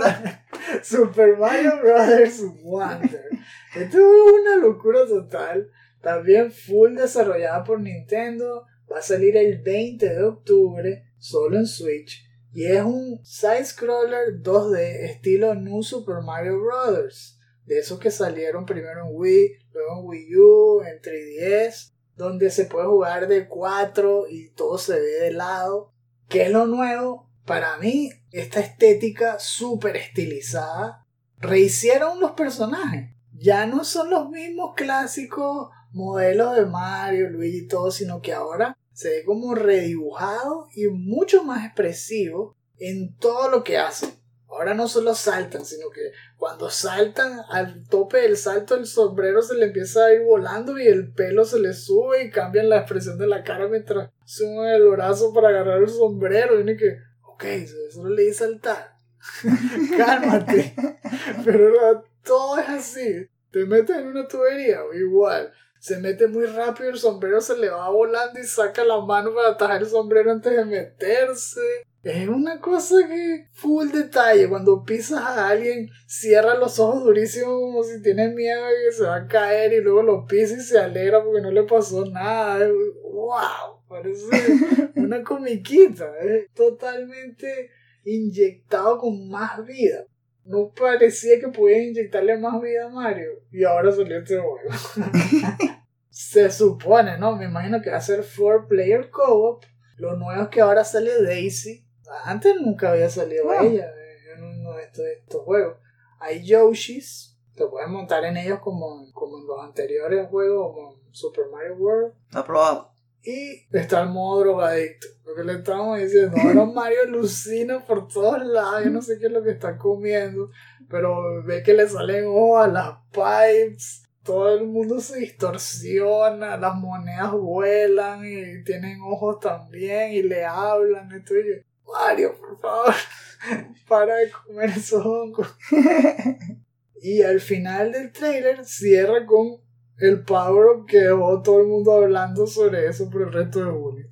Super 0.82 1.36
Mario 1.36 1.78
Brothers 1.82 2.42
Wonder. 2.62 3.28
Esto 3.76 3.98
es 3.98 4.32
una 4.32 4.56
locura 4.56 5.04
total. 5.06 5.70
También 6.00 6.50
full 6.52 6.94
desarrollada 6.94 7.62
por 7.64 7.80
Nintendo. 7.80 8.64
Va 8.90 9.00
a 9.00 9.02
salir 9.02 9.36
el 9.36 9.60
20 9.60 10.08
de 10.08 10.24
octubre, 10.24 11.04
solo 11.18 11.58
en 11.58 11.66
Switch. 11.66 12.25
Y 12.56 12.64
es 12.64 12.82
un 12.82 13.20
side-scroller 13.22 14.40
2D 14.42 14.78
estilo 15.10 15.54
New 15.54 15.82
Super 15.82 16.22
Mario 16.22 16.58
Bros. 16.58 17.38
De 17.66 17.80
esos 17.80 17.98
que 17.98 18.10
salieron 18.10 18.64
primero 18.64 19.02
en 19.02 19.08
Wii, 19.10 19.58
luego 19.74 20.00
en 20.00 20.06
Wii 20.06 20.36
U, 20.36 20.80
en 20.80 21.02
3DS, 21.02 21.92
donde 22.16 22.48
se 22.48 22.64
puede 22.64 22.86
jugar 22.86 23.28
de 23.28 23.46
4 23.46 24.28
y 24.30 24.48
todo 24.54 24.78
se 24.78 24.94
ve 24.94 25.20
de 25.20 25.32
lado. 25.32 25.92
¿Qué 26.30 26.44
es 26.44 26.50
lo 26.50 26.64
nuevo? 26.64 27.28
Para 27.44 27.76
mí, 27.76 28.08
esta 28.32 28.60
estética 28.60 29.38
súper 29.38 29.98
estilizada. 29.98 31.04
Rehicieron 31.36 32.20
los 32.20 32.30
personajes. 32.30 33.10
Ya 33.34 33.66
no 33.66 33.84
son 33.84 34.08
los 34.08 34.30
mismos 34.30 34.72
clásicos 34.74 35.68
modelos 35.92 36.56
de 36.56 36.64
Mario, 36.64 37.28
Luigi 37.28 37.58
y 37.58 37.68
todo, 37.68 37.90
sino 37.90 38.22
que 38.22 38.32
ahora 38.32 38.78
se 38.96 39.10
ve 39.10 39.24
como 39.24 39.54
redibujado 39.54 40.68
y 40.74 40.86
mucho 40.86 41.44
más 41.44 41.66
expresivo 41.66 42.56
en 42.78 43.14
todo 43.18 43.50
lo 43.50 43.62
que 43.62 43.76
hacen. 43.76 44.08
Ahora 44.48 44.72
no 44.72 44.88
solo 44.88 45.14
saltan, 45.14 45.66
sino 45.66 45.90
que 45.90 46.12
cuando 46.38 46.70
saltan 46.70 47.40
al 47.50 47.86
tope 47.90 48.22
del 48.22 48.38
salto 48.38 48.74
el 48.74 48.86
sombrero 48.86 49.42
se 49.42 49.54
le 49.54 49.66
empieza 49.66 50.06
a 50.06 50.14
ir 50.14 50.22
volando 50.22 50.78
y 50.78 50.86
el 50.86 51.12
pelo 51.12 51.44
se 51.44 51.60
le 51.60 51.74
sube 51.74 52.24
y 52.24 52.30
cambian 52.30 52.70
la 52.70 52.78
expresión 52.78 53.18
de 53.18 53.26
la 53.26 53.44
cara 53.44 53.68
mientras 53.68 54.08
suben 54.24 54.70
el 54.70 54.88
brazo 54.88 55.34
para 55.34 55.50
agarrar 55.50 55.82
el 55.82 55.90
sombrero. 55.90 56.58
Y 56.58 56.62
uno 56.62 56.72
que, 56.78 56.96
ok, 57.22 57.44
solo 57.92 58.08
le 58.08 58.22
di 58.22 58.32
saltar. 58.32 58.96
Cálmate. 59.98 60.74
Pero 61.44 62.02
todo 62.24 62.58
es 62.58 62.68
así. 62.70 63.28
Te 63.50 63.66
metes 63.66 63.94
en 63.94 64.06
una 64.06 64.26
tubería, 64.26 64.78
igual. 64.94 65.52
Se 65.86 65.98
mete 65.98 66.26
muy 66.26 66.46
rápido, 66.46 66.90
el 66.90 66.98
sombrero 66.98 67.40
se 67.40 67.56
le 67.56 67.70
va 67.70 67.88
volando 67.90 68.40
y 68.40 68.42
saca 68.42 68.82
la 68.82 69.00
mano 69.02 69.32
para 69.32 69.50
atajar 69.50 69.82
el 69.82 69.88
sombrero 69.88 70.32
antes 70.32 70.56
de 70.56 70.64
meterse. 70.64 71.60
Es 72.02 72.26
una 72.26 72.58
cosa 72.58 73.06
que 73.06 73.46
full 73.52 73.92
detalle. 73.92 74.48
Cuando 74.48 74.82
pisas 74.82 75.20
a 75.20 75.50
alguien, 75.50 75.88
cierra 76.08 76.56
los 76.56 76.80
ojos 76.80 77.04
durísimo 77.04 77.60
como 77.60 77.84
si 77.84 78.02
tiene 78.02 78.30
miedo 78.30 78.64
de 78.64 78.72
que 78.84 78.96
se 78.96 79.04
va 79.04 79.14
a 79.14 79.28
caer 79.28 79.74
y 79.74 79.80
luego 79.80 80.02
lo 80.02 80.26
pisa 80.26 80.56
y 80.56 80.60
se 80.60 80.76
alegra 80.76 81.22
porque 81.22 81.40
no 81.40 81.52
le 81.52 81.62
pasó 81.62 82.04
nada. 82.04 82.68
¡Wow! 83.04 83.84
Parece 83.88 84.26
una 84.96 85.22
comiquita. 85.22 86.10
Es 86.18 86.52
totalmente 86.52 87.70
inyectado 88.02 88.98
con 88.98 89.28
más 89.28 89.64
vida. 89.64 90.04
No 90.44 90.72
parecía 90.76 91.38
que 91.38 91.46
pudiera 91.46 91.84
inyectarle 91.84 92.38
más 92.38 92.60
vida 92.60 92.86
a 92.86 92.88
Mario. 92.88 93.30
Y 93.52 93.62
ahora 93.62 93.92
salió 93.92 94.18
este 94.18 94.36
juego. 94.36 94.58
Se 96.18 96.50
supone, 96.50 97.18
¿no? 97.18 97.36
Me 97.36 97.44
imagino 97.44 97.82
que 97.82 97.90
va 97.90 97.98
a 97.98 98.00
ser 98.00 98.24
4-player 98.24 99.10
co-op. 99.10 99.64
Lo 99.98 100.16
nuevo 100.16 100.44
es 100.44 100.48
que 100.48 100.62
ahora 100.62 100.82
sale 100.82 101.22
Daisy. 101.22 101.86
Antes 102.24 102.56
nunca 102.58 102.92
había 102.92 103.10
salido 103.10 103.44
Wow. 103.44 103.66
ella 103.66 103.92
en 104.34 104.42
uno 104.42 104.72
de 104.76 104.84
estos, 104.84 105.04
de 105.04 105.12
estos 105.12 105.42
juegos. 105.42 105.76
Hay 106.18 106.42
Yoshis. 106.42 107.36
Te 107.54 107.66
puedes 107.66 107.90
montar 107.90 108.24
en 108.24 108.38
ellos 108.38 108.60
como, 108.60 109.12
como 109.12 109.36
en 109.40 109.46
los 109.46 109.62
anteriores 109.62 110.26
juegos, 110.30 110.72
como 110.74 110.94
en 110.94 111.14
Super 111.14 111.48
Mario 111.52 111.74
World. 111.76 112.14
¿Lo 112.32 112.38
has 112.38 112.46
probado? 112.46 112.92
Y 113.22 113.66
está 113.76 114.00
el 114.00 114.08
modo 114.08 114.40
drogadicto. 114.40 115.08
Lo 115.26 115.34
que 115.34 115.44
le 115.44 115.52
estábamos 115.52 115.98
diciendo. 115.98 116.34
Ahora 116.40 116.64
Mario 116.74 117.00
alucina 117.04 117.84
por 117.84 118.08
todos 118.08 118.42
lados. 118.42 118.84
Yo 118.84 118.90
no 118.90 119.02
sé 119.02 119.18
qué 119.18 119.26
es 119.26 119.32
lo 119.32 119.42
que 119.42 119.50
está 119.50 119.76
comiendo. 119.76 120.48
Pero 120.88 121.42
ve 121.44 121.62
que 121.62 121.74
le 121.74 121.86
salen 121.86 122.24
ojos 122.26 122.64
a 122.64 122.68
las 122.68 122.94
pipes. 123.12 124.04
Todo 124.26 124.58
el 124.58 124.66
mundo 124.66 125.00
se 125.00 125.20
distorsiona. 125.20 126.56
Las 126.56 126.74
monedas 126.74 127.32
vuelan 127.32 128.20
y 128.24 128.64
tienen 128.64 129.00
ojos 129.00 129.40
también. 129.40 130.12
Y 130.12 130.22
le 130.22 130.44
hablan. 130.44 131.12
Estoy 131.12 131.64
Mario, 131.86 132.36
por 132.38 132.58
favor. 132.58 132.94
Para 133.88 134.16
de 134.16 134.30
comer 134.30 134.70
esos 134.70 135.06
hongos. 135.06 135.56
Y 136.98 137.22
al 137.22 137.40
final 137.40 137.92
del 137.92 138.10
trailer 138.10 138.64
cierra 138.64 139.26
con 139.26 139.60
el 139.98 140.24
power 140.24 140.86
que 140.88 140.98
dejó 140.98 141.40
todo 141.42 141.60
el 141.60 141.68
mundo 141.68 141.92
hablando 141.92 142.46
sobre 142.46 142.88
eso 142.88 143.08
por 143.10 143.22
el 143.22 143.32
resto 143.32 143.64
de 143.64 143.70
junio. 143.70 144.08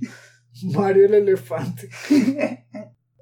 Mario 0.74 1.06
el 1.06 1.14
elefante. 1.14 1.88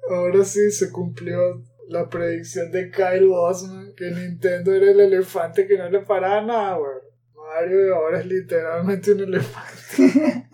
Ahora 0.09 0.43
sí 0.43 0.71
se 0.71 0.91
cumplió 0.91 1.63
la 1.93 2.09
predicción 2.09 2.71
de 2.71 2.89
Kyle 2.89 3.27
Bosman 3.27 3.93
que 3.95 4.09
Nintendo 4.09 4.73
era 4.73 4.89
el 4.89 4.99
elefante 4.99 5.67
que 5.67 5.77
no 5.77 5.87
le 5.89 5.99
paraba 5.99 6.41
nada, 6.41 6.77
weón. 6.77 7.03
Mario 7.35 7.95
ahora 7.95 8.19
es 8.19 8.25
literalmente 8.25 9.11
un 9.11 9.19
elefante. 9.19 9.77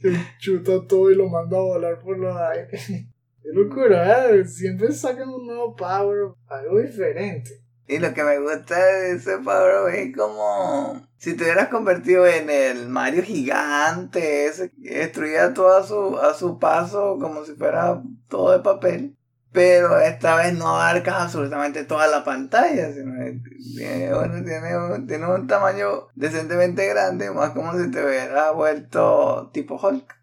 que 0.00 0.16
chuta 0.38 0.86
todo 0.88 1.10
y 1.10 1.14
lo 1.14 1.28
manda 1.28 1.58
a 1.58 1.60
volar 1.60 2.00
por 2.00 2.16
los 2.16 2.34
aires. 2.34 2.86
Qué 2.86 3.52
locura, 3.52 4.30
¿eh? 4.30 4.44
Siempre 4.46 4.90
sacan 4.92 5.28
un 5.28 5.46
nuevo 5.46 5.76
power 5.76 6.32
algo 6.46 6.80
diferente. 6.80 7.50
Y 7.86 7.98
lo 7.98 8.14
que 8.14 8.22
me 8.22 8.38
gusta 8.38 8.78
de 8.78 9.12
ese 9.12 9.38
Power 9.38 9.94
es 9.94 10.14
como 10.14 11.06
si 11.16 11.34
te 11.34 11.44
hubieras 11.44 11.68
convertido 11.68 12.26
en 12.26 12.50
el 12.50 12.88
Mario 12.88 13.22
gigante, 13.22 14.46
ese 14.46 14.70
que 14.70 14.98
destruía 14.98 15.54
todo 15.54 15.74
a 15.74 15.82
su, 15.82 16.18
a 16.18 16.34
su 16.34 16.58
paso 16.58 17.18
como 17.18 17.44
si 17.46 17.54
fuera 17.54 18.02
todo 18.28 18.52
de 18.52 18.60
papel. 18.60 19.17
Pero 19.58 19.98
esta 19.98 20.36
vez 20.36 20.54
no 20.56 20.68
abarcas 20.68 21.16
absolutamente 21.22 21.84
toda 21.84 22.06
la 22.06 22.22
pantalla, 22.22 22.92
sino 22.92 23.12
que 23.18 23.40
tiene, 23.76 24.14
bueno, 24.14 24.44
tiene, 24.44 24.76
un- 24.76 25.06
tiene 25.08 25.26
un 25.26 25.46
tamaño 25.48 26.06
decentemente 26.14 26.86
grande, 26.86 27.30
más 27.32 27.50
como 27.50 27.72
si 27.76 27.90
te 27.90 28.04
hubieras 28.04 28.54
vuelto 28.54 29.50
tipo 29.52 29.74
Hulk. 29.74 30.14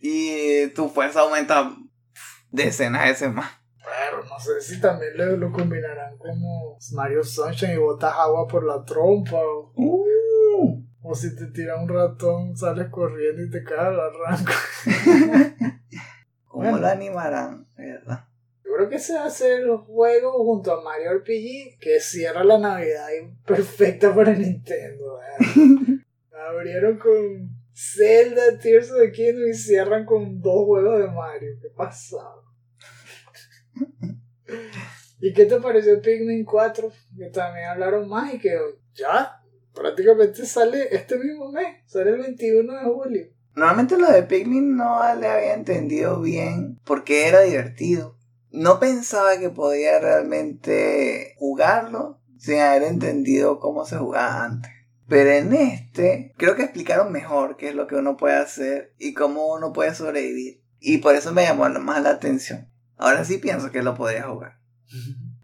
Y 0.00 0.68
tu 0.68 0.88
fuerza 0.88 1.20
aumenta 1.22 1.72
decenas 2.52 3.02
de 3.02 3.08
veces 3.10 3.32
más. 3.32 3.50
Pero 3.80 4.24
no 4.24 4.38
sé 4.38 4.60
si 4.60 4.80
también 4.80 5.16
lo, 5.16 5.36
lo 5.36 5.50
combinarán 5.52 6.16
como 6.18 6.78
Mario 6.92 7.24
Sunshine 7.24 7.72
y 7.72 7.76
botas 7.78 8.14
agua 8.16 8.46
por 8.46 8.64
la 8.64 8.84
trompa 8.84 9.36
o, 9.38 9.72
Uh. 9.74 10.82
o 11.02 11.14
si 11.16 11.34
te 11.34 11.46
tira 11.46 11.76
un 11.76 11.88
ratón 11.88 12.56
sales 12.56 12.88
corriendo 12.90 13.42
y 13.42 13.50
te 13.50 13.64
cae 13.64 13.78
al 13.88 13.98
arranco. 14.00 14.52
¿Cómo 16.48 16.62
Bueno. 16.62 16.78
lo 16.78 16.86
animarán? 16.88 17.66
¿Verdad? 17.76 18.24
Creo 18.76 18.88
que 18.90 18.96
a 18.96 19.30
ser 19.30 19.62
el 19.62 19.76
juego 19.76 20.32
junto 20.44 20.72
a 20.72 20.82
Mario 20.82 21.14
RPG 21.14 21.78
que 21.80 21.98
cierra 22.00 22.44
la 22.44 22.58
Navidad 22.58 23.08
y 23.10 23.46
perfecta 23.46 24.14
para 24.14 24.34
Nintendo. 24.34 25.18
Abrieron 26.48 26.98
con 26.98 27.50
Zelda, 27.72 28.58
Tears 28.58 28.90
of 28.90 28.98
the 28.98 29.12
Kingdom 29.12 29.48
y 29.48 29.54
cierran 29.54 30.04
con 30.04 30.40
dos 30.40 30.64
juegos 30.66 30.98
de 30.98 31.08
Mario. 31.08 31.50
¿Qué 31.60 31.68
pasado? 31.74 32.44
¿Y 35.20 35.32
qué 35.32 35.46
te 35.46 35.60
pareció 35.60 36.00
Pikmin 36.00 36.44
4? 36.44 36.92
Que 37.18 37.30
también 37.30 37.66
hablaron 37.68 38.08
más 38.08 38.34
y 38.34 38.38
que 38.38 38.58
ya 38.94 39.42
prácticamente 39.74 40.44
sale 40.44 40.88
este 40.94 41.18
mismo 41.18 41.50
mes, 41.50 41.82
sale 41.86 42.10
el 42.10 42.18
21 42.18 42.72
de 42.72 42.84
julio. 42.84 43.26
Normalmente 43.54 43.98
lo 43.98 44.10
de 44.12 44.22
Pikmin 44.22 44.76
no 44.76 45.00
le 45.18 45.26
había 45.26 45.54
entendido 45.54 46.20
bien 46.20 46.78
porque 46.84 47.26
era 47.26 47.40
divertido. 47.40 48.15
No 48.50 48.78
pensaba 48.78 49.38
que 49.38 49.50
podía 49.50 49.98
realmente 49.98 51.34
jugarlo 51.38 52.20
sin 52.38 52.60
haber 52.60 52.84
entendido 52.84 53.58
cómo 53.58 53.84
se 53.84 53.96
jugaba 53.96 54.44
antes. 54.44 54.70
Pero 55.08 55.30
en 55.30 55.52
este 55.52 56.32
creo 56.36 56.56
que 56.56 56.62
explicaron 56.62 57.12
mejor 57.12 57.56
qué 57.56 57.68
es 57.68 57.74
lo 57.74 57.86
que 57.86 57.94
uno 57.96 58.16
puede 58.16 58.36
hacer 58.36 58.94
y 58.98 59.14
cómo 59.14 59.52
uno 59.52 59.72
puede 59.72 59.94
sobrevivir. 59.94 60.62
Y 60.80 60.98
por 60.98 61.14
eso 61.14 61.32
me 61.32 61.42
llamó 61.42 61.68
más 61.80 62.02
la 62.02 62.10
atención. 62.10 62.68
Ahora 62.96 63.24
sí 63.24 63.38
pienso 63.38 63.70
que 63.70 63.82
lo 63.82 63.94
podría 63.94 64.24
jugar. 64.24 64.58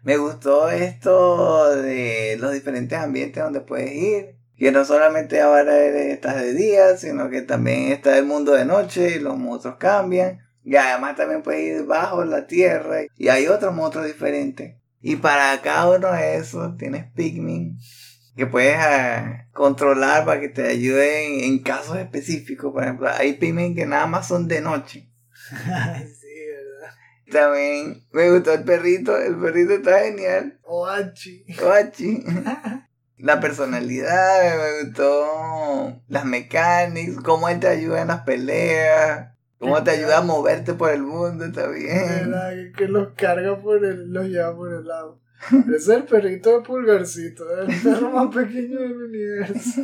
Me 0.03 0.17
gustó 0.17 0.69
esto 0.69 1.75
de 1.75 2.37
los 2.39 2.51
diferentes 2.51 2.97
ambientes 2.97 3.43
donde 3.43 3.61
puedes 3.61 3.93
ir. 3.93 4.35
Que 4.55 4.71
no 4.71 4.85
solamente 4.85 5.41
ahora 5.41 5.83
estás 5.85 6.35
de 6.41 6.53
día, 6.53 6.95
sino 6.97 7.29
que 7.29 7.41
también 7.41 7.91
está 7.91 8.17
el 8.17 8.25
mundo 8.25 8.53
de 8.53 8.65
noche 8.65 9.15
y 9.15 9.19
los 9.19 9.37
monstruos 9.37 9.77
cambian. 9.77 10.42
Y 10.63 10.75
además 10.75 11.15
también 11.15 11.43
puedes 11.43 11.81
ir 11.81 11.85
bajo 11.85 12.23
la 12.23 12.47
tierra 12.47 13.01
y 13.17 13.27
hay 13.27 13.47
otros 13.47 13.73
monstruos 13.73 14.07
diferentes. 14.07 14.75
Y 15.01 15.17
para 15.17 15.61
cada 15.61 15.89
uno 15.89 16.11
de 16.11 16.37
esos 16.37 16.77
tienes 16.77 17.11
Pikmin 17.11 17.77
que 18.35 18.47
puedes 18.47 18.77
ah, 18.77 19.47
controlar 19.51 20.25
para 20.25 20.41
que 20.41 20.49
te 20.49 20.67
ayuden 20.67 21.43
en 21.43 21.59
casos 21.59 21.97
específicos. 21.97 22.71
Por 22.71 22.83
ejemplo, 22.83 23.09
hay 23.09 23.33
Pikmin 23.33 23.75
que 23.75 23.85
nada 23.85 24.07
más 24.07 24.27
son 24.27 24.47
de 24.47 24.61
noche. 24.61 25.09
sí, 25.49 25.57
¿verdad? 25.57 26.93
También 27.31 28.03
me 28.11 28.31
gustó 28.31 28.53
el 28.53 28.63
perrito, 28.63 29.17
el 29.17 29.37
perrito 29.37 29.73
está 29.73 29.99
genial. 29.99 30.59
Oachi. 30.63 31.45
Oachi. 31.63 32.23
La 33.17 33.39
personalidad, 33.39 34.57
me 34.57 34.83
gustó 34.83 36.01
las 36.09 36.25
mecánicas, 36.25 37.23
cómo 37.23 37.47
él 37.47 37.61
te 37.61 37.69
ayuda 37.69 38.01
en 38.01 38.09
las 38.09 38.23
peleas, 38.23 39.32
cómo 39.63 39.83
te 39.83 39.91
ayuda 39.91 40.19
a 40.19 40.21
moverte 40.21 40.73
por 40.73 40.91
el 40.91 41.01
mundo 41.01 41.51
también. 41.51 42.29
¿Verdad? 42.29 42.51
Que 42.77 42.87
los 42.87 43.13
carga 43.13 43.59
por 43.61 43.83
el, 43.83 44.11
los 44.11 44.27
lleva 44.27 44.55
por 44.55 44.73
el 44.73 44.85
lado. 44.85 45.19
Ese 45.67 45.75
es 45.75 45.89
el 45.89 46.03
perrito 46.03 46.51
de 46.51 46.65
pulgarcito, 46.65 47.43
el 47.61 47.81
perro 47.81 48.11
más 48.11 48.33
pequeño 48.33 48.79
del 48.79 49.03
universo. 49.03 49.81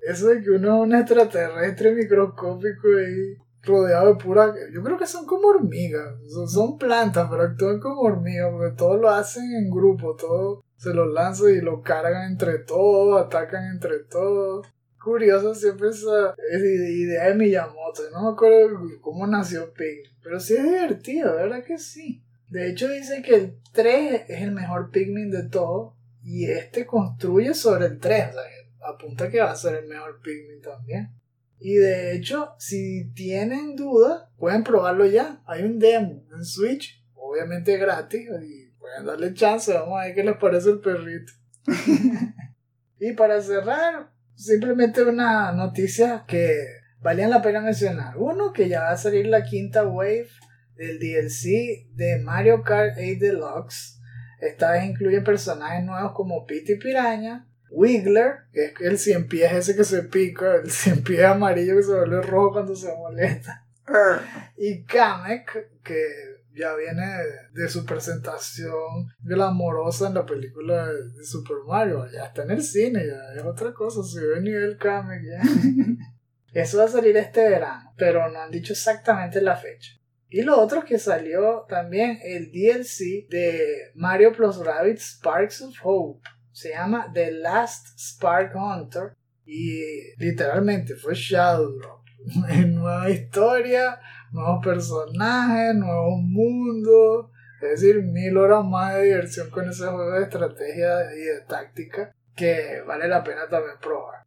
Eso 0.00 0.28
de 0.28 0.42
que 0.42 0.50
uno 0.50 0.76
es 0.76 0.88
un 0.88 0.94
extraterrestre 0.94 1.94
microscópico 1.94 2.88
y 2.88 3.38
rodeado 3.62 4.14
de 4.14 4.22
pura... 4.22 4.54
Yo 4.72 4.82
creo 4.82 4.98
que 4.98 5.06
son 5.06 5.26
como 5.26 5.48
hormigas, 5.48 6.14
son, 6.28 6.48
son 6.48 6.78
plantas, 6.78 7.28
pero 7.30 7.42
actúan 7.42 7.80
como 7.80 8.02
hormigas, 8.02 8.50
porque 8.52 8.76
todos 8.76 9.00
lo 9.00 9.10
hacen 9.10 9.44
en 9.54 9.70
grupo, 9.70 10.14
todos 10.16 10.62
se 10.76 10.92
los 10.92 11.10
lanzan 11.12 11.50
y 11.50 11.60
lo 11.60 11.82
cargan 11.82 12.30
entre 12.30 12.58
todos, 12.58 13.24
atacan 13.24 13.64
entre 13.72 14.00
todos. 14.00 14.66
Curioso 15.04 15.54
siempre 15.54 15.90
esa, 15.90 16.34
esa 16.50 16.64
idea 16.64 17.28
de 17.28 17.34
Miyamoto, 17.34 18.02
no 18.10 18.22
me 18.22 18.30
acuerdo 18.30 18.80
cómo 19.02 19.26
nació 19.26 19.70
Pikmin, 19.74 20.16
pero 20.22 20.40
sí 20.40 20.54
es 20.54 20.64
divertido, 20.64 21.34
¿verdad 21.34 21.62
que 21.62 21.78
sí? 21.78 22.24
De 22.48 22.70
hecho 22.70 22.88
dice 22.88 23.20
que 23.20 23.34
el 23.34 23.58
3 23.72 24.22
es 24.28 24.40
el 24.40 24.52
mejor 24.52 24.90
Pikmin 24.90 25.30
de 25.30 25.42
todos 25.42 25.92
y 26.22 26.46
este 26.46 26.86
construye 26.86 27.52
sobre 27.52 27.84
el 27.84 27.98
3, 27.98 28.30
o 28.30 28.32
sea, 28.32 28.42
apunta 28.88 29.28
que 29.28 29.40
va 29.40 29.50
a 29.50 29.56
ser 29.56 29.74
el 29.74 29.88
mejor 29.88 30.22
Pikmin 30.22 30.62
también. 30.62 31.10
Y 31.60 31.74
de 31.74 32.14
hecho, 32.14 32.54
si 32.58 33.10
tienen 33.14 33.76
dudas, 33.76 34.24
pueden 34.38 34.64
probarlo 34.64 35.06
ya. 35.06 35.42
Hay 35.46 35.64
un 35.64 35.78
demo 35.78 36.22
en 36.34 36.44
Switch, 36.44 37.02
obviamente 37.14 37.76
gratis, 37.76 38.22
y 38.22 38.70
pueden 38.78 39.06
darle 39.06 39.34
chance. 39.34 39.72
Vamos 39.72 40.00
a 40.00 40.06
ver 40.06 40.14
qué 40.14 40.24
les 40.24 40.36
parece 40.36 40.70
el 40.70 40.80
perrito. 40.80 41.32
y 42.98 43.12
para 43.12 43.40
cerrar, 43.40 44.13
simplemente 44.34 45.02
una 45.02 45.52
noticia 45.52 46.24
que 46.26 46.66
valía 47.00 47.28
la 47.28 47.42
pena 47.42 47.60
mencionar. 47.60 48.16
Uno, 48.16 48.52
que 48.52 48.68
ya 48.68 48.80
va 48.80 48.90
a 48.90 48.96
salir 48.96 49.26
la 49.26 49.44
quinta 49.44 49.84
wave 49.86 50.28
del 50.76 50.98
DLC 50.98 51.86
de 51.94 52.20
Mario 52.22 52.62
Kart 52.62 52.96
8 52.96 53.18
Deluxe. 53.20 54.00
Esta 54.40 54.72
vez 54.72 54.84
incluye 54.84 55.20
personajes 55.20 55.84
nuevos 55.84 56.12
como 56.12 56.44
Pity 56.46 56.76
Piraña, 56.76 57.46
Wiggler, 57.70 58.44
que 58.52 58.66
es 58.66 58.80
el 58.80 58.98
cien 58.98 59.28
pies 59.28 59.52
ese 59.52 59.76
que 59.76 59.84
se 59.84 60.02
pica, 60.02 60.56
el 60.56 60.70
cien 60.70 61.02
pies 61.02 61.24
amarillo 61.24 61.76
que 61.76 61.82
se 61.82 61.94
vuelve 61.94 62.22
rojo 62.22 62.52
cuando 62.52 62.76
se 62.76 62.94
molesta. 62.94 63.66
Y 64.56 64.84
Kamek, 64.84 65.82
que 65.82 66.33
ya 66.54 66.74
viene 66.74 67.04
de 67.52 67.68
su 67.68 67.84
presentación 67.84 69.08
glamorosa 69.20 70.08
en 70.08 70.14
la 70.14 70.26
película 70.26 70.86
de 70.86 71.24
Super 71.24 71.58
Mario. 71.66 72.06
Ya 72.12 72.26
está 72.26 72.42
en 72.42 72.52
el 72.52 72.62
cine, 72.62 73.06
ya 73.06 73.40
es 73.40 73.44
otra 73.44 73.72
cosa, 73.72 74.02
se 74.02 74.24
ve 74.24 74.40
nivel 74.40 74.76
Kamek 74.78 75.22
ya. 75.22 75.42
Eso 76.60 76.78
va 76.78 76.84
a 76.84 76.88
salir 76.88 77.16
este 77.16 77.48
verano, 77.48 77.92
pero 77.96 78.30
no 78.30 78.40
han 78.40 78.50
dicho 78.50 78.72
exactamente 78.72 79.40
la 79.40 79.56
fecha. 79.56 79.92
Y 80.28 80.42
lo 80.42 80.60
otro 80.60 80.80
es 80.80 80.84
que 80.84 80.98
salió 80.98 81.64
también 81.68 82.18
el 82.22 82.50
DLC 82.50 83.28
de 83.28 83.90
Mario 83.94 84.32
Plus 84.32 84.58
Rabbit 84.58 84.98
Sparks 84.98 85.62
of 85.62 85.74
Hope. 85.82 86.28
Se 86.52 86.70
llama 86.70 87.10
The 87.12 87.32
Last 87.32 87.98
Spark 87.98 88.54
Hunter. 88.54 89.14
Y 89.44 89.80
literalmente 90.16 90.94
fue 90.94 91.14
Shadow 91.14 91.76
Drop. 91.78 92.04
nueva 92.66 93.10
historia, 93.10 94.00
nuevos 94.34 94.64
personajes, 94.64 95.74
nuevos 95.76 96.20
mundos. 96.20 97.30
Es 97.62 97.80
decir, 97.80 98.02
mil 98.02 98.36
horas 98.36 98.64
más 98.64 98.94
de 98.94 99.04
diversión 99.04 99.48
con 99.50 99.68
ese 99.68 99.86
juego 99.86 100.10
de 100.10 100.24
estrategia 100.24 101.14
y 101.14 101.20
de 101.20 101.40
táctica 101.48 102.14
que 102.34 102.82
vale 102.86 103.08
la 103.08 103.22
pena 103.22 103.48
también 103.48 103.76
probar. 103.80 104.24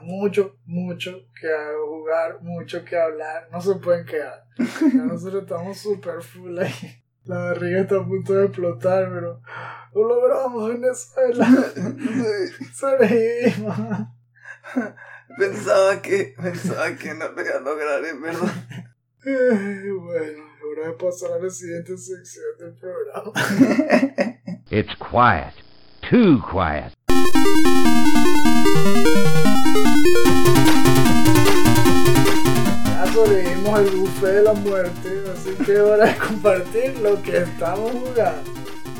Mucho, 0.00 0.56
mucho 0.64 1.26
que 1.38 1.48
jugar, 1.86 2.40
mucho 2.40 2.84
que 2.84 2.96
hablar, 2.96 3.48
no 3.50 3.60
se 3.60 3.74
pueden 3.74 4.06
quedar. 4.06 4.44
Ya 4.56 5.02
nosotros 5.04 5.42
estamos 5.42 5.76
super 5.76 6.22
full 6.22 6.56
ahí. 6.58 7.02
La 7.24 7.38
barriga 7.38 7.80
está 7.80 7.96
a 7.96 8.06
punto 8.06 8.32
de 8.32 8.46
explotar, 8.46 9.10
pero 9.12 9.42
lo 9.92 10.08
logramos, 10.08 10.72
Venezuela. 10.72 11.46
Sobrevivimos. 12.74 13.76
Pensaba 15.36 16.00
que, 16.00 16.34
pensaba 16.40 16.94
que 16.94 17.12
no 17.14 17.28
lo 17.28 17.44
iba 17.44 17.56
a 17.56 17.60
lograr, 17.60 18.04
en 18.04 18.22
verdad. 18.22 18.52
Eh, 19.30 19.92
Bueno, 19.92 20.42
hora 20.70 20.88
de 20.88 20.92
pasar 20.94 21.32
a 21.32 21.38
la 21.38 21.50
siguiente 21.50 21.96
sección 21.98 22.46
del 22.58 22.72
programa. 22.74 23.32
It's 24.70 24.94
quiet. 24.98 25.52
Too 26.08 26.40
quiet. 26.50 26.94
Ya 32.86 33.12
sobrevivimos 33.12 33.78
el 33.80 33.90
buffet 33.96 34.34
de 34.34 34.42
la 34.42 34.52
muerte, 34.54 35.22
así 35.32 35.50
que 35.64 35.72
es 35.74 35.80
hora 35.80 36.06
de 36.06 36.16
compartir 36.18 36.98
lo 37.00 37.22
que 37.22 37.38
estamos 37.38 37.92
jugando. 37.92 38.50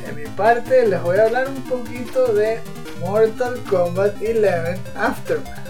De 0.06 0.12
mi 0.12 0.24
parte, 0.36 0.86
les 0.86 1.02
voy 1.02 1.18
a 1.18 1.24
hablar 1.24 1.48
un 1.48 1.62
poquito 1.62 2.32
de 2.34 2.60
Mortal 3.00 3.58
Kombat 3.68 4.16
11 4.16 4.78
Aftermath. 4.94 5.68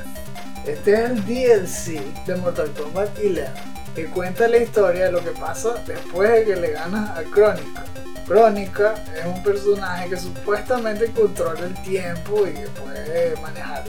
Este 0.67 0.93
es 0.93 1.11
el 1.11 1.25
DLC 1.25 2.25
de 2.27 2.37
Mortal 2.37 2.71
Kombat 2.73 3.17
11, 3.19 3.47
que 3.99 4.07
cuenta 4.07 4.47
la 4.47 4.59
historia 4.59 5.07
de 5.07 5.13
lo 5.13 5.25
que 5.25 5.33
pasa 5.33 5.83
después 5.85 6.31
de 6.31 6.45
que 6.45 6.55
le 6.55 6.71
ganas 6.71 7.19
a 7.19 7.25
Crónica. 7.25 7.85
Crónica 8.29 8.95
es 9.13 9.27
un 9.27 9.43
personaje 9.43 10.11
que 10.11 10.17
supuestamente 10.17 11.11
controla 11.11 11.67
el 11.67 11.83
tiempo 11.83 12.47
y 12.47 12.53
que 12.53 12.69
puede 12.81 13.35
manejar 13.41 13.83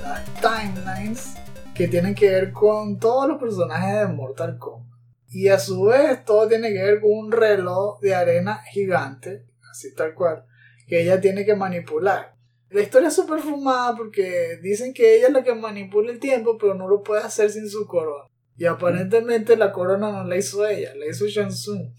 las 0.00 0.24
timelines 0.34 1.34
que 1.74 1.88
tienen 1.88 2.14
que 2.14 2.30
ver 2.30 2.52
con 2.52 3.00
todos 3.00 3.26
los 3.26 3.40
personajes 3.40 3.98
de 3.98 4.14
Mortal 4.14 4.58
Kombat. 4.58 4.96
Y 5.28 5.48
a 5.48 5.58
su 5.58 5.86
vez 5.86 6.24
todo 6.24 6.46
tiene 6.46 6.72
que 6.72 6.80
ver 6.80 7.00
con 7.00 7.10
un 7.10 7.32
reloj 7.32 7.98
de 8.00 8.14
arena 8.14 8.62
gigante, 8.70 9.44
así 9.68 9.92
tal 9.92 10.14
cual, 10.14 10.44
que 10.86 11.02
ella 11.02 11.20
tiene 11.20 11.44
que 11.44 11.56
manipular. 11.56 12.36
La 12.70 12.80
historia 12.80 13.08
es 13.08 13.14
súper 13.14 13.40
fumada 13.40 13.96
porque 13.96 14.60
dicen 14.62 14.94
que 14.94 15.16
ella 15.16 15.26
es 15.26 15.32
la 15.32 15.42
que 15.42 15.54
manipula 15.54 16.12
el 16.12 16.20
tiempo, 16.20 16.56
pero 16.58 16.74
no 16.74 16.86
lo 16.86 17.02
puede 17.02 17.22
hacer 17.22 17.50
sin 17.50 17.68
su 17.68 17.88
corona. 17.88 18.28
Y 18.58 18.66
aparentemente 18.66 19.56
la 19.56 19.72
corona 19.72 20.10
no 20.10 20.24
la 20.24 20.36
hizo 20.36 20.66
ella, 20.66 20.92
la 20.96 21.06
hizo 21.06 21.26
Shansung. 21.26 21.94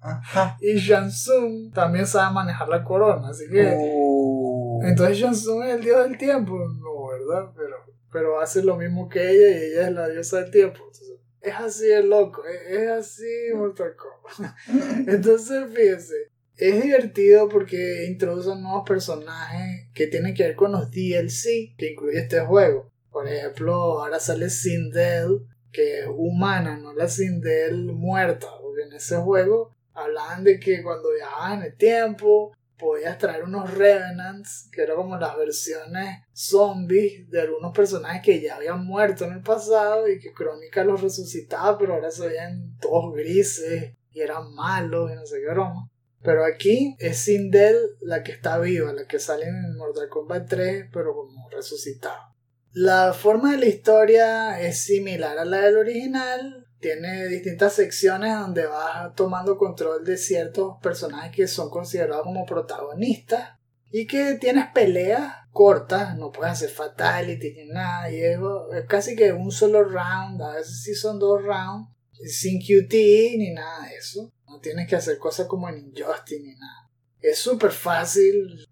Ajá. 0.00 0.58
Y 0.60 0.74
Shansung 0.74 1.72
también 1.72 2.06
sabe 2.06 2.34
manejar 2.34 2.68
la 2.68 2.82
corona, 2.82 3.28
así 3.28 3.44
que... 3.48 3.72
Oh. 3.78 4.80
Entonces 4.84 5.18
Shansung 5.18 5.62
es 5.64 5.76
el 5.76 5.84
dios 5.84 6.02
del 6.02 6.18
tiempo, 6.18 6.58
no, 6.58 7.06
¿verdad? 7.06 7.52
Pero, 7.56 7.76
pero 8.12 8.40
hace 8.40 8.62
lo 8.62 8.76
mismo 8.76 9.08
que 9.08 9.30
ella 9.30 9.48
y 9.48 9.64
ella 9.70 9.88
es 9.88 9.94
la 9.94 10.08
diosa 10.08 10.40
del 10.40 10.50
tiempo. 10.50 10.80
Entonces, 10.80 11.20
es 11.40 11.54
así 11.54 11.86
de 11.86 12.02
loco, 12.02 12.42
es, 12.44 12.76
es 12.76 12.90
así 12.90 13.54
Mortal 13.54 13.94
Kombat. 13.96 14.54
Entonces, 15.08 15.64
fíjense, 15.72 16.14
es 16.56 16.82
divertido 16.82 17.48
porque 17.48 18.06
introducen 18.08 18.62
nuevos 18.62 18.82
personajes 18.86 19.88
que 19.94 20.06
tienen 20.08 20.34
que 20.34 20.44
ver 20.44 20.56
con 20.56 20.72
los 20.72 20.90
DLC 20.90 21.76
que 21.76 21.92
incluye 21.92 22.18
este 22.18 22.40
juego. 22.40 22.90
Por 23.10 23.28
ejemplo, 23.28 24.00
ahora 24.00 24.18
sale 24.18 24.50
Sindel, 24.50 25.46
que 25.74 26.00
es 26.00 26.06
humana, 26.08 26.78
no 26.78 26.94
la 26.94 27.08
Sindel 27.08 27.92
muerta, 27.92 28.48
porque 28.62 28.82
en 28.82 28.92
ese 28.92 29.16
juego 29.16 29.72
hablaban 29.92 30.44
de 30.44 30.58
que 30.58 30.82
cuando 30.82 31.12
viajaban 31.12 31.60
en 31.60 31.66
el 31.66 31.76
tiempo 31.76 32.52
podías 32.78 33.18
traer 33.18 33.44
unos 33.44 33.72
Revenants, 33.72 34.68
que 34.72 34.82
eran 34.82 34.96
como 34.96 35.16
las 35.16 35.36
versiones 35.36 36.22
zombies 36.32 37.28
de 37.30 37.42
algunos 37.42 37.74
personajes 37.74 38.22
que 38.22 38.40
ya 38.40 38.56
habían 38.56 38.84
muerto 38.84 39.24
en 39.24 39.32
el 39.32 39.42
pasado 39.42 40.08
y 40.08 40.18
que 40.18 40.32
Crónica 40.32 40.84
los 40.84 41.00
resucitaba, 41.00 41.78
pero 41.78 41.94
ahora 41.94 42.10
se 42.10 42.28
veían 42.28 42.76
todos 42.80 43.14
grises 43.14 43.94
y 44.12 44.20
eran 44.20 44.54
malos 44.54 45.10
y 45.10 45.14
no 45.14 45.26
sé 45.26 45.40
qué 45.40 45.52
broma. 45.52 45.88
Pero 46.22 46.44
aquí 46.44 46.96
es 46.98 47.18
Sindel 47.18 47.76
la 48.00 48.22
que 48.22 48.32
está 48.32 48.58
viva, 48.58 48.92
la 48.92 49.06
que 49.06 49.18
sale 49.18 49.46
en 49.46 49.76
Mortal 49.76 50.08
Kombat 50.08 50.48
3, 50.48 50.86
pero 50.92 51.14
como 51.14 51.48
resucitada. 51.50 52.33
La 52.76 53.12
forma 53.12 53.52
de 53.52 53.58
la 53.58 53.66
historia 53.66 54.60
es 54.60 54.78
similar 54.82 55.38
a 55.38 55.44
la 55.44 55.60
del 55.60 55.76
original. 55.76 56.66
Tiene 56.80 57.28
distintas 57.28 57.74
secciones 57.74 58.36
donde 58.36 58.66
vas 58.66 59.14
tomando 59.14 59.56
control 59.56 60.04
de 60.04 60.16
ciertos 60.16 60.78
personajes 60.82 61.30
que 61.36 61.46
son 61.46 61.70
considerados 61.70 62.24
como 62.24 62.44
protagonistas. 62.44 63.60
Y 63.92 64.08
que 64.08 64.38
tienes 64.40 64.66
peleas 64.74 65.34
cortas, 65.52 66.18
no 66.18 66.32
puedes 66.32 66.54
hacer 66.54 66.68
fatality 66.68 67.52
ni 67.52 67.66
nada. 67.66 68.10
Y 68.10 68.16
es, 68.16 68.40
es 68.76 68.86
casi 68.86 69.14
que 69.14 69.32
un 69.32 69.52
solo 69.52 69.84
round, 69.84 70.42
a 70.42 70.54
veces 70.56 70.82
sí 70.82 70.96
son 70.96 71.20
dos 71.20 71.40
rounds, 71.44 71.88
sin 72.24 72.60
QT 72.60 72.92
ni 72.92 73.52
nada 73.52 73.86
de 73.86 73.94
eso. 73.94 74.32
No 74.48 74.58
tienes 74.58 74.88
que 74.88 74.96
hacer 74.96 75.18
cosas 75.18 75.46
como 75.46 75.68
en 75.68 75.78
Injustice 75.78 76.42
ni 76.42 76.56
nada. 76.56 76.90
Es 77.20 77.38
súper 77.38 77.70
fácil, 77.70 78.63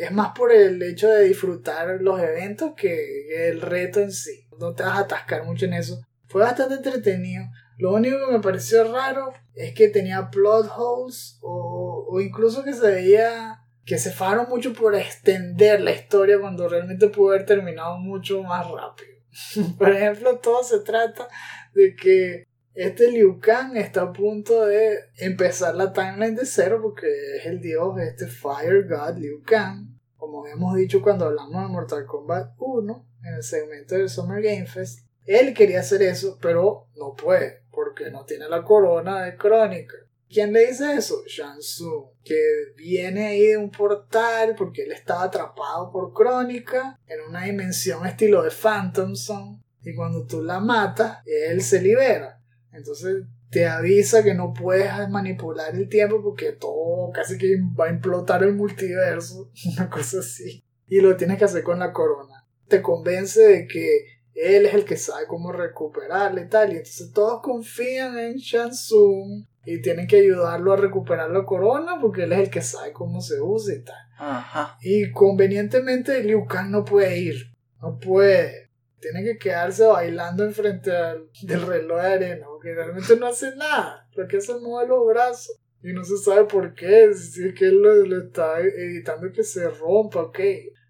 es 0.00 0.10
más 0.12 0.32
por 0.36 0.52
el 0.52 0.82
hecho 0.82 1.08
de 1.08 1.24
disfrutar 1.24 2.00
los 2.00 2.20
eventos 2.20 2.72
que 2.76 3.48
el 3.48 3.60
reto 3.60 4.00
en 4.00 4.12
sí. 4.12 4.46
No 4.58 4.74
te 4.74 4.82
vas 4.82 4.98
a 4.98 5.00
atascar 5.00 5.44
mucho 5.44 5.66
en 5.66 5.74
eso. 5.74 6.00
Fue 6.26 6.42
bastante 6.42 6.74
entretenido. 6.74 7.44
Lo 7.78 7.92
único 7.92 8.16
que 8.18 8.32
me 8.32 8.40
pareció 8.40 8.92
raro 8.92 9.32
es 9.54 9.72
que 9.74 9.88
tenía 9.88 10.30
plot 10.30 10.70
holes 10.76 11.38
o, 11.42 12.06
o 12.10 12.20
incluso 12.20 12.64
que 12.64 12.74
se 12.74 12.90
veía 12.90 13.60
que 13.84 13.98
se 13.98 14.10
fueron 14.10 14.50
mucho 14.50 14.74
por 14.74 14.94
extender 14.94 15.80
la 15.80 15.92
historia 15.92 16.38
cuando 16.38 16.68
realmente 16.68 17.08
pudo 17.08 17.30
haber 17.30 17.46
terminado 17.46 17.96
mucho 17.96 18.42
más 18.42 18.66
rápido. 18.70 19.18
por 19.78 19.90
ejemplo, 19.90 20.38
todo 20.38 20.62
se 20.62 20.80
trata 20.80 21.26
de 21.72 21.94
que 21.94 22.44
este 22.78 23.10
Liu 23.10 23.40
Kang 23.40 23.76
está 23.76 24.02
a 24.02 24.12
punto 24.12 24.64
de 24.64 25.00
empezar 25.16 25.74
la 25.74 25.92
timeline 25.92 26.36
de 26.36 26.46
cero 26.46 26.78
porque 26.80 27.08
es 27.36 27.46
el 27.46 27.60
dios, 27.60 27.98
este 27.98 28.28
Fire 28.28 28.86
God 28.88 29.18
Liu 29.18 29.42
Kang. 29.42 29.98
Como 30.16 30.44
habíamos 30.44 30.76
dicho 30.76 31.02
cuando 31.02 31.24
hablamos 31.24 31.60
de 31.60 31.68
Mortal 31.72 32.06
Kombat 32.06 32.52
1 32.56 33.06
en 33.24 33.34
el 33.34 33.42
segmento 33.42 33.96
del 33.96 34.08
Summer 34.08 34.40
Game 34.40 34.66
Fest, 34.66 35.00
él 35.26 35.54
quería 35.54 35.80
hacer 35.80 36.02
eso, 36.02 36.38
pero 36.40 36.86
no 36.94 37.16
puede 37.16 37.62
porque 37.72 38.12
no 38.12 38.24
tiene 38.24 38.48
la 38.48 38.62
corona 38.62 39.24
de 39.24 39.36
Crónica. 39.36 39.96
¿Quién 40.28 40.52
le 40.52 40.68
dice 40.68 40.94
eso? 40.94 41.24
Shang 41.26 41.58
Tsung, 41.58 42.10
que 42.22 42.40
viene 42.76 43.26
ahí 43.26 43.46
de 43.46 43.56
un 43.56 43.72
portal 43.72 44.54
porque 44.56 44.84
él 44.84 44.92
estaba 44.92 45.24
atrapado 45.24 45.90
por 45.90 46.12
Crónica 46.12 46.96
en 47.08 47.22
una 47.28 47.42
dimensión 47.42 48.06
estilo 48.06 48.44
de 48.44 48.50
Phantom 48.52 49.16
Zone 49.16 49.58
y 49.82 49.96
cuando 49.96 50.24
tú 50.26 50.44
la 50.44 50.60
matas, 50.60 51.18
él 51.26 51.60
se 51.60 51.82
libera. 51.82 52.37
Entonces 52.78 53.24
te 53.50 53.66
avisa 53.66 54.22
que 54.22 54.34
no 54.34 54.52
puedes 54.52 54.90
manipular 55.08 55.74
el 55.74 55.88
tiempo 55.88 56.22
porque 56.22 56.52
todo 56.52 57.10
casi 57.12 57.38
que 57.38 57.56
va 57.78 57.86
a 57.86 57.90
implotar 57.90 58.42
el 58.42 58.54
multiverso, 58.54 59.50
una 59.76 59.90
cosa 59.90 60.20
así. 60.20 60.64
Y 60.86 61.00
lo 61.00 61.16
tienes 61.16 61.38
que 61.38 61.44
hacer 61.44 61.62
con 61.62 61.78
la 61.78 61.92
corona. 61.92 62.46
Te 62.68 62.82
convence 62.82 63.40
de 63.40 63.66
que 63.66 64.18
él 64.34 64.66
es 64.66 64.74
el 64.74 64.84
que 64.84 64.96
sabe 64.96 65.26
cómo 65.26 65.52
recuperarla 65.52 66.42
y 66.42 66.48
tal. 66.48 66.72
Y 66.72 66.76
entonces 66.76 67.12
todos 67.12 67.42
confían 67.42 68.18
en 68.18 68.36
Shang 68.36 68.70
Tsung 68.70 69.46
y 69.64 69.82
tienen 69.82 70.06
que 70.06 70.20
ayudarlo 70.20 70.72
a 70.72 70.76
recuperar 70.76 71.30
la 71.30 71.44
corona 71.44 71.98
porque 72.00 72.24
él 72.24 72.32
es 72.32 72.38
el 72.38 72.50
que 72.50 72.62
sabe 72.62 72.92
cómo 72.92 73.20
se 73.20 73.40
usa 73.40 73.74
y 73.74 73.82
tal. 73.82 73.96
Ajá. 74.18 74.78
Y 74.80 75.10
convenientemente 75.12 76.22
Liu 76.22 76.46
Kang 76.46 76.70
no 76.70 76.84
puede 76.84 77.18
ir. 77.18 77.52
No 77.80 77.98
puede 77.98 78.68
tiene 79.00 79.22
que 79.22 79.38
quedarse 79.38 79.86
bailando 79.86 80.44
enfrente 80.44 80.94
al, 80.94 81.28
del 81.42 81.66
reloj 81.66 82.00
de 82.00 82.06
arena, 82.06 82.46
porque 82.58 82.74
realmente 82.74 83.14
no 83.16 83.28
hace 83.28 83.54
nada, 83.54 84.08
lo 84.16 84.26
que 84.26 84.38
hace 84.38 84.50
es 84.50 84.60
mover 84.60 84.88
los 84.88 85.06
brazos. 85.06 85.60
Y 85.80 85.92
no 85.92 86.02
se 86.02 86.16
sabe 86.16 86.42
por 86.44 86.74
qué, 86.74 87.14
si 87.14 87.46
es 87.46 87.54
que 87.54 87.66
él 87.66 87.80
lo, 87.80 87.94
lo 88.04 88.24
está 88.24 88.60
evitando 88.60 89.30
que 89.30 89.44
se 89.44 89.68
rompa, 89.70 90.22
ok. 90.22 90.40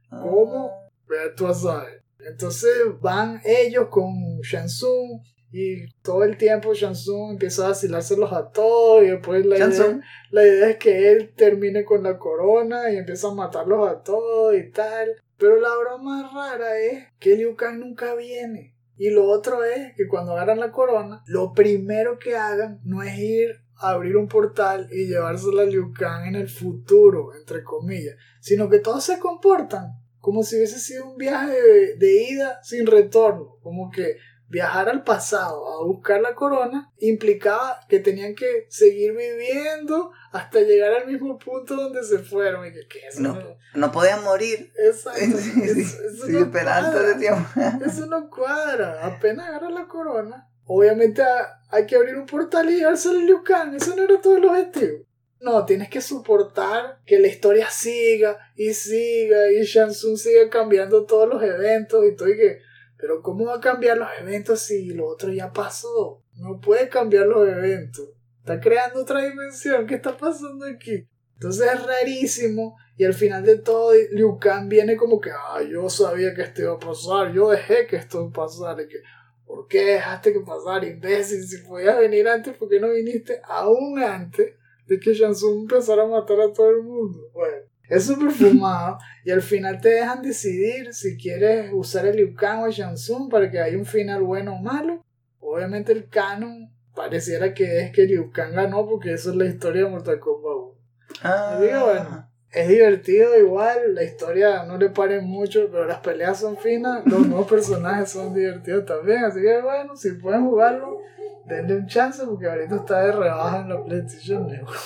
¿Cómo? 0.09 0.73
Vea 1.07 1.35
tú 1.37 1.47
a 1.47 1.53
saber. 1.53 2.03
Entonces 2.21 2.73
van 3.03 3.43
ellos 3.45 3.89
con 3.91 4.41
Shansung 4.41 5.21
y 5.53 5.91
todo 6.01 6.25
el 6.25 6.39
tiempo 6.39 6.73
Shansung 6.73 7.33
empieza 7.33 7.67
a 7.67 7.69
vacilárselos 7.69 8.33
a 8.33 8.51
todos 8.51 9.05
y 9.05 9.09
después 9.09 9.45
la 9.45 9.59
idea, 9.59 10.01
la 10.31 10.47
idea 10.47 10.71
es 10.71 10.77
que 10.79 11.13
él 11.13 11.35
termine 11.37 11.85
con 11.85 12.03
la 12.03 12.19
corona 12.19 12.91
y 12.91 12.97
empieza 12.97 13.29
a 13.29 13.35
matarlos 13.35 13.87
a 13.87 14.03
todos 14.03 14.57
y 14.57 14.71
tal. 14.71 15.23
Pero 15.37 15.61
la 15.61 15.77
broma 15.77 16.31
rara 16.35 16.79
es 16.79 17.05
que 17.19 17.37
Liu 17.37 17.57
Kang 17.57 17.79
nunca 17.79 18.15
viene. 18.15 18.75
Y 18.99 19.11
lo 19.11 19.27
otro 19.27 19.65
es 19.65 19.95
que 19.97 20.09
cuando 20.09 20.33
agarran 20.33 20.59
la 20.59 20.73
corona, 20.73 21.23
lo 21.27 21.53
primero 21.53 22.19
que 22.19 22.37
hagan 22.37 22.81
no 22.85 23.03
es 23.03 23.17
ir 23.17 23.51
a 23.77 23.91
abrir 23.91 24.17
un 24.17 24.27
portal 24.27 24.89
y 24.91 25.07
llevársela 25.07 25.63
a 25.63 25.67
Liu 25.67 25.93
Kang 25.93 26.27
en 26.27 26.35
el 26.35 26.49
futuro, 26.49 27.33
entre 27.35 27.63
comillas, 27.63 28.17
sino 28.41 28.69
que 28.69 28.81
todos 28.81 29.05
se 29.05 29.21
comportan 29.21 29.93
como 30.19 30.43
si 30.43 30.57
hubiese 30.57 30.81
sido 30.81 31.09
un 31.09 31.17
viaje 31.17 31.55
de, 31.63 31.97
de 31.97 32.23
ida 32.25 32.59
sin 32.63 32.87
retorno, 32.87 33.57
como 33.63 33.91
que 33.91 34.17
viajar 34.49 34.89
al 34.89 35.05
pasado 35.05 35.67
a 35.81 35.85
buscar 35.85 36.21
la 36.21 36.35
corona 36.35 36.93
implicaba 36.99 37.81
que 37.89 38.01
tenían 38.01 38.35
que 38.35 38.67
seguir 38.71 39.13
viviendo 39.15 40.11
hasta 40.33 40.61
llegar 40.61 40.93
al 40.95 41.07
mismo 41.07 41.39
punto 41.39 41.77
donde 41.77 42.03
se 42.03 42.19
fueron. 42.19 42.67
Y 42.67 42.73
que, 42.73 42.87
¿qué 42.89 42.99
es 43.07 43.15
eso? 43.15 43.23
No, 43.23 43.39
no 43.75 43.93
podían 43.93 44.25
morir. 44.25 44.73
Exacto. 44.79 45.21
Sí, 45.39 45.63
Eso, 45.63 46.03
eso 46.03 46.27
sí, 46.27 46.33
no 46.33 46.51
cuadra. 46.51 47.03
de 47.03 47.15
tiempo. 47.17 47.49
Eso 47.87 48.07
no 48.07 48.29
cuadra. 48.31 49.05
Apenas 49.07 49.49
agarra 49.49 49.71
la 49.71 49.87
corona. 49.87 50.49
Obviamente 50.65 51.23
ha- 51.23 51.61
hay 51.71 51.87
que 51.87 51.97
abrir 51.97 52.17
un 52.17 52.27
portal 52.27 52.69
y 52.71 52.77
llevárselo 52.77 53.19
a 53.21 53.23
Liu 53.23 53.43
Kang. 53.43 53.75
Eso 53.75 53.95
no 53.97 54.03
era 54.03 54.21
todo 54.21 54.37
el 54.37 54.45
objetivo. 54.45 55.05
No, 55.41 55.65
tienes 55.65 55.89
que 55.89 56.01
soportar 56.01 56.99
que 57.07 57.19
la 57.21 57.29
historia 57.29 57.71
siga 57.71 58.39
y 58.57 58.75
siga 58.75 59.53
y 59.53 59.63
Shang 59.63 59.91
Tsung 59.91 60.17
siga 60.17 60.51
cambiando 60.51 61.05
todos 61.07 61.29
los 61.29 61.43
eventos 61.43 62.05
y 62.07 62.17
todo 62.17 62.29
y 62.29 62.37
que... 62.37 62.59
Pero 62.99 63.23
¿cómo 63.23 63.47
va 63.47 63.57
a 63.57 63.61
cambiar 63.61 63.97
los 63.97 64.09
eventos 64.21 64.61
si 64.61 64.91
lo 64.91 65.07
otro 65.07 65.33
ya 65.33 65.53
pasó? 65.53 66.25
No 66.35 66.61
puede 66.61 66.89
cambiar 66.89 67.27
los 67.27 67.49
eventos. 67.49 68.11
Está 68.41 68.61
creando 68.61 69.03
otra 69.03 69.23
dimensión. 69.23 69.87
¿Qué 69.87 69.95
está 69.95 70.17
pasando 70.17 70.67
aquí? 70.67 71.09
Entonces 71.35 71.71
es 71.73 71.87
rarísimo. 71.87 72.77
Y 72.97 73.05
al 73.05 73.15
final 73.15 73.45
de 73.45 73.59
todo, 73.59 73.93
Liu 74.11 74.39
Kang 74.39 74.69
viene 74.69 74.97
como 74.97 75.21
que, 75.21 75.31
ah, 75.31 75.63
yo 75.63 75.89
sabía 75.89 76.35
que 76.35 76.43
esto 76.43 76.63
iba 76.63 76.73
a 76.73 76.79
pasar. 76.79 77.33
Yo 77.33 77.51
dejé 77.51 77.87
que 77.87 77.95
esto 77.95 78.33
pasara. 78.33 78.83
Y 78.83 78.89
que, 78.89 78.99
¿por 79.47 79.69
qué 79.69 79.85
dejaste 79.85 80.33
que 80.33 80.41
pasara, 80.41 80.85
imbécil? 80.85 81.47
Si 81.47 81.59
podías 81.59 81.97
venir 81.99 82.27
antes, 82.27 82.57
¿por 82.57 82.69
qué 82.69 82.81
no 82.81 82.91
viniste 82.91 83.41
aún 83.45 84.03
antes 84.03 84.55
de 84.87 84.99
que 84.99 85.15
Shang 85.15 85.35
Tsung 85.35 85.61
empezara 85.61 86.03
a 86.03 86.09
matar 86.09 86.41
a 86.41 86.53
todo 86.53 86.71
el 86.71 86.83
mundo? 86.83 87.31
Bueno, 87.33 87.68
es 87.89 88.05
súper 88.05 88.31
fumado. 88.31 88.99
y 89.25 89.31
al 89.31 89.43
final 89.43 89.81
te 89.81 89.91
dejan 89.91 90.23
decidir 90.23 90.93
si 90.95 91.17
quieres 91.17 91.71
usar 91.73 92.07
el 92.07 92.17
Liu 92.17 92.35
Kang 92.35 92.63
o 92.63 92.67
el 92.67 92.73
Shang 92.73 92.95
Tsung 92.95 93.31
para 93.31 93.51
que 93.51 93.59
haya 93.61 93.77
un 93.77 93.87
final 93.87 94.23
bueno 94.23 94.55
o 94.55 94.63
malo. 94.63 95.05
Obviamente 95.41 95.93
el 95.93 96.09
canon 96.09 96.71
pareciera 96.95 97.55
que 97.55 97.81
es 97.81 97.93
que 97.93 98.05
Liu 98.05 98.31
Kang 98.33 98.53
ganó 98.53 98.87
porque 98.87 99.13
eso 99.13 99.31
es 99.31 99.37
la 99.37 99.47
historia 99.47 99.85
de 99.85 99.91
Mortal 99.91 100.19
Kombat 100.21 100.53
1. 100.53 100.75
Ah, 101.23 101.59
Digo, 101.61 101.85
bueno, 101.87 102.29
es 102.51 102.69
divertido 102.69 103.39
igual, 103.39 103.95
la 103.95 104.03
historia 104.05 104.65
no 104.65 104.77
le 104.79 104.91
pare 104.91 105.21
mucho, 105.21 105.69
pero 105.71 105.87
las 105.87 106.01
peleas 106.01 106.41
son 106.41 106.57
finas, 106.57 107.05
los 107.07 107.27
nuevos 107.27 107.47
personajes 107.49 108.11
son 108.11 108.35
divertidos 108.35 108.85
también, 108.85 109.25
así 109.25 109.41
que 109.41 109.61
bueno, 109.61 109.97
si 109.97 110.13
pueden 110.13 110.45
jugarlo, 110.45 110.99
denle 111.47 111.77
un 111.77 111.87
chance 111.87 112.25
porque 112.27 112.47
ahorita 112.47 112.77
está 112.77 113.01
de 113.01 113.13
rebaja 113.13 113.61
en 113.61 113.69
la 113.69 113.85
PlayStation 113.85 114.47
Network. 114.47 114.79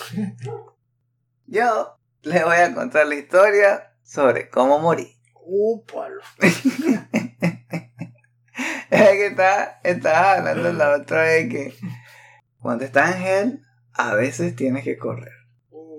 Yo 1.46 1.96
les 2.22 2.44
voy 2.44 2.56
a 2.56 2.74
contar 2.74 3.06
la 3.06 3.14
historia 3.14 3.92
sobre 4.02 4.48
cómo 4.48 4.78
morí. 4.78 5.16
Úpalo. 5.34 6.22
Es 8.90 9.08
que 9.08 9.26
estaba, 9.28 9.80
estaba 9.84 10.34
hablando 10.34 10.70
la 10.74 10.96
otra 10.96 11.22
vez 11.22 11.48
que 11.48 11.74
cuando 12.60 12.84
estás 12.84 13.16
en 13.16 13.22
Hell, 13.22 13.62
a 13.94 14.14
veces 14.14 14.54
tienes 14.54 14.84
que 14.84 14.98
correr. 14.98 15.32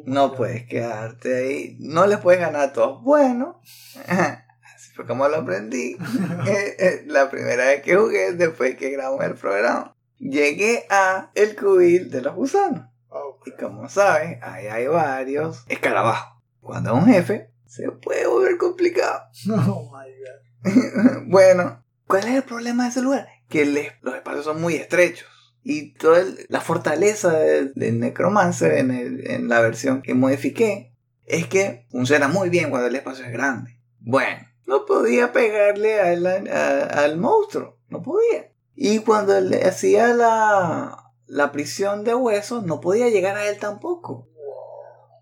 No 0.06 0.34
puedes 0.36 0.68
quedarte 0.68 1.36
ahí. 1.36 1.78
No 1.80 2.06
les 2.06 2.20
puedes 2.20 2.40
ganar 2.40 2.62
a 2.62 2.74
todos. 2.74 3.02
Bueno, 3.02 3.62
así 4.08 4.92
fue 4.96 5.08
como 5.08 5.28
lo 5.28 5.38
aprendí. 5.38 5.98
Eh, 6.46 6.76
eh, 6.78 7.04
la 7.08 7.32
primera 7.32 7.66
vez 7.66 7.82
que 7.82 7.96
jugué, 7.96 8.34
después 8.34 8.76
que 8.76 8.90
grabamos 8.92 9.26
el 9.26 9.36
programa. 9.36 9.96
llegué 10.20 10.86
a 10.90 11.32
el 11.36 11.56
cubil 11.56 12.12
de 12.12 12.22
los 12.22 12.36
gusanos. 12.36 12.93
Oh, 13.16 13.40
Y 13.46 13.52
como 13.52 13.88
sabes, 13.90 14.40
ahí 14.42 14.68
hay 14.68 14.88
varios 14.88 15.64
escarabajos. 15.68 16.42
Cuando 16.62 16.96
es 16.96 17.04
un 17.04 17.10
jefe, 17.12 17.52
se 17.68 17.92
puede 17.92 18.26
volver 18.28 18.58
complicado. 18.58 19.22
oh 19.52 19.92
my 19.96 20.10
god. 20.10 21.24
bueno, 21.28 21.84
¿cuál 22.08 22.24
es 22.28 22.36
el 22.36 22.44
problema 22.44 22.84
de 22.86 22.90
ese 22.90 23.02
lugar? 23.02 23.28
Que 23.50 23.62
el 23.64 23.78
los 24.02 24.16
espacios 24.16 24.46
son 24.46 24.62
muy 24.62 24.76
estrechos. 24.76 25.28
Y 25.64 25.94
toda 25.94 26.22
el- 26.22 26.46
la 26.50 26.60
fortaleza 26.62 27.32
del, 27.38 27.74
del 27.76 28.00
Necromancer 28.00 28.74
en, 28.80 28.92
el- 28.92 29.30
en 29.30 29.48
la 29.48 29.62
versión 29.62 30.02
que 30.02 30.14
modifiqué 30.14 30.94
es 31.26 31.48
que 31.48 31.86
funciona 31.92 32.28
muy 32.28 32.50
bien 32.50 32.70
cuando 32.70 32.88
el 32.88 32.96
espacio 32.96 33.26
es 33.26 33.32
grande. 33.32 33.80
Bueno, 34.00 34.42
no 34.66 34.86
podía 34.86 35.32
pegarle 35.32 36.00
al, 36.02 36.26
a- 36.26 36.84
al 37.04 37.18
monstruo, 37.18 37.78
no 37.90 38.02
podía. 38.02 38.50
Y 38.76 39.00
cuando 39.00 39.40
le 39.40 39.64
hacía 39.66 40.08
la, 40.16 41.03
la 41.34 41.52
prisión 41.52 42.04
de 42.04 42.14
huesos, 42.14 42.64
no 42.64 42.80
podía 42.80 43.10
llegar 43.10 43.36
a 43.38 43.48
él 43.50 43.58
tampoco. 43.58 44.28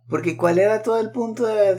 Porque 0.10 0.36
¿cuál 0.36 0.60
era 0.60 0.82
todo 0.84 1.00
el 1.00 1.12
punto 1.12 1.46
de, 1.46 1.76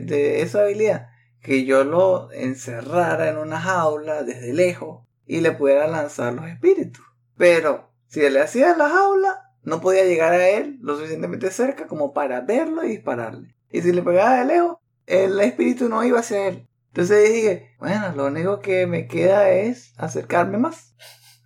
de- 0.00 0.42
esa 0.42 0.62
habilidad? 0.62 1.08
Que 1.40 1.64
yo 1.64 1.84
lo 1.84 2.32
encerrara 2.32 3.28
en 3.30 3.38
una 3.38 3.60
jaula 3.60 4.24
desde 4.24 4.52
lejos 4.52 5.06
y 5.24 5.40
le 5.40 5.52
pudiera 5.52 5.86
lanzar 5.86 6.32
los 6.32 6.46
espíritus. 6.48 7.04
Pero 7.36 7.92
si 8.08 8.28
le 8.28 8.40
hacía 8.40 8.76
la 8.76 8.88
jaula, 8.88 9.52
no 9.62 9.80
podía 9.80 10.04
llegar 10.04 10.32
a 10.32 10.48
él 10.48 10.78
lo 10.80 10.96
suficientemente 10.96 11.50
cerca 11.52 11.86
como 11.86 12.12
para 12.12 12.40
verlo 12.40 12.82
y 12.84 12.88
dispararle. 12.88 13.54
Y 13.70 13.82
si 13.82 13.92
le 13.92 14.02
pegaba 14.02 14.38
de 14.40 14.46
lejos, 14.46 14.78
el 15.06 15.38
espíritu 15.38 15.88
no 15.88 16.02
iba 16.02 16.18
hacia 16.20 16.48
él. 16.48 16.68
Entonces 16.88 17.32
dije, 17.32 17.76
bueno, 17.78 18.12
lo 18.16 18.26
único 18.26 18.58
que 18.58 18.86
me 18.88 19.06
queda 19.06 19.50
es 19.50 19.92
acercarme 19.96 20.58
más. 20.58 20.94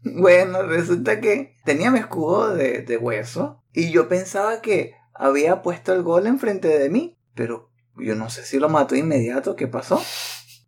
Bueno, 0.02 0.62
resulta 0.62 1.20
que 1.20 1.56
tenía 1.64 1.90
mi 1.90 1.98
escudo 1.98 2.54
de, 2.54 2.82
de 2.82 2.96
hueso 2.96 3.62
y 3.72 3.90
yo 3.90 4.08
pensaba 4.08 4.62
que 4.62 4.94
había 5.14 5.62
puesto 5.62 5.92
el 5.92 6.02
gol 6.02 6.26
enfrente 6.26 6.68
de 6.68 6.88
mí, 6.88 7.18
pero 7.34 7.70
yo 7.96 8.14
no 8.14 8.30
sé 8.30 8.44
si 8.44 8.58
lo 8.58 8.68
mató 8.68 8.96
inmediato, 8.96 9.56
¿qué 9.56 9.66
pasó? 9.66 10.02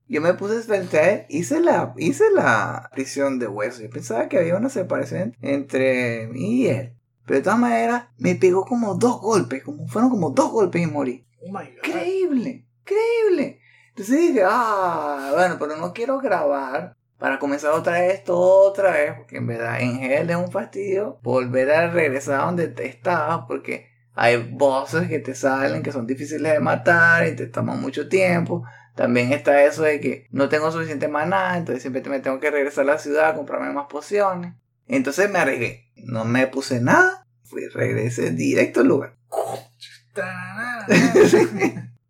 Yo 0.07 0.21
me 0.21 0.35
puse 0.35 0.61
frente 0.63 0.99
a 0.99 1.11
él, 1.11 1.27
hice 1.31 1.61
la, 1.61 1.95
hice 1.97 2.25
la 2.35 2.91
prisión 2.93 3.39
de 3.39 3.47
hueso. 3.47 3.81
Yo 3.83 3.89
pensaba 3.89 4.29
que 4.29 4.39
había 4.39 4.57
una 4.57 4.69
separación 4.69 5.35
entre 5.41 6.27
mí 6.27 6.63
y 6.63 6.67
él. 6.67 6.95
Pero 7.25 7.39
de 7.39 7.45
todas 7.45 7.59
maneras, 7.59 8.09
me 8.19 8.35
pegó 8.35 8.67
como 8.67 8.97
dos 8.97 9.21
golpes, 9.21 9.63
como 9.63 9.87
fueron 9.89 10.11
como 10.11 10.31
dos 10.31 10.51
golpes 10.51 10.83
y 10.83 10.87
morí. 10.87 11.27
Oh 11.41 11.47
my 11.47 11.65
god. 11.65 11.87
Increíble, 11.87 12.67
increíble. 12.81 13.61
Entonces 13.91 14.19
dije, 14.19 14.43
ah, 14.45 15.33
bueno, 15.35 15.57
pero 15.59 15.77
no 15.77 15.93
quiero 15.93 16.19
grabar 16.19 16.97
para 17.23 17.39
comenzar 17.39 17.71
otra 17.71 18.01
vez 18.01 18.15
esto 18.15 18.37
otra 18.37 18.91
vez, 18.91 19.13
porque 19.17 19.37
en 19.37 19.47
verdad 19.47 19.81
en 19.81 20.03
Hell 20.03 20.29
es 20.29 20.35
un 20.35 20.51
fastidio 20.51 21.21
volver 21.23 21.71
a 21.71 21.89
regresar 21.89 22.41
a 22.41 22.47
donde 22.47 22.67
te 22.67 22.89
estabas, 22.89 23.45
porque 23.47 23.87
hay 24.17 24.39
bosses 24.39 25.09
que 25.09 25.21
te 25.21 25.37
salen 25.37 25.85
que 25.85 25.93
son 25.93 26.05
difíciles 26.05 26.53
de 26.53 26.59
matar 26.59 27.29
y 27.29 27.37
te 27.37 27.47
toman 27.47 27.81
mucho 27.81 28.09
tiempo. 28.09 28.65
También 28.97 29.33
está 29.33 29.63
eso 29.63 29.85
de 29.85 30.01
que 30.01 30.27
no 30.33 30.49
tengo 30.49 30.73
suficiente 30.73 31.07
maná, 31.07 31.57
entonces 31.57 31.83
siempre 31.83 32.03
me 32.11 32.19
tengo 32.19 32.41
que 32.41 32.51
regresar 32.51 32.83
a 32.83 32.95
la 32.95 32.99
ciudad 32.99 33.29
a 33.29 33.35
comprarme 33.37 33.73
más 33.73 33.87
pociones. 33.87 34.55
Entonces 34.89 35.31
me 35.31 35.39
arriesgué, 35.39 35.93
no 35.95 36.25
me 36.25 36.49
puse 36.49 36.81
nada, 36.81 37.29
fui, 37.45 37.69
regresé 37.69 38.33
directo 38.33 38.81
al 38.81 38.89
lugar. 38.89 39.15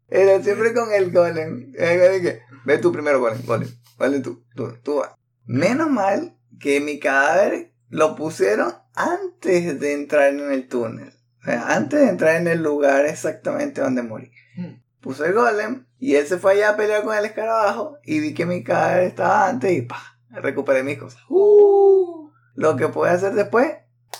Pero 0.08 0.42
siempre 0.42 0.72
con 0.72 0.90
el 0.90 1.12
golem. 1.12 1.70
Ve 2.64 2.78
tú 2.78 2.90
primero, 2.90 3.20
golem, 3.20 3.44
golem. 3.44 3.68
Golem 3.98 4.22
tú, 4.22 4.44
tú, 4.54 4.72
tú 4.82 4.96
vas. 4.96 5.12
Menos 5.44 5.90
mal 5.90 6.36
que 6.60 6.80
mi 6.80 6.98
cadáver 6.98 7.72
lo 7.88 8.16
pusieron 8.16 8.74
antes 8.94 9.78
de 9.80 9.92
entrar 9.92 10.30
en 10.30 10.52
el 10.52 10.68
túnel. 10.68 11.12
O 11.40 11.44
sea, 11.44 11.74
antes 11.74 12.00
de 12.00 12.08
entrar 12.08 12.36
en 12.36 12.46
el 12.46 12.62
lugar 12.62 13.04
exactamente 13.06 13.80
donde 13.80 14.02
morí. 14.02 14.30
Hmm. 14.56 14.82
Puse 15.00 15.26
el 15.26 15.32
golem 15.32 15.86
y 15.98 16.14
él 16.14 16.26
se 16.26 16.38
fue 16.38 16.52
allá 16.52 16.70
a 16.70 16.76
pelear 16.76 17.02
con 17.02 17.16
el 17.16 17.24
escarabajo 17.24 17.98
y 18.04 18.20
vi 18.20 18.34
que 18.34 18.46
mi 18.46 18.62
cadáver 18.62 19.04
estaba 19.04 19.48
antes 19.48 19.72
y 19.72 19.82
pa, 19.82 20.00
recuperé 20.30 20.84
mis 20.84 20.98
cosas. 20.98 21.20
Uh, 21.28 22.30
lo 22.54 22.76
que 22.76 22.88
pude 22.88 23.10
hacer 23.10 23.34
después, 23.34 23.72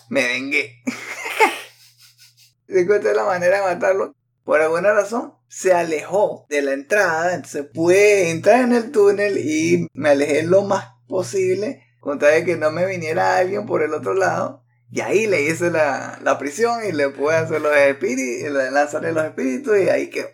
me 0.09 0.27
vengué. 0.27 0.83
Encontré 2.69 3.15
la 3.15 3.25
manera 3.25 3.59
de 3.59 3.75
matarlo. 3.75 4.15
Por 4.45 4.61
alguna 4.61 4.93
razón, 4.93 5.35
se 5.49 5.73
alejó 5.73 6.47
de 6.49 6.63
la 6.63 6.73
entrada, 6.73 7.35
entonces 7.35 7.67
pude 7.73 8.31
entrar 8.31 8.63
en 8.63 8.73
el 8.73 8.91
túnel 8.91 9.39
y 9.39 9.89
me 9.93 10.11
alejé 10.11 10.43
lo 10.43 10.63
más 10.63 10.89
posible, 11.07 11.85
con 12.01 12.19
tal 12.19 12.33
de 12.33 12.45
que 12.45 12.57
no 12.57 12.71
me 12.71 12.87
viniera 12.87 13.37
alguien 13.37 13.67
por 13.67 13.83
el 13.83 13.95
otro 13.95 14.15
lado. 14.15 14.65
Y 14.91 15.01
ahí 15.01 15.27
le 15.27 15.43
hice 15.43 15.71
la, 15.71 16.19
la 16.23 16.39
prisión 16.39 16.85
y 16.87 16.93
le 16.93 17.09
pude 17.11 17.35
hacer 17.35 17.61
los 17.61 17.75
espíritus, 17.77 18.51
lanzarle 18.51 19.13
los 19.13 19.25
espíritus 19.25 19.79
y 19.79 19.89
ahí 19.89 20.11
quedó. 20.11 20.29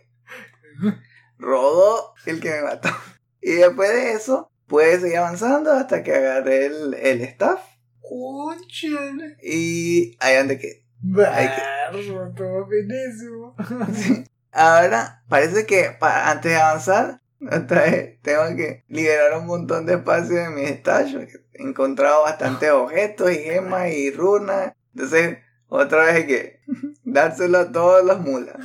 Rodó 1.38 2.14
el 2.26 2.40
que 2.40 2.50
me 2.50 2.62
mató. 2.62 2.88
Y 3.40 3.52
después 3.52 3.90
de 3.90 4.12
eso, 4.12 4.50
pude 4.66 4.98
seguir 5.00 5.18
avanzando 5.18 5.72
hasta 5.72 6.02
que 6.02 6.12
agarré 6.12 6.66
el, 6.66 6.94
el 6.94 7.20
staff 7.22 7.60
y 9.42 10.16
ahí 10.20 10.36
donde 10.36 10.58
quedé. 10.58 10.84
Estuvo 12.28 12.66
finísimo. 12.68 13.54
Ahora, 14.52 15.22
parece 15.28 15.66
que 15.66 15.96
para, 15.98 16.30
antes 16.30 16.50
de 16.52 16.58
avanzar, 16.58 17.20
otra 17.40 17.82
vez 17.82 18.20
tengo 18.22 18.42
que 18.56 18.84
liberar 18.88 19.38
un 19.38 19.46
montón 19.46 19.86
de 19.86 19.94
espacio 19.94 20.38
en 20.38 20.54
mi 20.54 20.62
estadio. 20.64 21.20
He 21.20 21.62
encontrado 21.62 22.22
bastantes 22.22 22.70
objetos 22.72 23.30
y 23.30 23.36
gemas 23.38 23.90
y 23.92 24.10
runas. 24.10 24.72
Entonces, 24.94 25.38
otra 25.68 26.04
vez 26.04 26.14
hay 26.14 26.26
que 26.26 26.60
dárselo 27.04 27.58
a 27.58 27.72
todas 27.72 28.04
las 28.04 28.20
mulas. 28.20 28.56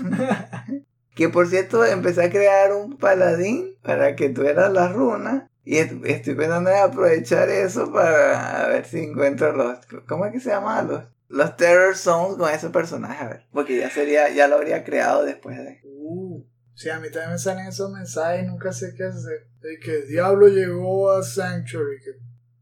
Que 1.15 1.29
por 1.29 1.47
cierto, 1.47 1.85
empecé 1.85 2.23
a 2.23 2.29
crear 2.31 2.73
un 2.73 2.97
paladín 2.97 3.75
para 3.83 4.15
que 4.15 4.29
tuvieras 4.29 4.71
las 4.73 4.93
runas. 4.93 5.43
Y 5.65 5.77
est- 5.77 6.03
estoy 6.05 6.33
pensando 6.35 6.71
en 6.71 6.77
aprovechar 6.77 7.49
eso 7.49 7.93
para 7.93 8.67
ver 8.67 8.85
si 8.85 8.99
encuentro 9.03 9.53
los. 9.53 9.79
¿Cómo 10.07 10.25
es 10.25 10.31
que 10.33 10.39
se 10.39 10.49
llama? 10.49 10.81
Los, 10.81 11.03
los 11.33 11.57
Terror 11.57 11.97
Zones 11.97 12.37
con 12.37 12.49
ese 12.49 12.69
personaje. 12.69 13.23
A 13.23 13.27
ver. 13.27 13.47
Porque 13.51 13.79
ya 13.79 13.89
sería, 13.89 14.29
ya 14.29 14.47
lo 14.47 14.55
habría 14.55 14.83
creado 14.83 15.25
después 15.25 15.57
de. 15.57 15.81
Uh, 15.83 16.45
sí, 16.75 16.89
a 16.89 16.99
mí 16.99 17.09
también 17.09 17.31
me 17.31 17.39
salen 17.39 17.67
esos 17.67 17.91
mensajes 17.91 18.43
y 18.43 18.45
nunca 18.45 18.71
sé 18.71 18.93
qué 18.95 19.05
hacer. 19.05 19.47
De 19.59 19.79
que 19.79 19.99
el 19.99 20.07
diablo 20.07 20.47
llegó 20.47 21.11
a 21.11 21.23
Sanctuary. 21.23 21.99
Que, 22.01 22.11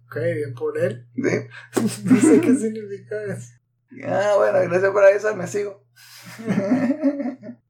ok, 0.05 0.15
bien 0.35 0.53
por 0.53 0.77
él. 0.77 1.05
¿Sí? 1.15 1.49
no 2.05 2.21
sé 2.21 2.39
qué 2.39 2.55
significa 2.55 3.21
eso. 3.25 3.51
Ah, 4.05 4.35
bueno, 4.37 4.59
gracias 4.69 4.91
por 4.91 5.03
avisarme, 5.03 5.47
sigo. 5.47 5.83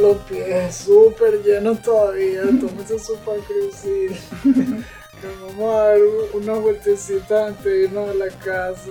los 0.00 0.16
pies, 0.22 0.74
súper 0.74 1.42
llenos 1.42 1.82
todavía. 1.82 2.42
Tómese 2.42 2.98
su 2.98 3.16
crucil. 3.18 4.18
Vamos 5.22 5.74
a 5.74 5.88
dar 5.88 5.98
una 6.32 6.54
vueltecita 6.54 7.46
antes 7.46 7.64
de 7.64 7.84
irnos 7.84 8.10
a 8.10 8.14
la 8.14 8.28
casa. 8.28 8.90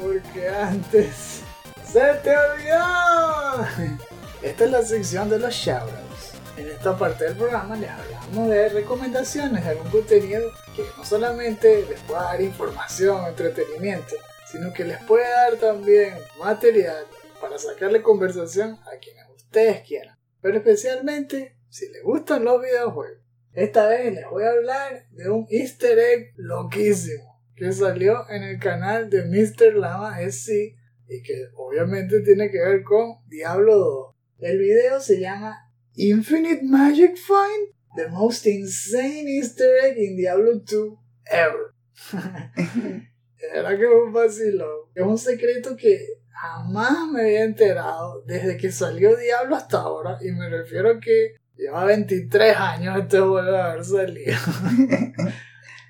Porque 0.00 0.48
antes. 0.48 1.42
¡Se 1.84 2.00
te 2.22 2.36
olvidó! 2.36 3.96
Esta 4.42 4.64
es 4.64 4.70
la 4.70 4.82
sección 4.82 5.30
de 5.30 5.38
los 5.38 5.54
shoutouts. 5.54 6.34
En 6.56 6.68
esta 6.68 6.96
parte 6.96 7.24
del 7.24 7.36
programa 7.36 7.76
les 7.76 7.90
hablamos 7.90 8.48
de 8.48 8.68
recomendaciones 8.70 9.64
de 9.64 9.70
algún 9.70 9.90
contenido 9.90 10.50
que 10.74 10.84
no 10.96 11.04
solamente 11.04 11.84
les 11.88 12.00
pueda 12.00 12.22
dar 12.22 12.40
información, 12.40 13.26
entretenimiento, 13.26 14.14
sino 14.50 14.72
que 14.72 14.84
les 14.84 15.02
puede 15.04 15.28
dar 15.28 15.56
también 15.56 16.14
material 16.38 17.06
para 17.40 17.58
sacarle 17.58 18.02
conversación 18.02 18.78
a 18.86 18.98
quienes 18.98 19.26
ustedes 19.36 19.86
quieran. 19.86 20.15
Pero 20.46 20.58
especialmente 20.58 21.56
si 21.68 21.88
les 21.88 22.04
gustan 22.04 22.44
los 22.44 22.62
videojuegos. 22.62 23.18
Esta 23.52 23.88
vez 23.88 24.14
les 24.14 24.30
voy 24.30 24.44
a 24.44 24.50
hablar 24.50 25.08
de 25.10 25.28
un 25.28 25.44
easter 25.50 25.98
egg 25.98 26.34
loquísimo 26.36 27.42
que 27.56 27.72
salió 27.72 28.30
en 28.30 28.44
el 28.44 28.60
canal 28.60 29.10
de 29.10 29.24
Mr. 29.24 29.74
Lama 29.74 30.22
SC 30.22 30.76
y 31.08 31.22
que 31.24 31.48
obviamente 31.56 32.20
tiene 32.20 32.48
que 32.52 32.60
ver 32.60 32.84
con 32.84 33.16
Diablo 33.26 33.76
2. 33.76 34.14
El 34.38 34.58
video 34.58 35.00
se 35.00 35.18
llama 35.18 35.68
Infinite 35.96 36.62
Magic 36.62 37.16
Find, 37.16 37.74
the 37.96 38.06
most 38.06 38.46
insane 38.46 39.28
easter 39.28 39.68
egg 39.82 39.98
in 39.98 40.16
Diablo 40.16 40.60
2 40.60 40.96
ever. 41.24 41.74
Era 43.52 43.76
que 43.76 43.82
es 43.82 43.90
un 43.90 44.12
vacilón. 44.12 44.78
Es 44.94 45.02
un 45.02 45.18
secreto 45.18 45.76
que 45.76 46.06
jamás 46.54 47.08
me 47.12 47.20
había 47.22 47.44
enterado 47.44 48.22
desde 48.26 48.56
que 48.56 48.70
salió 48.72 49.16
Diablo 49.16 49.56
hasta 49.56 49.78
ahora. 49.78 50.18
Y 50.20 50.30
me 50.32 50.48
refiero 50.48 50.90
a 50.90 51.00
que 51.00 51.36
lleva 51.56 51.84
23 51.84 52.56
años 52.56 52.98
este 52.98 53.18
juego 53.18 53.42
de 53.42 53.60
haber 53.60 53.84
salido. 53.84 54.36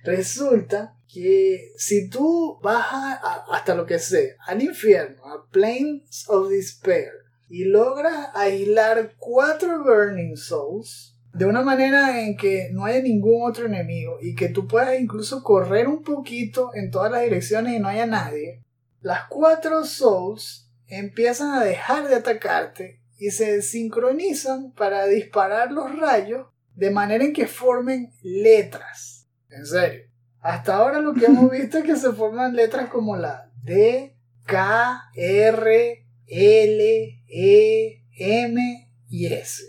Resulta 0.05 0.95
que 1.13 1.73
si 1.77 2.09
tú 2.09 2.59
vas 2.63 2.87
a- 2.93 3.15
a- 3.15 3.45
hasta 3.57 3.75
lo 3.75 3.87
que 3.87 3.99
sé, 3.99 4.37
al 4.47 4.63
infierno, 4.63 5.23
a 5.25 5.47
Plains 5.51 6.25
of 6.29 6.49
Despair, 6.51 7.11
y 7.49 7.65
logras 7.65 8.29
aislar 8.35 9.13
cuatro 9.19 9.83
Burning 9.85 10.37
Souls 10.37 11.17
de 11.33 11.45
una 11.45 11.63
manera 11.63 12.21
en 12.23 12.37
que 12.37 12.71
no 12.73 12.85
haya 12.85 13.01
ningún 13.01 13.49
otro 13.49 13.67
enemigo 13.67 14.19
y 14.21 14.35
que 14.35 14.49
tú 14.49 14.67
puedas 14.67 14.99
incluso 14.99 15.43
correr 15.43 15.87
un 15.87 16.03
poquito 16.03 16.71
en 16.75 16.91
todas 16.91 17.13
las 17.13 17.23
direcciones 17.23 17.75
y 17.75 17.79
no 17.79 17.89
haya 17.89 18.07
nadie, 18.07 18.63
las 19.07 19.29
cuatro 19.29 19.85
Souls 19.85 20.69
empiezan 20.89 21.53
a 21.53 21.63
dejar 21.63 22.09
de 22.09 22.17
atacarte 22.17 23.01
y 23.17 23.31
se 23.31 23.63
sincronizan 23.63 24.73
para 24.73 25.07
disparar 25.07 25.71
los 25.71 25.97
rayos 25.97 26.49
de 26.75 26.91
manera 26.91 27.23
en 27.23 27.33
que 27.33 27.47
formen 27.47 28.11
letras. 28.21 29.29
En 29.49 29.65
serio. 29.65 30.11
Hasta 30.41 30.75
ahora 30.75 30.99
lo 30.99 31.15
que 31.15 31.25
hemos 31.27 31.49
visto 31.53 31.79
es 31.79 31.85
que 31.85 31.95
se 31.95 32.11
forman 32.15 32.57
letras 32.57 32.91
como 32.91 33.17
la 33.17 33.49
D, 33.63 34.17
K, 34.45 35.01
R, 35.15 36.05
L, 36.27 37.25
E, 37.29 38.03
M 38.19 38.91
y 39.09 39.27
S. 39.27 39.63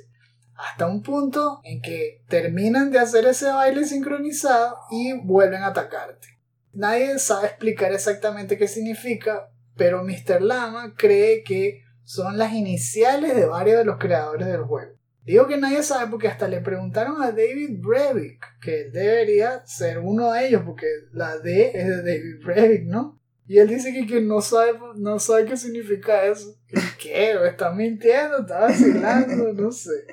Hasta 0.55 0.87
un 0.87 1.03
punto 1.03 1.61
en 1.63 1.83
que 1.83 2.23
terminan 2.27 2.89
de 2.89 2.97
hacer 2.97 3.27
ese 3.27 3.51
baile 3.51 3.85
sincronizado 3.85 4.79
y 4.89 5.13
vuelven 5.13 5.61
a 5.61 5.67
atacarte. 5.67 6.36
Nadie 6.77 7.17
sabe 7.17 7.47
explicar 7.47 7.91
exactamente 7.91 8.55
qué 8.55 8.67
significa, 8.67 9.49
pero 9.75 10.03
Mr. 10.03 10.43
Lama 10.43 10.93
cree 10.95 11.43
que 11.43 11.81
son 12.03 12.37
las 12.37 12.53
iniciales 12.53 13.35
de 13.35 13.47
varios 13.47 13.79
de 13.79 13.85
los 13.85 13.97
creadores 13.97 14.45
del 14.45 14.61
juego. 14.61 14.95
Digo 15.23 15.47
que 15.47 15.57
nadie 15.57 15.81
sabe 15.81 16.11
porque 16.11 16.27
hasta 16.27 16.47
le 16.47 16.61
preguntaron 16.61 17.19
a 17.23 17.31
David 17.31 17.79
Brevik, 17.79 18.45
que 18.61 18.91
debería 18.91 19.65
ser 19.65 19.97
uno 19.97 20.31
de 20.31 20.49
ellos, 20.49 20.61
porque 20.67 20.85
la 21.13 21.39
D 21.39 21.71
es 21.73 21.87
de 21.87 21.97
David 21.97 22.45
Brevik, 22.45 22.83
¿no? 22.83 23.19
Y 23.47 23.57
él 23.57 23.69
dice 23.69 23.91
que, 24.07 24.21
no, 24.21 24.39
sabe, 24.41 24.73
no 24.97 25.17
sabe 25.17 25.45
qué 25.45 25.57
significa 25.57 26.25
eso. 26.25 26.59
¿Qué? 27.01 27.35
¿Está 27.47 27.71
mintiendo? 27.71 28.41
¿Está 28.41 28.59
vacilando? 28.59 29.51
No 29.53 29.71
sé. 29.71 30.05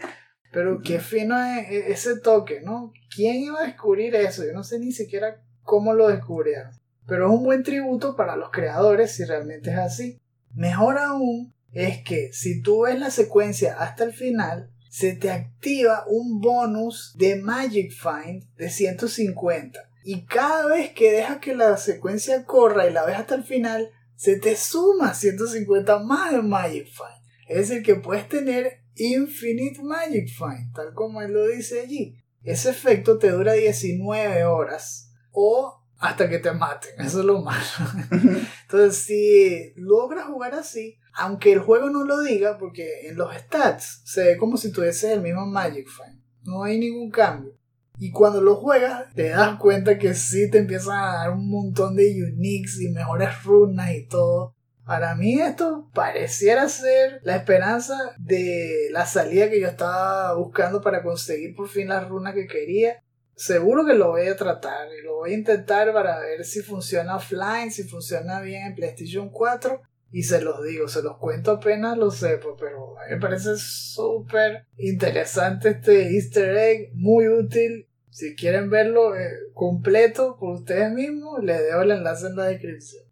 Pero 0.51 0.81
qué 0.83 0.99
fino 0.99 1.37
es 1.37 1.69
e, 1.69 1.93
ese 1.93 2.21
toque, 2.21 2.63
¿no? 2.63 2.91
¿Quién 3.15 3.37
iba 3.37 3.61
a 3.61 3.67
descubrir 3.67 4.15
eso? 4.15 4.47
Yo 4.47 4.55
no 4.55 4.65
sé 4.65 4.79
ni 4.79 4.93
siquiera 4.93 5.45
cómo 5.65 5.95
lo 5.95 6.09
descubrieron. 6.09 6.71
Pero 7.07 7.27
es 7.27 7.33
un 7.33 7.45
buen 7.45 7.63
tributo 7.63 8.17
para 8.17 8.37
los 8.37 8.51
creadores 8.51 9.13
si 9.13 9.25
realmente 9.25 9.71
es 9.71 9.79
así. 9.79 10.21
Mejor 10.55 10.99
aún 10.99 11.53
es 11.73 12.03
que 12.03 12.33
si 12.33 12.63
tú 12.63 12.83
ves 12.83 12.99
la 12.99 13.11
secuencia 13.11 13.77
hasta 13.79 14.05
el 14.05 14.13
final, 14.13 14.71
se 14.89 15.15
te 15.15 15.31
activa 15.31 16.05
un 16.07 16.41
bonus 16.41 17.15
de 17.19 17.37
Magic 17.37 17.93
Find 17.93 18.45
de 18.57 18.71
150. 18.71 19.91
Y 20.05 20.25
cada 20.27 20.67
vez 20.67 20.93
que 20.93 21.11
dejas 21.11 21.39
que 21.39 21.57
la 21.57 21.77
secuencia 21.77 22.45
corra 22.45 22.87
y 22.87 22.93
la 22.93 23.05
ves 23.05 23.17
hasta 23.17 23.35
el 23.35 23.43
final, 23.43 23.91
se 24.15 24.39
te 24.39 24.55
suma 24.55 25.15
150 25.15 25.99
más 26.05 26.33
de 26.33 26.43
Magic 26.43 26.87
Find. 26.87 27.25
Es 27.49 27.69
decir, 27.69 27.83
que 27.83 27.97
puedes 27.97 28.29
tener 28.29 28.85
Infinite 28.95 29.83
Magic 29.83 30.29
Find, 30.29 30.73
tal 30.75 30.95
como 30.95 31.21
él 31.23 31.33
lo 31.33 31.49
dice 31.49 31.81
allí. 31.81 32.17
Ese 32.45 32.71
efecto 32.71 33.19
te 33.19 33.31
dura 33.31 33.55
19 33.55 34.45
horas 34.45 35.14
o 35.35 35.83
hasta 35.99 36.29
que 36.29 36.39
te 36.39 36.53
maten, 36.53 36.93
eso 36.99 37.21
es 37.21 37.25
lo 37.27 37.43
malo. 37.43 37.65
Entonces, 38.63 38.97
si 38.97 39.73
logras 39.77 40.27
jugar 40.27 40.55
así, 40.55 40.99
aunque 41.13 41.53
el 41.53 41.61
juego 41.61 41.91
no 41.91 42.05
lo 42.05 42.21
diga, 42.21 42.59
porque 42.59 43.09
en 43.09 43.17
los 43.17 43.35
stats 43.35 44.03
se 44.05 44.25
ve 44.25 44.37
como 44.37 44.57
si 44.57 44.73
tuvieses 44.73 45.13
el 45.13 45.21
mismo 45.21 45.47
Magic 45.47 45.87
Find, 45.89 46.23
no 46.43 46.65
hay 46.65 46.79
ningún 46.79 47.11
cambio. 47.11 47.53
Y 47.99 48.11
cuando 48.11 48.41
lo 48.41 48.57
juegas, 48.57 49.13
te 49.15 49.29
das 49.29 49.57
cuenta 49.59 49.99
que 49.99 50.15
sí 50.15 50.51
te 50.51 50.59
empiezan 50.59 50.99
a 50.99 51.15
dar 51.15 51.31
un 51.31 51.49
montón 51.49 51.95
de 51.95 52.25
uniques 52.25 52.81
y 52.81 52.91
mejores 52.91 53.45
runas 53.45 53.93
y 53.93 54.07
todo. 54.07 54.55
Para 54.85 55.15
mí 55.15 55.41
esto 55.41 55.89
pareciera 55.95 56.69
ser 56.69 57.21
la 57.23 57.37
esperanza 57.37 57.97
de 58.19 58.89
la 58.91 59.07
salida 59.07 59.49
que 59.49 59.61
yo 59.61 59.69
estaba 59.69 60.35
buscando 60.35 60.83
para 60.83 61.03
conseguir 61.03 61.55
por 61.55 61.69
fin 61.69 61.89
las 61.89 62.09
runas 62.09 62.35
que 62.35 62.47
quería. 62.47 63.03
Seguro 63.37 63.85
que 63.85 63.95
lo 63.95 64.11
voy 64.11 64.29
a 64.29 64.37
tratar 64.37 64.89
y 64.89 65.05
lo 65.05 65.17
voy 65.17 65.33
a 65.33 65.35
intentar 65.35 65.93
para 65.93 66.21
ver 66.21 66.45
si 66.45 66.63
funciona 66.63 67.17
offline, 67.17 67.71
si 67.71 67.85
funciona 67.85 68.41
bien 68.41 68.67
en 68.67 68.75
PlayStation 68.75 69.31
4. 69.31 69.81
Y 70.13 70.23
se 70.23 70.41
los 70.41 70.63
digo, 70.63 70.87
se 70.87 71.03
los 71.03 71.19
cuento 71.19 71.51
apenas 71.51 71.99
lo 71.99 72.13
sepa, 72.13 72.51
pero 72.59 72.95
me 73.11 73.19
parece 73.19 73.57
súper 73.57 74.67
interesante 74.77 75.71
este 75.71 76.15
easter 76.15 76.57
egg, 76.57 76.93
muy 76.95 77.27
útil. 77.29 77.89
Si 78.11 78.37
quieren 78.37 78.71
verlo 78.71 79.17
eh, 79.17 79.29
completo 79.55 80.37
por 80.39 80.55
ustedes 80.55 80.93
mismos, 80.93 81.43
les 81.43 81.61
dejo 81.65 81.83
el 81.83 81.91
enlace 81.91 82.29
en 82.29 82.37
la 82.37 82.45
descripción. 82.45 83.03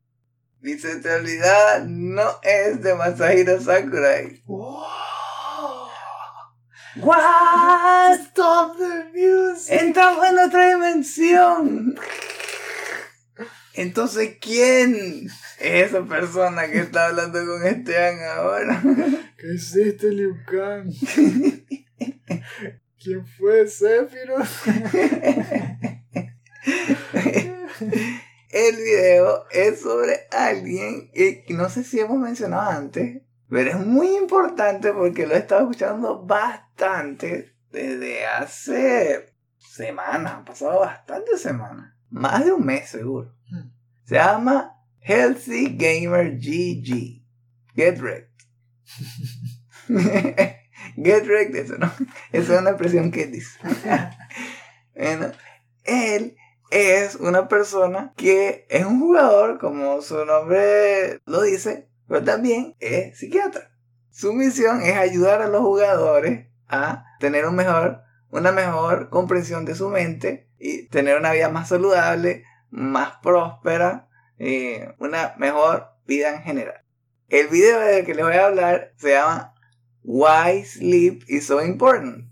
Mi 0.61 0.75
centralidad 0.75 1.85
no 1.87 2.23
es 2.45 2.81
de 2.81 2.95
Masahiro 2.95 3.61
Sakurai. 3.61 4.41
What? 6.97 8.21
Stop 8.21 8.77
the 8.77 9.05
music. 9.15 9.81
Entramos 9.81 10.27
en 10.29 10.39
otra 10.39 10.69
dimensión. 10.69 11.95
Entonces, 13.75 14.37
¿quién 14.39 15.27
es 15.59 15.87
esa 15.89 16.05
persona 16.05 16.71
que 16.71 16.81
está 16.81 17.07
hablando 17.07 17.39
con 17.47 17.67
Esteban 17.67 18.19
ahora? 18.37 18.83
¿Qué 19.39 19.55
hiciste, 19.55 20.11
Liu 20.11 20.37
Kang? 20.45 20.93
¿Quién 23.03 23.27
fue 23.27 23.67
Sephiroth? 23.67 24.47
El 28.51 28.77
video 28.77 29.47
es 29.51 29.81
sobre 29.81 30.29
alguien 30.31 31.11
que 31.13 31.47
no 31.49 31.71
sé 31.71 31.85
si 31.85 32.01
hemos 32.01 32.19
mencionado 32.19 32.71
antes, 32.71 33.23
pero 33.49 33.71
es 33.71 33.79
muy 33.79 34.15
importante 34.17 34.93
porque 34.93 35.27
lo 35.27 35.35
he 35.35 35.39
estado 35.39 35.63
escuchando 35.63 36.23
bastante 36.23 36.72
desde 37.71 38.27
hace 38.27 39.33
semanas, 39.59 40.33
han 40.35 40.45
pasado 40.45 40.81
bastantes 40.81 41.41
semanas, 41.41 41.95
más 42.11 42.45
de 42.45 42.53
un 42.53 42.67
mes 42.67 42.89
seguro. 42.91 43.33
Se 44.05 44.17
llama 44.17 44.77
Healthy 45.01 45.77
Gamer 45.77 46.39
GG. 46.39 47.23
Get 47.75 48.01
wrecked. 48.01 48.29
Get 50.97 51.27
wrecked, 51.27 51.55
eso 51.55 51.79
no. 51.79 51.91
Esa 52.33 52.55
es 52.55 52.61
una 52.61 52.71
expresión 52.71 53.13
que 53.13 53.27
dice. 53.27 53.59
bueno, 54.97 55.33
él 55.85 56.37
es 56.71 57.15
una 57.15 57.47
persona 57.47 58.13
que 58.17 58.67
es 58.69 58.85
un 58.85 58.99
jugador, 58.99 59.59
como 59.59 60.03
su 60.03 60.25
nombre 60.25 61.21
lo 61.27 61.43
dice, 61.43 61.89
pero 62.09 62.25
también 62.25 62.75
es 62.81 63.19
psiquiatra. 63.19 63.71
Su 64.11 64.33
misión 64.33 64.83
es 64.83 64.97
ayudar 64.97 65.41
a 65.43 65.49
los 65.49 65.63
jugadores 65.63 66.52
a 66.73 67.05
tener 67.21 67.47
un 67.47 67.55
mejor, 67.55 68.03
una 68.31 68.51
mejor 68.51 69.11
comprensión 69.11 69.65
de 69.65 69.75
su 69.75 69.89
mente 69.91 70.49
y 70.59 70.89
tener 70.89 71.19
una 71.19 71.33
vida 71.33 71.51
más 71.51 71.69
saludable, 71.69 72.45
más 72.71 73.19
próspera 73.23 74.09
y 74.39 74.77
una 74.99 75.35
mejor 75.37 75.91
vida 76.07 76.35
en 76.35 76.43
general. 76.43 76.83
El 77.29 77.49
video 77.49 77.79
del 77.79 78.05
que 78.05 78.15
les 78.15 78.25
voy 78.25 78.35
a 78.35 78.47
hablar 78.47 78.95
se 78.97 79.11
llama 79.13 79.55
Why 80.03 80.65
Sleep 80.65 81.25
is 81.29 81.47
So 81.47 81.63
Important. 81.63 82.31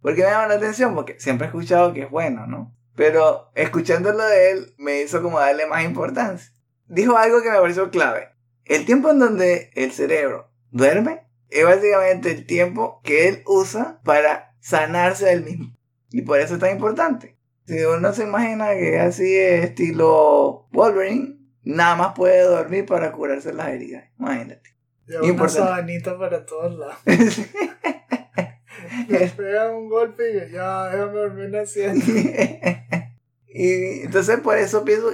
¿Por 0.00 0.14
qué 0.16 0.22
me 0.22 0.30
llama 0.30 0.48
la 0.48 0.54
atención? 0.54 0.94
Porque 0.94 1.20
siempre 1.20 1.46
he 1.46 1.50
escuchado 1.50 1.92
que 1.92 2.02
es 2.02 2.10
bueno, 2.10 2.46
¿no? 2.46 2.74
Pero 2.96 3.50
escuchándolo 3.54 4.24
de 4.24 4.50
él 4.50 4.74
me 4.78 5.02
hizo 5.02 5.22
como 5.22 5.38
darle 5.38 5.66
más 5.66 5.84
importancia. 5.84 6.50
Dijo 6.86 7.16
algo 7.16 7.42
que 7.42 7.50
me 7.50 7.60
pareció 7.60 7.90
clave. 7.90 8.30
El 8.64 8.86
tiempo 8.86 9.10
en 9.10 9.18
donde 9.18 9.70
el 9.74 9.92
cerebro 9.92 10.50
duerme 10.70 11.26
es 11.52 11.64
básicamente 11.64 12.30
el 12.30 12.46
tiempo 12.46 13.00
que 13.02 13.28
él 13.28 13.42
usa 13.46 14.00
para 14.04 14.54
sanarse 14.60 15.26
del 15.26 15.44
mismo. 15.44 15.76
Y 16.10 16.22
por 16.22 16.40
eso 16.40 16.54
es 16.54 16.60
tan 16.60 16.72
importante. 16.72 17.36
Si 17.66 17.82
uno 17.84 18.12
se 18.12 18.24
imagina 18.24 18.74
que 18.74 18.98
así 18.98 19.36
es 19.36 19.64
estilo 19.64 20.68
Wolverine, 20.72 21.38
nada 21.62 21.96
más 21.96 22.14
puede 22.14 22.42
dormir 22.42 22.86
para 22.86 23.12
curarse 23.12 23.52
las 23.52 23.68
heridas. 23.68 24.04
Imagínate. 24.18 24.72
Lleva 25.06 25.26
una 25.26 25.48
sabanita 25.48 26.18
para 26.18 26.44
todos 26.44 26.78
lados. 26.78 26.96
Le 29.08 29.26
pega 29.28 29.70
un 29.70 29.88
golpe 29.88 30.30
y 30.30 30.52
ya, 30.52 30.90
déjame 30.90 31.12
dormir 31.12 31.56
haciendo. 31.56 32.04
y 33.46 34.02
entonces 34.02 34.40
por 34.40 34.58
eso 34.58 34.84
pienso, 34.84 35.12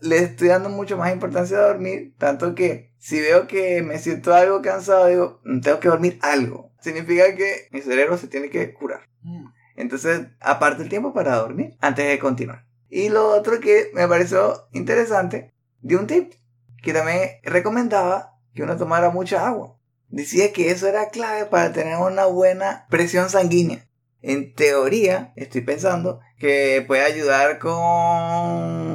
le 0.00 0.18
estoy 0.18 0.48
dando 0.48 0.68
mucho 0.68 0.96
más 0.96 1.12
importancia 1.12 1.58
a 1.58 1.68
dormir, 1.68 2.14
tanto 2.18 2.54
que 2.54 2.92
si 2.98 3.20
veo 3.20 3.46
que 3.46 3.82
me 3.82 3.98
siento 3.98 4.34
algo 4.34 4.62
cansado, 4.62 5.06
digo, 5.06 5.40
"Mm, 5.44 5.60
tengo 5.60 5.80
que 5.80 5.88
dormir 5.88 6.18
algo. 6.22 6.70
Significa 6.80 7.34
que 7.34 7.68
mi 7.70 7.80
cerebro 7.80 8.16
se 8.18 8.28
tiene 8.28 8.50
que 8.50 8.72
curar. 8.72 9.02
Mm. 9.22 9.46
Entonces, 9.76 10.26
aparte 10.40 10.82
el 10.82 10.88
tiempo 10.88 11.12
para 11.12 11.36
dormir 11.36 11.76
antes 11.80 12.06
de 12.06 12.18
continuar. 12.18 12.66
Y 12.88 13.08
lo 13.08 13.28
otro 13.28 13.60
que 13.60 13.90
me 13.94 14.06
pareció 14.08 14.68
interesante, 14.72 15.52
de 15.80 15.96
un 15.96 16.06
tip 16.06 16.34
que 16.82 16.92
también 16.92 17.30
recomendaba 17.42 18.38
que 18.54 18.62
uno 18.62 18.76
tomara 18.76 19.10
mucha 19.10 19.46
agua. 19.46 19.76
Decía 20.08 20.52
que 20.52 20.70
eso 20.70 20.88
era 20.88 21.10
clave 21.10 21.46
para 21.46 21.72
tener 21.72 21.96
una 21.96 22.26
buena 22.26 22.86
presión 22.90 23.30
sanguínea. 23.30 23.86
En 24.22 24.54
teoría, 24.54 25.32
estoy 25.36 25.62
pensando 25.62 26.20
que 26.38 26.84
puede 26.86 27.02
ayudar 27.02 27.58
con 27.58 28.89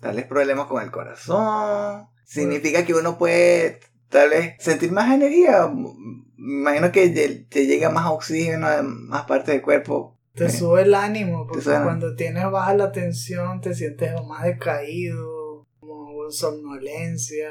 tales 0.00 0.24
problemas 0.26 0.66
con 0.66 0.82
el 0.82 0.90
corazón. 0.90 2.06
Significa 2.24 2.84
que 2.84 2.94
uno 2.94 3.18
puede 3.18 3.80
tal 4.08 4.30
vez 4.30 4.54
sentir 4.58 4.92
más 4.92 5.12
energía. 5.12 5.70
Me 6.36 6.60
imagino 6.60 6.92
que 6.92 7.08
te 7.48 7.66
llega 7.66 7.90
más 7.90 8.06
oxígeno 8.06 8.66
a 8.66 8.82
más 8.82 9.24
partes 9.24 9.54
del 9.54 9.62
cuerpo. 9.62 10.18
Te 10.34 10.46
Eh, 10.46 10.50
sube 10.50 10.82
el 10.82 10.94
ánimo, 10.94 11.46
porque 11.46 11.64
cuando 11.64 12.14
tienes 12.14 12.48
baja 12.50 12.74
la 12.74 12.92
tensión 12.92 13.60
te 13.60 13.74
sientes 13.74 14.12
más 14.26 14.44
decaído, 14.44 15.66
como 15.80 16.30
somnolencia. 16.30 17.48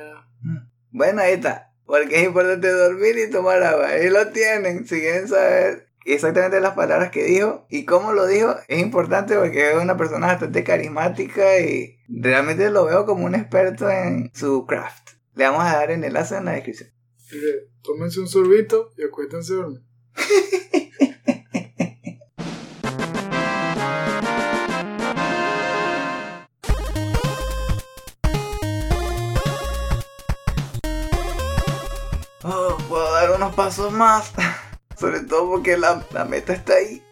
Bueno, 0.92 1.22
ahí 1.22 1.34
está. 1.34 1.74
Porque 1.86 2.18
es 2.22 2.28
importante 2.28 2.70
dormir 2.70 3.16
y 3.18 3.30
tomar 3.32 3.62
agua. 3.64 3.88
Ahí 3.88 4.10
lo 4.10 4.28
tienen. 4.28 4.86
Si 4.86 5.00
quieren 5.00 5.28
saber 5.28 5.87
exactamente 6.14 6.60
las 6.62 6.74
palabras 6.74 7.12
que 7.12 7.24
dijo 7.24 7.66
y 7.70 7.86
cómo 7.86 8.14
lo 8.14 8.26
dijo, 8.26 8.56
es 8.68 8.80
importante 8.80 9.36
porque 9.36 9.72
es 9.72 9.78
una 9.78 9.98
persona 9.98 10.28
bastante 10.28 10.64
carismática 10.64 11.60
y 11.60 12.00
realmente 12.08 12.70
lo 12.70 12.86
veo 12.86 13.06
como 13.06 13.26
un 13.26 13.36
experto 13.36 13.90
en 13.90 14.32
su 14.34 14.66
craft. 14.66 15.10
Le 15.36 15.44
vamos 15.46 15.64
a 15.64 15.76
dar 15.76 15.92
el 15.92 16.04
enlace 16.04 16.38
en 16.38 16.46
la 16.46 16.54
descripción. 16.54 16.90
Tómense 17.82 18.20
un 18.20 18.28
sorbito 18.28 18.92
y 18.98 19.04
acuéstense 19.04 19.54
a 19.54 19.56
dormir. 19.58 19.82
Oh, 32.50 32.78
puedo 32.88 33.12
dar 33.12 33.32
unos 33.32 33.54
pasos 33.56 33.92
más. 33.92 34.32
Sobre 35.00 35.22
todo 35.22 35.50
porque 35.50 35.78
la, 35.78 36.04
la 36.12 36.26
meta 36.26 36.54
está 36.54 36.74
ahí. 36.74 37.04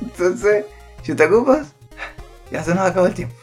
Entonces, 0.00 0.64
si 1.02 1.14
te 1.14 1.24
ocupas, 1.24 1.68
ya 2.50 2.62
se 2.62 2.74
nos 2.74 2.86
acabó 2.86 3.06
el 3.06 3.14
tiempo. 3.14 3.34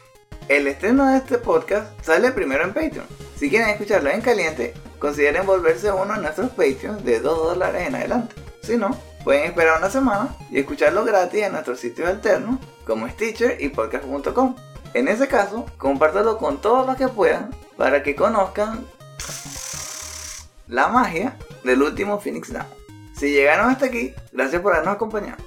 El 0.47 0.67
estreno 0.67 1.09
de 1.09 1.17
este 1.17 1.37
podcast 1.37 1.87
sale 2.03 2.31
primero 2.31 2.63
en 2.63 2.73
Patreon. 2.73 3.07
Si 3.37 3.49
quieren 3.49 3.69
escucharlo 3.69 4.09
en 4.09 4.21
caliente, 4.21 4.73
consideren 4.99 5.45
volverse 5.45 5.91
uno 5.91 6.13
de 6.13 6.21
nuestros 6.21 6.49
Patreons 6.51 7.03
de 7.03 7.19
2 7.19 7.43
dólares 7.43 7.87
en 7.87 7.95
adelante. 7.95 8.35
Si 8.61 8.77
no, 8.77 8.97
pueden 9.23 9.45
esperar 9.45 9.79
una 9.79 9.89
semana 9.89 10.35
y 10.51 10.59
escucharlo 10.59 11.03
gratis 11.05 11.43
en 11.43 11.53
nuestros 11.53 11.79
sitios 11.79 12.09
alternos 12.09 12.59
como 12.85 13.07
Stitcher 13.07 13.57
y 13.61 13.69
podcast.com. 13.69 14.55
En 14.93 15.07
ese 15.07 15.27
caso, 15.27 15.65
compártelo 15.77 16.37
con 16.37 16.61
todos 16.61 16.85
los 16.85 16.97
que 16.97 17.07
puedan 17.07 17.49
para 17.77 18.03
que 18.03 18.15
conozcan 18.15 18.85
la 20.67 20.87
magia 20.89 21.37
del 21.63 21.81
último 21.81 22.19
Phoenix 22.19 22.51
Down. 22.51 22.82
Si 23.15 23.31
llegaron 23.31 23.69
hasta 23.69 23.85
aquí, 23.85 24.13
gracias 24.31 24.61
por 24.61 24.73
habernos 24.73 24.95
acompañado. 24.95 25.37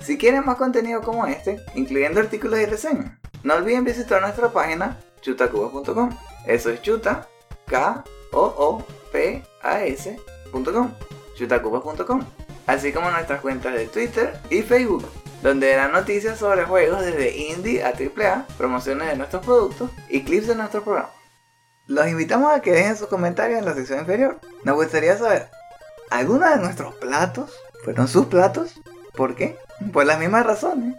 Si 0.00 0.16
quieren 0.16 0.44
más 0.44 0.56
contenido 0.56 1.02
como 1.02 1.26
este, 1.26 1.60
incluyendo 1.74 2.20
artículos 2.20 2.58
y 2.58 2.66
reseñas, 2.66 3.12
no 3.42 3.54
olviden 3.54 3.84
visitar 3.84 4.20
nuestra 4.22 4.50
página 4.50 4.98
chutacubas.com. 5.20 6.10
Eso 6.46 6.70
es 6.70 6.80
chuta, 6.82 7.28
k 7.66 8.02
o 8.32 8.42
o 8.42 8.86
p 9.12 9.42
a 9.62 9.84
s.com, 9.84 10.92
chutacubas.com, 11.34 12.24
así 12.66 12.92
como 12.92 13.10
nuestras 13.10 13.40
cuentas 13.40 13.74
de 13.74 13.86
Twitter 13.86 14.40
y 14.48 14.62
Facebook, 14.62 15.06
donde 15.42 15.74
dan 15.74 15.92
noticias 15.92 16.38
sobre 16.38 16.64
juegos 16.64 17.04
desde 17.04 17.36
indie 17.36 17.84
a 17.84 17.88
AAA, 17.88 18.46
promociones 18.56 19.08
de 19.08 19.16
nuestros 19.16 19.44
productos 19.44 19.90
y 20.08 20.22
clips 20.22 20.46
de 20.46 20.54
nuestro 20.54 20.82
programa. 20.82 21.10
Los 21.86 22.06
invitamos 22.08 22.52
a 22.52 22.60
que 22.60 22.72
dejen 22.72 22.96
sus 22.96 23.08
comentarios 23.08 23.58
en 23.58 23.64
la 23.64 23.74
sección 23.74 23.98
inferior. 23.98 24.38
Nos 24.64 24.76
gustaría 24.76 25.18
saber, 25.18 25.50
¿algunos 26.10 26.50
de 26.50 26.56
nuestros 26.58 26.94
platos 26.96 27.52
fueron 27.84 28.08
sus 28.08 28.26
platos? 28.26 28.80
¿Por 29.14 29.34
qué? 29.34 29.56
Por 29.92 30.06
las 30.06 30.18
mismas 30.18 30.44
razones. 30.44 30.96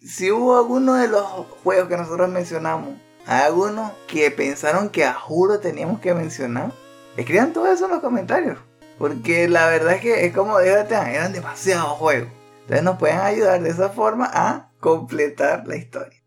Si 0.00 0.30
hubo 0.30 0.58
alguno 0.58 0.94
de 0.94 1.08
los 1.08 1.24
juegos 1.62 1.88
que 1.88 1.96
nosotros 1.96 2.28
mencionamos, 2.28 2.94
hay 3.26 3.42
algunos 3.42 3.92
que 4.06 4.30
pensaron 4.30 4.90
que 4.90 5.04
a 5.04 5.14
juro 5.14 5.60
teníamos 5.60 6.00
que 6.00 6.12
mencionar, 6.12 6.72
escriban 7.16 7.52
todo 7.52 7.72
eso 7.72 7.86
en 7.86 7.92
los 7.92 8.00
comentarios. 8.00 8.58
Porque 8.98 9.48
la 9.48 9.66
verdad 9.66 9.94
es 9.94 10.02
que 10.02 10.26
es 10.26 10.34
como 10.34 10.58
eran 10.60 11.32
demasiados 11.32 11.92
juegos. 11.98 12.28
Entonces 12.62 12.84
nos 12.84 12.98
pueden 12.98 13.18
ayudar 13.18 13.62
de 13.62 13.70
esa 13.70 13.90
forma 13.90 14.30
a 14.32 14.70
completar 14.80 15.66
la 15.66 15.76
historia. 15.76 16.22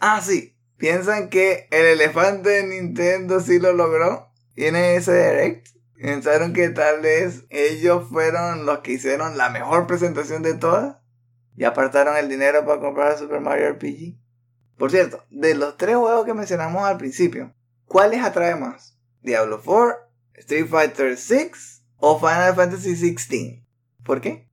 Ah, 0.00 0.20
sí. 0.22 0.54
¿Piensan 0.76 1.30
que 1.30 1.68
el 1.70 1.86
elefante 1.86 2.50
de 2.50 2.66
Nintendo 2.66 3.40
sí 3.40 3.58
lo 3.58 3.72
logró? 3.72 4.30
¿Tiene 4.54 4.96
ese 4.96 5.12
direct? 5.12 5.68
¿Pensaron 6.00 6.52
que 6.52 6.68
tal 6.68 7.00
vez 7.00 7.44
ellos 7.48 8.08
fueron 8.08 8.66
los 8.66 8.80
que 8.80 8.92
hicieron 8.92 9.38
la 9.38 9.50
mejor 9.50 9.86
presentación 9.86 10.42
de 10.42 10.54
todas? 10.54 10.98
¿Y 11.56 11.64
apartaron 11.64 12.16
el 12.16 12.28
dinero 12.28 12.66
para 12.66 12.80
comprar 12.80 13.18
Super 13.18 13.40
Mario 13.40 13.72
RPG? 13.72 14.18
Por 14.76 14.90
cierto, 14.90 15.24
de 15.30 15.54
los 15.54 15.76
tres 15.78 15.96
juegos 15.96 16.26
que 16.26 16.34
mencionamos 16.34 16.84
al 16.84 16.98
principio, 16.98 17.54
¿cuál 17.86 18.10
les 18.10 18.22
atrae 18.22 18.56
más? 18.56 18.98
¿Diablo 19.22 19.62
4, 19.64 19.96
Street 20.34 20.68
Fighter 20.68 21.16
6 21.16 21.82
o 21.96 22.18
Final 22.18 22.54
Fantasy 22.54 22.94
16? 22.94 23.62
¿Por 24.04 24.20
qué? 24.20 24.50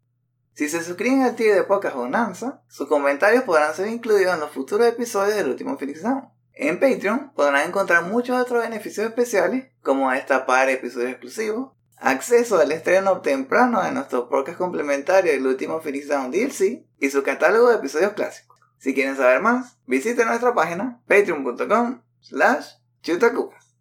Si 0.53 0.69
se 0.69 0.83
suscriben 0.83 1.23
al 1.23 1.35
tío 1.35 1.53
de 1.53 1.63
Pocas 1.63 1.93
Bonanza, 1.93 2.63
sus 2.69 2.87
comentarios 2.87 3.43
podrán 3.43 3.73
ser 3.73 3.87
incluidos 3.87 4.35
en 4.35 4.39
los 4.39 4.51
futuros 4.51 4.87
episodios 4.87 5.35
del 5.35 5.49
último 5.49 5.77
Phoenix 5.77 6.03
Down. 6.03 6.29
En 6.55 6.80
Patreon 6.80 7.31
podrán 7.35 7.67
encontrar 7.67 8.05
muchos 8.05 8.39
otros 8.39 8.63
beneficios 8.63 9.07
especiales, 9.07 9.71
como 9.81 10.11
destapar 10.11 10.69
episodios 10.69 11.09
exclusivos, 11.09 11.71
acceso 11.97 12.59
al 12.59 12.71
estreno 12.71 13.21
temprano 13.21 13.81
de 13.81 13.91
nuestro 13.91 14.30
podcast 14.30 14.59
complementario 14.59 15.31
El 15.31 15.47
último 15.47 15.81
Phoenix 15.81 16.07
Down 16.07 16.30
DLC 16.30 16.85
y 16.99 17.09
su 17.09 17.23
catálogo 17.23 17.69
de 17.69 17.77
episodios 17.77 18.13
clásicos. 18.13 18.59
Si 18.77 18.93
quieren 18.93 19.15
saber 19.15 19.41
más, 19.41 19.77
visiten 19.88 20.27
nuestra 20.27 20.53
página 20.53 21.01
patreon.com 21.07 22.01
slash 22.19 22.67
chutacupas. 23.01 23.75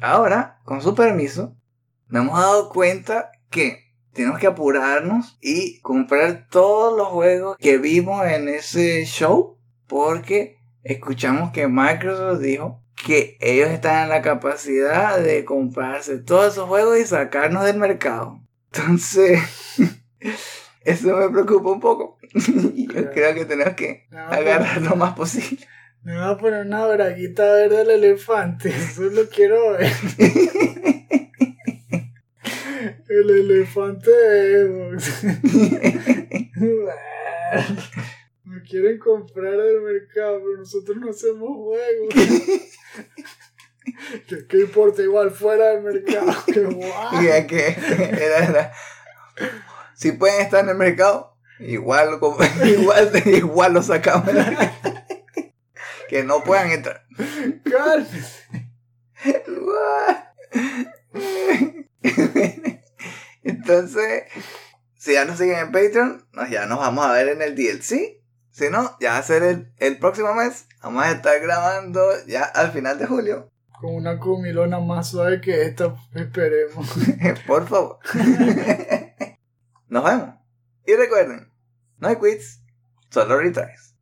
Ahora, 0.00 0.60
con 0.64 0.82
su 0.82 0.94
permiso, 0.94 1.56
nos 2.08 2.22
hemos 2.22 2.38
dado 2.38 2.68
cuenta 2.68 3.32
que 3.50 3.92
tenemos 4.12 4.38
que 4.38 4.46
apurarnos 4.46 5.36
y 5.40 5.80
comprar 5.80 6.46
todos 6.48 6.96
los 6.96 7.08
juegos 7.08 7.56
que 7.58 7.78
vimos 7.78 8.24
en 8.26 8.48
ese 8.48 9.04
show 9.04 9.58
porque 9.88 10.58
escuchamos 10.84 11.50
que 11.52 11.66
Microsoft 11.66 12.40
dijo 12.40 12.82
que 13.04 13.36
ellos 13.40 13.70
están 13.70 14.04
en 14.04 14.08
la 14.10 14.22
capacidad 14.22 15.18
de 15.18 15.44
comprarse 15.44 16.18
todos 16.18 16.52
esos 16.52 16.68
juegos 16.68 16.98
y 16.98 17.06
sacarnos 17.06 17.64
del 17.64 17.78
mercado. 17.78 18.40
Entonces, 18.72 19.40
eso 20.84 21.16
me 21.16 21.28
preocupa 21.30 21.70
un 21.70 21.80
poco. 21.80 22.18
Yo 22.32 23.10
creo 23.12 23.34
que 23.34 23.44
tenemos 23.44 23.74
que 23.74 24.06
No, 24.10 24.20
agarrar 24.20 24.80
lo 24.82 24.96
más 24.96 25.14
posible. 25.14 25.66
Me 26.02 26.14
voy 26.14 26.34
a 26.34 26.36
poner 26.36 26.66
una 26.66 26.86
braguita 26.86 27.44
verde 27.44 27.80
al 27.80 27.90
elefante. 27.90 28.68
Eso 28.68 29.02
lo 29.04 29.28
quiero 29.28 29.72
ver. 29.72 29.90
El 33.08 33.30
elefante 33.30 34.10
de 34.10 34.98
Xbox. 34.98 35.24
Quieren 38.68 38.98
comprar 38.98 39.56
del 39.56 39.80
mercado, 39.82 40.40
pero 40.44 40.58
nosotros 40.58 40.96
no 40.98 41.10
hacemos 41.10 41.48
juegos. 41.56 42.14
¿Qué, 44.28 44.46
qué 44.48 44.60
importa? 44.60 45.02
Igual 45.02 45.30
fuera 45.30 45.68
del 45.70 45.82
mercado. 45.82 46.32
¡Qué 46.46 46.60
guay! 46.60 47.18
Mira 47.20 47.46
que 47.46 47.66
era, 47.68 48.38
era- 48.48 48.72
Si 49.94 50.12
pueden 50.12 50.40
estar 50.40 50.64
en 50.64 50.70
el 50.70 50.76
mercado, 50.76 51.36
igual, 51.60 52.12
lo 52.12 52.16
igual, 52.64 53.12
igual 53.26 53.74
lo 53.74 53.82
sacamos. 53.82 54.28
que 56.08 56.24
no 56.24 56.42
puedan 56.44 56.70
entrar. 56.70 57.04
Entonces, 63.42 64.24
si 64.96 65.12
ya 65.12 65.24
nos 65.24 65.38
siguen 65.38 65.58
en 65.58 65.72
Patreon, 65.72 66.26
ya 66.50 66.66
nos 66.66 66.78
vamos 66.78 67.06
a 67.06 67.12
ver 67.12 67.28
en 67.28 67.42
el 67.42 67.54
DLC. 67.54 68.20
Si 68.54 68.70
no, 68.70 68.96
ya 69.00 69.14
va 69.14 69.18
a 69.18 69.22
ser 69.24 69.42
el, 69.42 69.72
el 69.78 69.98
próximo 69.98 70.32
mes. 70.32 70.68
Vamos 70.80 71.02
a 71.02 71.10
estar 71.10 71.40
grabando 71.40 72.00
ya 72.28 72.44
al 72.44 72.70
final 72.70 72.96
de 73.00 73.06
julio. 73.06 73.50
Con 73.80 73.96
una 73.96 74.20
comilona 74.20 74.78
más 74.78 75.08
suave 75.08 75.40
que 75.40 75.62
esta, 75.62 75.96
esperemos. 76.14 76.88
Por 77.48 77.66
favor. 77.66 77.98
Nos 79.88 80.04
vemos. 80.04 80.36
Y 80.86 80.94
recuerden, 80.94 81.52
no 81.98 82.06
hay 82.06 82.14
quits, 82.14 82.60
solo 83.10 83.38
retries. 83.38 83.93